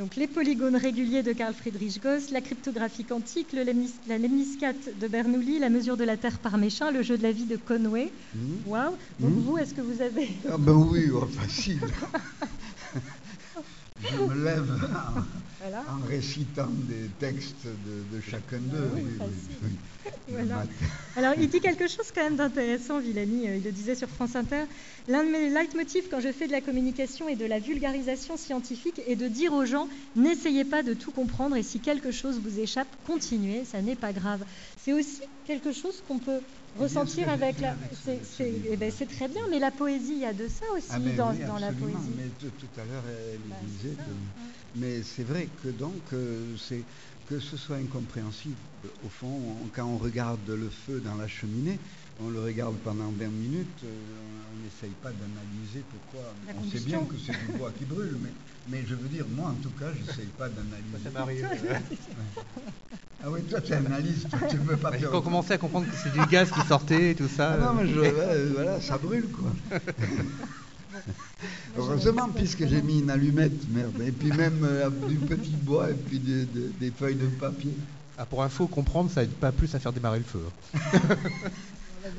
Donc, 0.00 0.16
les 0.16 0.26
polygones 0.26 0.76
réguliers 0.76 1.22
de 1.22 1.34
Carl 1.34 1.52
Friedrich 1.52 2.02
Gauss, 2.02 2.30
la 2.30 2.40
cryptographie 2.40 3.04
quantique, 3.04 3.52
le 3.52 3.64
lemnis- 3.64 4.00
la 4.08 4.16
lemniscate 4.16 4.98
de 4.98 5.08
Bernoulli, 5.08 5.58
la 5.58 5.68
mesure 5.68 5.98
de 5.98 6.04
la 6.04 6.16
Terre 6.16 6.38
par 6.38 6.56
Méchin, 6.56 6.90
le 6.90 7.02
jeu 7.02 7.18
de 7.18 7.22
la 7.22 7.32
vie 7.32 7.44
de 7.44 7.58
Conway. 7.58 8.10
Mhm. 8.34 8.40
Waouh 8.64 8.92
Donc, 9.20 9.30
Mhm. 9.30 9.40
vous, 9.42 9.58
est-ce 9.58 9.74
que 9.74 9.82
vous 9.82 10.00
avez. 10.00 10.30
Ah 10.50 10.56
ben 10.56 10.72
oui, 10.72 11.10
oh, 11.12 11.26
facile. 11.26 11.80
Je 14.02 14.16
me 14.16 14.42
lève 14.42 14.70
en, 14.72 15.20
Voilà. 15.60 15.84
en 15.90 16.06
récitant 16.06 16.68
des 16.88 17.10
textes 17.18 17.66
de, 17.66 18.16
de 18.16 18.22
chacun 18.22 18.56
d'eux. 18.56 18.88
Ah 18.88 18.94
oui, 18.94 19.02
oui, 19.64 19.68
Voilà. 20.28 20.66
Alors, 21.16 21.34
il 21.38 21.48
dit 21.48 21.60
quelque 21.60 21.88
chose 21.88 22.12
quand 22.14 22.22
même 22.22 22.36
d'intéressant, 22.36 23.00
Villani. 23.00 23.48
euh, 23.48 23.56
Il 23.56 23.64
le 23.64 23.72
disait 23.72 23.94
sur 23.96 24.08
France 24.08 24.36
Inter. 24.36 24.64
L'un 25.08 25.24
de 25.24 25.28
mes 25.30 25.48
leitmotifs 25.50 26.08
quand 26.08 26.20
je 26.20 26.30
fais 26.32 26.46
de 26.46 26.52
la 26.52 26.60
communication 26.60 27.28
et 27.28 27.36
de 27.36 27.44
la 27.44 27.58
vulgarisation 27.58 28.36
scientifique 28.36 29.00
est 29.06 29.16
de 29.16 29.26
dire 29.28 29.52
aux 29.52 29.64
gens 29.64 29.88
n'essayez 30.14 30.64
pas 30.64 30.82
de 30.82 30.94
tout 30.94 31.10
comprendre 31.10 31.56
et 31.56 31.62
si 31.62 31.80
quelque 31.80 32.10
chose 32.12 32.40
vous 32.40 32.60
échappe, 32.60 32.88
continuez, 33.04 33.64
ça 33.64 33.82
n'est 33.82 33.96
pas 33.96 34.12
grave. 34.12 34.44
C'est 34.76 34.92
aussi 34.92 35.22
quelque 35.44 35.72
chose 35.72 36.00
qu'on 36.06 36.18
peut 36.20 36.40
bien 36.40 36.82
ressentir 36.84 37.28
avec 37.28 37.60
la. 37.60 37.76
c'est- 37.92 38.20
eh 38.70 38.76
ben, 38.76 38.92
c'est 38.96 39.06
très 39.06 39.26
bien, 39.26 39.42
mais 39.50 39.58
la 39.58 39.72
poésie, 39.72 40.12
il 40.12 40.18
y 40.20 40.24
a 40.24 40.32
de 40.32 40.46
ça 40.46 40.64
aussi 40.76 40.86
Ah 40.90 40.98
dans, 41.16 41.32
oui, 41.32 41.40
dans 41.44 41.58
la 41.58 41.72
poésie. 41.72 42.10
Mais 42.16 42.28
tout, 42.38 42.50
tout 42.50 42.80
à 42.80 42.84
l'heure, 42.84 43.02
elle 43.34 43.40
Bah, 43.40 43.56
disait. 43.64 43.96
ça. 43.96 44.02
Mais 44.76 45.02
c'est 45.02 45.24
vrai 45.24 45.48
que 45.60 45.68
donc, 45.68 46.12
euh, 46.12 46.56
c'est 46.56 46.84
que 47.30 47.38
ce 47.38 47.56
soit 47.56 47.76
incompréhensible. 47.76 48.56
Au 49.04 49.08
fond, 49.08 49.28
on- 49.62 49.68
quand 49.74 49.86
on 49.86 49.98
regarde 49.98 50.40
le 50.48 50.68
feu 50.68 51.00
dans 51.04 51.14
la 51.14 51.28
cheminée, 51.28 51.78
on 52.18 52.28
le 52.28 52.40
regarde 52.40 52.76
pendant 52.78 53.08
20 53.10 53.28
minutes, 53.28 53.66
euh, 53.84 53.88
on 54.52 54.64
n'essaye 54.64 54.90
pas 55.00 55.10
d'analyser 55.12 55.84
pourquoi. 55.90 56.28
La 56.46 56.54
on 56.60 56.68
sait 56.68 56.80
bien 56.84 56.98
que 57.04 57.14
c'est 57.24 57.32
du 57.52 57.56
bois 57.56 57.70
qui 57.78 57.84
brûle, 57.84 58.16
mais, 58.20 58.32
mais 58.68 58.84
je 58.86 58.96
veux 58.96 59.08
dire, 59.08 59.26
moi 59.36 59.50
en 59.50 59.54
tout 59.62 59.70
cas, 59.78 59.86
je 59.94 60.00
n'essaye 60.10 60.26
pas 60.36 60.48
d'analyser. 60.48 61.04
Ça 61.04 61.10
m'arrive. 61.10 61.46
Ah 63.22 63.30
oui, 63.30 63.42
toi 63.48 63.60
tu 63.60 63.72
analyses, 63.74 64.26
toi, 64.28 64.40
tu 64.48 64.56
ne 64.56 64.62
veux 64.62 64.76
pas 64.78 64.90
Bah, 64.90 64.98
faire 64.98 65.10
Quand 65.10 65.18
on 65.18 65.22
commençait 65.22 65.54
à 65.54 65.58
comprendre 65.58 65.86
que 65.88 65.96
c'est 65.96 66.10
du 66.10 66.26
gaz 66.26 66.50
qui 66.50 66.60
sortait 66.66 67.10
et 67.12 67.14
tout 67.14 67.28
ça. 67.28 67.52
Ah 67.52 67.58
non, 67.58 67.74
mais 67.74 67.88
euh, 67.92 68.48
je- 68.48 68.52
voilà, 68.54 68.80
ça 68.80 68.98
brûle 68.98 69.28
quoi. 69.30 69.52
Heureusement, 71.76 72.28
puisque 72.30 72.66
j'ai 72.66 72.82
mis 72.82 72.98
une 73.00 73.10
allumette, 73.10 73.68
merde. 73.68 74.00
Et 74.02 74.12
puis 74.12 74.30
même 74.30 74.60
euh, 74.64 74.90
du 75.08 75.16
petit 75.16 75.50
bois 75.56 75.90
et 75.90 75.94
puis 75.94 76.18
de- 76.18 76.44
de- 76.44 76.68
des 76.78 76.90
feuilles 76.90 77.16
de 77.16 77.26
papier. 77.26 77.72
ah, 78.18 78.26
pour 78.26 78.42
info, 78.42 78.66
comprendre, 78.66 79.10
ça 79.10 79.22
aide 79.22 79.30
pas 79.30 79.52
plus 79.52 79.74
à 79.74 79.78
faire 79.78 79.92
démarrer 79.92 80.18
le 80.18 80.24
feu. 80.24 80.42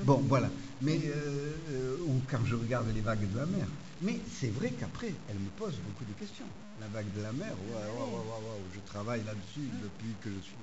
Bon, 0.03 0.23
voilà. 0.27 0.49
Mais 0.81 0.99
euh, 1.05 1.53
euh, 1.71 1.97
ou 2.07 2.21
quand 2.29 2.43
je 2.45 2.55
regarde 2.55 2.87
les 2.93 3.01
vagues 3.01 3.29
de 3.31 3.37
la 3.37 3.45
mer. 3.45 3.67
Mais 4.01 4.19
c'est 4.39 4.49
vrai 4.49 4.71
qu'après, 4.71 5.13
elle 5.29 5.37
me 5.37 5.49
pose 5.49 5.73
beaucoup 5.85 6.05
de 6.05 6.13
questions. 6.13 6.45
La 6.79 6.87
vague 6.87 7.11
de 7.15 7.21
la 7.21 7.31
mer, 7.33 7.53
ouais, 7.53 7.75
ouais, 7.75 8.09
ouais, 8.09 8.25
ouais, 8.25 8.41
ouais, 8.49 8.61
je 8.73 8.79
travaille 8.91 9.21
là-dessus 9.25 9.69
depuis 9.83 10.13
que 10.23 10.29
je 10.29 10.41
suis 10.41 10.55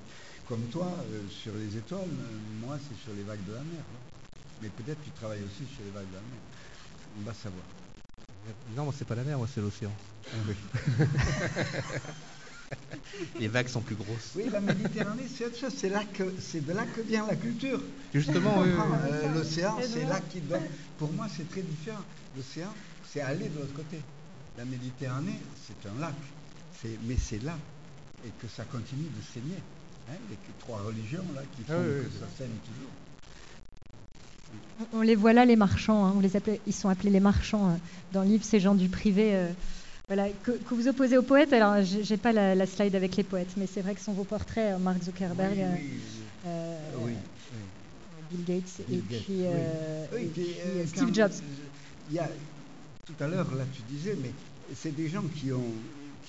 comme 0.47 0.63
toi 0.71 0.91
euh, 1.13 1.21
sur 1.29 1.53
les 1.55 1.77
étoiles. 1.77 2.09
moi, 2.65 2.77
c'est 2.79 2.97
sur 3.01 3.13
les 3.13 3.23
vagues 3.23 3.45
de 3.47 3.53
la 3.53 3.59
mer. 3.63 3.79
ouais. 3.79 4.03
Mais 4.61 4.69
peut-être 4.69 5.01
tu 5.03 5.11
travailles 5.11 5.43
aussi 5.43 5.63
chez 5.75 5.83
les 5.83 5.91
vagues 5.91 6.09
de 6.09 6.15
la 6.15 6.21
mer. 6.21 6.39
On 7.19 7.23
va 7.23 7.33
savoir. 7.33 7.63
Non, 8.75 8.85
moi, 8.85 8.93
c'est 8.97 9.05
pas 9.07 9.15
la 9.15 9.23
mer, 9.23 9.37
moi, 9.37 9.47
c'est 9.53 9.61
l'océan. 9.61 9.91
Ah 10.25 10.29
oui. 10.47 10.55
Les 13.39 13.47
vagues 13.47 13.67
sont 13.67 13.81
plus 13.81 13.95
grosses. 13.95 14.31
Oui, 14.35 14.45
la 14.51 14.61
Méditerranée, 14.61 15.23
c'est 15.35 15.45
autre 15.45 15.57
chose. 15.57 15.73
C'est 15.75 15.89
là 15.89 16.03
que 16.13 16.23
c'est 16.39 16.63
de 16.65 16.71
là 16.71 16.85
que 16.85 17.01
vient 17.01 17.25
la 17.25 17.35
culture. 17.35 17.81
Justement, 18.13 18.61
oui, 18.61 18.69
oui, 18.69 18.81
euh, 19.11 19.33
L'océan, 19.33 19.77
c'est 19.81 20.05
là 20.05 20.19
qui 20.29 20.39
donne. 20.41 20.61
Pour 20.97 21.11
moi, 21.13 21.27
c'est 21.35 21.49
très 21.49 21.61
différent. 21.61 22.03
L'océan, 22.37 22.71
c'est 23.11 23.21
aller 23.21 23.49
de 23.49 23.59
l'autre 23.59 23.73
côté. 23.73 23.99
La 24.57 24.65
Méditerranée, 24.65 25.39
c'est 25.65 25.89
un 25.89 25.99
lac. 25.99 26.13
C'est- 26.81 26.97
Mais 27.07 27.17
c'est 27.19 27.41
là. 27.43 27.57
Et 28.25 28.29
que 28.41 28.47
ça 28.47 28.63
continue 28.65 29.07
de 29.17 29.21
saigner. 29.33 29.57
Hein, 30.11 30.17
les 30.29 30.37
trois 30.59 30.81
religions 30.83 31.25
là 31.35 31.41
qui 31.55 31.63
font 31.63 31.73
Ah 31.73 31.79
oui, 31.79 31.85
oui, 31.87 32.03
que 32.05 32.09
c'est 32.13 32.19
ça 32.19 32.27
saigne 32.37 32.57
toujours. 32.65 32.91
On 34.93 35.01
les 35.01 35.15
voit 35.15 35.33
là, 35.33 35.45
les 35.45 35.55
marchands. 35.55 36.05
hein, 36.05 36.13
on 36.15 36.19
les 36.19 36.35
appelait- 36.35 36.61
ils 36.65 36.73
sont 36.73 36.89
appelés 36.89 37.09
les 37.09 37.19
marchands 37.19 37.69
euh, 37.71 37.73
dans 38.13 38.21
le 38.23 38.29
livre, 38.29 38.43
ces 38.43 38.59
gens 38.59 38.75
du 38.75 38.89
privé. 38.89 39.35
euh, 39.35 39.51
voilà, 40.07 40.29
que, 40.29 40.51
que 40.51 40.73
vous 40.73 40.87
opposez 40.87 41.17
aux 41.17 41.21
poètes. 41.23 41.53
Alors, 41.53 41.83
j'ai 41.83 42.17
pas 42.17 42.31
la, 42.31 42.55
la 42.55 42.65
slide 42.65 42.95
avec 42.95 43.15
les 43.15 43.23
poètes, 43.23 43.55
mais 43.57 43.67
c'est 43.67 43.81
vrai 43.81 43.93
que 43.93 43.99
ce 43.99 44.05
sont 44.05 44.13
vos 44.13 44.23
portraits, 44.23 44.73
euh, 44.75 44.79
Mark 44.79 45.03
Zuckerberg, 45.03 45.53
Oui, 45.57 45.59
euh, 46.47 46.79
oui, 46.97 47.11
euh, 47.11 47.11
oui, 47.11 47.13
Bill 48.31 48.45
Gates 48.45 48.87
Bill 48.87 48.97
et 48.99 49.01
Gates, 49.11 49.21
puis, 49.23 49.33
oui. 49.39 49.43
euh, 49.45 50.05
Oui, 50.13 50.21
et 50.21 50.25
puis, 50.25 50.41
puis, 50.43 50.51
euh, 50.65 50.79
euh, 50.81 50.83
quand- 50.95 51.01
Steve 51.01 51.13
Jobs. 51.13 51.31
Il 52.09 52.15
y 52.15 52.19
a, 52.19 52.27
tout 53.05 53.23
à 53.23 53.27
l'heure, 53.27 53.53
là, 53.53 53.65
tu 53.71 53.81
disais, 53.83 54.17
mais 54.19 54.31
c'est 54.75 54.95
des 54.95 55.09
gens 55.09 55.23
qui 55.35 55.51
ont, 55.51 55.73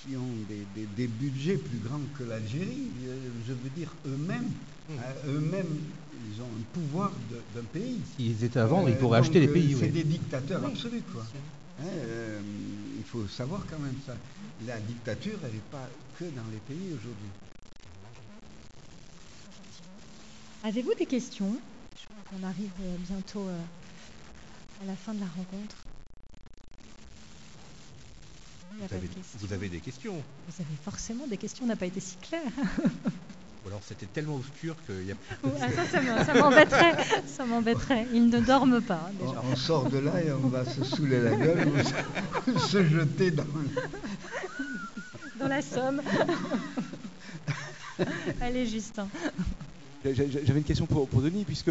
qui 0.03 0.15
ont 0.17 0.29
des, 0.49 0.67
des- 0.75 0.87
des 0.97 1.07
budgets 1.07 1.57
plus 1.57 1.79
grands 1.79 2.01
que 2.19 2.25
l'Algérie. 2.25 2.91
Je 3.47 3.53
veux 3.55 3.71
dire, 3.77 3.95
eux-mêmes, 4.07 4.51
Mmh. 4.91 4.93
eux-mêmes, 5.29 5.79
ils 6.29 6.41
ont 6.43 6.47
un 6.47 6.63
pouvoir 6.73 7.13
d'un 7.55 7.65
pays. 7.73 8.01
S'ils 8.17 8.45
étaient 8.45 8.59
à 8.61 8.67
vendre, 8.67 8.89
ils 8.89 8.95
Euh, 8.95 8.99
pourraient 8.99 9.19
acheter 9.21 9.41
les 9.41 9.49
euh, 9.49 9.53
pays. 9.53 9.75
C'est 9.79 9.87
oui. 9.87 9.91
des 9.91 10.05
dictateurs 10.05 10.61
Oui. 10.65 10.71
absolus, 10.73 11.03
quoi. 11.13 11.23
Hein, 11.81 11.85
euh, 11.87 12.41
il 12.99 13.05
faut 13.05 13.27
savoir 13.27 13.63
quand 13.71 13.79
même 13.79 13.95
ça. 14.07 14.15
La 14.67 14.79
dictature, 14.81 15.39
elle 15.45 15.53
n'est 15.53 15.71
pas 15.71 15.89
que 16.19 16.25
dans 16.25 16.47
les 16.53 16.59
pays 16.69 16.89
aujourd'hui. 16.89 17.31
Avez-vous 20.65 20.95
des 20.95 21.07
questions? 21.07 21.57
Je 21.99 22.05
crois 22.05 22.23
qu'on 22.39 22.47
arrive 22.47 22.71
bientôt 23.09 23.47
à 23.49 24.85
la 24.87 24.95
fin 24.95 25.15
de 25.15 25.21
la 25.21 25.27
rencontre. 25.27 25.77
Vous 28.79 28.95
avez, 28.95 29.09
questions? 29.09 29.39
vous 29.41 29.53
avez 29.53 29.69
des 29.69 29.81
questions? 29.81 30.15
Vous 30.49 30.63
avez 30.63 30.77
forcément 30.85 31.27
des 31.27 31.37
questions, 31.37 31.65
on 31.65 31.69
n'a 31.69 31.77
pas 31.77 31.87
été 31.87 32.01
si 32.01 32.17
clair. 32.17 32.43
Ou 33.65 33.69
alors 33.69 33.83
c'était 33.85 34.07
tellement 34.07 34.37
obscur 34.37 34.75
qu'il 34.87 35.05
y 35.07 35.13
a. 35.13 35.15
Ah, 35.45 35.49
ça, 36.25 36.35
m'embêterait. 36.35 36.97
Ça 37.27 37.45
m'embêterait. 37.45 38.07
Ils 38.13 38.27
ne 38.29 38.41
dorment 38.41 38.81
pas, 38.81 39.11
On, 39.21 39.27
déjà. 39.27 39.43
on 39.53 39.57
sort 39.57 39.91
de 39.91 39.99
là 39.99 40.23
et 40.23 40.33
on 40.33 40.49
va 40.49 40.65
se 40.65 40.83
saouler 40.83 41.21
la 41.21 41.35
gueule 41.37 41.69
ou 41.69 42.59
se, 42.59 42.83
jeter 42.89 43.31
dans 43.33 43.45
la 45.49 45.61
Somme. 45.63 46.01
Allez, 48.41 48.67
Justin. 48.67 49.09
J'avais 50.05 50.59
une 50.59 50.65
question 50.65 50.87
pour, 50.87 51.07
pour 51.09 51.21
Denis, 51.21 51.45
puisque 51.45 51.71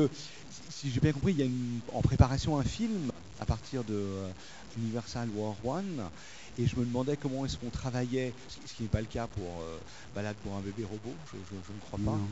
si- 0.52 0.62
si 0.70 0.92
j'ai 0.92 1.00
bien 1.00 1.12
compris, 1.12 1.34
il 1.34 1.40
y 1.40 1.42
a 1.42 1.46
une- 1.46 1.82
en 1.92 2.02
préparation 2.02 2.60
un 2.60 2.64
film 2.64 3.10
à 3.40 3.46
partir 3.46 3.84
de 3.84 3.94
euh, 3.96 4.32
Universal 4.76 5.30
War 5.30 5.56
One, 5.66 6.10
et 6.58 6.68
je 6.68 6.76
me 6.76 6.86
demandais 6.86 7.18
comment 7.18 7.46
est-ce 7.46 7.58
qu'on 7.58 7.70
travaillait, 7.72 8.36
ce 8.48 8.74
qui 8.74 8.84
n'est 8.84 8.90
pas 8.90 9.02
le 9.02 9.08
cas 9.08 9.28
pour 9.28 9.62
euh, 9.62 9.80
Balade 10.14 10.38
pour 10.38 10.56
un 10.56 10.62
bébé 10.62 10.84
robot, 10.84 11.16
je, 11.32 11.38
je- 11.38 11.62
je 11.68 11.72
ne 11.74 11.80
crois 11.80 12.00
pas. 12.00 12.18
Non. 12.18 12.30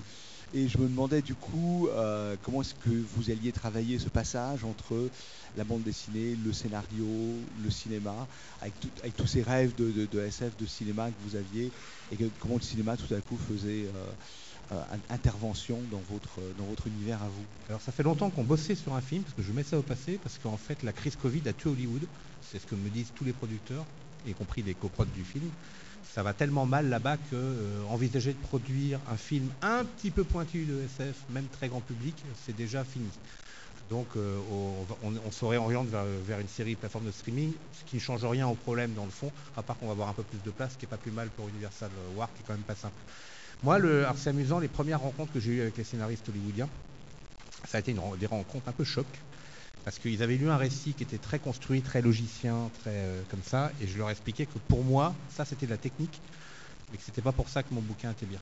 Et 0.54 0.70
je 0.70 0.78
me 0.78 0.88
demandais 0.88 1.22
du 1.22 1.36
coup 1.36 1.90
euh, 1.90 2.38
comment 2.42 2.62
est-ce 2.62 2.74
que 2.76 2.90
vous 2.90 3.30
alliez 3.30 3.52
travailler 3.52 4.00
ce 4.00 4.08
passage 4.08 4.64
entre 4.64 5.10
la 5.58 5.66
bande 5.66 5.84
dessinée, 5.84 6.36
le 6.38 6.54
scénario, 6.54 7.50
le 7.58 7.70
cinéma, 7.70 8.28
avec, 8.62 8.80
tout- 8.80 8.92
avec 9.02 9.16
tous 9.18 9.28
ces 9.28 9.42
rêves 9.44 9.76
de, 9.76 9.92
de- 9.92 10.06
de 10.06 10.20
SF, 10.22 10.56
de 10.56 10.66
cinéma 10.66 11.12
que 11.12 11.18
vous 11.22 11.36
aviez, 11.36 11.74
et 12.12 12.18
que- 12.18 12.30
comment 12.40 12.56
le 12.56 12.62
cinéma 12.62 12.96
tout 12.96 13.14
à 13.14 13.20
coup 13.22 13.38
faisait 13.38 13.88
euh, 13.94 14.12
intervention 15.10 15.80
dans 15.91 16.02
votre, 16.10 16.41
dans 16.57 16.65
votre 16.65 16.88
univers 16.88 17.22
à 17.22 17.27
vous? 17.30 17.45
Alors 17.69 17.81
ça 17.81 17.91
fait 17.91 18.03
longtemps 18.03 18.30
qu'on 18.30 18.44
bossait 18.44 18.76
sur 18.76 18.94
un 18.94 19.02
film, 19.02 19.23
parce 19.23 19.35
que 19.35 19.41
je 19.41 19.52
mets 19.52 19.64
ça 19.64 19.77
au 19.77 19.84
passé, 19.84 20.19
parce 20.22 20.38
qu'en 20.38 20.57
fait 20.57 20.84
la 20.84 20.94
crise 20.94 21.15
Covid 21.15 21.48
a 21.48 21.53
tué 21.53 21.69
Hollywood. 21.69 22.07
C'est 22.41 22.60
ce 22.60 22.65
que 22.65 22.76
me 22.76 22.89
disent 22.89 23.11
tous 23.15 23.23
les 23.23 23.34
producteurs, 23.34 23.85
y 24.26 24.34
compris 24.34 24.61
les 24.64 24.73
coprods 24.73 25.06
du 25.06 25.23
film. 25.23 25.49
Ça 26.14 26.23
va 26.23 26.34
tellement 26.34 26.65
mal 26.65 26.89
là-bas 26.89 27.18
que 27.18 27.35
euh, 27.35 27.84
envisager 27.89 28.34
de 28.34 28.39
produire 28.39 28.99
un 29.11 29.18
film 29.18 29.52
un 29.61 29.84
petit 29.84 30.11
peu 30.11 30.23
pointu 30.23 30.65
de 30.65 30.81
SF, 30.84 31.15
même 31.30 31.48
très 31.48 31.68
grand 31.68 31.81
public, 31.81 32.15
c'est 32.45 32.56
déjà 32.56 32.84
fini. 32.84 33.10
Donc 33.89 34.07
euh, 34.18 34.38
on 35.03 35.31
se 35.31 35.45
réoriente 35.45 35.88
vers, 35.88 36.03
vers 36.26 36.39
une 36.39 36.48
série 36.48 36.76
plateforme 36.76 37.06
de 37.06 37.11
streaming, 37.11 37.53
ce 37.72 37.89
qui 37.89 37.95
ne 37.95 38.02
change 38.02 38.26
rien 38.26 38.48
au 38.48 38.56
problème 38.56 38.94
dans 38.94 39.06
le 39.06 39.11
fond, 39.11 39.31
à 39.56 39.64
part 39.64 39.77
qu'on 39.77 39.85
va 39.85 39.94
avoir 39.94 40.10
un 40.10 40.14
peu 40.14 40.23
plus 40.23 40.41
de 40.44 40.52
place, 40.52 40.73
ce 40.73 40.77
qui 40.77 40.85
n'est 40.85 40.89
pas 40.89 40.98
plus 40.98 41.11
mal 41.11 41.30
pour 41.30 41.48
Universal 41.48 41.89
War, 42.15 42.27
qui 42.34 42.41
est 42.41 42.45
quand 42.45 42.53
même 42.53 42.64
pas 42.64 42.76
simple. 42.76 43.02
Moi, 43.64 43.76
alors 43.76 44.18
c'est 44.18 44.30
amusant, 44.30 44.60
les 44.60 44.68
premières 44.68 45.02
rencontres 45.02 45.34
que 45.34 45.40
j'ai 45.40 45.54
eues 45.54 45.62
avec 45.62 45.78
les 45.78 45.84
scénaristes 45.84 46.30
hollywoodiens, 46.30 46.70
ça 47.66 47.78
a 47.78 47.80
été 47.80 47.96
des 48.20 48.26
rencontres 48.28 48.68
un 48.68 48.72
peu 48.72 48.84
choc, 48.84 49.08
parce 49.84 49.98
qu'ils 49.98 50.22
avaient 50.22 50.38
lu 50.38 50.50
un 50.50 50.58
récit 50.58 50.94
qui 50.94 51.04
était 51.04 51.18
très 51.18 51.40
construit, 51.40 51.82
très 51.82 52.02
logicien, 52.02 52.70
très 52.80 52.92
euh, 52.92 53.24
comme 53.30 53.42
ça, 53.42 53.72
et 53.82 53.88
je 53.88 53.98
leur 53.98 54.12
expliquais 54.12 54.46
que 54.46 54.60
pour 54.60 54.84
moi, 54.84 55.16
ça 55.36 55.44
c'était 55.44 55.66
de 55.66 55.72
la 55.72 55.78
technique, 55.78 56.22
mais 56.92 56.98
que 56.98 57.04
c'était 57.04 57.22
pas 57.22 57.32
pour 57.32 57.50
ça 57.50 57.64
que 57.64 57.74
mon 57.74 57.82
bouquin 57.82 58.12
était 58.12 58.28
bien. 58.28 58.40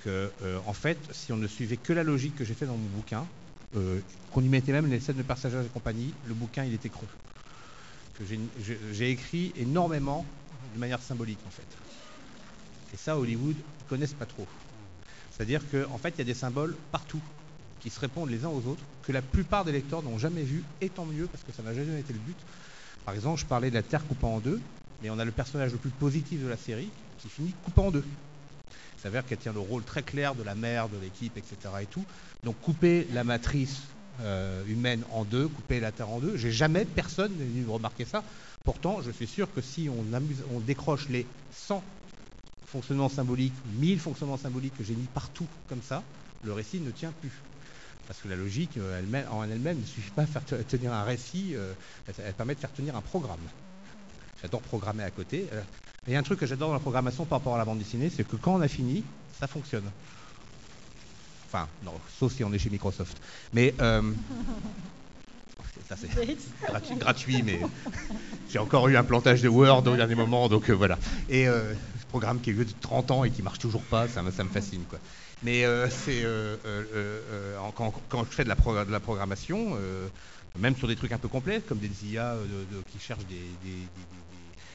Que, 0.00 0.32
euh, 0.42 0.58
en 0.66 0.72
fait, 0.72 0.98
si 1.12 1.32
on 1.32 1.36
ne 1.36 1.46
suivait 1.46 1.76
que 1.76 1.92
la 1.92 2.04
logique 2.04 2.36
que 2.36 2.44
j'ai 2.44 2.54
fait 2.54 2.66
dans 2.66 2.76
mon 2.76 2.88
bouquin, 2.96 3.26
euh, 3.76 4.00
qu'on 4.32 4.42
y 4.42 4.48
mettait 4.48 4.72
même 4.72 4.86
les 4.86 5.00
scènes 5.00 5.16
de 5.16 5.22
passagers 5.22 5.62
et 5.64 5.68
compagnie, 5.68 6.14
le 6.26 6.34
bouquin 6.34 6.64
il 6.64 6.72
était 6.72 6.88
creux. 6.88 7.08
Que 8.18 8.24
j'ai 8.92 9.10
écrit 9.10 9.52
énormément 9.56 10.24
de 10.74 10.78
manière 10.78 11.02
symbolique 11.02 11.40
en 11.46 11.50
fait. 11.50 11.85
Et 12.96 12.98
ça, 12.98 13.18
Hollywood, 13.18 13.54
ils 13.54 13.88
connaissent 13.90 14.14
pas 14.14 14.24
trop. 14.24 14.46
C'est-à-dire 15.30 15.60
qu'en 15.70 15.98
fait, 15.98 16.14
il 16.16 16.18
y 16.18 16.20
a 16.22 16.24
des 16.24 16.32
symboles 16.32 16.74
partout 16.90 17.20
qui 17.80 17.90
se 17.90 18.00
répondent 18.00 18.30
les 18.30 18.46
uns 18.46 18.48
aux 18.48 18.66
autres, 18.66 18.82
que 19.02 19.12
la 19.12 19.20
plupart 19.20 19.66
des 19.66 19.72
lecteurs 19.72 20.02
n'ont 20.02 20.18
jamais 20.18 20.42
vu, 20.42 20.64
et 20.80 20.88
tant 20.88 21.04
mieux, 21.04 21.26
parce 21.26 21.44
que 21.44 21.52
ça 21.52 21.62
n'a 21.62 21.74
jamais 21.74 22.00
été 22.00 22.14
le 22.14 22.18
but. 22.20 22.36
Par 23.04 23.14
exemple, 23.14 23.38
je 23.38 23.44
parlais 23.44 23.68
de 23.68 23.74
la 23.74 23.82
Terre 23.82 24.02
coupée 24.06 24.24
en 24.24 24.38
deux, 24.38 24.62
mais 25.02 25.10
on 25.10 25.18
a 25.18 25.26
le 25.26 25.30
personnage 25.30 25.72
le 25.72 25.76
plus 25.78 25.90
positif 25.90 26.42
de 26.42 26.48
la 26.48 26.56
série 26.56 26.88
qui 27.18 27.28
finit 27.28 27.52
coupé 27.66 27.82
en 27.82 27.90
deux. 27.90 28.04
Il 28.98 29.02
s'avère 29.02 29.26
qu'elle 29.26 29.38
tient 29.38 29.52
le 29.52 29.60
rôle 29.60 29.82
très 29.82 30.02
clair 30.02 30.34
de 30.34 30.42
la 30.42 30.54
mère, 30.54 30.88
de 30.88 30.96
l'équipe, 30.96 31.36
etc. 31.36 31.56
Et 31.82 31.86
tout. 31.86 32.04
Donc 32.44 32.58
couper 32.62 33.06
la 33.12 33.24
matrice 33.24 33.82
euh, 34.22 34.64
humaine 34.66 35.02
en 35.12 35.24
deux, 35.24 35.48
couper 35.48 35.80
la 35.80 35.92
Terre 35.92 36.08
en 36.08 36.18
deux, 36.18 36.38
j'ai 36.38 36.50
jamais 36.50 36.86
personne 36.86 37.32
me 37.36 37.70
remarquer 37.70 38.06
ça. 38.06 38.24
Pourtant, 38.64 39.02
je 39.02 39.10
suis 39.10 39.26
sûr 39.26 39.52
que 39.52 39.60
si 39.60 39.90
on, 39.90 40.04
on 40.54 40.60
décroche 40.60 41.10
les 41.10 41.26
100 41.52 41.84
fonctionnements 42.66 43.08
symboliques, 43.08 43.54
1000 43.80 43.98
fonctionnements 44.00 44.36
symboliques 44.36 44.76
que 44.76 44.84
j'ai 44.84 44.94
mis 44.94 45.06
partout 45.06 45.46
comme 45.68 45.82
ça, 45.82 46.02
le 46.42 46.52
récit 46.52 46.80
ne 46.80 46.90
tient 46.90 47.12
plus. 47.20 47.32
Parce 48.06 48.20
que 48.20 48.28
la 48.28 48.36
logique 48.36 48.76
euh, 48.76 48.98
elle-même- 48.98 49.26
en 49.30 49.44
elle-même 49.44 49.80
ne 49.80 49.84
suffit 49.86 50.10
pas 50.10 50.22
à 50.22 50.26
faire 50.26 50.44
te- 50.44 50.54
tenir 50.62 50.92
un 50.92 51.02
récit, 51.02 51.54
euh, 51.54 51.72
elle, 52.06 52.14
elle 52.26 52.34
permet 52.34 52.54
de 52.54 52.60
faire 52.60 52.72
tenir 52.72 52.94
un 52.96 53.00
programme. 53.00 53.40
J'adore 54.42 54.60
programmer 54.62 55.02
à 55.02 55.10
côté. 55.10 55.46
Euh, 55.52 55.62
Il 56.06 56.12
y 56.12 56.16
a 56.16 56.18
un 56.20 56.22
truc 56.22 56.38
que 56.38 56.46
j'adore 56.46 56.68
dans 56.68 56.74
la 56.74 56.80
programmation 56.80 57.24
par 57.24 57.38
rapport 57.38 57.56
à 57.56 57.58
la 57.58 57.64
bande 57.64 57.78
dessinée, 57.78 58.10
c'est 58.14 58.22
que 58.26 58.36
quand 58.36 58.54
on 58.54 58.60
a 58.60 58.68
fini, 58.68 59.02
ça 59.40 59.48
fonctionne. 59.48 59.90
Enfin, 61.48 61.68
non, 61.82 61.94
sauf 62.18 62.32
si 62.32 62.44
on 62.44 62.52
est 62.52 62.58
chez 62.60 62.70
Microsoft. 62.70 63.16
Mais 63.52 63.74
euh, 63.80 64.12
ça 65.88 65.96
c'est 65.96 66.08
gratuit, 66.68 66.94
gratuit, 66.96 67.42
mais 67.42 67.60
j'ai 68.48 68.58
encore 68.60 68.86
eu 68.88 68.96
un 68.96 69.02
plantage 69.04 69.42
de 69.42 69.48
Word 69.48 69.86
au 69.88 69.96
dernier 69.96 70.14
moment, 70.14 70.48
donc 70.48 70.70
euh, 70.70 70.74
voilà. 70.74 70.96
Et 71.28 71.48
euh, 71.48 71.74
programme 72.16 72.40
qui 72.40 72.48
est 72.48 72.54
vieux 72.54 72.64
de 72.64 72.72
30 72.80 73.10
ans 73.10 73.24
et 73.24 73.30
qui 73.30 73.42
marche 73.42 73.58
toujours 73.58 73.82
pas, 73.82 74.08
ça 74.08 74.22
me, 74.22 74.30
fascine 74.30 74.84
quoi. 74.88 74.98
Mais 75.42 75.66
euh, 75.66 75.86
c'est 75.90 76.24
euh, 76.24 76.56
euh, 76.64 77.58
quand, 77.74 78.24
je 78.24 78.34
fais 78.34 78.42
de 78.42 78.48
la, 78.48 78.56
programmation, 79.00 79.76
même 80.58 80.74
sur 80.76 80.88
des 80.88 80.96
trucs 80.96 81.12
un 81.12 81.18
peu 81.18 81.28
complets, 81.28 81.60
comme 81.60 81.76
des 81.78 82.06
IA 82.06 82.36
qui 82.90 82.98
cherchent 82.98 83.26
des, 83.26 83.50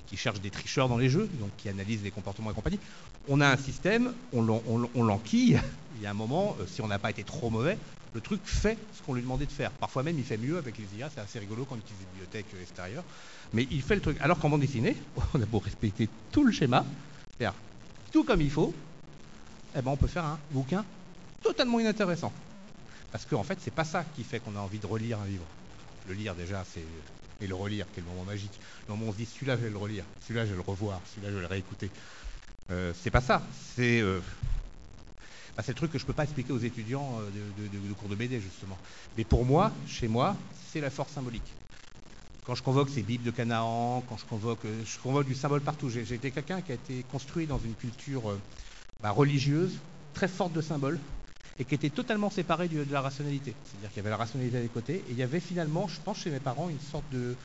qui 0.06 0.18
cherchent 0.18 0.40
des 0.40 0.52
tricheurs 0.52 0.88
dans 0.88 1.00
les 1.00 1.10
jeux, 1.10 1.28
donc 1.40 1.50
qui 1.58 1.68
analysent 1.68 2.04
les 2.04 2.12
comportements 2.12 2.52
et 2.52 2.54
compagnie. 2.54 2.80
On 3.28 3.42
a 3.42 3.48
un 3.48 3.58
système, 3.58 4.14
on 4.34 4.44
l'en- 4.44 4.62
on 4.68 4.78
l'en- 4.78 4.92
on 4.94 5.04
l'enquille. 5.04 5.60
Il 5.96 6.02
y 6.04 6.06
a 6.06 6.12
un 6.12 6.16
moment, 6.16 6.56
si 6.68 6.82
on 6.82 6.88
n'a 6.88 7.00
pas 7.00 7.10
été 7.10 7.24
trop 7.24 7.50
mauvais, 7.50 7.78
le 8.14 8.22
truc 8.22 8.42
fait 8.46 8.78
ce 8.94 9.02
qu'on 9.02 9.16
lui 9.16 9.24
demandait 9.24 9.48
de 9.48 9.52
faire. 9.52 9.72
Parfois 9.72 10.04
même, 10.04 10.18
il 10.20 10.26
fait 10.26 10.38
mieux 10.38 10.58
avec 10.58 10.78
les 10.78 10.96
IA. 10.96 11.10
C'est 11.10 11.22
assez 11.22 11.40
rigolo 11.40 11.66
quand 11.66 11.76
on 11.76 11.80
utilise 11.80 12.02
des 12.02 12.06
bibliothèques 12.06 12.54
extérieures. 12.62 13.04
Mais 13.54 13.68
il 13.72 13.82
fait 13.82 13.96
le 13.96 14.02
truc. 14.02 14.18
Alors 14.22 14.38
qu'en 14.38 14.50
bande 14.50 14.62
dessinée, 14.62 14.96
on 15.34 15.42
a 15.42 15.46
beau 15.46 15.60
respecter 15.60 16.08
tout 16.32 16.44
le 16.44 16.52
schéma, 16.52 16.86
tout 18.12 18.24
comme 18.24 18.42
il 18.42 18.52
faut, 18.52 18.74
eh 19.76 19.82
ben, 19.82 19.92
on 19.92 19.98
peut 19.98 20.08
faire 20.08 20.26
un 20.26 20.40
bouquin 20.52 20.86
totalement 21.42 21.80
inintéressant. 21.80 22.32
Parce 23.12 23.26
qu'en 23.26 23.44
fait, 23.44 23.58
c'est 23.62 23.74
pas 23.74 23.84
ça 23.84 24.06
qui 24.16 24.24
fait 24.24 24.40
qu'on 24.40 24.56
a 24.56 24.60
envie 24.60 24.80
de 24.80 24.86
relire 24.86 25.20
un 25.20 25.26
livre. 25.26 25.46
Le 26.08 26.14
lire 26.14 26.36
déjà, 26.36 26.64
c'est 26.74 26.84
et 27.42 27.48
le 27.48 27.56
relire, 27.56 27.88
quel 27.94 28.04
moment 28.04 28.24
magique. 28.24 28.52
Le 28.88 28.94
moment 28.94 29.08
où 29.08 29.10
on 29.10 29.14
se 29.14 29.18
dit 29.18 29.26
celui-là, 29.26 29.58
je 29.58 29.64
vais 29.64 29.70
le 29.70 29.78
relire, 29.78 30.04
celui-là, 30.28 30.46
je 30.46 30.52
vais 30.52 30.56
le 30.56 30.62
revoir, 30.62 31.02
celui-là, 31.12 31.32
je 31.32 31.36
vais 31.36 31.42
le 31.42 31.48
réécouter. 31.48 31.90
Euh, 32.70 32.94
c'est 33.02 33.10
pas 33.10 33.22
ça. 33.22 33.42
C'est 33.76 34.00
euh, 34.00 34.20
bah, 35.58 35.64
c'est 35.66 35.72
le 35.72 35.76
truc 35.76 35.92
que 35.92 35.98
je 35.98 36.04
ne 36.04 36.08
peux 36.08 36.14
pas 36.14 36.24
expliquer 36.24 36.54
aux 36.54 36.60
étudiants 36.60 37.20
de, 37.20 37.68
de, 37.68 37.94
cours 37.94 38.10
de 38.10 38.16
BD, 38.16 38.40
justement. 38.40 38.78
Mais 39.18 39.24
pour 39.24 39.44
moi, 39.44 39.72
chez 39.88 40.08
moi, 40.08 40.36
c'est 40.72 40.82
la 40.82 40.90
force 40.90 41.12
symbolique. 41.12 41.52
Quand 42.46 42.56
je 42.56 42.64
convoque 42.64 42.90
ces 42.90 43.04
Bibles 43.04 43.24
de 43.24 43.32
Canaan, 43.32 44.04
quand 44.10 44.18
je 44.18 44.26
convoque, 44.26 44.66
je 44.66 45.00
convoque 45.00 45.28
du 45.28 45.36
symbole 45.36 45.62
partout. 45.62 45.90
J'ai 45.90 46.18
quelqu'un 46.18 46.62
qui 46.62 46.72
a 46.72 46.76
été 46.76 47.04
construit 47.12 47.46
dans 47.46 47.60
une 47.60 47.76
culture 47.76 48.24
bah, 49.02 49.12
religieuse, 49.12 49.78
très 50.14 50.28
forte 50.28 50.54
de 50.54 50.62
symboles, 50.62 51.00
et 51.60 51.66
qui 51.66 51.76
était 51.76 51.92
totalement 51.92 52.32
séparée 52.32 52.68
de 52.68 52.86
la 52.92 53.02
rationalité. 53.02 53.54
C'est-à-dire 53.66 53.90
qu'il 53.90 53.98
y 53.98 54.00
avait 54.00 54.10
la 54.10 54.18
rationalité 54.18 54.60
des 54.60 54.68
côtés, 54.70 54.96
et 54.96 55.12
il 55.12 55.18
y 55.18 55.24
avait 55.24 55.40
finalement, 55.40 55.88
je 55.88 56.00
pense, 56.02 56.18
chez 56.18 56.32
mes 56.32 56.40
parents, 56.40 56.70
une 56.70 56.80
sorte 56.80 57.06
de, 57.12 57.36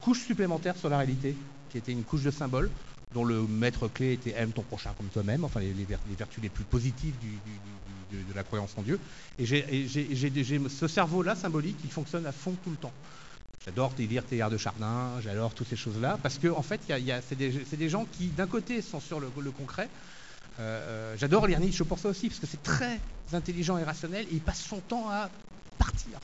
couche 0.00 0.24
supplémentaire 0.26 0.76
sur 0.76 0.88
la 0.88 0.98
réalité, 0.98 1.36
qui 1.70 1.78
était 1.78 1.92
une 1.92 2.02
couche 2.02 2.22
de 2.22 2.32
symboles, 2.32 2.70
dont 3.12 3.24
le 3.24 3.42
maître 3.46 3.86
clé 3.86 4.12
était 4.12 4.34
aime 4.36 4.50
ton 4.50 4.62
prochain 4.62 4.92
comme 4.96 5.06
toi-même, 5.06 5.44
enfin 5.44 5.60
les, 5.60 5.72
vertus 6.18 6.42
les 6.42 6.48
plus 6.48 6.64
positives 6.64 7.14
de, 8.28 8.34
la 8.34 8.42
croyance 8.42 8.74
en 8.76 8.82
Dieu. 8.82 8.98
Et 9.38 9.46
j'ai 9.46 10.62
ce 10.68 10.88
cerveau-là 10.88 11.34
symbolique, 11.34 11.80
qui 11.80 11.88
fonctionne 11.88 12.26
à 12.26 12.32
fond 12.32 12.54
tout 12.62 12.70
le 12.70 12.76
temps. 12.76 12.92
J'adore 13.64 13.94
lire 13.98 14.24
Théard 14.24 14.50
de 14.50 14.58
Chardin, 14.58 15.12
j'adore 15.22 15.54
toutes 15.54 15.68
ces 15.68 15.76
choses-là, 15.76 16.18
parce 16.22 16.38
que 16.38 16.48
en 16.48 16.62
fait, 16.62 16.80
c'est 16.86 17.78
des, 17.78 17.88
gens 17.88 18.06
qui, 18.12 18.26
d'un 18.28 18.46
côté, 18.46 18.82
sont 18.82 19.00
sur 19.00 19.20
le, 19.20 19.28
concret. 19.50 19.88
j'adore 21.16 21.46
lire 21.46 21.60
Nietzsche 21.60 21.84
pour 21.84 21.98
ça 21.98 22.10
aussi, 22.10 22.28
parce 22.28 22.40
que 22.40 22.46
c'est 22.46 22.62
très 22.62 23.00
intelligent 23.32 23.78
et 23.78 23.84
rationnel, 23.84 24.26
et 24.30 24.34
il 24.34 24.40
passe 24.40 24.60
son 24.60 24.80
temps 24.80 25.08
à 25.08 25.30
partir, 25.78 26.20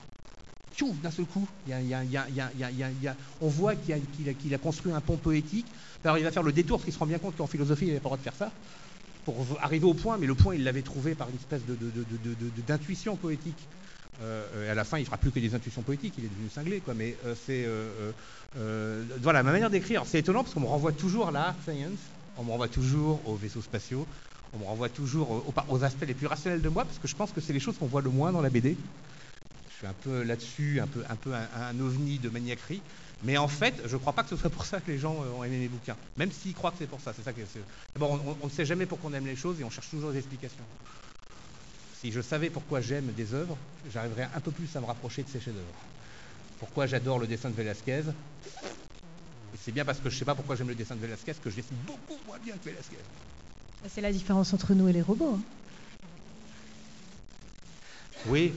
d'un 1.02 1.10
seul 1.10 1.26
coup, 1.26 1.46
on 3.40 3.48
voit 3.48 3.74
qu'il 3.74 4.54
a, 4.54 4.58
construit 4.58 4.92
un 4.92 5.00
pont 5.00 5.16
poétique. 5.16 5.66
Alors 6.04 6.18
il 6.18 6.24
va 6.24 6.30
faire 6.30 6.42
le 6.42 6.52
détour 6.52 6.78
parce 6.78 6.84
qu'il 6.84 6.94
se 6.94 6.98
rend 6.98 7.06
bien 7.06 7.18
compte 7.18 7.36
qu'en 7.36 7.46
philosophie, 7.46 7.86
il 7.86 7.88
n'avait 7.88 8.00
pas 8.00 8.10
le 8.10 8.16
droit 8.16 8.16
de 8.16 8.22
faire 8.22 8.34
ça. 8.34 8.50
Pour 9.24 9.46
arriver 9.60 9.86
au 9.86 9.94
point, 9.94 10.16
mais 10.18 10.26
le 10.26 10.34
point, 10.34 10.54
il 10.54 10.64
l'avait 10.64 10.82
trouvé 10.82 11.14
par 11.14 11.28
une 11.28 11.36
espèce 11.36 11.62
d'intuition 12.66 13.16
poétique. 13.16 13.68
Euh, 14.22 14.66
et 14.66 14.70
à 14.70 14.74
la 14.74 14.84
fin, 14.84 14.98
il 14.98 15.04
fera 15.04 15.16
plus 15.16 15.30
que 15.30 15.40
des 15.40 15.54
intuitions 15.54 15.82
poétiques, 15.82 16.14
il 16.18 16.24
est 16.24 16.28
devenu 16.28 16.48
cinglé, 16.48 16.80
quoi. 16.80 16.94
Mais 16.94 17.16
euh, 17.24 17.34
c'est. 17.46 17.64
Euh, 17.66 19.04
voilà, 19.22 19.42
ma 19.42 19.52
manière 19.52 19.70
d'écrire, 19.70 20.04
c'est 20.06 20.18
étonnant 20.18 20.42
parce 20.42 20.54
qu'on 20.54 20.60
me 20.60 20.66
renvoie 20.66 20.92
toujours 20.92 21.28
à 21.28 21.30
la 21.30 21.54
science, 21.64 21.98
on 22.36 22.44
me 22.44 22.50
renvoie 22.50 22.68
toujours 22.68 23.20
aux 23.28 23.36
vaisseaux 23.36 23.62
spatiaux, 23.62 24.06
on 24.52 24.58
me 24.58 24.64
renvoie 24.64 24.88
toujours 24.88 25.44
aux 25.68 25.84
aspects 25.84 26.06
les 26.06 26.14
plus 26.14 26.26
rationnels 26.26 26.60
de 26.60 26.68
moi, 26.68 26.84
parce 26.84 26.98
que 26.98 27.06
je 27.06 27.14
pense 27.14 27.30
que 27.32 27.40
c'est 27.40 27.52
les 27.52 27.60
choses 27.60 27.78
qu'on 27.78 27.86
voit 27.86 28.02
le 28.02 28.10
moins 28.10 28.32
dans 28.32 28.40
la 28.40 28.50
BD 28.50 28.76
suis 29.80 29.86
un 29.86 29.94
peu 29.94 30.22
là-dessus, 30.22 30.80
un 30.80 30.86
peu, 30.86 31.02
un, 31.08 31.16
peu 31.16 31.32
un, 31.34 31.80
ovni 31.80 32.18
de 32.18 32.28
maniaquerie. 32.28 32.82
Mais 33.22 33.36
en 33.36 33.48
fait, 33.48 33.74
je 33.86 33.94
ne 33.94 34.00
crois 34.00 34.12
pas 34.12 34.22
que 34.22 34.30
ce 34.30 34.36
soit 34.36 34.50
pour 34.50 34.64
ça 34.64 34.80
que 34.80 34.90
les 34.90 34.98
gens 34.98 35.14
euh, 35.14 35.38
ont 35.38 35.44
aimé 35.44 35.58
mes 35.58 35.68
bouquins. 35.68 35.96
Même 36.16 36.30
s'ils 36.32 36.54
croient 36.54 36.70
que 36.70 36.78
c'est 36.78 36.86
pour 36.86 37.00
ça. 37.00 37.12
C'est 37.14 37.22
ça 37.22 37.32
que 37.32 37.40
D'abord, 37.94 38.18
on 38.42 38.46
ne 38.46 38.50
sait 38.50 38.64
jamais 38.64 38.86
pourquoi 38.86 39.10
on 39.10 39.14
aime 39.14 39.26
les 39.26 39.36
choses 39.36 39.60
et 39.60 39.64
on 39.64 39.70
cherche 39.70 39.90
toujours 39.90 40.12
des 40.12 40.18
explications. 40.18 40.64
Si 42.00 42.12
je 42.12 42.20
savais 42.20 42.48
pourquoi 42.48 42.80
j'aime 42.80 43.12
des 43.12 43.34
œuvres, 43.34 43.56
j'arriverais 43.92 44.28
un 44.34 44.40
peu 44.40 44.50
plus 44.50 44.74
à 44.74 44.80
me 44.80 44.86
rapprocher 44.86 45.22
de 45.22 45.28
ces 45.28 45.40
chefs-d'œuvre. 45.40 45.66
Pourquoi 46.58 46.86
j'adore 46.86 47.18
le 47.18 47.26
dessin 47.26 47.50
de 47.50 47.54
Velázquez? 47.54 48.02
C'est 49.62 49.72
bien 49.72 49.84
parce 49.84 49.98
que 49.98 50.08
je 50.08 50.14
ne 50.14 50.18
sais 50.18 50.24
pas 50.24 50.34
pourquoi 50.34 50.56
j'aime 50.56 50.68
le 50.68 50.74
dessin 50.74 50.94
de 50.94 51.00
Velázquez 51.00 51.34
que 51.42 51.50
je 51.50 51.56
dessine 51.56 51.76
beaucoup 51.86 52.18
moins 52.26 52.38
bien 52.38 52.54
que 52.56 52.70
Velázquez. 52.70 52.96
C'est 53.88 54.00
la 54.00 54.12
différence 54.12 54.52
entre 54.54 54.74
nous 54.74 54.88
et 54.88 54.92
les 54.92 55.02
robots. 55.02 55.36
Hein. 55.38 55.59
Oui, 58.26 58.52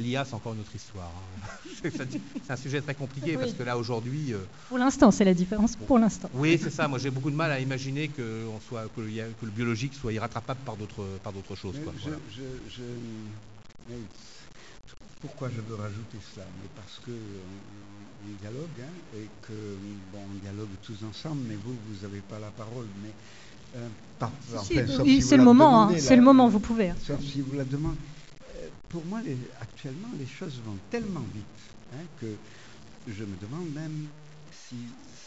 l'IA, 0.00 0.24
c'est 0.24 0.34
encore 0.34 0.54
une 0.54 0.60
autre 0.60 0.74
histoire. 0.74 1.10
Hein. 1.10 1.68
c'est 1.82 2.50
un 2.50 2.56
sujet 2.56 2.80
très 2.80 2.94
compliqué 2.94 3.36
parce 3.36 3.52
que 3.52 3.62
là, 3.62 3.76
aujourd'hui. 3.76 4.32
Euh, 4.32 4.38
pour 4.68 4.78
l'instant, 4.78 5.10
c'est 5.10 5.24
la 5.24 5.34
différence, 5.34 5.76
pour 5.76 5.98
l'instant. 5.98 6.30
Oui, 6.34 6.58
c'est 6.62 6.70
ça. 6.70 6.88
Moi, 6.88 6.98
j'ai 6.98 7.10
beaucoup 7.10 7.30
de 7.30 7.36
mal 7.36 7.50
à 7.50 7.60
imaginer 7.60 8.08
que, 8.08 8.44
soit, 8.68 8.84
que, 8.94 9.00
le, 9.00 9.50
biologique 9.50 9.94
soit 9.94 10.12
irrattrapable 10.12 10.60
par 10.64 10.76
d'autres, 10.76 11.06
par 11.22 11.32
d'autres 11.32 11.54
choses. 11.54 11.76
pourquoi 15.20 15.48
je 15.48 15.60
veux 15.60 15.76
rajouter 15.76 16.18
cela 16.34 16.46
Mais 16.62 16.68
parce 16.74 17.00
que 17.04 17.12
on, 17.12 18.42
dialogue, 18.42 18.68
hein, 18.80 19.16
et 19.16 19.28
que, 19.46 19.52
bon, 20.12 20.18
on 20.18 20.38
dialogue 20.42 20.68
tous 20.82 20.98
ensemble, 21.08 21.42
mais 21.48 21.54
vous, 21.54 21.74
vous 21.88 22.02
n'avez 22.02 22.20
pas 22.20 22.38
la 22.38 22.50
parole. 22.50 22.86
Mais. 23.02 23.10
Euh, 23.76 23.88
oui, 25.04 25.20
c'est 25.20 25.36
le 25.36 25.44
moment, 25.44 25.82
hein, 25.82 25.92
c'est 25.98 26.16
le 26.16 26.22
moment, 26.22 26.48
vous 26.48 26.60
pouvez. 26.60 26.90
Hein. 26.90 26.96
Sauf 27.04 27.20
si 27.20 27.42
vous 27.42 27.56
la 27.56 27.64
demandez 27.64 27.98
pour 28.88 29.04
moi, 29.06 29.20
actuellement, 29.60 30.08
les 30.18 30.26
choses 30.26 30.60
vont 30.64 30.76
tellement 30.90 31.24
vite 31.34 31.44
hein, 31.94 32.04
que 32.20 32.34
je 33.08 33.24
me 33.24 33.36
demande 33.40 33.72
même 33.74 34.06
si 34.68 34.76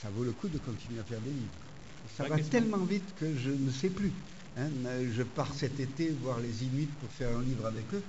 ça 0.02 0.10
vaut 0.10 0.24
le 0.24 0.32
coup 0.32 0.48
de 0.48 0.58
continuer 0.58 1.00
à 1.00 1.04
faire 1.04 1.20
des 1.22 1.32
livres. 1.32 1.60
Ça 2.18 2.28
va 2.28 2.40
tellement 2.40 2.86
vite 2.86 3.14
que 3.20 3.38
je 3.38 3.52
ne 3.52 3.72
sais 3.72 3.90
plus. 3.90 4.12
Hein. 4.58 4.70
Je 5.14 5.24
pars 5.24 5.54
cet 5.54 5.80
été 5.80 6.10
voir 6.22 6.40
les 6.40 6.64
Inuits 6.64 6.90
pour 7.00 7.10
faire 7.10 7.38
un 7.38 7.42
livre 7.42 7.66
avec 7.66 7.86
eux, 7.94 8.04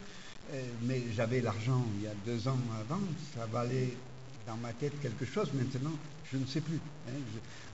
euh, 0.52 0.62
mais 0.82 1.02
j'avais 1.14 1.40
l'argent 1.40 1.84
il 1.96 2.04
y 2.04 2.06
a 2.06 2.14
deux 2.26 2.48
ans 2.48 2.58
avant, 2.80 3.00
ça 3.36 3.46
valait 3.46 3.96
dans 4.46 4.56
ma 4.56 4.72
tête 4.72 4.92
quelque 5.00 5.24
chose. 5.24 5.50
Maintenant, 5.54 5.92
je 6.32 6.38
ne 6.38 6.46
sais 6.46 6.60
plus. 6.60 6.78
Hein. 7.08 7.12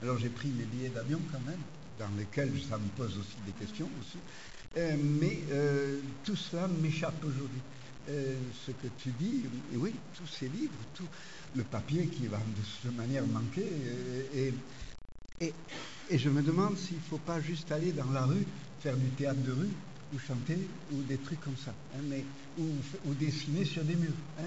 alors 0.03 0.19
j'ai 0.19 0.29
pris 0.29 0.49
mes 0.49 0.65
billets 0.65 0.91
d'avion 0.91 1.21
quand 1.31 1.41
même, 1.47 1.61
dans 1.99 2.15
lesquels 2.19 2.53
ça 2.69 2.79
me 2.79 2.89
pose 2.97 3.17
aussi 3.19 3.37
des 3.47 3.53
questions 3.53 3.89
aussi. 4.01 4.19
Euh, 4.77 4.95
mais 5.21 5.39
euh, 5.53 6.01
tout 6.25 6.37
cela 6.37 6.69
m'échappe 6.69 7.25
aujourd'hui. 7.25 7.61
Euh, 8.09 8.35
ce 8.65 8.73
que 8.73 8.89
tu 8.99 9.11
dis, 9.19 9.43
oui, 9.75 9.93
tous 10.15 10.27
ces 10.27 10.49
livres, 10.49 10.73
tout 10.95 11.09
le 11.57 11.65
papier 11.65 12.07
qui 12.07 12.27
va 12.27 12.37
de 12.37 12.63
cette 12.83 12.95
manière 12.97 13.27
manquer, 13.27 13.67
et, 14.35 14.53
et, 15.41 15.55
et 16.11 16.19
je 16.19 16.29
me 16.29 16.43
demande 16.43 16.77
s'il 16.77 16.99
ne 16.99 17.03
faut 17.03 17.19
pas 17.19 17.41
juste 17.41 17.73
aller 17.73 17.93
dans 17.93 18.11
la 18.11 18.27
rue, 18.27 18.47
faire 18.81 18.97
du 18.97 19.09
théâtre 19.11 19.41
de 19.43 19.53
rue, 19.53 19.71
ou 20.15 20.19
chanter, 20.21 20.59
ou 20.93 21.03
des 21.03 21.17
trucs 21.17 21.41
comme 21.41 21.57
ça, 21.57 21.73
hein, 21.95 22.01
mais, 22.09 22.25
ou, 22.59 23.15
dessiner 23.15 23.65
sur 23.65 23.83
des 23.83 23.97
murs, 23.97 24.13
hein, 24.39 24.45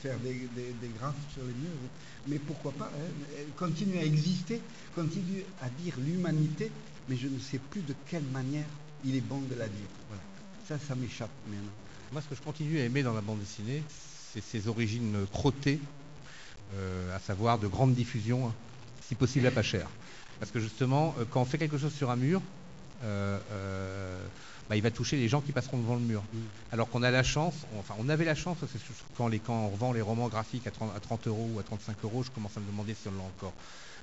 faire 0.00 0.18
des, 0.20 0.48
des, 0.56 0.88
graphes 0.98 1.14
sur 1.34 1.42
les 1.42 1.52
murs, 1.52 1.90
mais 2.28 2.38
pourquoi 2.38 2.72
pas, 2.72 2.90
hein, 2.96 3.42
continuer 3.56 3.98
à 3.98 4.04
exister, 4.04 4.60
continuer 4.94 5.44
à 5.60 5.68
dire 5.82 5.94
l'humanité, 5.98 6.70
mais 7.08 7.16
je 7.16 7.28
ne 7.28 7.38
sais 7.38 7.58
plus 7.58 7.82
de 7.82 7.94
quelle 8.08 8.24
manière 8.32 8.64
il 9.04 9.16
est 9.16 9.20
bon 9.20 9.40
de 9.40 9.54
la 9.54 9.66
dire. 9.66 9.88
Voilà. 10.08 10.22
Ça, 10.68 10.78
ça 10.78 10.94
m'échappe 10.94 11.30
maintenant. 11.48 11.70
Moi, 12.12 12.20
ce 12.20 12.28
que 12.28 12.34
je 12.34 12.42
continue 12.42 12.78
à 12.78 12.84
aimer 12.84 13.02
dans 13.02 13.14
la 13.14 13.22
bande 13.22 13.40
dessinée, 13.40 13.82
c'est 14.32 14.42
ses 14.42 14.68
origines 14.68 15.26
crottées, 15.32 15.80
euh, 16.74 17.16
à 17.16 17.18
savoir 17.18 17.58
de 17.58 17.66
grande 17.66 17.94
diffusion, 17.94 18.48
hein, 18.48 18.54
si 19.06 19.14
possible 19.14 19.46
à 19.46 19.50
pas 19.50 19.62
cher. 19.62 19.88
Parce 20.40 20.50
que 20.50 20.60
justement, 20.60 21.14
euh, 21.18 21.24
quand 21.30 21.40
on 21.40 21.44
fait 21.44 21.58
quelque 21.58 21.78
chose 21.78 21.92
sur 21.92 22.10
un 22.10 22.16
mur, 22.16 22.40
euh, 23.04 23.38
bah, 24.68 24.76
il 24.76 24.82
va 24.82 24.90
toucher 24.90 25.16
les 25.16 25.28
gens 25.28 25.40
qui 25.40 25.52
passeront 25.52 25.78
devant 25.78 25.94
le 25.94 26.00
mur. 26.00 26.22
Mm. 26.32 26.38
Alors 26.72 26.88
qu'on 26.88 27.02
a 27.02 27.10
la 27.10 27.22
chance, 27.22 27.54
enfin 27.78 27.94
on 27.98 28.08
avait 28.08 28.24
la 28.24 28.34
chance, 28.34 28.56
parce 28.60 28.72
que 28.72 28.78
quand, 29.16 29.28
les, 29.28 29.38
quand 29.38 29.54
on 29.54 29.68
revend 29.68 29.92
les 29.92 30.00
romans 30.00 30.28
graphiques 30.28 30.66
à 30.66 30.70
30, 30.70 31.26
euros 31.26 31.50
ou 31.54 31.58
à 31.58 31.62
35 31.62 31.96
euros, 32.04 32.22
je 32.22 32.30
commence 32.30 32.56
à 32.56 32.60
me 32.60 32.66
demander 32.66 32.94
si 32.94 33.08
on 33.08 33.12
l'a 33.12 33.24
encore. 33.24 33.52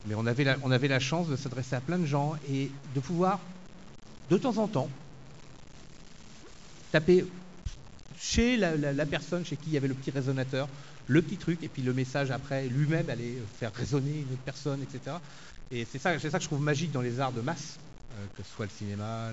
Mais 0.08 0.16
on 0.16 0.26
avait 0.26 0.56
on 0.64 0.72
avait 0.72 0.88
la 0.88 1.00
chance 1.00 1.28
de 1.28 1.36
s'adresser 1.36 1.76
à 1.76 1.82
plein 1.82 1.98
de 1.98 2.06
gens 2.06 2.36
et 2.50 2.72
de 2.96 3.00
pouvoir 3.00 3.40
de 4.30 4.38
temps 4.38 4.58
en 4.58 4.68
temps, 4.68 4.90
taper 6.92 7.26
chez 8.20 8.58
la, 8.58 9.06
personne 9.06 9.46
chez 9.46 9.56
qui 9.56 9.70
il 9.70 9.74
y 9.74 9.78
avait 9.78 9.88
le 9.88 9.94
petit 9.94 10.12
résonateur, 10.12 10.68
le 11.08 11.22
petit 11.22 11.38
truc, 11.38 11.64
et 11.64 11.68
puis 11.68 11.82
le 11.82 11.94
message 11.94 12.32
après 12.32 12.68
lui-même 12.68 13.10
allait 13.10 13.42
faire 13.60 13.74
résonner 13.74 14.22
une 14.22 14.34
autre 14.34 14.44
personne, 14.44 14.82
etc. 14.82 15.18
Et 15.72 15.86
c'est 15.86 16.00
ça, 16.00 16.18
c'est 16.20 16.30
ça 16.30 16.38
que 16.38 16.44
je 16.44 16.50
trouve 16.50 16.62
magique 16.62 16.92
dans 16.92 17.02
les 17.02 17.20
arts 17.20 17.32
de 17.32 17.42
masse, 17.42 17.78
que 18.36 18.44
ce 18.44 18.50
soit 18.56 18.66
le 18.66 18.72
cinéma, 18.72 19.32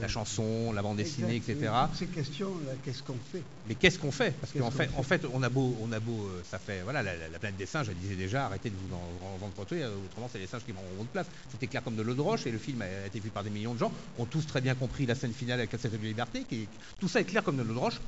la, 0.00 0.08
chanson, 0.08 0.72
la 0.72 0.82
bande 0.82 0.96
dessinée, 0.96 1.36
etc. 1.36 1.70
ces 1.94 2.06
questions, 2.06 2.52
qu'est-ce 2.84 3.02
qu'on 3.02 3.16
fait? 3.32 3.42
Mais 3.68 3.74
qu'est-ce 3.74 3.98
qu'on 3.98 4.10
fait? 4.10 4.32
Parce 4.32 4.52
qu'en 4.52 4.70
fait, 4.70 4.90
en 4.96 5.02
fait, 5.02 5.22
on 5.32 5.42
a 5.42 5.48
beau, 5.48 5.76
on 5.82 5.92
a 5.92 6.00
beau, 6.00 6.12
euh, 6.12 6.42
ça 6.48 6.58
fait, 6.58 6.82
voilà, 6.82 7.02
la, 7.02 7.38
planète 7.38 7.56
des 7.56 7.66
singes, 7.66 7.86
je 7.86 7.92
disais 7.92 8.16
déjà, 8.16 8.46
arrêtez 8.46 8.70
de 8.70 8.74
vous 8.74 8.94
en, 8.94 9.36
vendre 9.38 9.52
trop 9.54 9.66
euh, 9.72 9.96
autrement 10.06 10.28
c'est 10.32 10.38
les 10.38 10.46
singes 10.46 10.64
qui 10.64 10.72
vont 10.72 10.80
de 11.02 11.08
place. 11.08 11.26
C'était 11.50 11.66
clair 11.66 11.82
comme 11.82 11.96
de 11.96 12.02
l'eau 12.02 12.14
de 12.14 12.20
roche 12.20 12.46
et 12.46 12.50
le 12.50 12.58
film 12.58 12.82
a 12.82 13.06
été 13.06 13.20
vu 13.20 13.30
par 13.30 13.44
des 13.44 13.50
millions 13.50 13.74
de 13.74 13.78
gens, 13.78 13.92
ont 14.18 14.26
tous 14.26 14.46
très 14.46 14.60
bien 14.60 14.74
compris 14.74 15.06
la 15.06 15.14
scène 15.14 15.32
finale 15.32 15.60
avec 15.60 15.72
la 15.72 15.78
de 15.78 15.96
liberté, 15.98 16.44
qui, 16.48 16.66
tout 17.00 17.08
ça 17.08 17.20
est 17.20 17.24
clair 17.24 17.42
comme 17.42 17.56
de 17.56 17.62
l'eau 17.62 17.74
de 17.74 17.78
roche. 17.78 18.00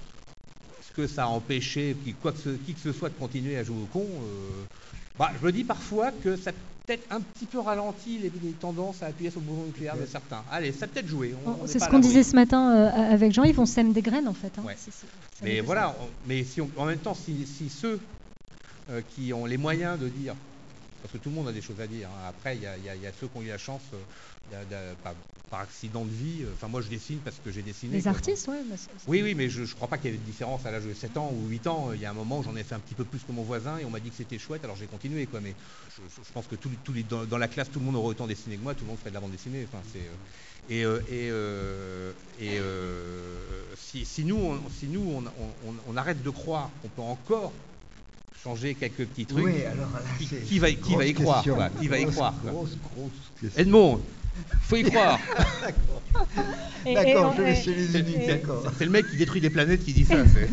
Est-ce 0.80 0.93
que 0.93 1.06
ça 1.06 1.24
a 1.24 1.26
empêché 1.26 1.97
qui, 2.05 2.14
quoi 2.14 2.32
que 2.32 2.38
ce, 2.38 2.51
qui 2.51 2.74
que 2.74 2.80
ce 2.80 2.93
soit 2.93 3.10
de 3.10 3.14
continuer 3.14 3.56
à 3.59 3.64
jouer 3.64 3.82
au 3.82 3.86
con 3.86 4.06
bah, 5.18 5.30
Je 5.40 5.47
me 5.47 5.52
dis 5.52 5.64
parfois 5.64 6.10
que 6.10 6.36
ça 6.36 6.52
peut-être 6.86 7.06
un 7.10 7.20
petit 7.20 7.46
peu 7.46 7.58
ralenti 7.58 8.18
les, 8.18 8.30
tendances 8.52 9.02
à 9.02 9.06
appuyer 9.06 9.30
sur 9.30 9.40
le 9.40 9.46
bouton 9.46 9.64
nucléaire 9.66 9.96
de 9.96 10.06
certains. 10.06 10.44
Allez, 10.50 10.72
ça 10.72 10.86
peut-être 10.86 11.08
joué. 11.08 11.34
C'est 11.66 11.78
ce 11.80 11.88
qu'on 11.88 11.98
disait 11.98 12.22
ce 12.22 12.36
matin 12.36 12.74
euh, 12.74 13.12
avec 13.12 13.32
Jean-Yves, 13.32 13.58
on 13.60 13.66
sème 13.66 13.92
des 13.92 14.02
graines 14.02 14.28
en 14.28 14.34
fait. 14.34 14.52
Hein. 14.58 14.64
mais 15.42 15.60
voilà, 15.60 15.94
mais 16.26 16.44
si 16.44 16.60
en 16.60 16.84
même 16.84 16.98
temps, 16.98 17.14
si, 17.14 17.68
ceux 17.68 18.00
euh, 18.90 19.02
qui 19.14 19.32
ont 19.32 19.46
les 19.46 19.56
moyens 19.56 19.98
de 19.98 20.08
dire 20.08 20.34
parce 21.02 21.12
que 21.12 21.18
tout 21.18 21.28
le 21.30 21.36
monde 21.36 21.48
a 21.48 21.52
des 21.52 21.60
choses 21.62 21.80
à 21.80 21.86
dire. 21.86 22.08
hein. 22.08 22.28
Après, 22.28 22.56
il 22.56 22.60
y, 22.60 22.62
y 22.62 22.88
a- 22.88 22.96
il 22.96 23.02
y 23.02 23.06
a 23.06 23.12
ceux 23.20 23.28
qui 23.28 23.36
ont 23.36 23.42
eu 23.42 23.48
la 23.48 23.58
chance, 23.58 23.82
euh, 23.92 23.96
par, 25.02 25.14
par 25.51 25.60
accident 25.60 26.05
de 26.05 26.10
vie. 26.10 26.43
euh, 26.43 26.52
Enfin, 26.55 26.68
moi, 26.68 26.81
je 26.82 26.89
dessine 26.89 27.18
parce 27.20 27.36
que 27.39 27.51
j'ai 27.51 27.62
dessiné. 27.62 27.97
Les 27.97 28.02
quoi. 28.02 28.12
artistes, 28.12 28.48
ouais. 28.48 28.62
bah, 28.68 28.74
c'est- 28.77 28.90
c'est- 28.98 29.09
Oui, 29.10 29.23
oui, 29.23 29.35
mais 29.35 29.48
je 29.48 29.62
ne 29.62 29.66
crois 29.66 29.89
pas 29.89 29.97
qu'il 29.98 30.06
y 30.06 30.09
avait 30.14 30.18
de 30.18 30.24
différence 30.24 30.64
à 30.66 30.70
l'âge 30.70 30.85
de 30.85 30.94
7 30.94 31.16
ans 31.16 31.32
ou 31.32 31.48
8 31.48 31.66
ans. 31.66 31.90
Il 31.94 32.01
y 32.01 32.05
a 32.05 32.10
un 32.10 32.14
moment 32.14 32.39
où 32.39 32.43
j'en 32.43 32.56
ai 32.56 32.62
fait 32.64 32.74
un 32.74 32.81
petit 32.81 32.94
peu 32.94 33.05
plus 33.05 33.20
que 33.20 33.32
mon 33.32 33.43
voisin 33.43 33.78
et 33.78 33.85
on 33.85 33.90
m'a 33.90 34.01
dit 34.01 34.10
que 34.10 34.16
c'était 34.16 34.39
chouette, 34.39 34.64
alors 34.64 34.77
j'ai 34.77 34.86
continué. 34.86 35.27
Quoi. 35.27 35.40
Mais 35.40 35.55
je, 35.97 36.23
je 36.23 36.32
pense 36.32 36.47
que 36.47 36.56
tous 36.56 36.93
les- 36.93 37.02
dans, 37.05 37.24
dans 37.24 37.39
la 37.39 37.48
classe, 37.48 37.70
tout 37.70 37.78
le 37.78 37.85
monde 37.86 37.97
aurait 37.97 38.09
autant 38.09 38.27
dessiné 38.27 38.56
que 38.56 38.62
moi, 38.62 38.74
tout 38.74 38.82
le 38.85 38.89
monde 38.89 38.98
ferait 38.98 39.10
de 39.10 39.14
la 39.14 39.20
bande 39.20 39.32
dessinée. 39.32 39.66
Enfin, 39.73 39.82
c'est, 39.93 39.98
euh, 40.01 40.10
et 40.68 40.85
euh, 40.85 40.98
et, 41.09 41.31
euh, 41.31 42.12
et, 42.40 42.59
euh, 42.59 43.62
si, 43.77 44.05
si 44.05 44.24
nous, 44.24 44.36
on, 44.36 44.60
si 44.70 44.86
nous 44.86 45.01
on, 45.01 45.24
on- 45.27 45.68
on- 45.70 45.74
on 45.89 45.97
arrête 45.97 46.23
de 46.23 46.31
croire 46.31 46.70
qu'on 46.82 46.89
peut 46.89 47.02
encore 47.02 47.52
changer 48.43 48.74
quelques 48.74 49.06
petits 49.06 49.27
trucs, 49.27 49.44
Oui, 49.44 49.62
alors 49.64 49.90
là, 49.93 50.01
qui, 50.18 50.27
c'est 50.27 50.40
qui 50.43 50.59
va, 50.59 50.70
qui 50.73 50.94
va 50.97 51.05
y 51.06 51.12
grosse 51.12 51.24
croire 51.24 51.44
quoi 51.44 51.68
Qui 51.81 51.89
va 51.89 51.98
y 51.98 52.02
Grosse, 52.02 52.14
croire 52.14 52.35
quoi 52.43 52.51
grosse, 52.52 52.77
grosse 52.94 53.10
question. 53.40 53.60
Edmond, 53.62 54.01
faut 54.62 54.76
y 54.76 54.82
croire. 54.84 55.18
D'accord, 56.84 57.32
on- 57.32 57.36
je 57.36 57.42
vais 57.42 57.54
chez 57.54 57.74
les 57.74 57.98
uniques, 57.98 58.16
et- 58.22 58.26
d'accord. 58.28 58.62
C'est 58.78 58.84
le 58.84 58.90
mec 58.90 59.08
qui 59.10 59.16
détruit 59.16 59.40
des 59.40 59.50
planètes 59.50 59.84
qui 59.84 59.92
dit 59.92 60.04
ça. 60.04 60.16
c'est- 60.26 60.48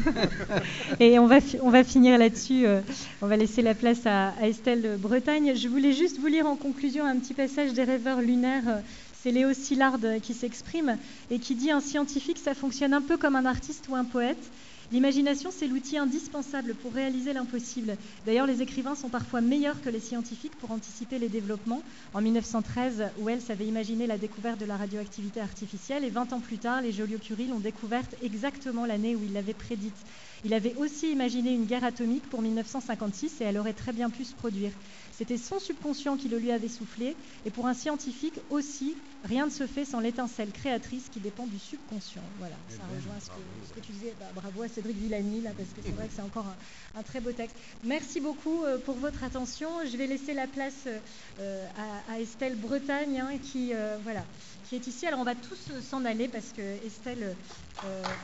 Et 0.99 1.19
on 1.19 1.27
va, 1.27 1.37
on 1.61 1.69
va 1.69 1.83
finir 1.83 2.17
là-dessus. 2.17 2.65
euh, 2.65 2.81
on 3.21 3.27
va 3.27 3.37
laisser 3.37 3.61
la 3.61 3.75
place 3.75 4.05
à, 4.05 4.29
à 4.41 4.47
Estelle 4.47 4.97
Bretagne. 4.99 5.53
Je 5.55 5.67
voulais 5.67 5.93
juste 5.93 6.19
vous 6.19 6.27
lire 6.27 6.47
en 6.47 6.55
conclusion 6.55 7.05
un 7.05 7.17
petit 7.17 7.33
passage 7.33 7.73
des 7.73 7.83
rêveurs 7.83 8.21
lunaires. 8.21 8.63
euh, 8.67 8.79
C'est 9.21 9.31
Léo 9.31 9.53
Szilard 9.53 9.97
euh, 10.03 10.19
qui 10.19 10.33
s'exprime 10.33 10.97
et 11.31 11.39
qui 11.39 11.55
dit 11.55 11.71
Un 11.71 11.81
scientifique, 11.81 12.39
ça 12.43 12.53
fonctionne 12.55 12.93
un 12.93 13.01
peu 13.01 13.17
comme 13.17 13.35
un 13.35 13.45
artiste 13.45 13.85
ou 13.89 13.95
un 13.95 14.05
poète. 14.05 14.51
L'imagination, 14.91 15.49
c'est 15.51 15.67
l'outil 15.67 15.97
indispensable 15.97 16.75
pour 16.75 16.93
réaliser 16.93 17.33
l'impossible. 17.33 17.97
D'ailleurs, 18.25 18.47
les 18.47 18.61
écrivains 18.61 18.95
sont 18.95 19.09
parfois 19.09 19.41
meilleurs 19.41 19.81
que 19.81 19.89
les 19.89 19.99
scientifiques 19.99 20.57
pour 20.57 20.71
anticiper 20.71 21.19
les 21.19 21.29
développements. 21.29 21.83
En 22.13 22.21
1913, 22.21 23.11
Wells 23.17 23.49
avait 23.49 23.65
imaginé 23.65 24.07
la 24.07 24.17
découverte 24.17 24.59
de 24.59 24.65
la 24.65 24.77
radioactivité 24.77 25.39
artificielle 25.39 26.03
et 26.03 26.09
20 26.09 26.33
ans 26.33 26.41
plus 26.41 26.59
tard, 26.59 26.81
les 26.81 26.91
Joliot-Curie 26.91 27.47
l'ont 27.47 27.59
découverte 27.59 28.15
exactement 28.21 28.85
l'année 28.85 29.15
où 29.15 29.23
il 29.23 29.33
l'avait 29.33 29.53
prédite. 29.53 30.05
Il 30.43 30.53
avait 30.53 30.75
aussi 30.75 31.11
imaginé 31.11 31.53
une 31.53 31.65
guerre 31.65 31.85
atomique 31.85 32.29
pour 32.29 32.41
1956 32.41 33.41
et 33.41 33.45
elle 33.45 33.57
aurait 33.57 33.73
très 33.73 33.93
bien 33.93 34.09
pu 34.09 34.25
se 34.25 34.35
produire. 34.35 34.73
C'était 35.15 35.37
son 35.37 35.59
subconscient 35.59 36.17
qui 36.17 36.27
le 36.27 36.39
lui 36.39 36.51
avait 36.51 36.67
soufflé 36.67 37.15
et 37.45 37.51
pour 37.51 37.67
un 37.67 37.75
scientifique 37.75 38.39
aussi, 38.49 38.97
rien 39.23 39.45
ne 39.45 39.51
se 39.51 39.67
fait 39.67 39.85
sans 39.85 39.99
l'étincelle 39.99 40.51
créatrice 40.51 41.07
qui 41.09 41.19
dépend 41.19 41.45
du 41.45 41.59
subconscient. 41.59 42.23
Voilà, 42.39 42.55
ça 42.67 42.81
rejoint 42.95 43.19
ce 43.19 43.27
que, 43.27 43.41
ce 43.69 43.73
que 43.73 43.79
tu 43.79 43.91
disais. 43.91 44.15
Bah, 44.19 44.25
bravo 44.33 44.63
à 44.63 44.67
Cédric 44.67 44.97
Villani, 44.97 45.41
là, 45.41 45.51
parce 45.55 45.69
que 45.69 45.81
c'est 45.85 45.91
vrai 45.91 46.07
que 46.07 46.13
c'est 46.15 46.23
encore 46.23 46.47
un, 46.47 46.99
un 46.99 47.03
très 47.03 47.21
beau 47.21 47.31
texte. 47.31 47.55
Merci 47.83 48.21
beaucoup 48.21 48.63
euh, 48.63 48.79
pour 48.79 48.95
votre 48.95 49.23
attention. 49.23 49.69
Je 49.85 49.95
vais 49.97 50.07
laisser 50.07 50.33
la 50.33 50.47
place 50.47 50.87
euh, 50.87 51.67
à, 52.09 52.13
à 52.13 52.19
Estelle 52.19 52.55
Bretagne, 52.55 53.19
hein, 53.19 53.37
qui, 53.37 53.71
euh, 53.73 53.97
voilà, 54.03 54.23
qui 54.67 54.75
est 54.75 54.87
ici. 54.87 55.05
Alors 55.05 55.19
on 55.19 55.25
va 55.25 55.35
tous 55.35 55.71
s'en 55.89 56.05
aller 56.05 56.27
parce 56.27 56.51
que 56.57 56.61
Estelle, 56.85 57.35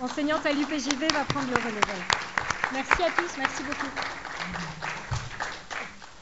enseignante 0.01 0.45
à 0.45 0.53
l'UPJV, 0.53 1.07
va 1.13 1.23
prendre 1.25 1.49
le 1.49 1.55
relais. 1.55 1.81
Merci 2.73 3.03
à 3.03 3.11
tous, 3.11 3.37
merci 3.37 3.63
beaucoup. 3.63 5.08